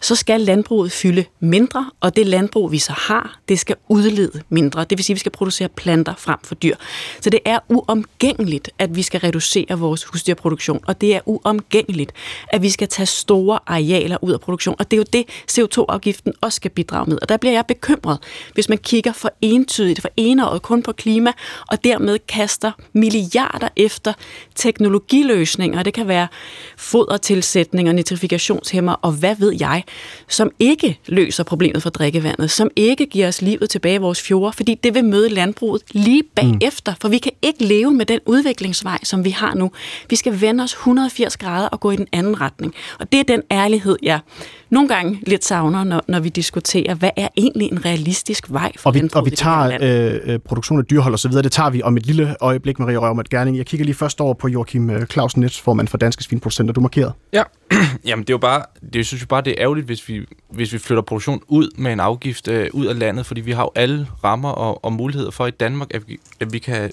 så 0.00 0.14
skal 0.14 0.40
landbruget 0.40 0.92
fylde 0.92 1.13
fylde 1.14 1.28
mindre, 1.40 1.90
og 2.00 2.16
det 2.16 2.26
landbrug, 2.26 2.72
vi 2.72 2.78
så 2.78 2.92
har, 2.92 3.38
det 3.48 3.58
skal 3.58 3.76
udlede 3.88 4.42
mindre. 4.48 4.84
Det 4.84 4.98
vil 4.98 5.04
sige, 5.04 5.14
at 5.14 5.16
vi 5.16 5.20
skal 5.20 5.32
producere 5.32 5.68
planter 5.68 6.14
frem 6.18 6.38
for 6.44 6.54
dyr. 6.54 6.76
Så 7.20 7.30
det 7.30 7.40
er 7.44 7.58
uomgængeligt, 7.68 8.70
at 8.78 8.96
vi 8.96 9.02
skal 9.02 9.20
reducere 9.20 9.78
vores 9.78 10.04
husdyrproduktion, 10.04 10.80
og 10.86 11.00
det 11.00 11.14
er 11.14 11.20
uomgængeligt, 11.26 12.12
at 12.48 12.62
vi 12.62 12.70
skal 12.70 12.88
tage 12.88 13.06
store 13.06 13.58
arealer 13.66 14.24
ud 14.24 14.32
af 14.32 14.40
produktion. 14.40 14.74
Og 14.78 14.90
det 14.90 14.96
er 14.96 14.98
jo 14.98 15.04
det, 15.12 15.24
CO2-afgiften 15.50 16.32
også 16.40 16.56
skal 16.56 16.70
bidrage 16.70 17.10
med. 17.10 17.18
Og 17.22 17.28
der 17.28 17.36
bliver 17.36 17.52
jeg 17.52 17.64
bekymret, 17.66 18.18
hvis 18.54 18.68
man 18.68 18.78
kigger 18.78 19.12
for 19.12 19.32
entydigt, 19.40 20.00
for 20.00 20.08
enåret 20.16 20.62
kun 20.62 20.82
på 20.82 20.92
klima, 20.92 21.32
og 21.70 21.84
dermed 21.84 22.18
kaster 22.28 22.72
milliarder 22.92 23.68
efter 23.76 24.12
teknologiløsninger. 24.54 25.82
Det 25.82 25.94
kan 25.94 26.08
være 26.08 26.28
fodertilsætninger, 26.76 27.92
nitrifikationshæmmer 27.92 28.92
og 28.92 29.12
hvad 29.12 29.36
ved 29.38 29.56
jeg, 29.60 29.84
som 30.28 30.50
ikke 30.58 30.98
løser 31.06 31.44
problemet 31.44 31.82
for 31.82 31.90
drikkevandet, 31.90 32.50
som 32.50 32.70
ikke 32.76 33.06
giver 33.06 33.28
os 33.28 33.42
livet 33.42 33.70
tilbage 33.70 33.94
i 33.94 33.98
vores 33.98 34.22
fjorde, 34.22 34.52
fordi 34.52 34.74
det 34.74 34.94
vil 34.94 35.04
møde 35.04 35.28
landbruget 35.28 35.82
lige 35.92 36.22
bagefter, 36.34 36.92
mm. 36.92 36.98
for 37.00 37.08
vi 37.08 37.18
kan 37.18 37.32
ikke 37.42 37.64
leve 37.64 37.90
med 37.90 38.06
den 38.06 38.20
udviklingsvej, 38.26 38.98
som 39.02 39.24
vi 39.24 39.30
har 39.30 39.54
nu. 39.54 39.70
Vi 40.10 40.16
skal 40.16 40.40
vende 40.40 40.64
os 40.64 40.72
180 40.72 41.36
grader 41.36 41.68
og 41.68 41.80
gå 41.80 41.90
i 41.90 41.96
den 41.96 42.06
anden 42.12 42.40
retning. 42.40 42.74
Og 43.00 43.12
det 43.12 43.20
er 43.20 43.24
den 43.24 43.42
ærlighed, 43.50 43.96
jeg 44.02 44.20
nogle 44.70 44.88
gange 44.88 45.20
lidt 45.26 45.44
savner, 45.44 45.84
når, 45.84 46.02
når 46.08 46.20
vi 46.20 46.28
diskuterer, 46.28 46.94
hvad 46.94 47.10
er 47.16 47.28
egentlig 47.36 47.72
en 47.72 47.84
realistisk 47.84 48.46
vej 48.50 48.72
for 48.78 48.90
og 48.90 48.94
vi, 48.94 49.02
og 49.14 49.24
vi 49.26 49.30
tager 49.30 49.78
øh, 49.80 50.20
øh, 50.24 50.38
produktion 50.38 50.78
af 50.78 50.84
dyrhold 50.84 51.12
og 51.12 51.18
så 51.18 51.28
videre, 51.28 51.42
det 51.42 51.52
tager 51.52 51.70
vi 51.70 51.82
om 51.82 51.96
et 51.96 52.06
lille 52.06 52.36
øjeblik, 52.40 52.78
Maria 52.78 52.98
Røvmet 52.98 53.30
Gerning. 53.30 53.56
Jeg 53.56 53.66
kigger 53.66 53.84
lige 53.84 53.94
først 53.94 54.20
over 54.20 54.34
på 54.34 54.48
Joachim 54.48 54.90
øh, 54.90 55.06
Clausen 55.06 55.40
Nets, 55.40 55.60
formand 55.60 55.88
for 55.88 55.98
Danske 55.98 56.22
Svinproducenter. 56.22 56.74
Du 56.74 56.80
markeret. 56.80 57.12
Ja, 57.32 57.42
jamen 58.06 58.22
det 58.22 58.30
er 58.30 58.34
jo 58.34 58.38
bare, 58.38 58.62
det 58.82 58.96
jeg 58.96 59.06
synes 59.06 59.22
jo 59.22 59.26
bare, 59.26 59.42
det 59.42 59.50
er 59.50 59.56
ærgerligt, 59.58 59.86
hvis 59.86 60.08
vi, 60.08 60.26
hvis 60.50 60.72
vi 60.72 60.78
flytter 60.94 61.02
produktion 61.02 61.42
ud 61.48 61.68
med 61.76 61.92
en 61.92 62.00
afgift 62.00 62.48
øh, 62.48 62.70
ud 62.72 62.86
af 62.86 62.98
landet, 62.98 63.26
fordi 63.26 63.40
vi 63.40 63.52
har 63.52 63.62
jo 63.62 63.70
alle 63.74 64.06
rammer 64.24 64.50
og, 64.50 64.84
og 64.84 64.92
muligheder 64.92 65.30
for 65.30 65.46
i 65.46 65.50
Danmark, 65.50 65.94
at 65.94 66.08
vi, 66.08 66.18
at 66.40 66.52
vi 66.52 66.58
kan 66.58 66.90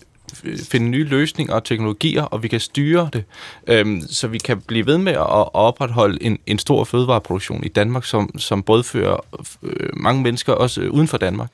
finde 0.69 0.89
nye 0.89 1.03
løsninger 1.03 1.53
og 1.53 1.63
teknologier, 1.63 2.23
og 2.23 2.43
vi 2.43 2.47
kan 2.47 2.59
styre 2.59 3.09
det, 3.13 3.23
øhm, 3.67 4.01
så 4.09 4.27
vi 4.27 4.37
kan 4.37 4.61
blive 4.61 4.85
ved 4.85 4.97
med 4.97 5.13
at, 5.13 5.53
opretholde 5.53 6.23
en, 6.23 6.37
en 6.45 6.59
stor 6.59 6.83
fødevareproduktion 6.83 7.63
i 7.63 7.67
Danmark, 7.67 8.05
som, 8.05 8.39
som 8.39 8.63
både 8.63 8.83
fører 8.83 9.17
øh, 9.63 9.89
mange 9.93 10.21
mennesker 10.21 10.53
også 10.53 10.81
øh, 10.81 10.91
uden 10.91 11.07
for 11.07 11.17
Danmark. 11.17 11.49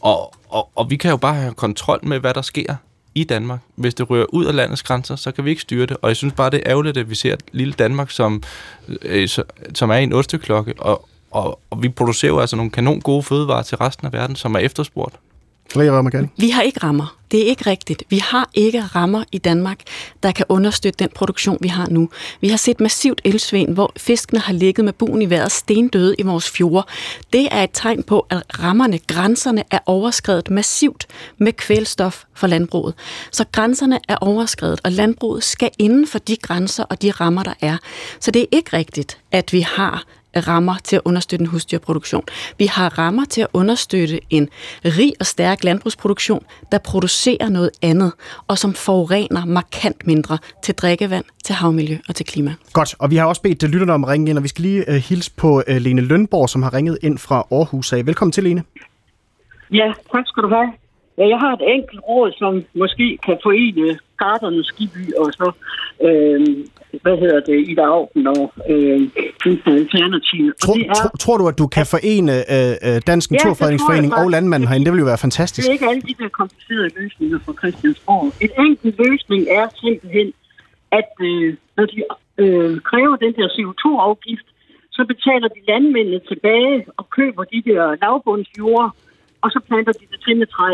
Og, 0.00 0.34
og, 0.48 0.68
og 0.74 0.90
vi 0.90 0.96
kan 0.96 1.10
jo 1.10 1.16
bare 1.16 1.34
have 1.34 1.54
kontrol 1.54 2.00
med, 2.02 2.18
hvad 2.18 2.34
der 2.34 2.42
sker 2.42 2.74
i 3.14 3.24
Danmark. 3.24 3.60
Hvis 3.74 3.94
det 3.94 4.10
rører 4.10 4.26
ud 4.28 4.44
af 4.44 4.54
landets 4.54 4.82
grænser, 4.82 5.16
så 5.16 5.32
kan 5.32 5.44
vi 5.44 5.50
ikke 5.50 5.62
styre 5.62 5.86
det. 5.86 5.96
Og 6.02 6.08
jeg 6.08 6.16
synes 6.16 6.34
bare, 6.34 6.50
det 6.50 6.56
er 6.56 6.70
ærgerligt, 6.70 6.96
at 6.96 7.10
vi 7.10 7.14
ser 7.14 7.32
et 7.32 7.42
lille 7.52 7.72
Danmark, 7.72 8.10
som, 8.10 8.42
øh, 9.02 9.28
som 9.74 9.90
er 9.90 9.96
i 9.96 10.02
en 10.02 10.12
osteklokke, 10.12 10.74
og, 10.78 11.08
og, 11.30 11.60
og 11.70 11.82
vi 11.82 11.88
producerer 11.88 12.32
jo 12.32 12.38
altså 12.38 12.56
nogle 12.56 12.70
kanon 12.70 13.00
gode 13.00 13.22
fødevarer 13.22 13.62
til 13.62 13.78
resten 13.78 14.06
af 14.06 14.12
verden, 14.12 14.36
som 14.36 14.54
er 14.54 14.58
efterspurgt. 14.58 15.14
Vi 16.36 16.50
har 16.50 16.62
ikke 16.62 16.80
rammer. 16.82 17.16
Det 17.30 17.42
er 17.42 17.46
ikke 17.46 17.70
rigtigt. 17.70 18.02
Vi 18.08 18.18
har 18.18 18.50
ikke 18.54 18.80
rammer 18.80 19.24
i 19.32 19.38
Danmark, 19.38 19.80
der 20.22 20.32
kan 20.32 20.46
understøtte 20.48 21.04
den 21.04 21.08
produktion, 21.14 21.58
vi 21.60 21.68
har 21.68 21.86
nu. 21.90 22.08
Vi 22.40 22.48
har 22.48 22.56
set 22.56 22.80
massivt 22.80 23.20
ildsvin, 23.24 23.72
hvor 23.72 23.92
fiskene 23.96 24.40
har 24.40 24.52
ligget 24.52 24.84
med 24.84 24.92
buen 24.92 25.22
i 25.22 25.30
vejret 25.30 25.52
stendøde 25.52 26.14
i 26.18 26.22
vores 26.22 26.50
fjorde. 26.50 26.86
Det 27.32 27.48
er 27.50 27.62
et 27.62 27.70
tegn 27.72 28.02
på, 28.02 28.26
at 28.30 28.42
rammerne, 28.62 28.98
grænserne 28.98 29.64
er 29.70 29.78
overskrevet 29.86 30.50
massivt 30.50 31.06
med 31.38 31.52
kvælstof 31.52 32.24
for 32.34 32.46
landbruget. 32.46 32.94
Så 33.30 33.44
grænserne 33.52 33.98
er 34.08 34.16
overskrevet, 34.16 34.80
og 34.84 34.92
landbruget 34.92 35.44
skal 35.44 35.70
inden 35.78 36.06
for 36.06 36.18
de 36.18 36.36
grænser 36.36 36.84
og 36.84 37.02
de 37.02 37.10
rammer, 37.10 37.42
der 37.42 37.54
er. 37.60 37.76
Så 38.20 38.30
det 38.30 38.42
er 38.42 38.46
ikke 38.52 38.76
rigtigt, 38.76 39.18
at 39.32 39.52
vi 39.52 39.60
har 39.60 40.04
rammer 40.40 40.74
til 40.84 40.96
at 40.96 41.02
understøtte 41.04 41.42
en 41.42 41.48
husdyrproduktion. 41.48 42.24
Vi 42.58 42.66
har 42.66 42.98
rammer 42.98 43.24
til 43.24 43.40
at 43.40 43.46
understøtte 43.52 44.20
en 44.30 44.48
rig 44.84 45.12
og 45.20 45.26
stærk 45.26 45.64
landbrugsproduktion, 45.64 46.44
der 46.72 46.78
producerer 46.78 47.48
noget 47.48 47.70
andet, 47.82 48.12
og 48.48 48.58
som 48.58 48.74
forurener 48.74 49.44
markant 49.44 50.06
mindre 50.06 50.38
til 50.62 50.74
drikkevand, 50.74 51.24
til 51.44 51.54
havmiljø 51.54 51.96
og 52.08 52.14
til 52.14 52.26
klima. 52.26 52.54
Godt, 52.72 52.94
og 52.98 53.10
vi 53.10 53.16
har 53.16 53.26
også 53.26 53.42
bedt 53.42 53.62
lytterne 53.62 53.92
om 53.92 54.04
at 54.04 54.10
ringe 54.10 54.30
ind, 54.30 54.38
og 54.38 54.42
vi 54.44 54.48
skal 54.48 54.62
lige 54.62 54.84
uh, 54.88 54.94
hilse 54.94 55.30
på 55.36 55.62
uh, 55.70 55.76
Lene 55.76 56.00
Lønborg, 56.02 56.48
som 56.48 56.62
har 56.62 56.74
ringet 56.74 56.98
ind 57.02 57.18
fra 57.18 57.46
Aarhus. 57.50 57.92
Velkommen 57.92 58.32
til, 58.32 58.44
Lene. 58.44 58.62
Ja, 59.72 59.92
tak 60.12 60.24
skal 60.26 60.42
du 60.42 60.48
have. 60.48 60.72
Ja, 61.18 61.28
jeg 61.28 61.38
har 61.38 61.52
et 61.52 61.64
enkelt 61.74 62.00
råd, 62.08 62.32
som 62.38 62.64
måske 62.74 63.18
kan 63.26 63.38
forene 63.42 63.98
Garderne, 64.18 64.64
Skiby 64.64 65.04
og 65.20 65.32
så 65.32 65.52
øh, 66.06 66.46
hvad 67.02 67.16
hedder 67.22 67.40
det, 67.40 67.58
i 67.68 67.76
Augen 67.78 68.26
og 68.26 68.52
øh, 68.68 69.00
Alternativet. 69.66 70.52
Tror, 70.56 70.74
det 70.74 70.86
er, 70.86 70.94
tro, 70.94 71.08
tror 71.24 71.36
du, 71.38 71.48
at 71.48 71.58
du 71.58 71.66
kan 71.66 71.86
forene 71.94 72.34
øh, 72.56 72.74
øh 72.86 73.00
Dansk 73.06 73.30
Naturfredningsforening 73.30 74.12
ja, 74.12 74.22
og 74.22 74.30
landmanden 74.30 74.68
herinde? 74.68 74.84
Det 74.86 74.92
vil 74.92 75.04
jo 75.04 75.10
være 75.12 75.24
fantastisk. 75.28 75.64
Det 75.64 75.70
er 75.70 75.78
ikke 75.78 75.88
alle 75.92 76.02
de 76.10 76.14
der 76.22 76.28
komplicerede 76.28 76.90
løsninger 77.00 77.38
fra 77.44 77.52
Christiansborg. 77.60 78.24
En 78.44 78.52
enkelt 78.66 78.94
løsning 79.06 79.42
er 79.60 79.66
simpelthen, 79.82 80.28
at 81.00 81.10
øh, 81.28 81.56
når 81.76 81.86
de 81.92 81.96
øh, 82.42 82.80
kræver 82.90 83.16
den 83.24 83.32
der 83.38 83.48
CO2-afgift, 83.56 84.48
så 84.96 85.04
betaler 85.12 85.48
de 85.56 85.60
landmændene 85.70 86.20
tilbage 86.30 86.76
og 86.96 87.04
køber 87.10 87.44
de 87.44 87.62
der 87.68 87.82
lavbundsjord, 88.02 88.88
og 89.42 89.48
så 89.54 89.60
planter 89.68 89.92
de 89.92 90.04
det 90.12 90.36
med 90.36 90.46
træ. 90.46 90.70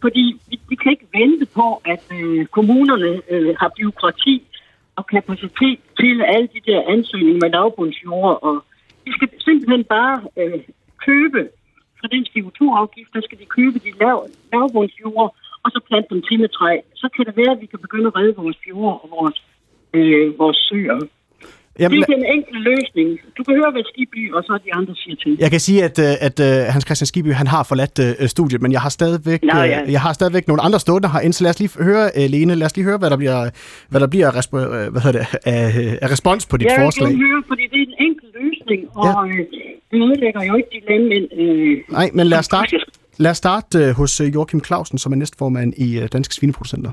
Fordi 0.00 0.40
vi, 0.48 0.60
vi 0.68 0.76
kan 0.76 0.92
ikke 0.92 1.08
vente 1.12 1.46
på, 1.58 1.66
at 1.84 2.04
øh, 2.18 2.46
kommunerne 2.46 3.22
øh, 3.30 3.56
har 3.60 3.70
byråkrati 3.76 4.36
og 4.96 5.06
kapacitet 5.06 5.78
til 6.00 6.22
alle 6.22 6.48
de 6.54 6.60
der 6.68 6.80
ansøgninger 6.94 7.40
med 7.42 7.50
lavbundsjord. 7.50 8.38
Og 8.42 8.64
de 9.06 9.12
skal 9.12 9.28
simpelthen 9.40 9.84
bare 9.84 10.16
øh, 10.36 10.60
købe 11.06 11.40
fra 12.00 12.08
den 12.14 12.26
CO2-afgift, 12.30 13.14
der 13.14 13.20
skal 13.20 13.38
de 13.38 13.46
købe 13.56 13.78
de 13.78 13.90
lav, 14.00 14.28
lavbundsjord, 14.52 15.36
og 15.62 15.68
så 15.70 15.80
plante 15.88 16.08
dem 16.14 16.22
til 16.22 16.40
med 16.40 16.48
træ. 16.48 16.80
Så 16.94 17.08
kan 17.14 17.26
det 17.26 17.36
være, 17.36 17.52
at 17.56 17.60
vi 17.60 17.66
kan 17.66 17.78
begynde 17.78 18.06
at 18.06 18.16
redde 18.16 18.34
vores 18.36 18.58
fjord 18.64 18.94
og 19.02 19.08
vores, 19.16 19.38
øh, 19.94 20.38
vores 20.38 20.58
søer. 20.68 20.98
Jamen, 21.78 21.98
det 21.98 22.08
er 22.08 22.14
den 22.16 22.24
enkelte 22.36 22.60
løsning. 22.70 23.08
Du 23.38 23.42
kan 23.44 23.54
høre, 23.60 23.70
hvad 23.74 23.82
Skiby 23.92 24.32
og 24.36 24.42
så 24.44 24.58
de 24.66 24.74
andre 24.74 24.94
siger 25.02 25.16
til. 25.16 25.36
Jeg 25.44 25.50
kan 25.50 25.60
sige, 25.60 25.84
at, 25.84 25.98
øh, 25.98 26.04
at, 26.26 26.40
at 26.40 26.66
øh, 26.66 26.72
Hans 26.74 26.84
Christian 26.88 27.06
Skiby 27.06 27.32
han 27.32 27.46
har 27.46 27.62
forladt 27.62 27.98
uh, 27.98 28.26
studiet, 28.26 28.62
men 28.62 28.72
jeg 28.72 28.80
har 28.80 28.88
stadigvæk, 28.88 29.40
Nå, 29.42 29.58
ja. 29.58 29.80
jeg 29.96 30.00
har 30.00 30.12
stadigvæk 30.12 30.48
nogle 30.48 30.62
andre 30.62 30.80
stående 30.80 31.08
herinde, 31.08 31.32
så 31.32 31.44
lad 31.44 31.50
os 31.50 31.58
lige 31.60 31.70
høre, 31.88 32.04
uh, 32.18 32.22
Lene, 32.34 32.54
lad 32.54 32.66
os 32.66 32.76
lige 32.76 32.84
høre, 32.84 32.98
hvad 32.98 33.10
der 33.10 33.16
bliver, 33.16 33.50
hvad 33.90 34.00
der 34.00 34.06
bliver 34.06 34.28
resp- 34.38 34.90
hvad 35.02 35.12
det, 35.12 35.20
af, 35.44 35.64
af 36.02 36.10
respons 36.14 36.46
på 36.46 36.56
dit 36.56 36.66
jeg 36.66 36.76
forslag. 36.80 37.08
Jeg 37.10 37.18
vil 37.18 37.26
høre, 37.26 37.42
fordi 37.48 37.62
det 37.72 37.78
er 37.82 37.86
en 37.90 37.96
enkel 38.06 38.28
løsning, 38.40 38.80
og 38.96 39.06
ja. 39.06 39.38
øh, 39.38 39.46
det 39.90 39.96
ødelægger 40.06 40.42
jo 40.48 40.54
ikke 40.54 40.68
de 40.72 40.80
landmænd. 40.92 41.26
Øh, 41.40 41.78
Nej, 41.98 42.10
men 42.14 42.26
lad 42.26 42.38
os 42.38 42.44
starte, 42.44 42.76
lad 43.18 43.30
os 43.30 43.36
starte 43.36 43.78
uh, 43.78 43.90
hos 43.90 44.20
Joachim 44.34 44.64
Clausen, 44.64 44.98
som 44.98 45.12
er 45.12 45.16
næstformand 45.16 45.74
i 45.76 46.06
Danske 46.12 46.34
Svineproducenter. 46.34 46.90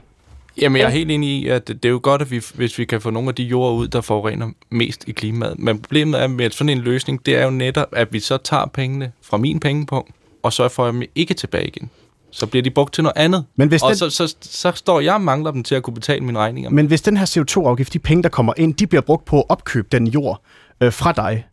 Jamen, 0.62 0.80
jeg 0.80 0.86
er 0.86 0.89
helt 0.89 1.12
enig 1.12 1.30
i, 1.30 1.47
at 1.47 1.68
det 1.68 1.86
er 1.86 1.89
jo 1.89 1.99
godt, 2.03 2.22
at 2.22 2.32
vi, 2.32 2.41
hvis 2.56 2.78
vi 2.78 2.86
kan 2.86 3.01
få 3.01 3.10
nogle 3.10 3.30
af 3.30 3.36
de 3.36 3.43
jorder 3.43 3.74
ud, 3.74 3.88
der 3.88 4.01
forurener 4.01 4.49
mest 4.70 5.03
i 5.08 5.12
klimaet. 5.12 5.60
Men 5.60 5.80
problemet 5.80 6.22
er 6.22 6.28
med 6.28 6.51
sådan 6.51 6.70
en 6.70 6.78
løsning, 6.78 7.26
det 7.26 7.36
er 7.36 7.43
jo 7.43 7.49
netop, 7.49 7.88
at 7.91 8.14
vi 8.14 8.20
så 8.20 8.38
tager 8.38 8.66
pengene 8.66 9.12
fra 9.22 9.38
min 9.38 9.60
pengepunkt, 9.60 10.12
og 10.43 10.53
så 10.53 10.68
får 10.68 10.86
jeg 10.86 10.93
dem 10.93 11.03
ikke 11.16 11.34
tilbage 11.34 11.68
igen. 11.68 11.89
Så 12.32 12.45
bliver 12.45 12.64
de 12.64 12.70
brugt 12.70 12.93
til 12.93 13.03
noget 13.03 13.18
andet. 13.18 13.45
Men 13.56 13.68
hvis 13.68 13.82
og 13.82 13.89
den... 13.89 13.97
så, 13.97 14.10
så, 14.10 14.36
så 14.41 14.72
står 14.76 14.99
jeg 14.99 15.14
og 15.14 15.22
mangler 15.22 15.51
dem 15.51 15.64
til 15.64 15.76
at 15.76 15.84
kunne 15.84 15.93
betale 15.93 16.22
mine 16.22 16.39
regninger. 16.39 16.70
Men 16.70 16.86
hvis 16.86 17.01
den 17.01 17.18
her 17.18 17.26
CO2-afgift, 17.26 17.93
de 17.93 17.99
penge, 17.99 18.24
der 18.24 18.30
kommer 18.30 18.53
ind, 18.58 18.74
de 18.74 18.88
bliver 18.88 19.01
brugt 19.01 19.26
på 19.26 19.39
at 19.39 19.45
opkøbe 19.49 19.88
den 19.91 20.08
jord 20.08 20.41
øh, 20.82 20.93
fra 20.93 21.12
dig, 21.12 21.45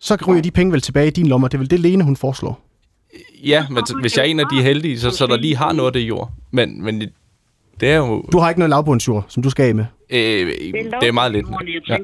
så 0.00 0.16
ryger 0.28 0.42
de 0.42 0.50
penge 0.50 0.72
vel 0.72 0.80
tilbage 0.80 1.06
i 1.06 1.10
din 1.10 1.26
lommer. 1.26 1.48
Det 1.48 1.54
er 1.54 1.58
vel 1.58 1.70
det, 1.70 1.80
Lene 1.80 2.04
hun 2.04 2.16
foreslår? 2.16 2.60
Ja, 3.44 3.66
men 3.70 3.84
hvis 4.00 4.16
jeg 4.16 4.22
er 4.22 4.26
en 4.26 4.40
af 4.40 4.46
de 4.52 4.62
heldige, 4.62 5.00
så, 5.00 5.10
så 5.10 5.26
der 5.26 5.36
lige 5.36 5.56
har 5.56 5.72
noget 5.72 5.86
af 5.86 5.92
det 5.92 6.00
jord. 6.00 6.30
Men, 6.50 6.84
men 6.84 7.02
det 7.80 7.88
er 7.88 7.96
jo... 7.96 8.22
Du 8.32 8.38
har 8.38 8.48
ikke 8.48 8.58
noget 8.58 8.70
lavbundsjord, 8.70 9.24
som 9.28 9.42
du 9.42 9.50
skal 9.50 9.68
af 9.68 9.74
med? 9.74 9.84
Øh, 10.10 10.46
det 11.00 11.08
er 11.08 11.12
meget 11.12 11.32
lidt. 11.32 11.46
Ja. 11.88 11.96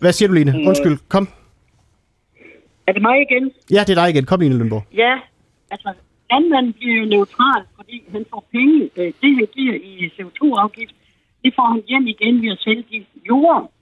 Hvad 0.00 0.12
siger 0.12 0.28
du, 0.28 0.34
Line? 0.34 0.58
Øh. 0.58 0.68
Undskyld, 0.68 0.98
kom. 1.08 1.28
Er 2.86 2.92
det 2.92 3.02
mig 3.02 3.16
igen? 3.30 3.52
Ja, 3.70 3.80
det 3.80 3.90
er 3.90 3.94
dig 3.94 4.10
igen. 4.10 4.24
Kom, 4.24 4.40
Line 4.40 4.58
Lønborg. 4.58 4.84
Ja, 4.94 5.14
altså, 5.70 5.92
landmanden 6.30 6.72
bliver 6.72 6.96
jo 6.96 7.04
neutral, 7.04 7.62
fordi 7.76 8.02
han 8.12 8.24
får 8.30 8.44
penge. 8.52 8.90
Øh, 8.96 9.12
det, 9.22 9.34
han 9.34 9.46
giver 9.54 9.74
i 9.74 10.12
CO2-afgift, 10.16 10.94
det 11.44 11.52
får 11.56 11.72
han 11.72 11.82
hjem 11.88 12.06
igen 12.06 12.42
ved 12.42 12.50
at 12.50 12.58
sælge 12.64 12.84
de 12.90 13.04
jord. 13.28 13.72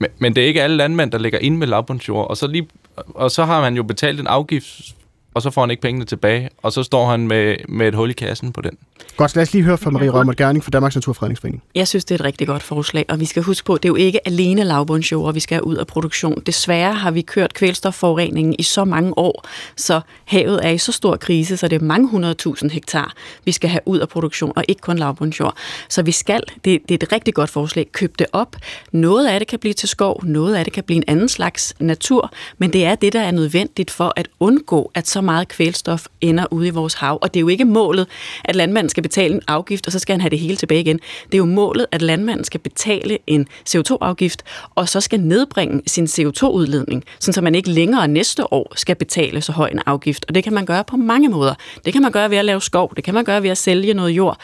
Men, 0.00 0.10
men 0.18 0.36
det 0.36 0.42
er 0.42 0.46
ikke 0.46 0.62
alle 0.62 0.76
landmænd, 0.76 1.10
der 1.10 1.18
ligger 1.18 1.38
ind 1.38 1.56
med 1.56 1.66
lavbundsjord, 1.66 2.30
og 2.30 2.36
så, 2.36 2.46
lige, 2.46 2.68
og 2.96 3.30
så 3.30 3.44
har 3.44 3.60
man 3.60 3.76
jo 3.76 3.82
betalt 3.82 4.20
en 4.20 4.26
afgift 4.26 4.96
og 5.38 5.42
så 5.42 5.50
får 5.50 5.62
han 5.62 5.70
ikke 5.70 5.82
pengene 5.82 6.04
tilbage, 6.04 6.48
og 6.62 6.72
så 6.72 6.82
står 6.82 7.10
han 7.10 7.28
med, 7.28 7.56
med 7.68 7.88
et 7.88 7.94
hul 7.94 8.10
i 8.10 8.12
kassen 8.12 8.52
på 8.52 8.60
den. 8.60 8.78
Godt, 9.16 9.36
lad 9.36 9.42
os 9.42 9.52
lige 9.52 9.64
høre 9.64 9.78
fra 9.78 9.90
Marie 9.90 10.10
Rømer 10.10 10.32
Gerning 10.32 10.64
fra 10.64 10.70
Danmarks 10.70 10.94
Naturfredningsforening. 10.94 11.62
Jeg 11.74 11.88
synes, 11.88 12.04
det 12.04 12.14
er 12.14 12.18
et 12.18 12.24
rigtig 12.24 12.46
godt 12.46 12.62
forslag, 12.62 13.04
og 13.08 13.20
vi 13.20 13.24
skal 13.24 13.42
huske 13.42 13.66
på, 13.66 13.74
at 13.74 13.82
det 13.82 13.88
er 13.88 13.90
jo 13.90 13.96
ikke 13.96 14.26
alene 14.26 14.64
lavbundsjord, 14.64 15.34
vi 15.34 15.40
skal 15.40 15.54
have 15.54 15.66
ud 15.66 15.76
af 15.76 15.86
produktion. 15.86 16.42
Desværre 16.46 16.94
har 16.94 17.10
vi 17.10 17.22
kørt 17.22 17.54
kvælstofforureningen 17.54 18.54
i 18.58 18.62
så 18.62 18.84
mange 18.84 19.18
år, 19.18 19.44
så 19.76 20.00
havet 20.24 20.66
er 20.66 20.70
i 20.70 20.78
så 20.78 20.92
stor 20.92 21.16
krise, 21.16 21.56
så 21.56 21.68
det 21.68 21.82
er 21.82 21.84
mange 21.84 22.08
hundredtusind 22.08 22.70
hektar, 22.70 23.14
vi 23.44 23.52
skal 23.52 23.70
have 23.70 23.80
ud 23.86 23.98
af 23.98 24.08
produktion, 24.08 24.52
og 24.56 24.64
ikke 24.68 24.80
kun 24.80 24.98
lavbundsjord. 24.98 25.54
Så 25.88 26.02
vi 26.02 26.12
skal, 26.12 26.42
det, 26.64 26.82
det 26.88 26.90
er 26.90 27.06
et 27.06 27.12
rigtig 27.12 27.34
godt 27.34 27.50
forslag, 27.50 27.86
køb 27.92 28.18
det 28.18 28.26
op. 28.32 28.56
Noget 28.92 29.28
af 29.28 29.40
det 29.40 29.48
kan 29.48 29.58
blive 29.58 29.74
til 29.74 29.88
skov, 29.88 30.24
noget 30.24 30.54
af 30.54 30.64
det 30.64 30.72
kan 30.72 30.84
blive 30.84 30.96
en 30.96 31.04
anden 31.06 31.28
slags 31.28 31.74
natur, 31.80 32.32
men 32.58 32.72
det 32.72 32.84
er 32.84 32.94
det, 32.94 33.12
der 33.12 33.20
er 33.20 33.30
nødvendigt 33.30 33.90
for 33.90 34.12
at 34.16 34.28
undgå, 34.40 34.90
at 34.94 35.08
så 35.08 35.20
meget 35.28 35.48
kvælstof 35.48 36.06
ender 36.20 36.44
ude 36.50 36.66
i 36.66 36.70
vores 36.70 36.94
hav. 36.94 37.18
Og 37.22 37.34
det 37.34 37.40
er 37.40 37.40
jo 37.40 37.48
ikke 37.48 37.64
målet, 37.64 38.06
at 38.44 38.56
landmanden 38.56 38.88
skal 38.88 39.02
betale 39.02 39.34
en 39.34 39.42
afgift, 39.48 39.86
og 39.86 39.92
så 39.92 39.98
skal 39.98 40.12
han 40.12 40.20
have 40.20 40.30
det 40.30 40.38
hele 40.38 40.56
tilbage 40.56 40.80
igen. 40.80 41.00
Det 41.26 41.34
er 41.34 41.38
jo 41.38 41.44
målet, 41.44 41.86
at 41.92 42.02
landmanden 42.02 42.44
skal 42.44 42.60
betale 42.60 43.18
en 43.26 43.48
CO2-afgift, 43.68 44.42
og 44.74 44.88
så 44.88 45.00
skal 45.00 45.20
nedbringe 45.20 45.82
sin 45.86 46.04
CO2-udledning, 46.04 47.04
så 47.20 47.40
man 47.40 47.54
ikke 47.54 47.70
længere 47.70 48.08
næste 48.08 48.52
år 48.52 48.72
skal 48.76 48.96
betale 48.96 49.40
så 49.40 49.52
høj 49.52 49.68
en 49.68 49.80
afgift. 49.86 50.24
Og 50.28 50.34
det 50.34 50.44
kan 50.44 50.52
man 50.52 50.66
gøre 50.66 50.84
på 50.84 50.96
mange 50.96 51.28
måder. 51.28 51.54
Det 51.84 51.92
kan 51.92 52.02
man 52.02 52.12
gøre 52.12 52.30
ved 52.30 52.36
at 52.36 52.44
lave 52.44 52.60
skov, 52.60 52.92
det 52.96 53.04
kan 53.04 53.14
man 53.14 53.24
gøre 53.24 53.42
ved 53.42 53.50
at 53.50 53.58
sælge 53.58 53.94
noget 53.94 54.10
jord, 54.10 54.40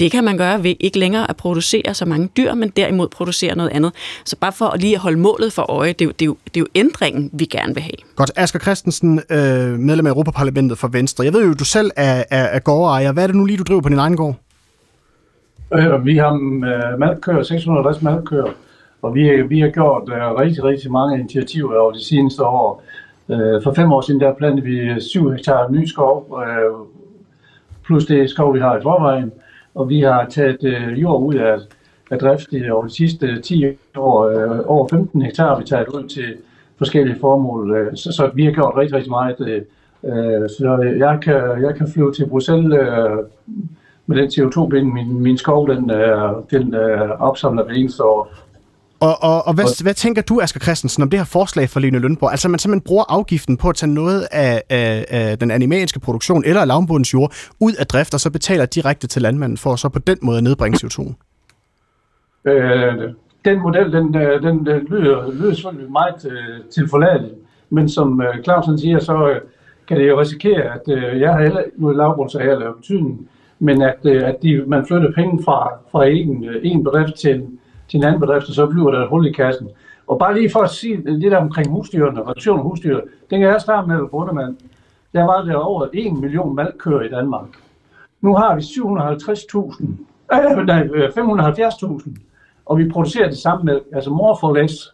det 0.00 0.12
kan 0.12 0.24
man 0.24 0.38
gøre 0.38 0.62
ved 0.62 0.74
ikke 0.80 0.98
længere 0.98 1.30
at 1.30 1.36
producere 1.36 1.94
så 1.94 2.04
mange 2.04 2.28
dyr, 2.36 2.54
men 2.54 2.68
derimod 2.68 3.08
producere 3.08 3.56
noget 3.56 3.70
andet. 3.70 3.92
Så 4.24 4.36
bare 4.40 4.52
for 4.52 4.64
at 4.66 4.80
lige 4.80 4.94
at 4.94 5.00
holde 5.00 5.18
målet 5.18 5.52
for 5.52 5.70
øje, 5.70 5.92
det 5.92 6.00
er 6.00 6.04
jo, 6.04 6.10
det 6.10 6.22
er 6.22 6.26
jo, 6.26 6.36
det 6.44 6.56
er 6.56 6.60
jo 6.60 6.66
ændringen, 6.74 7.30
vi 7.32 7.44
gerne 7.44 7.74
vil 7.74 7.82
have. 7.82 7.96
Godt. 8.16 8.30
Asger 8.36 8.60
Christensen, 8.60 9.20
øh, 9.30 9.78
medlem 9.78 10.06
af 10.06 10.10
Europaparlamentet 10.10 10.78
for 10.78 10.88
Venstre. 10.88 11.24
Jeg 11.24 11.32
ved 11.32 11.46
jo, 11.46 11.54
du 11.54 11.64
selv 11.64 11.90
er, 11.96 12.24
er, 12.30 12.44
er 12.44 12.58
gårdejer. 12.58 13.12
Hvad 13.12 13.22
er 13.22 13.26
det 13.26 13.36
nu 13.36 13.44
lige, 13.44 13.56
du 13.56 13.62
driver 13.62 13.80
på 13.80 13.88
din 13.88 13.98
egen 13.98 14.16
gård? 14.16 14.36
Øh, 15.74 16.06
vi 16.06 16.16
har 16.16 16.32
øh, 16.32 16.98
malkøer, 16.98 17.42
650 17.42 18.02
malkøer, 18.02 18.50
og 19.02 19.14
vi, 19.14 19.42
vi 19.42 19.60
har 19.60 19.68
gjort 19.68 20.02
øh, 20.08 20.40
rigtig, 20.40 20.64
rigtig 20.64 20.92
mange 20.92 21.18
initiativer 21.18 21.78
over 21.78 21.92
de 21.92 22.04
seneste 22.04 22.44
år. 22.44 22.82
Øh, 23.28 23.62
for 23.64 23.72
fem 23.74 23.92
år 23.92 24.00
siden, 24.00 24.20
der 24.20 24.34
plantede 24.34 24.66
vi 24.66 25.00
7 25.00 25.30
hektar 25.30 25.68
ny 25.70 25.86
skov, 25.86 26.40
øh, 26.46 26.72
plus 27.84 28.06
det 28.06 28.30
skov, 28.30 28.54
vi 28.54 28.60
har 28.60 28.76
i 28.76 28.82
forvejen 28.82 29.32
og 29.76 29.88
vi 29.88 30.00
har 30.00 30.26
taget 30.30 30.64
øh, 30.64 31.02
jord 31.02 31.22
ud 31.22 31.34
af, 31.34 31.56
af 32.10 32.18
drift 32.18 32.52
i 32.52 32.70
over 32.70 32.84
de 32.84 32.94
sidste 32.94 33.40
10 33.40 33.64
år. 33.96 34.24
Øh, 34.28 34.60
over 34.66 34.88
15 34.88 35.22
hektar 35.22 35.48
har 35.48 35.58
vi 35.58 35.64
taget 35.64 35.88
ud 35.88 36.08
til 36.08 36.34
forskellige 36.78 37.16
formål, 37.20 37.76
øh, 37.76 37.96
så, 37.96 38.12
så 38.12 38.30
vi 38.34 38.44
har 38.44 38.52
gjort 38.52 38.76
rigtig, 38.76 38.96
rigtig 38.96 39.10
meget. 39.10 39.36
Øh, 39.40 39.62
øh, 40.04 40.48
så 40.48 40.94
jeg 40.98 41.18
kan, 41.22 41.62
jeg 41.62 41.74
kan 41.76 41.88
flyve 41.94 42.12
til 42.12 42.26
Bruxelles 42.26 42.72
øh, 42.80 43.18
med 44.06 44.16
den 44.16 44.28
CO2-bind. 44.28 44.92
Min, 44.92 45.20
min 45.22 45.38
skov, 45.38 45.68
den, 45.68 45.90
øh, 45.90 46.30
den 46.50 46.74
øh, 46.74 47.10
opsamler 47.10 47.64
hver 47.64 47.74
eneste 47.74 48.04
år. 48.04 48.32
Og, 49.00 49.22
og, 49.22 49.46
og 49.46 49.54
hvad, 49.54 49.82
hvad 49.82 49.94
tænker 49.94 50.22
du, 50.22 50.40
Asger 50.40 50.60
Christensen, 50.60 51.02
om 51.02 51.10
det 51.10 51.18
her 51.18 51.24
forslag 51.24 51.68
fra 51.68 51.80
Lene 51.80 51.98
Lønborg? 51.98 52.30
Altså, 52.30 52.48
man 52.48 52.58
simpelthen 52.58 52.86
bruger 52.86 53.04
afgiften 53.08 53.56
på 53.56 53.68
at 53.68 53.74
tage 53.74 53.92
noget 53.94 54.28
af, 54.32 54.62
af, 54.70 55.04
af 55.08 55.38
den 55.38 55.50
animalske 55.50 56.00
produktion 56.00 56.44
eller 56.44 56.64
lavbundens 56.64 57.14
jord 57.14 57.32
ud 57.60 57.72
af 57.78 57.86
drift, 57.86 58.14
og 58.14 58.20
så 58.20 58.30
betaler 58.30 58.66
direkte 58.66 59.06
til 59.06 59.22
landmanden 59.22 59.58
for 59.58 59.76
så 59.76 59.88
på 59.88 59.98
den 59.98 60.18
måde 60.22 60.42
nedbringe 60.42 60.78
CO2? 60.86 61.12
Øh, 62.44 62.94
den 63.44 63.60
model, 63.60 63.92
den, 63.92 64.16
øh, 64.16 64.42
den, 64.42 64.66
den 64.66 64.86
lyder, 64.90 65.32
lyder 65.32 65.54
selvfølgelig 65.54 65.92
meget 65.92 66.26
øh, 66.30 66.64
tilforladelig, 66.70 67.30
men 67.70 67.88
som 67.88 68.22
Clausen 68.44 68.78
siger, 68.78 68.98
så 68.98 69.40
kan 69.88 69.96
det 69.96 70.08
jo 70.08 70.20
risikere, 70.20 70.62
at 70.62 70.82
jeg 71.20 71.32
har 71.32 71.42
heller 71.42 71.60
ikke 71.60 71.80
noget 71.82 71.96
lavbund, 71.96 72.30
så 72.30 72.38
jeg 72.38 72.58
lavet 72.58 72.76
betydning, 72.76 73.28
men 73.58 73.82
at, 73.82 74.06
at 74.06 74.36
de, 74.42 74.64
man 74.66 74.86
flytter 74.86 75.12
penge 75.12 75.44
fra, 75.44 75.70
fra 75.92 76.06
en, 76.06 76.44
en 76.62 76.84
bedrift 76.84 77.14
til 77.14 77.30
til 77.30 77.34
en 77.34 77.58
anden 77.94 78.20
bedrift, 78.20 78.48
og 78.48 78.54
så 78.54 78.66
bliver 78.66 78.90
der 78.90 79.02
et 79.02 79.08
hul 79.08 79.26
i 79.26 79.32
kassen. 79.32 79.68
Og 80.06 80.18
bare 80.18 80.34
lige 80.34 80.50
for 80.50 80.60
at 80.60 80.70
sige 80.70 81.18
lidt 81.18 81.34
omkring 81.34 81.70
husdyrene, 81.70 82.20
reduktion 82.20 82.58
af 82.58 82.64
husdyr, 82.64 83.00
den 83.30 83.40
kan 83.40 83.48
jeg 83.48 83.60
starte 83.60 83.88
med, 83.88 84.08
Brundemann. 84.08 84.58
Der 85.12 85.24
var 85.24 85.42
der 85.42 85.54
over 85.54 85.86
1 85.92 86.12
million 86.12 86.54
malkøer 86.54 87.00
i 87.00 87.08
Danmark. 87.08 87.48
Nu 88.20 88.34
har 88.34 88.54
vi 88.54 88.60
750.000, 88.60 89.84
øh, 90.32 90.66
nej, 90.66 90.88
øh, 90.94 91.08
570.000, 91.08 92.10
og 92.66 92.78
vi 92.78 92.88
producerer 92.88 93.28
det 93.28 93.38
samme 93.38 93.64
med, 93.64 93.80
altså 93.92 94.10
more 94.10 94.36
for 94.40 94.56
less. 94.56 94.92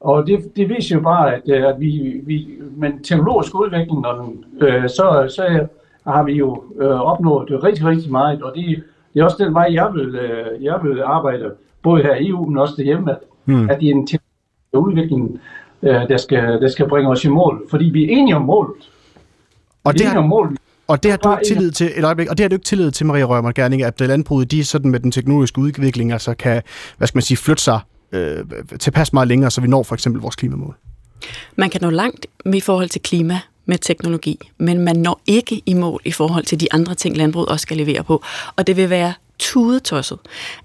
Og 0.00 0.26
det, 0.26 0.56
det 0.56 0.68
viser 0.68 0.96
jo 0.96 1.02
bare, 1.02 1.34
at, 1.34 1.42
øh, 1.46 1.64
at 1.68 1.80
vi, 1.80 2.20
vi 2.26 2.48
med 2.76 3.04
teknologisk 3.04 3.54
udvikling, 3.54 4.06
og, 4.06 4.34
øh, 4.60 4.88
så, 4.88 5.26
så 5.36 5.66
har 6.06 6.22
vi 6.22 6.32
jo 6.32 6.64
øh, 6.80 7.00
opnået 7.00 7.64
rigtig, 7.64 7.84
rigtig 7.84 8.12
meget, 8.12 8.42
og 8.42 8.52
det, 8.54 8.82
det 9.14 9.20
er 9.20 9.24
også 9.24 9.44
den 9.44 9.54
vej, 9.54 9.68
jeg 9.70 9.90
vil, 9.94 10.14
øh, 10.14 10.64
jeg 10.64 10.80
vil 10.82 11.02
arbejde 11.02 11.52
både 11.84 12.02
her 12.02 12.14
i 12.14 12.28
EU, 12.28 12.46
men 12.46 12.58
også 12.58 12.74
derhjemme, 12.76 13.16
mm. 13.46 13.70
at 13.70 13.80
det 13.80 13.88
er 13.88 13.92
en 13.92 14.08
udvikling, 14.72 15.40
øh, 15.82 15.94
der, 15.94 16.16
skal, 16.16 16.42
der 16.42 16.68
skal 16.68 16.88
bringe 16.88 17.10
os 17.10 17.24
i 17.24 17.28
mål. 17.28 17.66
Fordi 17.70 17.84
vi 17.84 18.04
er 18.04 18.08
enige 18.08 18.36
om 18.36 18.42
målet. 18.42 18.74
Og 19.84 19.98
det, 19.98 20.06
har, 20.06 20.18
om 20.18 20.28
målet. 20.28 20.58
Og 20.88 21.02
det 21.02 21.10
har 21.10 21.18
du 21.18 21.32
ikke 21.32 21.46
tillid 21.46 21.70
til, 21.70 21.92
et 21.96 22.04
øjeblik, 22.04 22.28
og 22.28 22.38
det 22.38 22.44
har 22.44 22.48
du 22.48 22.54
ikke 22.54 22.64
tillid 22.64 22.90
til, 22.90 23.06
Maria 23.06 23.24
Rømer 23.24 23.52
Gerning, 23.52 23.82
at 23.82 24.00
landbruget, 24.00 24.50
de 24.50 24.64
sådan 24.64 24.90
med 24.90 25.00
den 25.00 25.10
teknologiske 25.10 25.58
udvikling, 25.58 26.12
altså 26.12 26.34
kan, 26.34 26.62
hvad 26.98 27.08
skal 27.08 27.16
man 27.16 27.22
sige, 27.22 27.36
flytte 27.36 27.62
sig 27.62 27.80
øh, 28.12 28.44
tilpas 28.78 29.12
meget 29.12 29.28
længere, 29.28 29.50
så 29.50 29.60
vi 29.60 29.68
når 29.68 29.82
for 29.82 29.94
eksempel 29.94 30.22
vores 30.22 30.36
klimamål? 30.36 30.74
Man 31.56 31.70
kan 31.70 31.80
nå 31.82 31.90
langt 31.90 32.26
i 32.54 32.60
forhold 32.60 32.88
til 32.88 33.02
klima 33.02 33.38
med 33.66 33.78
teknologi, 33.78 34.38
men 34.58 34.78
man 34.78 34.96
når 34.96 35.20
ikke 35.26 35.62
i 35.66 35.74
mål 35.74 36.00
i 36.04 36.12
forhold 36.12 36.44
til 36.44 36.60
de 36.60 36.72
andre 36.72 36.94
ting, 36.94 37.16
landbruget 37.16 37.48
også 37.48 37.62
skal 37.62 37.76
levere 37.76 38.04
på. 38.04 38.22
Og 38.56 38.66
det 38.66 38.76
vil 38.76 38.90
være 38.90 39.12
tudetosset 39.38 40.18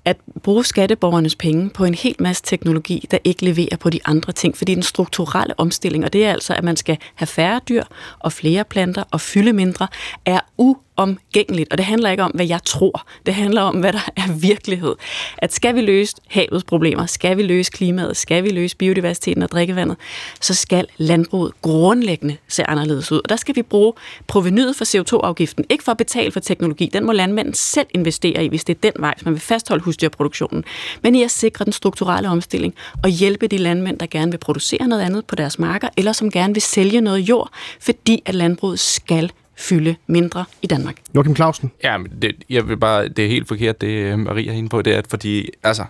at 0.05 0.17
bruge 0.43 0.65
skatteborgernes 0.65 1.35
penge 1.35 1.69
på 1.69 1.85
en 1.85 1.93
hel 1.93 2.15
masse 2.19 2.43
teknologi, 2.45 3.07
der 3.11 3.17
ikke 3.23 3.45
leverer 3.45 3.77
på 3.77 3.89
de 3.89 3.99
andre 4.05 4.33
ting, 4.33 4.57
fordi 4.57 4.75
den 4.75 4.83
strukturelle 4.83 5.59
omstilling, 5.59 6.05
og 6.05 6.13
det 6.13 6.25
er 6.25 6.31
altså, 6.31 6.53
at 6.53 6.63
man 6.63 6.77
skal 6.77 6.97
have 7.15 7.27
færre 7.27 7.61
dyr 7.69 7.83
og 8.19 8.33
flere 8.33 8.63
planter 8.63 9.03
og 9.11 9.21
fylde 9.21 9.53
mindre, 9.53 9.87
er 10.25 10.39
u 10.57 10.75
omgængeligt, 10.99 11.71
og 11.71 11.77
det 11.77 11.85
handler 11.85 12.11
ikke 12.11 12.23
om, 12.23 12.31
hvad 12.31 12.47
jeg 12.47 12.63
tror. 12.65 13.05
Det 13.25 13.33
handler 13.33 13.61
om, 13.61 13.75
hvad 13.75 13.93
der 13.93 14.09
er 14.15 14.33
virkelighed. 14.33 14.95
At 15.37 15.53
skal 15.53 15.75
vi 15.75 15.81
løse 15.81 16.15
havets 16.27 16.63
problemer, 16.63 17.05
skal 17.05 17.37
vi 17.37 17.43
løse 17.43 17.71
klimaet, 17.71 18.17
skal 18.17 18.43
vi 18.43 18.49
løse 18.49 18.77
biodiversiteten 18.77 19.43
og 19.43 19.51
drikkevandet, 19.51 19.97
så 20.41 20.53
skal 20.53 20.87
landbruget 20.97 21.61
grundlæggende 21.61 22.37
se 22.47 22.63
anderledes 22.63 23.11
ud. 23.11 23.17
Og 23.17 23.29
der 23.29 23.35
skal 23.35 23.55
vi 23.55 23.61
bruge 23.61 23.93
provenyet 24.27 24.75
for 24.75 24.85
CO2-afgiften, 24.85 25.65
ikke 25.69 25.83
for 25.83 25.91
at 25.91 25.97
betale 25.97 26.31
for 26.31 26.39
teknologi. 26.39 26.89
Den 26.93 27.05
må 27.05 27.11
landmanden 27.11 27.53
selv 27.53 27.87
investere 27.93 28.45
i, 28.45 28.47
hvis 28.47 28.63
det 28.63 28.75
er 28.75 28.91
den 28.91 29.01
vej, 29.01 29.13
hvis 29.17 29.25
man 29.25 29.33
vil 29.33 29.41
fastholde 29.41 29.83
husdyrproduktionen. 29.83 30.63
Men 31.03 31.15
i 31.15 31.23
at 31.23 31.31
sikre 31.31 31.65
den 31.65 31.73
strukturelle 31.73 32.29
omstilling 32.29 32.75
og 33.03 33.09
hjælpe 33.09 33.47
de 33.47 33.57
landmænd, 33.57 33.99
der 33.99 34.05
gerne 34.05 34.31
vil 34.31 34.37
producere 34.37 34.87
noget 34.87 35.01
andet 35.01 35.25
på 35.25 35.35
deres 35.35 35.59
marker, 35.59 35.89
eller 35.97 36.11
som 36.11 36.31
gerne 36.31 36.53
vil 36.53 36.61
sælge 36.61 37.01
noget 37.01 37.19
jord, 37.19 37.49
fordi 37.79 38.21
at 38.25 38.35
landbruget 38.35 38.79
skal 38.79 39.31
fylde 39.59 39.95
mindre 40.07 40.45
i 40.61 40.67
Danmark. 40.67 40.95
Joachim 41.15 41.35
Clausen? 41.35 41.71
Ja, 41.83 41.97
men 41.97 42.11
det, 42.21 42.35
jeg 42.49 42.67
vil 42.67 42.77
bare, 42.77 43.07
det 43.07 43.25
er 43.25 43.29
helt 43.29 43.47
forkert, 43.47 43.81
det 43.81 43.87
øh, 43.87 44.19
Maria 44.19 44.51
er 44.51 44.55
inde 44.55 44.69
på, 44.69 44.81
det 44.81 44.93
er, 44.93 44.97
at 44.97 45.07
fordi, 45.07 45.49
altså, 45.63 45.85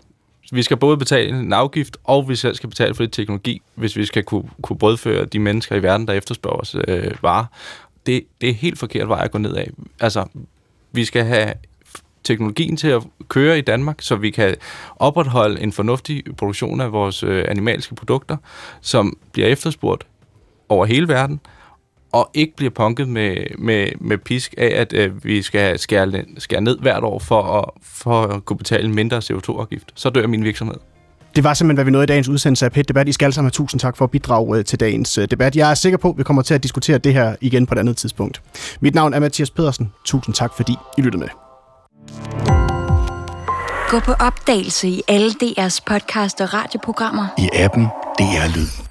vi 0.52 0.64
skal 0.64 0.78
både 0.78 0.98
betale 0.98 1.30
en 1.30 1.54
afgift, 1.54 1.98
og 2.04 2.30
vi 2.30 2.36
selv 2.36 2.56
skal 2.56 2.70
betale 2.70 2.96
for 2.96 3.04
det 3.04 3.14
teknologi, 3.14 3.62
hvis 3.76 3.96
vi 3.96 4.06
skal 4.06 4.24
kunne, 4.24 4.50
kunne 4.62 4.78
brødføre 4.78 5.26
de 5.26 5.40
mennesker 5.40 5.76
i 5.76 5.84
verden, 5.84 6.08
der 6.08 6.14
efterspørger 6.14 6.58
os 6.58 6.76
øh, 6.88 7.24
varer. 7.24 7.46
Det, 8.06 8.24
det 8.42 8.50
er 8.50 8.54
helt 8.54 8.80
forkert 8.80 9.10
vej 9.10 9.22
at 9.24 9.32
gå 9.32 9.38
ned 9.38 9.56
af. 9.56 9.70
Altså, 10.00 10.26
vi 10.92 11.06
skal 11.06 11.26
have 11.26 11.54
teknologien 12.24 12.78
til 12.78 12.88
at 12.88 13.04
køre 13.28 13.58
i 13.58 13.62
Danmark, 13.62 14.02
så 14.02 14.16
vi 14.16 14.30
kan 14.30 14.56
opretholde 14.96 15.62
en 15.62 15.72
fornuftig 15.72 16.24
produktion 16.38 16.82
af 16.82 16.92
vores 16.92 17.24
øh, 17.24 17.46
animalske 17.48 17.96
produkter, 17.96 18.38
som 18.82 19.18
bliver 19.32 19.48
efterspurgt 19.48 20.08
over 20.70 20.86
hele 20.86 21.08
verden, 21.08 21.40
og 22.12 22.30
ikke 22.34 22.56
bliver 22.56 22.70
punket 22.70 23.08
med, 23.08 23.36
med, 23.58 23.88
med 24.02 24.18
pisk 24.18 24.56
af, 24.58 24.82
at 24.82 24.94
øh, 24.94 25.26
vi 25.26 25.42
skal 25.42 25.80
skære, 25.80 26.24
skære 26.38 26.62
ned 26.62 26.80
hvert 26.80 27.04
år 27.04 27.20
for 27.20 27.44
at, 27.44 27.66
for 27.84 28.22
at 28.22 28.46
kunne 28.46 28.58
betale 28.58 28.86
en 28.86 28.96
mindre 28.96 29.18
CO2-afgift. 29.18 29.92
Så 29.96 30.10
dør 30.10 30.28
min 30.28 30.44
virksomhed. 30.44 30.76
Det 31.36 31.44
var 31.44 31.54
simpelthen, 31.54 31.76
hvad 31.76 31.86
vi 31.86 31.92
nåede 31.92 32.04
i 32.04 32.08
dagens 32.08 32.30
udsendelse 32.30 32.66
af 32.66 32.72
PET 32.72 32.88
Debat. 32.88 33.08
I 33.08 33.12
skal 33.12 33.26
alle 33.26 33.34
sammen 33.34 33.46
have 33.46 33.52
tusind 33.52 33.80
tak 33.80 33.98
for 33.98 34.06
at 34.06 34.12
bidrage 34.12 34.58
øh, 34.58 34.66
til 34.66 34.80
dagens 34.80 35.18
øh, 35.18 35.28
debat. 35.32 35.56
Jeg 35.56 35.72
er 35.72 35.74
sikker 35.74 35.98
på, 35.98 36.10
at 36.10 36.18
vi 36.18 36.24
kommer 36.24 36.42
til 36.42 36.54
at 36.54 36.64
diskutere 36.64 36.98
det 36.98 37.14
her 37.14 37.36
igen 37.42 37.66
på 37.66 37.74
et 37.74 37.80
andet 37.80 37.98
tidspunkt. 37.98 38.42
Mit 38.80 38.96
navn 38.96 39.14
er 39.14 39.20
Mathias 39.20 39.52
Pedersen. 39.52 39.92
Tusind 40.06 40.36
tak, 40.36 40.54
fordi 40.56 40.76
I 40.98 41.02
lyttede 41.02 41.20
med. 41.20 41.30
Gå 43.90 44.00
på 44.00 44.12
opdagelse 44.12 44.88
i 44.88 45.02
alle 45.08 45.32
DR's 45.44 45.80
podcast 45.86 46.42
og 46.42 46.54
radioprogrammer. 46.54 47.28
I 47.38 47.50
appen 47.54 47.84
DR 48.20 48.58
Lyd. 48.58 48.89